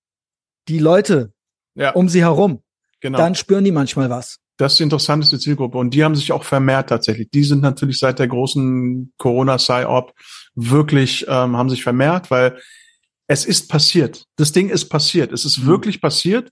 die 0.68 0.80
Leute 0.80 1.34
ja. 1.76 1.92
um 1.92 2.10
sie 2.10 2.22
herum, 2.22 2.64
genau. 3.02 3.18
dann 3.18 3.36
spüren 3.36 3.64
die 3.64 3.72
manchmal 3.72 4.10
was. 4.10 4.40
Das 4.60 4.74
ist 4.74 4.80
die 4.80 4.84
interessanteste 4.84 5.40
Zielgruppe. 5.40 5.78
Und 5.78 5.94
die 5.94 6.04
haben 6.04 6.16
sich 6.16 6.34
auch 6.34 6.44
vermehrt 6.44 6.90
tatsächlich. 6.90 7.30
Die 7.30 7.46
sind 7.46 7.62
natürlich 7.62 7.98
seit 7.98 8.20
der 8.20 8.28
großen 8.28 9.14
Corona-Psy-Op 9.18 10.14
wirklich, 10.54 11.26
ähm, 11.30 11.56
haben 11.56 11.70
sich 11.70 11.82
vermehrt, 11.82 12.30
weil 12.30 12.60
es 13.28 13.46
ist 13.46 13.70
passiert. 13.70 14.26
Das 14.36 14.52
Ding 14.52 14.70
ist 14.70 14.90
passiert. 14.90 15.32
Es 15.32 15.46
ist 15.46 15.60
mhm. 15.60 15.68
wirklich 15.68 16.02
passiert. 16.02 16.52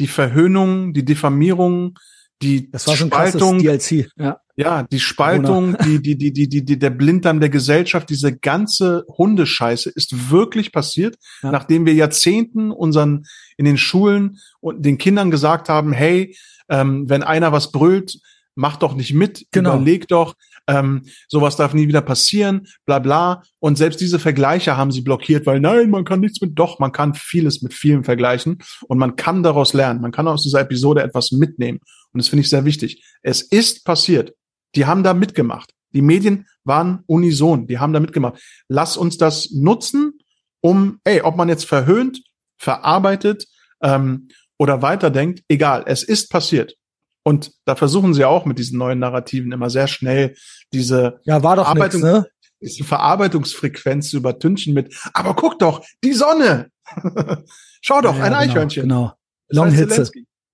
Die 0.00 0.06
Verhöhnung, 0.06 0.94
die 0.94 1.04
Diffamierung, 1.04 1.98
die 2.40 2.70
das 2.70 2.86
war 2.86 2.96
Spaltung, 2.96 3.58
DLC, 3.58 4.08
ja. 4.16 4.40
ja, 4.56 4.84
die 4.84 4.98
Spaltung, 4.98 5.76
die, 5.84 6.00
die, 6.00 6.16
die, 6.16 6.32
die, 6.32 6.48
die, 6.48 6.64
die, 6.64 6.78
der 6.78 6.90
Blinddarm 6.90 7.38
der 7.38 7.50
Gesellschaft, 7.50 8.08
diese 8.08 8.34
ganze 8.34 9.04
Hundescheiße 9.08 9.90
ist 9.94 10.30
wirklich 10.30 10.72
passiert, 10.72 11.16
ja. 11.42 11.52
nachdem 11.52 11.84
wir 11.84 11.92
Jahrzehnten 11.92 12.70
unseren 12.70 13.24
in 13.58 13.66
den 13.66 13.76
Schulen 13.76 14.38
und 14.60 14.86
den 14.86 14.96
Kindern 14.96 15.30
gesagt 15.30 15.68
haben, 15.68 15.92
hey, 15.92 16.34
ähm, 16.72 17.08
wenn 17.08 17.22
einer 17.22 17.52
was 17.52 17.70
brüllt, 17.70 18.18
mach 18.54 18.76
doch 18.76 18.94
nicht 18.94 19.12
mit, 19.14 19.46
genau. 19.52 19.74
überleg 19.74 20.08
doch, 20.08 20.34
ähm, 20.66 21.02
sowas 21.28 21.56
darf 21.56 21.74
nie 21.74 21.86
wieder 21.86 22.00
passieren, 22.00 22.66
bla 22.86 22.98
bla. 22.98 23.42
Und 23.58 23.76
selbst 23.76 24.00
diese 24.00 24.18
Vergleiche 24.18 24.76
haben 24.76 24.90
sie 24.90 25.02
blockiert, 25.02 25.46
weil 25.46 25.60
nein, 25.60 25.90
man 25.90 26.04
kann 26.04 26.20
nichts 26.20 26.40
mit, 26.40 26.58
doch, 26.58 26.78
man 26.78 26.92
kann 26.92 27.14
vieles 27.14 27.62
mit 27.62 27.74
vielen 27.74 28.04
vergleichen 28.04 28.58
und 28.88 28.98
man 28.98 29.16
kann 29.16 29.42
daraus 29.42 29.74
lernen. 29.74 30.00
Man 30.00 30.12
kann 30.12 30.28
aus 30.28 30.42
dieser 30.42 30.60
Episode 30.60 31.02
etwas 31.02 31.30
mitnehmen. 31.30 31.80
Und 32.12 32.18
das 32.18 32.28
finde 32.28 32.42
ich 32.42 32.50
sehr 32.50 32.64
wichtig. 32.64 33.04
Es 33.22 33.42
ist 33.42 33.84
passiert. 33.84 34.34
Die 34.74 34.86
haben 34.86 35.02
da 35.02 35.14
mitgemacht. 35.14 35.72
Die 35.92 36.02
Medien 36.02 36.46
waren 36.64 37.00
unison. 37.06 37.66
Die 37.66 37.78
haben 37.78 37.92
da 37.92 38.00
mitgemacht. 38.00 38.40
Lass 38.68 38.96
uns 38.96 39.18
das 39.18 39.50
nutzen, 39.50 40.18
um, 40.60 41.00
ey, 41.04 41.20
ob 41.22 41.36
man 41.36 41.48
jetzt 41.48 41.66
verhöhnt, 41.66 42.22
verarbeitet 42.56 43.46
ähm, 43.82 44.28
oder 44.62 44.80
weiterdenkt, 44.80 45.42
egal, 45.48 45.82
es 45.86 46.04
ist 46.04 46.30
passiert. 46.30 46.76
Und 47.24 47.50
da 47.64 47.74
versuchen 47.74 48.14
sie 48.14 48.24
auch 48.24 48.44
mit 48.44 48.60
diesen 48.60 48.78
neuen 48.78 49.00
Narrativen 49.00 49.50
immer 49.50 49.70
sehr 49.70 49.88
schnell 49.88 50.36
diese 50.72 51.18
ja, 51.24 51.42
war 51.42 51.56
doch 51.56 51.64
Verarbeitung, 51.64 52.00
nix, 52.00 52.12
ne? 52.12 52.26
diese 52.60 52.84
Verarbeitungsfrequenz 52.84 54.10
zu 54.10 54.18
übertünchen 54.18 54.72
mit, 54.72 54.94
aber 55.14 55.34
guck 55.34 55.58
doch, 55.58 55.84
die 56.04 56.12
Sonne! 56.12 56.70
Schau 57.80 58.02
doch, 58.02 58.16
ja, 58.16 58.22
ein 58.22 58.30
genau, 58.30 58.38
Eichhörnchen. 58.38 58.82
Genau. 58.84 59.12
Long 59.48 59.72
Hitze. 59.72 60.08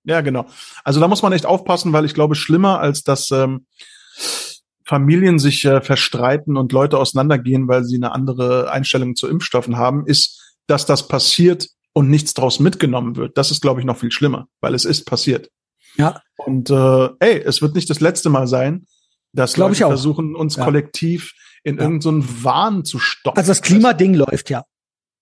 Ja, 0.05 0.21
genau. 0.21 0.47
Also 0.83 0.99
da 0.99 1.07
muss 1.07 1.21
man 1.21 1.31
echt 1.31 1.45
aufpassen, 1.45 1.93
weil 1.93 2.05
ich 2.05 2.15
glaube, 2.15 2.33
schlimmer 2.33 2.79
als 2.79 3.03
dass 3.03 3.29
ähm, 3.29 3.67
Familien 4.85 5.37
sich 5.37 5.65
äh, 5.65 5.81
verstreiten 5.81 6.57
und 6.57 6.71
Leute 6.71 6.97
auseinandergehen, 6.97 7.67
weil 7.67 7.83
sie 7.83 7.97
eine 7.97 8.11
andere 8.11 8.71
Einstellung 8.71 9.15
zu 9.15 9.27
Impfstoffen 9.27 9.77
haben, 9.77 10.07
ist, 10.07 10.57
dass 10.65 10.87
das 10.87 11.07
passiert 11.07 11.69
und 11.99 12.09
nichts 12.09 12.33
draus 12.33 12.61
mitgenommen 12.61 13.17
wird. 13.17 13.37
Das 13.37 13.51
ist, 13.51 13.61
glaube 13.61 13.81
ich, 13.81 13.85
noch 13.85 13.97
viel 13.97 14.11
schlimmer, 14.11 14.47
weil 14.61 14.73
es 14.73 14.85
ist 14.85 15.03
passiert. 15.03 15.49
Ja. 15.97 16.21
Und 16.37 16.69
äh, 16.69 17.09
ey, 17.19 17.41
es 17.41 17.61
wird 17.61 17.75
nicht 17.75 17.89
das 17.89 17.99
letzte 17.99 18.29
Mal 18.29 18.47
sein, 18.47 18.85
dass 19.33 19.57
Leute 19.57 19.73
ich 19.73 19.83
auch. 19.83 19.89
versuchen, 19.89 20.33
uns 20.33 20.55
ja. 20.55 20.63
kollektiv 20.63 21.33
in 21.61 21.75
ja. 21.75 21.81
irgendeinen 21.81 22.21
so 22.21 22.43
Wahn 22.45 22.85
zu 22.85 22.99
stoppen. 22.99 23.37
Also 23.37 23.51
das 23.51 23.61
Klimading 23.61 24.13
läuft 24.13 24.49
ja. 24.49 24.63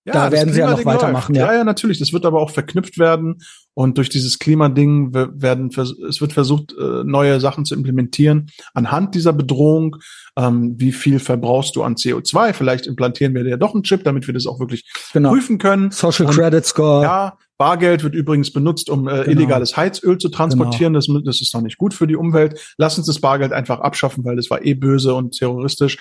Ja, 0.07 0.13
da 0.13 0.31
werden 0.31 0.53
sie 0.53 0.61
ja 0.61 0.71
noch 0.71 0.85
weitermachen. 0.85 1.35
Ja. 1.35 1.47
ja, 1.47 1.57
ja, 1.57 1.63
natürlich. 1.65 1.99
Das 1.99 2.13
wird 2.13 2.25
aber 2.25 2.39
auch 2.39 2.49
verknüpft 2.49 2.97
werden. 2.97 3.39
Und 3.73 3.97
durch 3.97 4.07
dieses 4.07 4.39
Klimading 4.39 5.13
werden, 5.13 5.69
es 5.69 6.21
wird 6.21 6.31
versucht, 6.31 6.73
äh, 6.79 7.03
neue 7.03 7.41
Sachen 7.41 7.65
zu 7.65 7.75
implementieren. 7.75 8.49
Anhand 8.73 9.15
dieser 9.15 9.33
Bedrohung, 9.33 9.97
ähm, 10.37 10.75
wie 10.77 10.93
viel 10.93 11.19
verbrauchst 11.19 11.75
du 11.75 11.83
an 11.83 11.95
CO2? 11.95 12.53
Vielleicht 12.53 12.87
implantieren 12.87 13.35
wir 13.35 13.43
dir 13.43 13.57
doch 13.57 13.73
einen 13.73 13.83
Chip, 13.83 14.05
damit 14.05 14.27
wir 14.27 14.33
das 14.33 14.47
auch 14.47 14.61
wirklich 14.61 14.89
genau. 15.11 15.31
prüfen 15.31 15.57
können. 15.57 15.91
Social 15.91 16.27
Und, 16.27 16.35
Credit 16.35 16.65
Score. 16.65 17.03
Ja, 17.03 17.37
Bargeld 17.57 18.03
wird 18.03 18.15
übrigens 18.15 18.53
benutzt, 18.53 18.89
um 18.89 19.09
äh, 19.09 19.11
genau. 19.11 19.23
illegales 19.29 19.75
Heizöl 19.75 20.17
zu 20.17 20.29
transportieren. 20.29 20.93
Genau. 20.93 21.19
Das, 21.19 21.25
das 21.25 21.41
ist 21.41 21.53
doch 21.53 21.61
nicht 21.61 21.77
gut 21.77 21.93
für 21.93 22.07
die 22.07 22.15
Umwelt. 22.15 22.73
Lass 22.77 22.97
uns 22.97 23.07
das 23.07 23.19
Bargeld 23.19 23.51
einfach 23.51 23.81
abschaffen, 23.81 24.23
weil 24.23 24.37
das 24.37 24.49
war 24.49 24.63
eh 24.63 24.73
böse 24.73 25.13
und 25.13 25.37
terroristisch. 25.37 25.97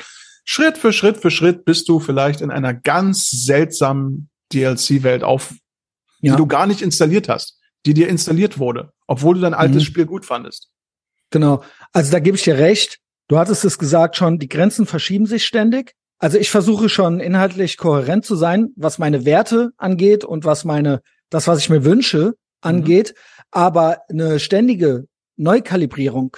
Schritt 0.49 0.79
für 0.79 0.93
Schritt 0.93 1.19
für 1.19 1.31
Schritt 1.31 1.65
bist 1.65 1.89
du 1.89 1.99
vielleicht 1.99 2.41
in 2.41 2.53
einer 2.53 2.73
ganz 2.73 3.29
seltsamen 3.29 4.31
DLC-Welt 4.53 5.25
auf, 5.25 5.53
ja. 6.21 6.33
die 6.33 6.39
du 6.39 6.47
gar 6.47 6.67
nicht 6.69 6.83
installiert 6.83 7.29
hast, 7.29 7.59
die 7.85 7.95
dir 7.95 8.09
installiert 8.09 8.59
wurde, 8.59 8.93
obwohl 9.09 9.35
du 9.35 9.41
dein 9.41 9.55
altes 9.55 9.83
mhm. 9.83 9.87
Spiel 9.87 10.07
gut 10.07 10.25
fandest. 10.25 10.71
Genau. 11.31 11.65
Also 11.93 12.13
da 12.13 12.21
gebe 12.21 12.37
ich 12.37 12.45
dir 12.45 12.57
recht. 12.59 12.99
Du 13.27 13.39
hattest 13.39 13.65
es 13.65 13.77
gesagt 13.77 14.17
schon, 14.17 14.39
die 14.39 14.49
Grenzen 14.49 14.87
verschieben 14.87 15.27
sich 15.27 15.45
ständig. 15.45 15.95
Also 16.19 16.39
ich 16.39 16.49
versuche 16.49 16.89
schon 16.89 17.19
inhaltlich 17.19 17.77
kohärent 17.77 18.25
zu 18.25 18.37
sein, 18.37 18.69
was 18.77 18.99
meine 18.99 19.25
Werte 19.25 19.73
angeht 19.77 20.25
und 20.25 20.45
was 20.45 20.65
meine, 20.65 21.03
das, 21.29 21.49
was 21.49 21.59
ich 21.59 21.69
mir 21.69 21.85
wünsche, 21.85 22.35
angeht. 22.61 23.15
Mhm. 23.17 23.43
Aber 23.51 23.99
eine 24.09 24.39
ständige 24.39 25.07
Neukalibrierung 25.37 26.37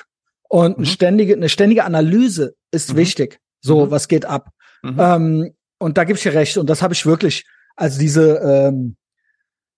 und 0.49 0.71
mhm. 0.71 0.77
eine 0.77 0.87
ständige, 0.87 1.35
eine 1.35 1.51
ständige 1.51 1.85
Analyse 1.85 2.55
ist 2.71 2.95
mhm. 2.95 2.97
wichtig. 2.97 3.39
So, 3.61 3.87
mhm. 3.87 3.91
was 3.91 4.09
geht 4.09 4.25
ab? 4.25 4.51
Mhm. 4.83 4.97
Ähm, 4.99 5.55
und 5.79 5.99
da 5.99 6.03
ich 6.03 6.23
dir 6.23 6.35
recht. 6.35 6.57
Und 6.59 6.69
das 6.69 6.83
habe 6.83 6.95
ich 6.95 7.07
wirklich, 7.07 7.45
also 7.77 7.99
diese 7.99 8.39
ähm, 8.39 8.97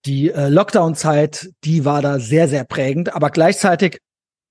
die 0.06 0.30
äh, 0.30 0.48
Lockdown-Zeit, 0.48 1.50
die 1.64 1.84
war 1.84 2.02
da 2.02 2.18
sehr, 2.18 2.48
sehr 2.48 2.64
prägend. 2.64 3.14
Aber 3.14 3.30
gleichzeitig 3.30 4.00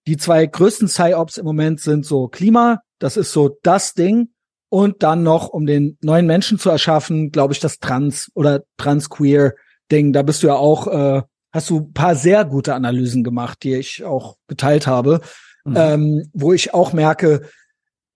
die 0.08 0.18
zwei 0.18 0.46
größten 0.46 0.88
Psy-Ops 0.88 1.38
im 1.38 1.46
Moment 1.46 1.82
sind 1.82 2.06
so 2.06 2.28
Klima, 2.28 2.82
das 3.00 3.18
ist 3.18 3.32
so 3.32 3.58
das 3.64 3.94
Ding. 3.94 4.30
Und 4.72 5.02
dann 5.02 5.24
noch, 5.24 5.50
um 5.50 5.66
den 5.66 5.98
neuen 6.02 6.28
Menschen 6.28 6.60
zu 6.60 6.70
erschaffen, 6.70 7.32
glaube 7.32 7.54
ich, 7.54 7.60
das 7.60 7.80
Trans- 7.80 8.30
oder 8.36 8.62
Trans-Queer-Ding. 8.78 10.14
Da 10.14 10.22
bist 10.22 10.44
du 10.44 10.48
ja 10.48 10.54
auch, 10.54 10.86
äh, 10.86 11.24
hast 11.52 11.72
du 11.72 11.92
paar 11.92 12.14
sehr 12.14 12.46
gute 12.46 12.76
Analysen 12.76 13.24
gemacht, 13.24 13.64
die 13.64 13.74
ich 13.74 14.04
auch 14.04 14.38
geteilt 14.48 14.86
habe, 14.86 15.22
mhm. 15.66 15.76
ähm, 15.76 16.30
wo 16.34 16.54
ich 16.54 16.76
auch 16.76 16.94
merke, 16.94 17.50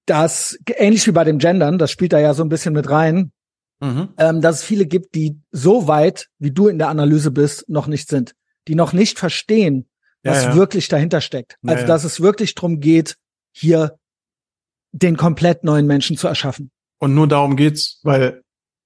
dass 0.05 0.57
ähnlich 0.67 1.07
wie 1.07 1.11
bei 1.11 1.23
dem 1.23 1.37
Gendern, 1.37 1.77
das 1.77 1.91
spielt 1.91 2.13
da 2.13 2.19
ja 2.19 2.33
so 2.33 2.43
ein 2.43 2.49
bisschen 2.49 2.73
mit 2.73 2.89
rein, 2.89 3.31
mhm. 3.79 4.09
ähm, 4.17 4.41
dass 4.41 4.57
es 4.57 4.63
viele 4.63 4.85
gibt, 4.85 5.15
die 5.15 5.39
so 5.51 5.87
weit, 5.87 6.27
wie 6.39 6.51
du 6.51 6.67
in 6.67 6.77
der 6.77 6.89
Analyse 6.89 7.31
bist, 7.31 7.69
noch 7.69 7.87
nicht 7.87 8.09
sind, 8.09 8.35
die 8.67 8.75
noch 8.75 8.93
nicht 8.93 9.19
verstehen, 9.19 9.87
was 10.23 10.43
ja, 10.43 10.49
ja. 10.49 10.55
wirklich 10.55 10.87
dahinter 10.87 11.21
steckt. 11.21 11.57
Also 11.65 11.81
ja, 11.81 11.87
dass 11.87 12.03
es 12.03 12.21
wirklich 12.21 12.55
drum 12.55 12.79
geht, 12.79 13.15
hier 13.51 13.97
den 14.91 15.17
komplett 15.17 15.63
neuen 15.63 15.87
Menschen 15.87 16.17
zu 16.17 16.27
erschaffen. 16.27 16.71
Und 16.99 17.13
nur 17.13 17.27
darum 17.27 17.55
geht's, 17.55 17.99
weil, 18.03 18.41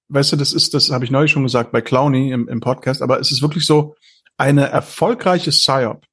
weißt 0.09 0.31
du, 0.31 0.35
das 0.37 0.53
ist, 0.53 0.73
das 0.73 0.89
habe 0.89 1.05
ich 1.05 1.11
neulich 1.11 1.31
schon 1.31 1.43
gesagt 1.43 1.71
bei 1.71 1.81
Clowny 1.81 2.31
im, 2.31 2.47
im 2.47 2.59
Podcast, 2.59 3.01
aber 3.01 3.19
es 3.19 3.31
ist 3.31 3.41
wirklich 3.41 3.65
so, 3.65 3.95
eine 4.37 4.67
erfolgreiche 4.69 5.51
PsyOp, 5.51 6.05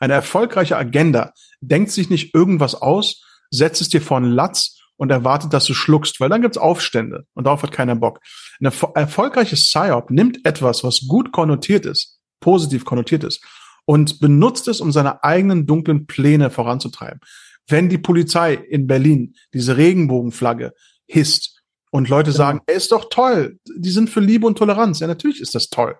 eine 0.00 0.14
erfolgreiche 0.14 0.76
Agenda 0.76 1.32
denkt 1.60 1.90
sich 1.90 2.10
nicht 2.10 2.34
irgendwas 2.34 2.74
aus, 2.74 3.23
setzt 3.54 3.80
es 3.80 3.88
dir 3.88 4.00
vor 4.00 4.16
einen 4.16 4.32
Latz 4.32 4.80
und 4.96 5.10
erwartet, 5.10 5.52
dass 5.52 5.64
du 5.64 5.74
schluckst, 5.74 6.20
weil 6.20 6.28
dann 6.28 6.42
gibt's 6.42 6.58
Aufstände 6.58 7.26
und 7.34 7.44
darauf 7.44 7.62
hat 7.62 7.72
keiner 7.72 7.96
Bock. 7.96 8.20
Ein 8.60 8.72
erfolgreiches 8.94 9.68
PsyOp 9.70 10.10
nimmt 10.10 10.44
etwas, 10.46 10.84
was 10.84 11.06
gut 11.08 11.32
konnotiert 11.32 11.86
ist, 11.86 12.20
positiv 12.40 12.84
konnotiert 12.84 13.24
ist 13.24 13.44
und 13.86 14.20
benutzt 14.20 14.68
es, 14.68 14.80
um 14.80 14.92
seine 14.92 15.24
eigenen 15.24 15.66
dunklen 15.66 16.06
Pläne 16.06 16.50
voranzutreiben. 16.50 17.20
Wenn 17.66 17.88
die 17.88 17.98
Polizei 17.98 18.54
in 18.54 18.86
Berlin 18.86 19.34
diese 19.52 19.76
Regenbogenflagge 19.76 20.72
hisst 21.06 21.62
und 21.90 22.08
Leute 22.08 22.30
genau. 22.30 22.38
sagen, 22.38 22.60
ey, 22.66 22.76
ist 22.76 22.92
doch 22.92 23.08
toll, 23.10 23.58
die 23.76 23.90
sind 23.90 24.10
für 24.10 24.20
Liebe 24.20 24.46
und 24.46 24.58
Toleranz. 24.58 25.00
Ja, 25.00 25.06
natürlich 25.06 25.40
ist 25.40 25.54
das 25.54 25.68
toll. 25.70 25.96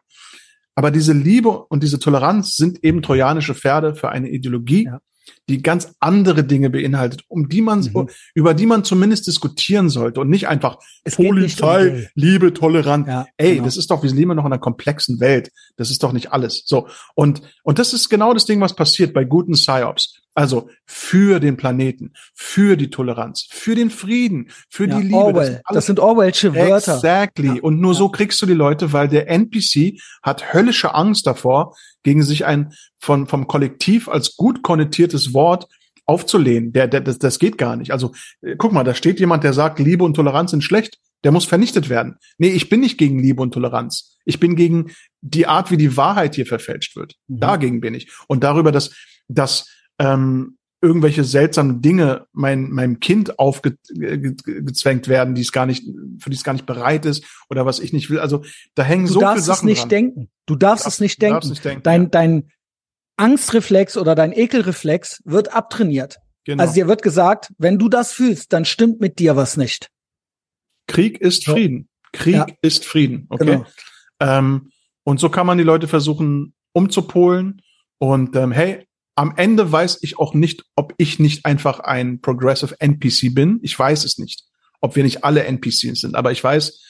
Aber 0.74 0.90
diese 0.90 1.12
Liebe 1.12 1.50
und 1.50 1.82
diese 1.82 1.98
Toleranz 1.98 2.56
sind 2.56 2.82
eben 2.84 3.00
trojanische 3.00 3.54
Pferde 3.54 3.94
für 3.94 4.08
eine 4.10 4.28
Ideologie, 4.28 4.84
ja 4.84 5.00
die 5.48 5.62
ganz 5.62 5.94
andere 6.00 6.44
Dinge 6.44 6.70
beinhaltet, 6.70 7.24
um 7.28 7.48
die 7.48 7.60
man, 7.60 7.80
mhm. 7.80 8.08
über 8.34 8.54
die 8.54 8.66
man 8.66 8.84
zumindest 8.84 9.26
diskutieren 9.26 9.88
sollte 9.90 10.20
und 10.20 10.30
nicht 10.30 10.48
einfach 10.48 10.78
es 11.04 11.16
Polizei, 11.16 11.90
um 11.90 12.06
Liebe, 12.14 12.54
Toleranz. 12.54 13.06
Ja, 13.06 13.26
Ey, 13.36 13.54
genau. 13.54 13.64
das 13.64 13.76
ist 13.76 13.90
doch, 13.90 14.02
wir 14.02 14.10
leben 14.10 14.34
noch 14.34 14.44
in 14.44 14.52
einer 14.52 14.58
komplexen 14.58 15.20
Welt. 15.20 15.50
Das 15.76 15.90
ist 15.90 16.02
doch 16.02 16.12
nicht 16.12 16.32
alles. 16.32 16.62
So. 16.66 16.88
Und, 17.14 17.42
und 17.62 17.78
das 17.78 17.92
ist 17.92 18.08
genau 18.08 18.32
das 18.32 18.46
Ding, 18.46 18.60
was 18.60 18.74
passiert 18.74 19.12
bei 19.12 19.24
guten 19.24 19.52
PsyOps. 19.52 20.20
Also 20.36 20.68
für 20.84 21.38
den 21.38 21.56
Planeten, 21.56 22.12
für 22.34 22.76
die 22.76 22.90
Toleranz, 22.90 23.46
für 23.50 23.76
den 23.76 23.88
Frieden, 23.88 24.50
für 24.68 24.88
ja, 24.88 24.96
die 24.96 25.04
Liebe. 25.04 25.16
Orwell. 25.16 25.62
Das, 25.68 25.74
das 25.74 25.86
sind 25.86 26.00
Orwellsche 26.00 26.54
Wörter. 26.54 26.96
Exactly. 26.96 27.56
Ja, 27.56 27.62
und 27.62 27.80
nur 27.80 27.92
ja. 27.92 27.98
so 27.98 28.08
kriegst 28.08 28.42
du 28.42 28.46
die 28.46 28.52
Leute, 28.52 28.92
weil 28.92 29.08
der 29.08 29.28
NPC 29.30 30.00
hat 30.22 30.52
höllische 30.52 30.92
Angst 30.92 31.28
davor, 31.28 31.76
gegen 32.04 32.22
sich 32.22 32.44
ein 32.44 32.72
von, 33.00 33.26
vom 33.26 33.48
Kollektiv 33.48 34.08
als 34.08 34.36
gut 34.36 34.62
konnotiertes 34.62 35.34
Wort 35.34 35.66
aufzulehnen. 36.06 36.72
Der, 36.72 36.86
der, 36.86 37.00
das, 37.00 37.18
das 37.18 37.38
geht 37.38 37.58
gar 37.58 37.76
nicht. 37.76 37.90
Also 37.90 38.12
äh, 38.42 38.54
guck 38.56 38.72
mal, 38.72 38.84
da 38.84 38.94
steht 38.94 39.18
jemand, 39.18 39.42
der 39.42 39.52
sagt, 39.52 39.80
Liebe 39.80 40.04
und 40.04 40.14
Toleranz 40.14 40.52
sind 40.52 40.62
schlecht. 40.62 40.98
Der 41.24 41.32
muss 41.32 41.46
vernichtet 41.46 41.88
werden. 41.88 42.16
Nee, 42.36 42.50
ich 42.50 42.68
bin 42.68 42.80
nicht 42.80 42.98
gegen 42.98 43.18
Liebe 43.18 43.40
und 43.40 43.52
Toleranz. 43.52 44.18
Ich 44.26 44.38
bin 44.38 44.56
gegen 44.56 44.92
die 45.22 45.46
Art, 45.46 45.70
wie 45.70 45.78
die 45.78 45.96
Wahrheit 45.96 46.34
hier 46.34 46.46
verfälscht 46.46 46.96
wird. 46.96 47.14
Mhm. 47.26 47.40
Dagegen 47.40 47.80
bin 47.80 47.94
ich. 47.94 48.12
Und 48.28 48.44
darüber, 48.44 48.70
dass, 48.70 48.94
dass 49.28 49.66
ähm, 49.98 50.58
irgendwelche 50.84 51.24
seltsamen 51.24 51.80
Dinge 51.82 52.26
mein, 52.32 52.70
meinem 52.70 53.00
Kind 53.00 53.38
aufgezwängt 53.38 55.08
werden, 55.08 55.34
die 55.34 55.40
es 55.42 55.52
gar 55.52 55.66
nicht, 55.66 55.84
für 56.18 56.30
die 56.30 56.36
es 56.36 56.44
gar 56.44 56.52
nicht 56.52 56.66
bereit 56.66 57.06
ist 57.06 57.24
oder 57.50 57.66
was 57.66 57.80
ich 57.80 57.92
nicht 57.92 58.10
will. 58.10 58.18
Also 58.20 58.44
da 58.74 58.82
hängen 58.84 59.06
Du 59.06 59.12
so 59.14 59.20
viele 59.20 59.30
darfst 59.30 59.46
Sachen 59.46 59.68
es 59.68 59.70
nicht 59.70 59.82
dran. 59.82 59.88
denken. 59.88 60.30
Du 60.46 60.56
darfst 60.56 60.86
es 60.86 61.00
nicht 61.00 61.16
Du 61.16 61.20
denken. 61.26 61.34
darfst 61.34 61.50
nicht 61.50 61.64
denken. 61.64 61.82
Dein, 61.82 62.10
dein 62.10 62.50
Angstreflex 63.16 63.96
oder 63.96 64.14
dein 64.14 64.32
Ekelreflex 64.32 65.22
wird 65.24 65.52
abtrainiert. 65.54 66.18
genau. 66.44 66.62
Also 66.62 66.74
dir 66.74 66.88
wird 66.88 67.02
gesagt, 67.02 67.52
wenn 67.58 67.78
du 67.78 67.88
das 67.88 68.12
fühlst, 68.12 68.52
dann 68.52 68.64
stimmt 68.64 69.00
mit 69.00 69.18
dir 69.18 69.36
was 69.36 69.56
nicht. 69.56 69.88
Krieg 70.86 71.20
ist 71.20 71.44
So. 71.44 71.52
Frieden. 71.52 71.88
Krieg 72.12 72.34
Ja. 72.34 72.46
ist 72.62 72.84
Frieden. 72.84 73.26
Okay. 73.30 73.44
Genau. 73.46 73.66
Ähm, 74.20 74.70
und 75.04 75.18
so 75.20 75.28
kann 75.30 75.46
man 75.46 75.58
die 75.58 75.64
Leute 75.64 75.88
versuchen 75.88 76.54
umzupolen. 76.72 77.62
Und 77.98 78.36
ähm, 78.36 78.52
hey, 78.52 78.86
am 79.14 79.34
Ende 79.36 79.70
weiß 79.70 79.98
ich 80.02 80.18
auch 80.18 80.34
nicht, 80.34 80.64
ob 80.74 80.94
ich 80.96 81.18
nicht 81.18 81.46
einfach 81.46 81.80
ein 81.80 82.20
Progressive 82.20 82.80
NPC 82.80 83.34
bin. 83.34 83.60
Ich 83.62 83.78
weiß 83.78 84.04
es 84.04 84.18
nicht, 84.18 84.44
ob 84.80 84.96
wir 84.96 85.04
nicht 85.04 85.24
alle 85.24 85.44
NPCs 85.44 86.00
sind. 86.00 86.16
Aber 86.16 86.32
ich 86.32 86.42
weiß, 86.42 86.82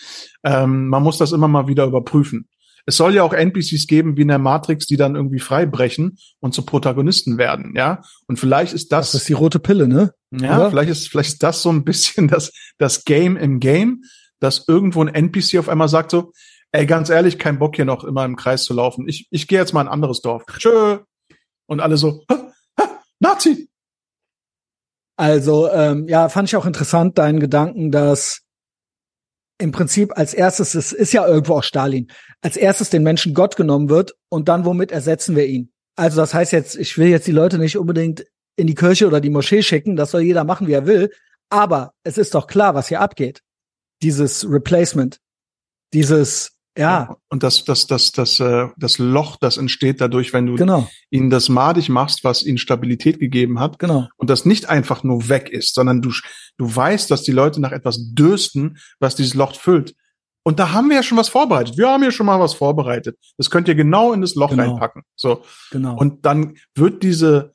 ähm, 0.45 0.89
man 0.89 1.03
muss 1.03 1.19
das 1.19 1.33
immer 1.33 1.49
mal 1.49 1.69
wieder 1.69 1.85
überprüfen. 1.85 2.49
Es 2.87 2.97
soll 2.97 3.15
ja 3.15 3.23
auch 3.23 3.33
NPCs 3.33 3.87
geben 3.87 4.17
wie 4.17 4.23
in 4.23 4.29
der 4.29 4.39
Matrix, 4.39 4.87
die 4.87 4.97
dann 4.97 5.17
irgendwie 5.17 5.39
freibrechen 5.39 6.19
und 6.41 6.53
zu 6.53 6.67
Protagonisten 6.67 7.39
werden, 7.39 7.73
ja. 7.75 8.03
Und 8.27 8.39
vielleicht 8.39 8.75
ist 8.75 8.93
das, 8.93 9.13
Das 9.13 9.23
ist 9.23 9.29
die 9.29 9.33
rote 9.33 9.59
Pille, 9.59 9.89
ne? 9.89 10.13
ja, 10.33 10.57
oder? 10.57 10.71
vielleicht 10.71 10.91
ist, 10.91 11.09
vielleicht 11.09 11.31
ist 11.35 11.43
das 11.43 11.63
so 11.63 11.71
ein 11.71 11.85
bisschen 11.85 12.29
das, 12.29 12.53
das 12.77 13.05
Game 13.05 13.37
im 13.39 13.59
Game, 13.59 14.03
dass 14.39 14.69
irgendwo 14.69 15.03
ein 15.03 15.09
NPC 15.09 15.59
auf 15.59 15.71
einmal 15.71 15.89
sagt 15.89 16.11
so, 16.11 16.33
ey, 16.73 16.85
ganz 16.85 17.09
ehrlich, 17.09 17.39
kein 17.39 17.59
Bock 17.59 17.77
hier 17.77 17.87
noch 17.87 18.05
immer 18.05 18.25
im 18.25 18.37
Kreis 18.37 18.65
zu 18.65 18.75
laufen. 18.75 19.09
Ich, 19.09 19.29
ich 19.31 19.47
gehe 19.47 19.59
jetzt 19.59 19.73
mal 19.73 19.83
in 19.83 19.89
ein 19.89 19.93
anderes 19.93 20.21
Dorf. 20.21 20.45
Tschö. 20.59 20.99
Und 21.67 21.81
alle 21.81 21.97
so, 21.97 22.25
ha, 22.31 22.53
ha, 22.79 23.03
Nazi. 23.19 23.69
Also, 25.17 25.71
ähm, 25.71 26.09
ja, 26.09 26.29
fand 26.29 26.49
ich 26.49 26.57
auch 26.57 26.67
interessant, 26.67 27.19
deinen 27.19 27.41
Gedanken, 27.41 27.91
dass 27.91 28.43
im 29.59 29.73
Prinzip 29.73 30.17
als 30.17 30.35
erstes, 30.35 30.75
es 30.75 30.93
ist 30.93 31.13
ja 31.13 31.27
irgendwo 31.27 31.55
auch 31.55 31.63
Stalin, 31.63 32.11
als 32.43 32.57
erstes 32.57 32.91
den 32.91 33.05
Menschen 33.05 33.35
Gott 33.35 33.57
genommen 33.57 33.89
wird 33.89 34.15
und 34.29 34.49
dann 34.49 34.65
womit 34.65 34.91
ersetzen 34.91 35.37
wir 35.37 35.47
ihn? 35.47 35.73
Also 35.97 36.21
das 36.21 36.35
heißt 36.35 36.53
jetzt, 36.53 36.77
ich 36.77 36.99
will 36.99 37.09
jetzt 37.09 37.27
die 37.27 37.33
Leute 37.33 37.59
nicht 37.59 37.79
unbedingt 37.79 38.27
in 38.57 38.67
die 38.67 38.75
Kirche 38.75 39.07
oder 39.07 39.21
die 39.21 39.31
Moschee 39.31 39.63
schicken, 39.63 39.95
das 39.97 40.11
soll 40.11 40.23
jeder 40.23 40.45
machen, 40.45 40.67
wie 40.67 40.73
er 40.73 40.87
will, 40.87 41.11
aber 41.51 41.95
es 42.03 42.19
ist 42.19 42.35
doch 42.35 42.47
klar, 42.47 42.75
was 42.75 42.89
hier 42.89 43.01
abgeht. 43.01 43.43
Dieses 44.03 44.45
Replacement, 44.49 45.21
dieses, 45.93 46.54
ja, 46.77 47.17
Und 47.29 47.43
das, 47.43 47.65
das, 47.65 47.87
das, 47.87 48.13
das, 48.13 48.41
äh, 48.41 48.69
das 48.77 48.99
Loch, 48.99 49.37
das 49.37 49.57
entsteht 49.57 50.01
dadurch, 50.01 50.33
wenn 50.33 50.47
du 50.47 50.55
genau, 50.57 50.89
ihnen 51.11 51.31
das 51.31 51.49
madig 51.49 51.89
machst, 51.89 52.25
was 52.25 52.43
ihnen 52.43 52.59
Stabilität 52.59 53.19
gegeben 53.21 53.61
hat, 53.61 53.79
genau. 53.79 54.09
und 54.17 54.31
das 54.31 54.45
nicht 54.45 54.69
einfach 54.69 55.05
nur 55.05 55.29
weg 55.29 55.49
ist, 55.51 55.75
sondern 55.75 56.03
du, 56.03 56.11
du 56.59 56.75
weißt, 56.75 57.11
dass 57.11 57.23
die 57.23 57.33
Leute 57.33 57.61
nach 57.61 57.73
etwas 57.73 58.13
dürsten, 58.15 58.79
was 58.99 59.15
dieses 59.15 59.35
Loch 59.35 59.55
füllt. 59.55 59.95
Und 60.43 60.59
da 60.59 60.73
haben 60.73 60.89
wir 60.89 60.97
ja 60.97 61.03
schon 61.03 61.17
was 61.17 61.29
vorbereitet. 61.31 61.79
Wir 61.79 61.89
haben 61.89 62.03
ja 62.03 62.11
schon 62.11 62.27
mal 62.27 62.39
was 62.39 62.53
vorbereitet. 62.55 63.17
Das 63.39 63.49
könnt 63.51 63.67
ihr 63.67 63.75
genau 63.75 64.13
in 64.13 64.21
das 64.21 64.35
Loch 64.35 64.51
Genau. 64.51 64.63
reinpacken. 64.63 65.03
So. 65.17 65.43
Genau. 65.71 65.97
Und 65.97 66.27
dann 66.27 66.57
wird 66.75 67.03
diese, 67.03 67.53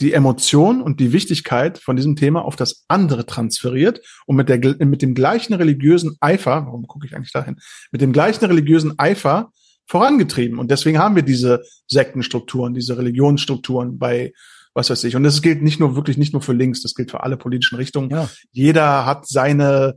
die 0.00 0.12
Emotion 0.12 0.82
und 0.82 1.00
die 1.00 1.12
Wichtigkeit 1.12 1.78
von 1.78 1.96
diesem 1.96 2.16
Thema 2.16 2.44
auf 2.44 2.56
das 2.56 2.84
andere 2.88 3.24
transferiert 3.24 4.00
und 4.26 4.36
mit 4.36 4.48
der, 4.48 4.58
mit 4.86 5.00
dem 5.02 5.14
gleichen 5.14 5.54
religiösen 5.54 6.16
Eifer, 6.20 6.66
warum 6.66 6.86
gucke 6.86 7.06
ich 7.06 7.16
eigentlich 7.16 7.32
dahin? 7.32 7.56
Mit 7.92 8.00
dem 8.02 8.12
gleichen 8.12 8.44
religiösen 8.44 8.98
Eifer 8.98 9.50
vorangetrieben. 9.86 10.58
Und 10.58 10.70
deswegen 10.70 10.98
haben 10.98 11.14
wir 11.16 11.22
diese 11.22 11.62
Sektenstrukturen, 11.86 12.74
diese 12.74 12.98
Religionsstrukturen 12.98 13.98
bei, 13.98 14.32
was 14.74 14.90
weiß 14.90 15.04
ich. 15.04 15.16
Und 15.16 15.22
das 15.22 15.40
gilt 15.40 15.62
nicht 15.62 15.80
nur, 15.80 15.96
wirklich 15.96 16.18
nicht 16.18 16.32
nur 16.32 16.42
für 16.42 16.52
links, 16.52 16.82
das 16.82 16.94
gilt 16.94 17.10
für 17.10 17.22
alle 17.22 17.36
politischen 17.36 17.76
Richtungen. 17.76 18.10
ja, 18.10 18.28
Jeder 18.52 19.06
hat 19.06 19.26
seine, 19.26 19.96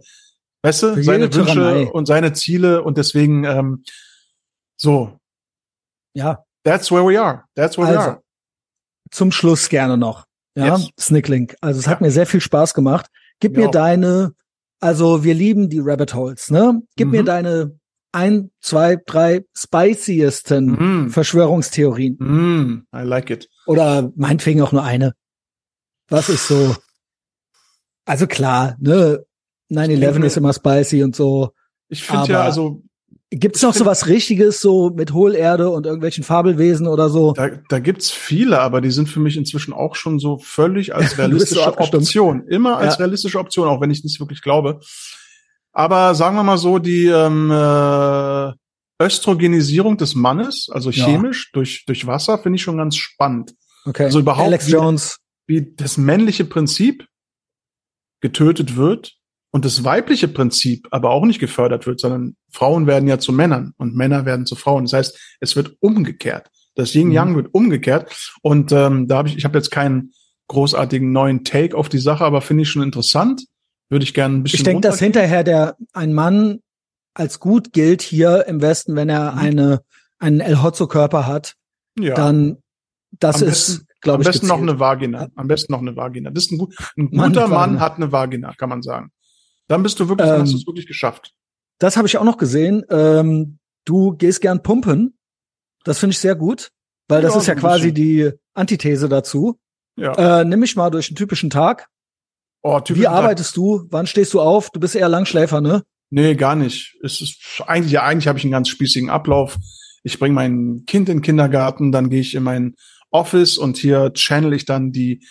weißt 0.61 0.83
du, 0.83 1.03
seine 1.03 1.23
Wünsche 1.33 1.43
Tyrannei. 1.53 1.87
und 1.87 2.05
seine 2.05 2.33
Ziele 2.33 2.83
und 2.83 2.97
deswegen, 2.97 3.43
ähm, 3.43 3.83
so, 4.77 5.17
ja. 6.13 6.43
that's 6.63 6.89
where 6.91 7.05
we 7.05 7.19
are. 7.19 7.43
That's 7.55 7.77
where 7.77 7.87
we 7.91 7.97
Also, 7.97 8.09
are. 8.11 8.21
Zum 9.11 9.31
Schluss 9.31 9.69
gerne 9.69 9.97
noch. 9.97 10.25
Ja, 10.55 10.75
Yes. 10.77 10.89
Snicklink. 10.99 11.55
Also 11.61 11.79
es 11.79 11.87
hat 11.87 12.01
Ja. 12.01 12.07
mir 12.07 12.11
sehr 12.11 12.25
viel 12.25 12.41
Spaß 12.41 12.73
gemacht. 12.73 13.07
Gib 13.39 13.55
Mir 13.55 13.65
mir 13.65 13.71
deine, 13.71 14.33
also 14.79 15.23
wir 15.23 15.33
lieben 15.33 15.69
die 15.69 15.79
Rabbit 15.81 16.13
Holes, 16.13 16.49
ne? 16.51 16.81
Gib 16.95 17.07
Mhm. 17.07 17.11
mir 17.11 17.23
deine 17.23 17.79
ein, 18.11 18.49
zwei, 18.59 18.97
drei 19.05 19.45
spiciesten 19.55 21.05
Mm. 21.05 21.09
Verschwörungstheorien. 21.11 22.17
Mm, 22.19 22.87
I 22.93 23.01
like 23.03 23.29
it. 23.29 23.47
Oder 23.67 24.11
meinetwegen 24.15 24.61
auch 24.63 24.71
nur 24.71 24.83
eine. 24.83 25.13
Was 26.09 26.27
ist 26.29 26.47
so? 26.47 26.75
Also 28.05 28.25
klar, 28.25 28.75
ne? 28.79 29.23
9-11 29.69 30.13
denke- 30.13 30.27
ist 30.27 30.37
immer 30.37 30.53
spicy 30.53 31.03
und 31.03 31.15
so. 31.15 31.51
Ich 31.89 32.03
finde 32.03 32.31
ja, 32.33 32.41
also 32.41 32.81
Gibt's 33.31 33.61
noch 33.61 33.75
so 33.75 33.85
was 33.85 34.07
Richtiges, 34.07 34.59
so 34.59 34.89
mit 34.89 35.13
Hohlerde 35.13 35.69
und 35.69 35.85
irgendwelchen 35.85 36.23
Fabelwesen 36.23 36.87
oder 36.87 37.09
so? 37.09 37.33
da, 37.33 37.49
da 37.69 37.77
gibt's 37.79 38.09
viele, 38.09 38.59
aber 38.59 38.81
die 38.81 38.89
sind 38.89 39.07
für 39.07 39.19
mich 39.19 39.37
inzwischen 39.37 39.71
auch 39.71 39.95
schon 39.95 40.17
so 40.17 40.39
völlig 40.39 40.95
als 40.95 41.11
so 41.11 41.17
realistische 41.17 41.67
abgestimmt. 41.67 42.03
Option. 42.03 42.47
Immer 42.47 42.77
als 42.77 42.95
Ja. 42.95 42.99
realistische 43.05 43.37
Option, 43.37 43.67
auch 43.67 43.81
wenn 43.81 43.91
ich 43.91 44.03
nicht 44.03 44.19
wirklich 44.19 44.41
glaube. 44.41 44.79
Aber 45.73 46.15
sagen 46.15 46.35
wir 46.37 46.43
mal 46.43 46.57
so, 46.57 46.79
die 46.79 47.05
ähm, 47.05 47.51
äh, 47.51 48.53
Östrogenisierung 49.03 49.97
des 49.97 50.15
Mannes, 50.15 50.67
also 50.71 50.89
Ja. 50.89 51.05
chemisch 51.05 51.51
durch, 51.51 51.85
durch 51.85 52.07
Wasser, 52.07 52.39
finde 52.39 52.55
ich 52.55 52.63
schon 52.63 52.77
ganz 52.77 52.95
spannend. 52.95 53.53
Okay. 53.85 54.05
Also 54.05 54.19
überhaupt 54.19 54.47
Alex 54.47 54.67
wie- 54.67 54.71
Jones. 54.71 55.17
Wie 55.45 55.73
das 55.75 55.97
männliche 55.97 56.45
Prinzip 56.45 57.07
getötet 58.21 58.75
wird 58.75 59.13
und 59.51 59.65
das 59.65 59.83
weibliche 59.83 60.27
Prinzip 60.27 60.87
aber 60.91 61.09
auch 61.11 61.25
nicht 61.25 61.39
gefördert 61.39 61.87
wird, 61.87 61.99
sondern 61.99 62.35
Frauen 62.51 62.85
werden 62.87 63.07
ja 63.09 63.17
zu 63.19 63.31
Männern 63.33 63.73
und 63.77 63.95
Männer 63.95 64.25
werden 64.25 64.45
zu 64.45 64.55
Frauen. 64.55 64.85
Das 64.85 64.93
heißt, 64.93 65.19
es 65.39 65.55
wird 65.55 65.75
umgekehrt. 65.79 66.49
Das 66.75 66.93
Yin 66.95 67.11
Yang 67.11 67.31
Mhm. 67.31 67.35
wird 67.35 67.53
umgekehrt. 67.53 68.11
Und 68.41 68.71
ähm, 68.71 69.07
da 69.07 69.17
habe 69.17 69.29
ich, 69.29 69.37
ich 69.37 69.45
habe 69.45 69.57
jetzt 69.57 69.71
keinen 69.71 70.11
großartigen 70.47 71.11
neuen 71.11 71.43
Take 71.43 71.75
auf 71.75 71.89
die 71.89 71.97
Sache, 71.99 72.23
aber 72.25 72.41
finde 72.41 72.63
ich 72.63 72.69
schon 72.69 72.83
interessant. 72.83 73.43
Würde 73.89 74.03
ich 74.03 74.13
gerne 74.13 74.35
ein 74.37 74.43
bisschen. 74.43 74.57
Ich 74.57 74.63
denke, 74.63 74.81
dass 74.81 74.99
hinterher 74.99 75.43
der 75.43 75.75
ein 75.93 76.13
Mann 76.13 76.59
als 77.15 77.39
gut 77.39 77.73
gilt 77.73 78.01
hier 78.03 78.45
im 78.47 78.61
Westen, 78.61 78.95
wenn 78.95 79.09
er 79.09 79.33
Mhm. 79.33 79.37
eine 79.39 79.81
einen 80.19 80.41
El 80.41 80.61
Hotzo 80.61 80.87
Körper 80.87 81.25
hat, 81.27 81.55
ja. 81.97 82.13
dann 82.13 82.57
das 83.19 83.41
Am 83.41 83.47
ist, 83.49 83.67
besten- 83.67 83.85
glaube 84.01 84.15
Am 84.15 84.21
ich, 84.21 84.27
besten 84.27 84.47
noch 84.47 84.55
gezielt. 84.57 84.69
eine 84.71 84.79
Vagina. 84.79 85.27
Am 85.35 85.47
besten 85.47 85.71
noch 85.71 85.79
eine 85.79 85.95
Vagina. 85.95 86.29
Das 86.29 86.43
ist 86.45 86.51
ein, 86.51 86.57
gut, 86.59 86.75
ein 86.97 87.09
Mann 87.11 87.29
guter 87.33 87.47
Mann 87.47 87.59
Vagina. 87.71 87.79
hat 87.79 87.95
eine 87.95 88.11
Vagina, 88.11 88.53
kann 88.53 88.69
man 88.69 88.81
sagen. 88.81 89.11
Dann 89.69 89.81
bist 89.83 89.99
du 90.01 90.09
wirklich, 90.09 90.27
dann 90.27 90.37
Ähm, 90.37 90.41
hast 90.43 90.51
du 90.53 90.57
es 90.57 90.67
wirklich 90.67 90.87
geschafft. 90.87 91.31
Das 91.79 91.95
habe 91.95 92.07
ich 92.07 92.17
auch 92.17 92.25
noch 92.25 92.37
gesehen. 92.37 92.83
Ähm, 92.89 93.59
du 93.85 94.11
gehst 94.17 94.41
gern 94.41 94.61
pumpen. 94.61 95.17
Das 95.85 95.99
finde 95.99 96.11
ich 96.11 96.19
sehr 96.19 96.35
gut, 96.35 96.71
weil 97.07 97.21
das 97.21 97.35
Ja, 97.35 97.39
ist 97.39 97.47
ja 97.47 97.55
quasi 97.55 97.91
bisschen. 97.91 97.95
die 97.95 98.31
Antithese 98.53 99.07
dazu. 99.07 99.57
Ja. 99.95 100.41
Äh, 100.41 100.45
nimm 100.45 100.59
mich 100.59 100.75
mal 100.75 100.89
durch 100.89 101.09
einen 101.09 101.15
typischen 101.15 101.49
Tag. 101.49 101.87
oh, 102.63 102.79
Wie 102.79 102.83
typisch 102.83 103.05
arbeitest 103.07 103.55
du? 103.55 103.85
Wann 103.89 104.07
stehst 104.07 104.33
du 104.33 104.41
auf? 104.41 104.69
Du 104.71 104.79
bist 104.81 104.95
eher 104.95 105.07
Langschläfer, 105.07 105.61
ne? 105.61 105.83
Nee, 106.09 106.35
gar 106.35 106.55
nicht. 106.55 106.97
Es 107.03 107.21
ist 107.21 107.61
eigentlich, 107.65 107.91
ja, 107.93 108.03
eigentlich 108.03 108.27
habe 108.27 108.37
ich 108.39 108.43
einen 108.43 108.51
ganz 108.51 108.67
spießigen 108.69 109.09
Ablauf. 109.09 109.57
Ich 110.03 110.17
bringe 110.19 110.33
mein 110.35 110.83
Kind 110.87 111.07
in 111.09 111.17
den 111.17 111.21
Kindergarten, 111.21 111.91
dann 111.91 112.09
gehe 112.09 112.21
ich 112.21 112.33
in 112.35 112.43
mein 112.43 112.75
Office 113.11 113.57
und 113.57 113.77
hier 113.77 114.11
channel 114.13 114.53
ich 114.53 114.65
dann 114.65 114.91
die 114.91 115.23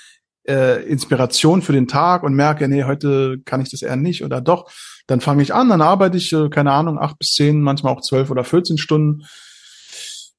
äh, 0.48 0.82
Inspiration 0.84 1.62
für 1.62 1.72
den 1.72 1.88
Tag 1.88 2.22
und 2.22 2.34
merke, 2.34 2.68
nee, 2.68 2.84
heute 2.84 3.38
kann 3.44 3.60
ich 3.60 3.70
das 3.70 3.82
eher 3.82 3.96
nicht 3.96 4.24
oder 4.24 4.40
doch. 4.40 4.70
Dann 5.06 5.20
fange 5.20 5.42
ich 5.42 5.54
an, 5.54 5.68
dann 5.68 5.82
arbeite 5.82 6.16
ich, 6.16 6.32
äh, 6.32 6.48
keine 6.48 6.72
Ahnung, 6.72 6.98
acht 6.98 7.18
bis 7.18 7.32
zehn, 7.32 7.60
manchmal 7.60 7.94
auch 7.94 8.00
zwölf 8.00 8.30
oder 8.30 8.44
14 8.44 8.78
Stunden. 8.78 9.24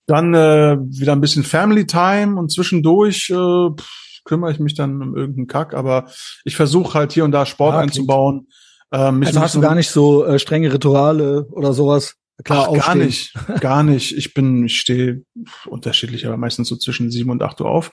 Dann 0.07 0.33
äh, 0.33 0.77
wieder 0.79 1.13
ein 1.13 1.21
bisschen 1.21 1.43
Family 1.43 1.85
Time 1.85 2.39
und 2.39 2.51
zwischendurch 2.51 3.29
äh, 3.29 3.69
pff, 3.75 4.21
kümmere 4.25 4.51
ich 4.51 4.59
mich 4.59 4.73
dann 4.73 5.01
um 5.01 5.15
irgendeinen 5.15 5.47
Kack, 5.47 5.73
aber 5.73 6.09
ich 6.43 6.55
versuche 6.55 6.97
halt 6.97 7.11
hier 7.11 7.25
und 7.25 7.31
da 7.31 7.45
Sport 7.45 7.75
Ja, 7.75 7.79
einzubauen. 7.79 8.47
Ähm, 8.91 9.19
mich 9.19 9.27
Also 9.27 9.41
hast 9.41 9.55
du 9.55 9.61
gar 9.61 9.75
nicht 9.75 9.91
so 9.91 10.25
äh, 10.25 10.39
strenge 10.39 10.73
Rituale 10.73 11.45
oder 11.51 11.73
sowas? 11.73 12.15
Klar, 12.43 12.69
Ach, 12.71 12.85
gar 12.85 12.95
nicht, 12.95 13.33
gar 13.59 13.83
nicht. 13.83 14.17
Ich 14.17 14.33
bin, 14.33 14.65
ich 14.65 14.79
stehe 14.79 15.23
unterschiedlich, 15.65 16.25
aber 16.25 16.37
meistens 16.37 16.69
so 16.69 16.77
zwischen 16.77 17.11
sieben 17.11 17.29
und 17.29 17.43
acht 17.43 17.59
Uhr 17.59 17.69
auf. 17.69 17.91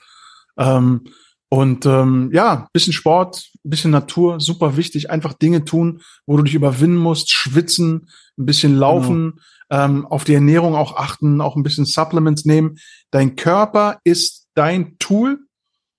Ähm, 0.57 1.03
und 1.49 1.85
ähm, 1.85 2.29
ja, 2.33 2.67
bisschen 2.73 2.93
Sport, 2.93 3.49
bisschen 3.63 3.91
Natur, 3.91 4.39
super 4.39 4.75
wichtig. 4.75 5.09
Einfach 5.09 5.33
Dinge 5.33 5.63
tun, 5.63 6.01
wo 6.25 6.35
du 6.35 6.43
dich 6.43 6.55
überwinden 6.55 6.97
musst, 6.97 7.31
schwitzen, 7.31 8.09
ein 8.37 8.45
bisschen 8.45 8.75
laufen, 8.75 9.39
ähm, 9.69 10.05
auf 10.05 10.25
die 10.25 10.33
Ernährung 10.33 10.75
auch 10.75 10.97
achten, 10.97 11.39
auch 11.39 11.55
ein 11.55 11.63
bisschen 11.63 11.85
Supplements 11.85 12.45
nehmen. 12.45 12.77
Dein 13.11 13.35
Körper 13.35 13.99
ist 14.03 14.47
dein 14.55 14.97
Tool, 14.99 15.39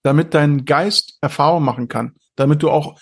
damit 0.03 0.35
dein 0.35 0.65
Geist 0.65 1.17
Erfahrung 1.21 1.65
machen 1.65 1.89
kann, 1.89 2.13
damit 2.37 2.63
du 2.63 2.71
auch 2.71 2.99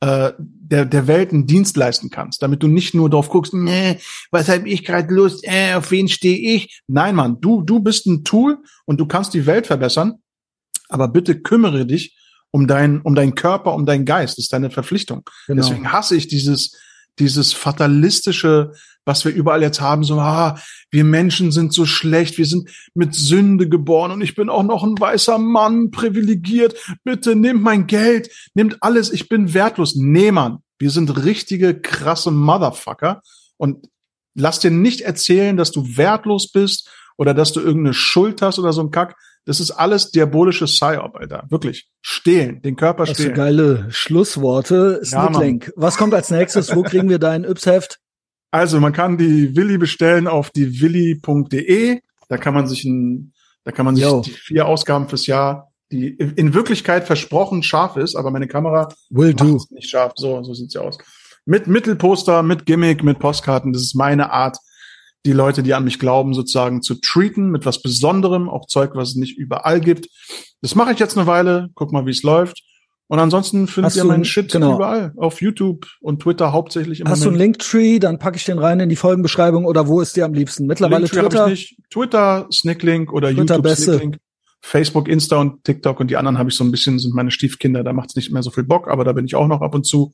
äh, 0.00 0.32
der, 0.38 0.86
der 0.86 1.06
Welt 1.06 1.32
einen 1.32 1.46
Dienst 1.46 1.76
leisten 1.76 2.08
kannst, 2.08 2.42
damit 2.42 2.62
du 2.62 2.68
nicht 2.68 2.94
nur 2.94 3.10
drauf 3.10 3.28
guckst, 3.28 3.52
nee, 3.52 3.98
was 4.30 4.48
habe 4.48 4.68
ich 4.68 4.84
gerade 4.84 5.12
Lust, 5.12 5.44
äh, 5.44 5.74
auf 5.74 5.90
wen 5.90 6.08
stehe 6.08 6.54
ich? 6.54 6.80
Nein, 6.86 7.14
Mann, 7.14 7.40
du, 7.40 7.62
du 7.62 7.80
bist 7.80 8.06
ein 8.06 8.24
Tool 8.24 8.58
und 8.86 8.98
du 8.98 9.06
kannst 9.06 9.34
die 9.34 9.44
Welt 9.44 9.66
verbessern, 9.66 10.14
aber 10.90 11.08
bitte 11.08 11.40
kümmere 11.40 11.86
dich 11.86 12.16
um 12.50 12.66
dein, 12.66 13.00
um 13.02 13.14
deinen 13.14 13.34
Körper, 13.34 13.74
um 13.74 13.86
deinen 13.86 14.04
Geist. 14.04 14.38
Das 14.38 14.44
ist 14.44 14.52
deine 14.52 14.70
Verpflichtung. 14.70 15.22
Genau. 15.46 15.62
Deswegen 15.62 15.92
hasse 15.92 16.16
ich 16.16 16.28
dieses, 16.28 16.76
dieses 17.18 17.52
fatalistische, 17.52 18.72
was 19.04 19.24
wir 19.24 19.32
überall 19.32 19.62
jetzt 19.62 19.80
haben, 19.80 20.04
so, 20.04 20.18
ah, 20.18 20.58
wir 20.90 21.04
Menschen 21.04 21.52
sind 21.52 21.72
so 21.72 21.86
schlecht, 21.86 22.38
wir 22.38 22.46
sind 22.46 22.68
mit 22.94 23.14
Sünde 23.14 23.68
geboren 23.68 24.10
und 24.10 24.20
ich 24.20 24.34
bin 24.34 24.48
auch 24.48 24.62
noch 24.62 24.82
ein 24.82 24.98
weißer 24.98 25.38
Mann, 25.38 25.90
privilegiert. 25.90 26.76
Bitte 27.04 27.34
nehmt 27.36 27.62
mein 27.62 27.86
Geld, 27.86 28.30
nehmt 28.54 28.82
alles, 28.82 29.12
ich 29.12 29.28
bin 29.28 29.54
wertlos. 29.54 29.96
Nee, 29.96 30.32
Mann, 30.32 30.58
wir 30.78 30.90
sind 30.90 31.24
richtige 31.24 31.80
krasse 31.80 32.30
Motherfucker 32.30 33.22
und 33.56 33.88
lass 34.34 34.60
dir 34.60 34.70
nicht 34.70 35.02
erzählen, 35.02 35.56
dass 35.56 35.70
du 35.70 35.96
wertlos 35.96 36.50
bist 36.50 36.90
oder 37.16 37.34
dass 37.34 37.52
du 37.52 37.60
irgendeine 37.60 37.94
Schuld 37.94 38.42
hast 38.42 38.58
oder 38.58 38.72
so 38.72 38.82
ein 38.82 38.90
Kack. 38.90 39.16
Das 39.46 39.58
ist 39.60 39.70
alles 39.70 40.10
diabolische 40.10 40.66
Psyop, 40.66 41.16
Alter. 41.16 41.44
Wirklich. 41.48 41.88
Stehlen, 42.02 42.60
den 42.62 42.76
Körper 42.76 43.04
das 43.04 43.14
stehlen. 43.14 43.30
Das 43.30 43.36
geile 43.38 43.86
Schlussworte. 43.90 45.00
Snicklink. 45.04 45.66
Ja, 45.68 45.72
Was 45.76 45.96
kommt 45.96 46.14
als 46.14 46.30
nächstes? 46.30 46.74
Wo 46.74 46.82
kriegen 46.82 47.08
wir 47.08 47.18
dein 47.18 47.44
Yps-Heft? 47.44 47.98
Also, 48.50 48.80
man 48.80 48.92
kann 48.92 49.16
die 49.16 49.56
Willi 49.56 49.78
bestellen 49.78 50.26
auf 50.26 50.50
die 50.50 50.80
willi.de. 50.80 52.00
Da 52.28 52.36
kann 52.36 52.54
man 52.54 52.66
sich 52.66 52.84
ein, 52.84 53.32
da 53.64 53.72
kann 53.72 53.86
man 53.86 53.96
sich 53.96 54.04
Yo. 54.04 54.20
die 54.20 54.30
vier 54.30 54.66
Ausgaben 54.66 55.08
fürs 55.08 55.26
Jahr, 55.26 55.72
die 55.90 56.08
in 56.08 56.54
Wirklichkeit 56.54 57.04
versprochen 57.06 57.62
scharf 57.62 57.96
ist, 57.96 58.16
aber 58.16 58.30
meine 58.30 58.46
Kamera 58.46 58.88
Will 59.08 59.34
do. 59.34 59.60
nicht 59.70 59.88
scharf. 59.90 60.12
So, 60.16 60.42
so 60.42 60.54
sieht's 60.54 60.74
ja 60.74 60.82
aus. 60.82 60.98
Mit 61.44 61.66
Mittelposter, 61.66 62.42
mit 62.42 62.66
Gimmick, 62.66 63.02
mit 63.02 63.18
Postkarten. 63.18 63.72
Das 63.72 63.82
ist 63.82 63.94
meine 63.94 64.30
Art, 64.30 64.58
die 65.26 65.32
Leute, 65.32 65.62
die 65.62 65.74
an 65.74 65.84
mich 65.84 65.98
glauben, 65.98 66.34
sozusagen 66.34 66.82
zu 66.82 66.94
treaten 66.94 67.50
mit 67.50 67.66
was 67.66 67.82
Besonderem, 67.82 68.48
auch 68.48 68.66
Zeug, 68.66 68.92
was 68.94 69.10
es 69.10 69.14
nicht 69.16 69.36
überall 69.36 69.80
gibt. 69.80 70.08
Das 70.62 70.74
mache 70.74 70.92
ich 70.92 70.98
jetzt 70.98 71.16
eine 71.16 71.26
Weile, 71.26 71.68
guck 71.74 71.92
mal, 71.92 72.06
wie 72.06 72.10
es 72.10 72.22
läuft. 72.22 72.62
Und 73.08 73.18
ansonsten 73.18 73.66
findet 73.66 73.96
ihr 73.96 74.04
meinen 74.04 74.24
Shit 74.24 74.52
genau. 74.52 74.76
überall. 74.76 75.12
Auf 75.16 75.40
YouTube 75.40 75.84
und 76.00 76.22
Twitter 76.22 76.52
hauptsächlich 76.52 77.00
im 77.00 77.08
Hast 77.08 77.20
Moment. 77.20 77.24
du 77.24 77.30
einen 77.30 77.38
Linktree, 77.38 77.98
dann 77.98 78.20
packe 78.20 78.36
ich 78.36 78.44
den 78.44 78.58
rein 78.60 78.78
in 78.78 78.88
die 78.88 78.94
Folgenbeschreibung 78.94 79.64
oder 79.64 79.88
wo 79.88 80.00
ist 80.00 80.16
dir 80.16 80.24
am 80.24 80.32
liebsten? 80.32 80.66
Mittlerweile 80.66 81.00
Linktree 81.00 81.22
Twitter. 81.22 81.46
Ich 81.48 81.70
nicht. 81.72 81.90
Twitter, 81.90 82.46
Snicklink 82.52 83.12
oder 83.12 83.28
Twitter 83.28 83.54
YouTube 83.54 83.62
Beste. 83.64 83.84
Snicklink. 83.84 84.18
Facebook, 84.60 85.08
Insta 85.08 85.38
und 85.38 85.64
TikTok 85.64 85.98
und 85.98 86.10
die 86.10 86.16
anderen 86.16 86.38
habe 86.38 86.50
ich 86.50 86.56
so 86.56 86.62
ein 86.62 86.70
bisschen, 86.70 86.98
sind 86.98 87.14
meine 87.14 87.30
Stiefkinder, 87.30 87.82
da 87.82 87.92
macht 87.92 88.10
es 88.10 88.16
nicht 88.16 88.30
mehr 88.30 88.42
so 88.42 88.50
viel 88.50 88.64
Bock, 88.64 88.88
aber 88.88 89.04
da 89.04 89.12
bin 89.12 89.24
ich 89.24 89.34
auch 89.34 89.48
noch 89.48 89.62
ab 89.62 89.74
und 89.74 89.86
zu. 89.86 90.12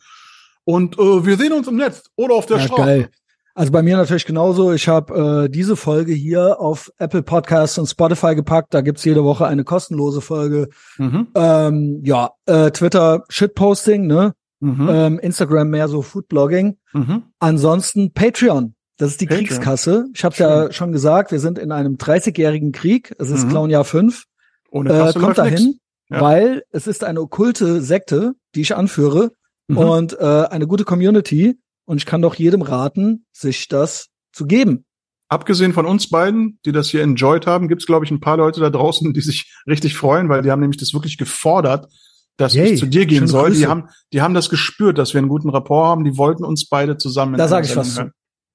Und 0.64 0.98
äh, 0.98 1.26
wir 1.26 1.36
sehen 1.36 1.52
uns 1.52 1.68
im 1.68 1.76
Netz 1.76 2.04
oder 2.16 2.34
auf 2.34 2.46
der 2.46 2.58
ja, 2.58 2.62
Straße. 2.64 2.82
Geil. 2.82 3.10
Also 3.56 3.72
bei 3.72 3.82
mir 3.82 3.96
natürlich 3.96 4.26
genauso. 4.26 4.72
Ich 4.72 4.86
habe 4.86 5.46
äh, 5.46 5.48
diese 5.48 5.76
Folge 5.76 6.12
hier 6.12 6.60
auf 6.60 6.92
Apple 6.98 7.22
Podcasts 7.22 7.78
und 7.78 7.86
Spotify 7.86 8.34
gepackt. 8.34 8.74
Da 8.74 8.82
gibt's 8.82 9.02
jede 9.02 9.24
Woche 9.24 9.46
eine 9.46 9.64
kostenlose 9.64 10.20
Folge. 10.20 10.68
Mhm. 10.98 11.28
Ähm, 11.34 12.02
ja, 12.04 12.32
äh, 12.44 12.70
Twitter 12.70 13.24
Shitposting, 13.30 14.06
ne? 14.06 14.34
Mhm. 14.60 14.88
Ähm, 14.90 15.18
Instagram 15.20 15.70
mehr 15.70 15.88
so 15.88 16.02
Foodblogging. 16.02 16.76
Mhm. 16.92 17.22
Ansonsten 17.38 18.12
Patreon. 18.12 18.74
Das 18.98 19.12
ist 19.12 19.22
die 19.22 19.26
Patreon. 19.26 19.46
Kriegskasse. 19.46 20.04
Ich 20.12 20.22
habe 20.22 20.36
ja 20.36 20.70
schon 20.70 20.92
gesagt, 20.92 21.32
wir 21.32 21.40
sind 21.40 21.58
in 21.58 21.72
einem 21.72 21.96
30-jährigen 21.96 22.72
Krieg. 22.72 23.16
Es 23.18 23.30
ist 23.30 23.46
mhm. 23.46 23.48
Clownjahr 23.48 23.84
5. 23.84 24.24
Ohne 24.70 24.90
Kasse 24.90 25.18
äh, 25.18 25.22
kommt 25.22 25.38
dahin, 25.38 25.78
ja. 26.10 26.20
weil 26.20 26.62
es 26.72 26.86
ist 26.86 27.04
eine 27.04 27.22
okkulte 27.22 27.80
Sekte, 27.80 28.34
die 28.54 28.60
ich 28.60 28.76
anführe 28.76 29.30
mhm. 29.68 29.78
und 29.78 30.20
äh, 30.20 30.24
eine 30.24 30.66
gute 30.66 30.84
Community 30.84 31.58
und 31.86 31.98
ich 31.98 32.06
kann 32.06 32.22
doch 32.22 32.34
jedem 32.34 32.62
raten, 32.62 33.24
sich 33.32 33.68
das 33.68 34.08
zu 34.32 34.46
geben. 34.46 34.84
Abgesehen 35.28 35.72
von 35.72 35.86
uns 35.86 36.08
beiden, 36.08 36.60
die 36.64 36.72
das 36.72 36.88
hier 36.88 37.02
enjoyed 37.02 37.46
haben, 37.46 37.68
gibt 37.68 37.82
es, 37.82 37.86
glaube 37.86 38.04
ich, 38.04 38.10
ein 38.10 38.20
paar 38.20 38.36
Leute 38.36 38.60
da 38.60 38.70
draußen, 38.70 39.12
die 39.12 39.20
sich 39.20 39.52
richtig 39.66 39.96
freuen, 39.96 40.28
weil 40.28 40.42
die 40.42 40.50
haben 40.50 40.60
nämlich 40.60 40.78
das 40.78 40.92
wirklich 40.92 41.18
gefordert, 41.18 41.88
dass 42.36 42.54
Yay, 42.54 42.74
ich 42.74 42.80
zu 42.80 42.86
dir 42.86 43.06
gehen 43.06 43.26
soll. 43.26 43.52
Die 43.52 43.66
haben, 43.66 43.88
die 44.12 44.20
haben 44.20 44.34
das 44.34 44.50
gespürt, 44.50 44.98
dass 44.98 45.14
wir 45.14 45.18
einen 45.18 45.28
guten 45.28 45.48
Rapport 45.48 45.88
haben. 45.88 46.04
Die 46.04 46.18
wollten 46.18 46.44
uns 46.44 46.68
beide 46.68 46.98
zusammen. 46.98 47.38
Da 47.38 47.48
sage 47.48 47.66
ich 47.66 47.74
was 47.74 47.94
zu. 47.94 48.10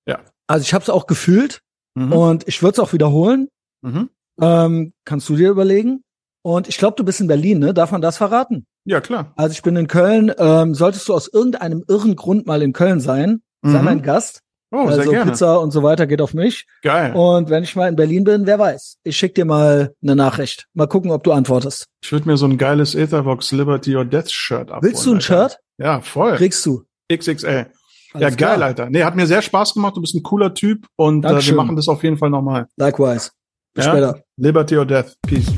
Ja. 0.06 0.20
Also 0.48 0.64
ich 0.64 0.74
habe 0.74 0.84
es 0.84 0.90
auch 0.90 1.08
gefühlt 1.08 1.62
mhm. 1.96 2.14
und 2.14 2.48
ich 2.48 2.62
würde 2.62 2.74
es 2.74 2.80
auch 2.80 2.94
wiederholen. 2.94 3.50
Mhm. 3.82 4.10
Ähm, 4.40 4.94
kannst 5.04 5.28
du 5.30 5.36
dir 5.36 5.50
überlegen? 5.50 6.04
Und 6.44 6.68
ich 6.68 6.78
glaube, 6.78 6.96
du 6.96 7.04
bist 7.04 7.22
in 7.22 7.28
Berlin, 7.28 7.60
ne? 7.60 7.74
Darf 7.74 7.92
man 7.92 8.02
das 8.02 8.18
verraten? 8.18 8.66
Ja, 8.86 9.02
klar. 9.02 9.34
Also 9.36 9.54
ich 9.54 9.62
bin 9.62 9.76
in 9.76 9.88
Köln. 9.88 10.32
Ähm, 10.38 10.74
solltest 10.74 11.08
du 11.08 11.14
aus 11.14 11.28
irgendeinem 11.32 11.84
irren 11.88 12.16
Grund 12.16 12.48
mal 12.48 12.62
in 12.62 12.74
Köln 12.74 13.00
sein, 13.00 13.42
mhm. 13.62 13.72
sei 13.72 13.82
mein 13.82 14.02
Gast. 14.02 14.42
Oh, 14.74 14.88
also 14.88 15.02
sehr 15.02 15.12
gerne. 15.12 15.32
Pizza 15.32 15.60
und 15.60 15.72
so 15.72 15.84
weiter 15.84 16.08
geht 16.08 16.22
auf 16.22 16.34
mich. 16.34 16.66
Geil. 16.82 17.14
Und 17.14 17.50
wenn 17.50 17.64
ich 17.64 17.76
mal 17.76 17.90
in 17.90 17.98
Berlin 17.98 18.24
bin, 18.24 18.46
wer 18.46 18.58
weiß. 18.58 19.00
Ich 19.04 19.18
schick 19.18 19.36
dir 19.36 19.44
mal 19.44 19.94
eine 20.02 20.16
Nachricht. 20.16 20.68
Mal 20.74 20.88
gucken, 20.88 21.12
ob 21.12 21.24
du 21.24 21.34
antwortest. 21.34 21.88
Ich 22.02 22.12
würde 22.12 22.30
mir 22.30 22.38
so 22.38 22.46
ein 22.46 22.58
geiles 22.58 22.96
Ethervox 22.96 23.52
Liberty 23.52 23.98
or 23.98 24.06
Death 24.06 24.32
Shirt 24.32 24.72
abholen. 24.72 24.84
Willst 24.84 25.06
du 25.06 25.12
ein 25.12 25.16
Alter. 25.18 25.50
Shirt? 25.50 25.60
Ja, 25.78 26.00
voll. 26.00 26.38
Kriegst 26.38 26.66
du. 26.66 26.84
XXL. 27.12 27.68
Alles 28.14 28.22
ja, 28.22 28.30
geil, 28.30 28.36
klar. 28.38 28.62
Alter. 28.62 28.90
Nee, 28.90 29.04
hat 29.04 29.16
mir 29.16 29.28
sehr 29.28 29.42
Spaß 29.42 29.74
gemacht. 29.74 29.98
Du 29.98 30.02
bist 30.02 30.16
ein 30.16 30.24
cooler 30.24 30.54
Typ 30.54 30.86
und 30.96 31.26
äh, 31.26 31.46
wir 31.46 31.56
machen 31.56 31.76
das 31.76 31.90
auf 31.90 32.04
jeden 32.04 32.18
Fall 32.18 32.30
nochmal. 32.30 32.68
Likewise. 32.78 33.32
Bis 33.74 33.86
ja? 33.86 33.92
später. 33.92 34.22
Liberty 34.38 34.78
or 34.78 34.86
Death. 34.86 35.16
Peace. 35.28 35.52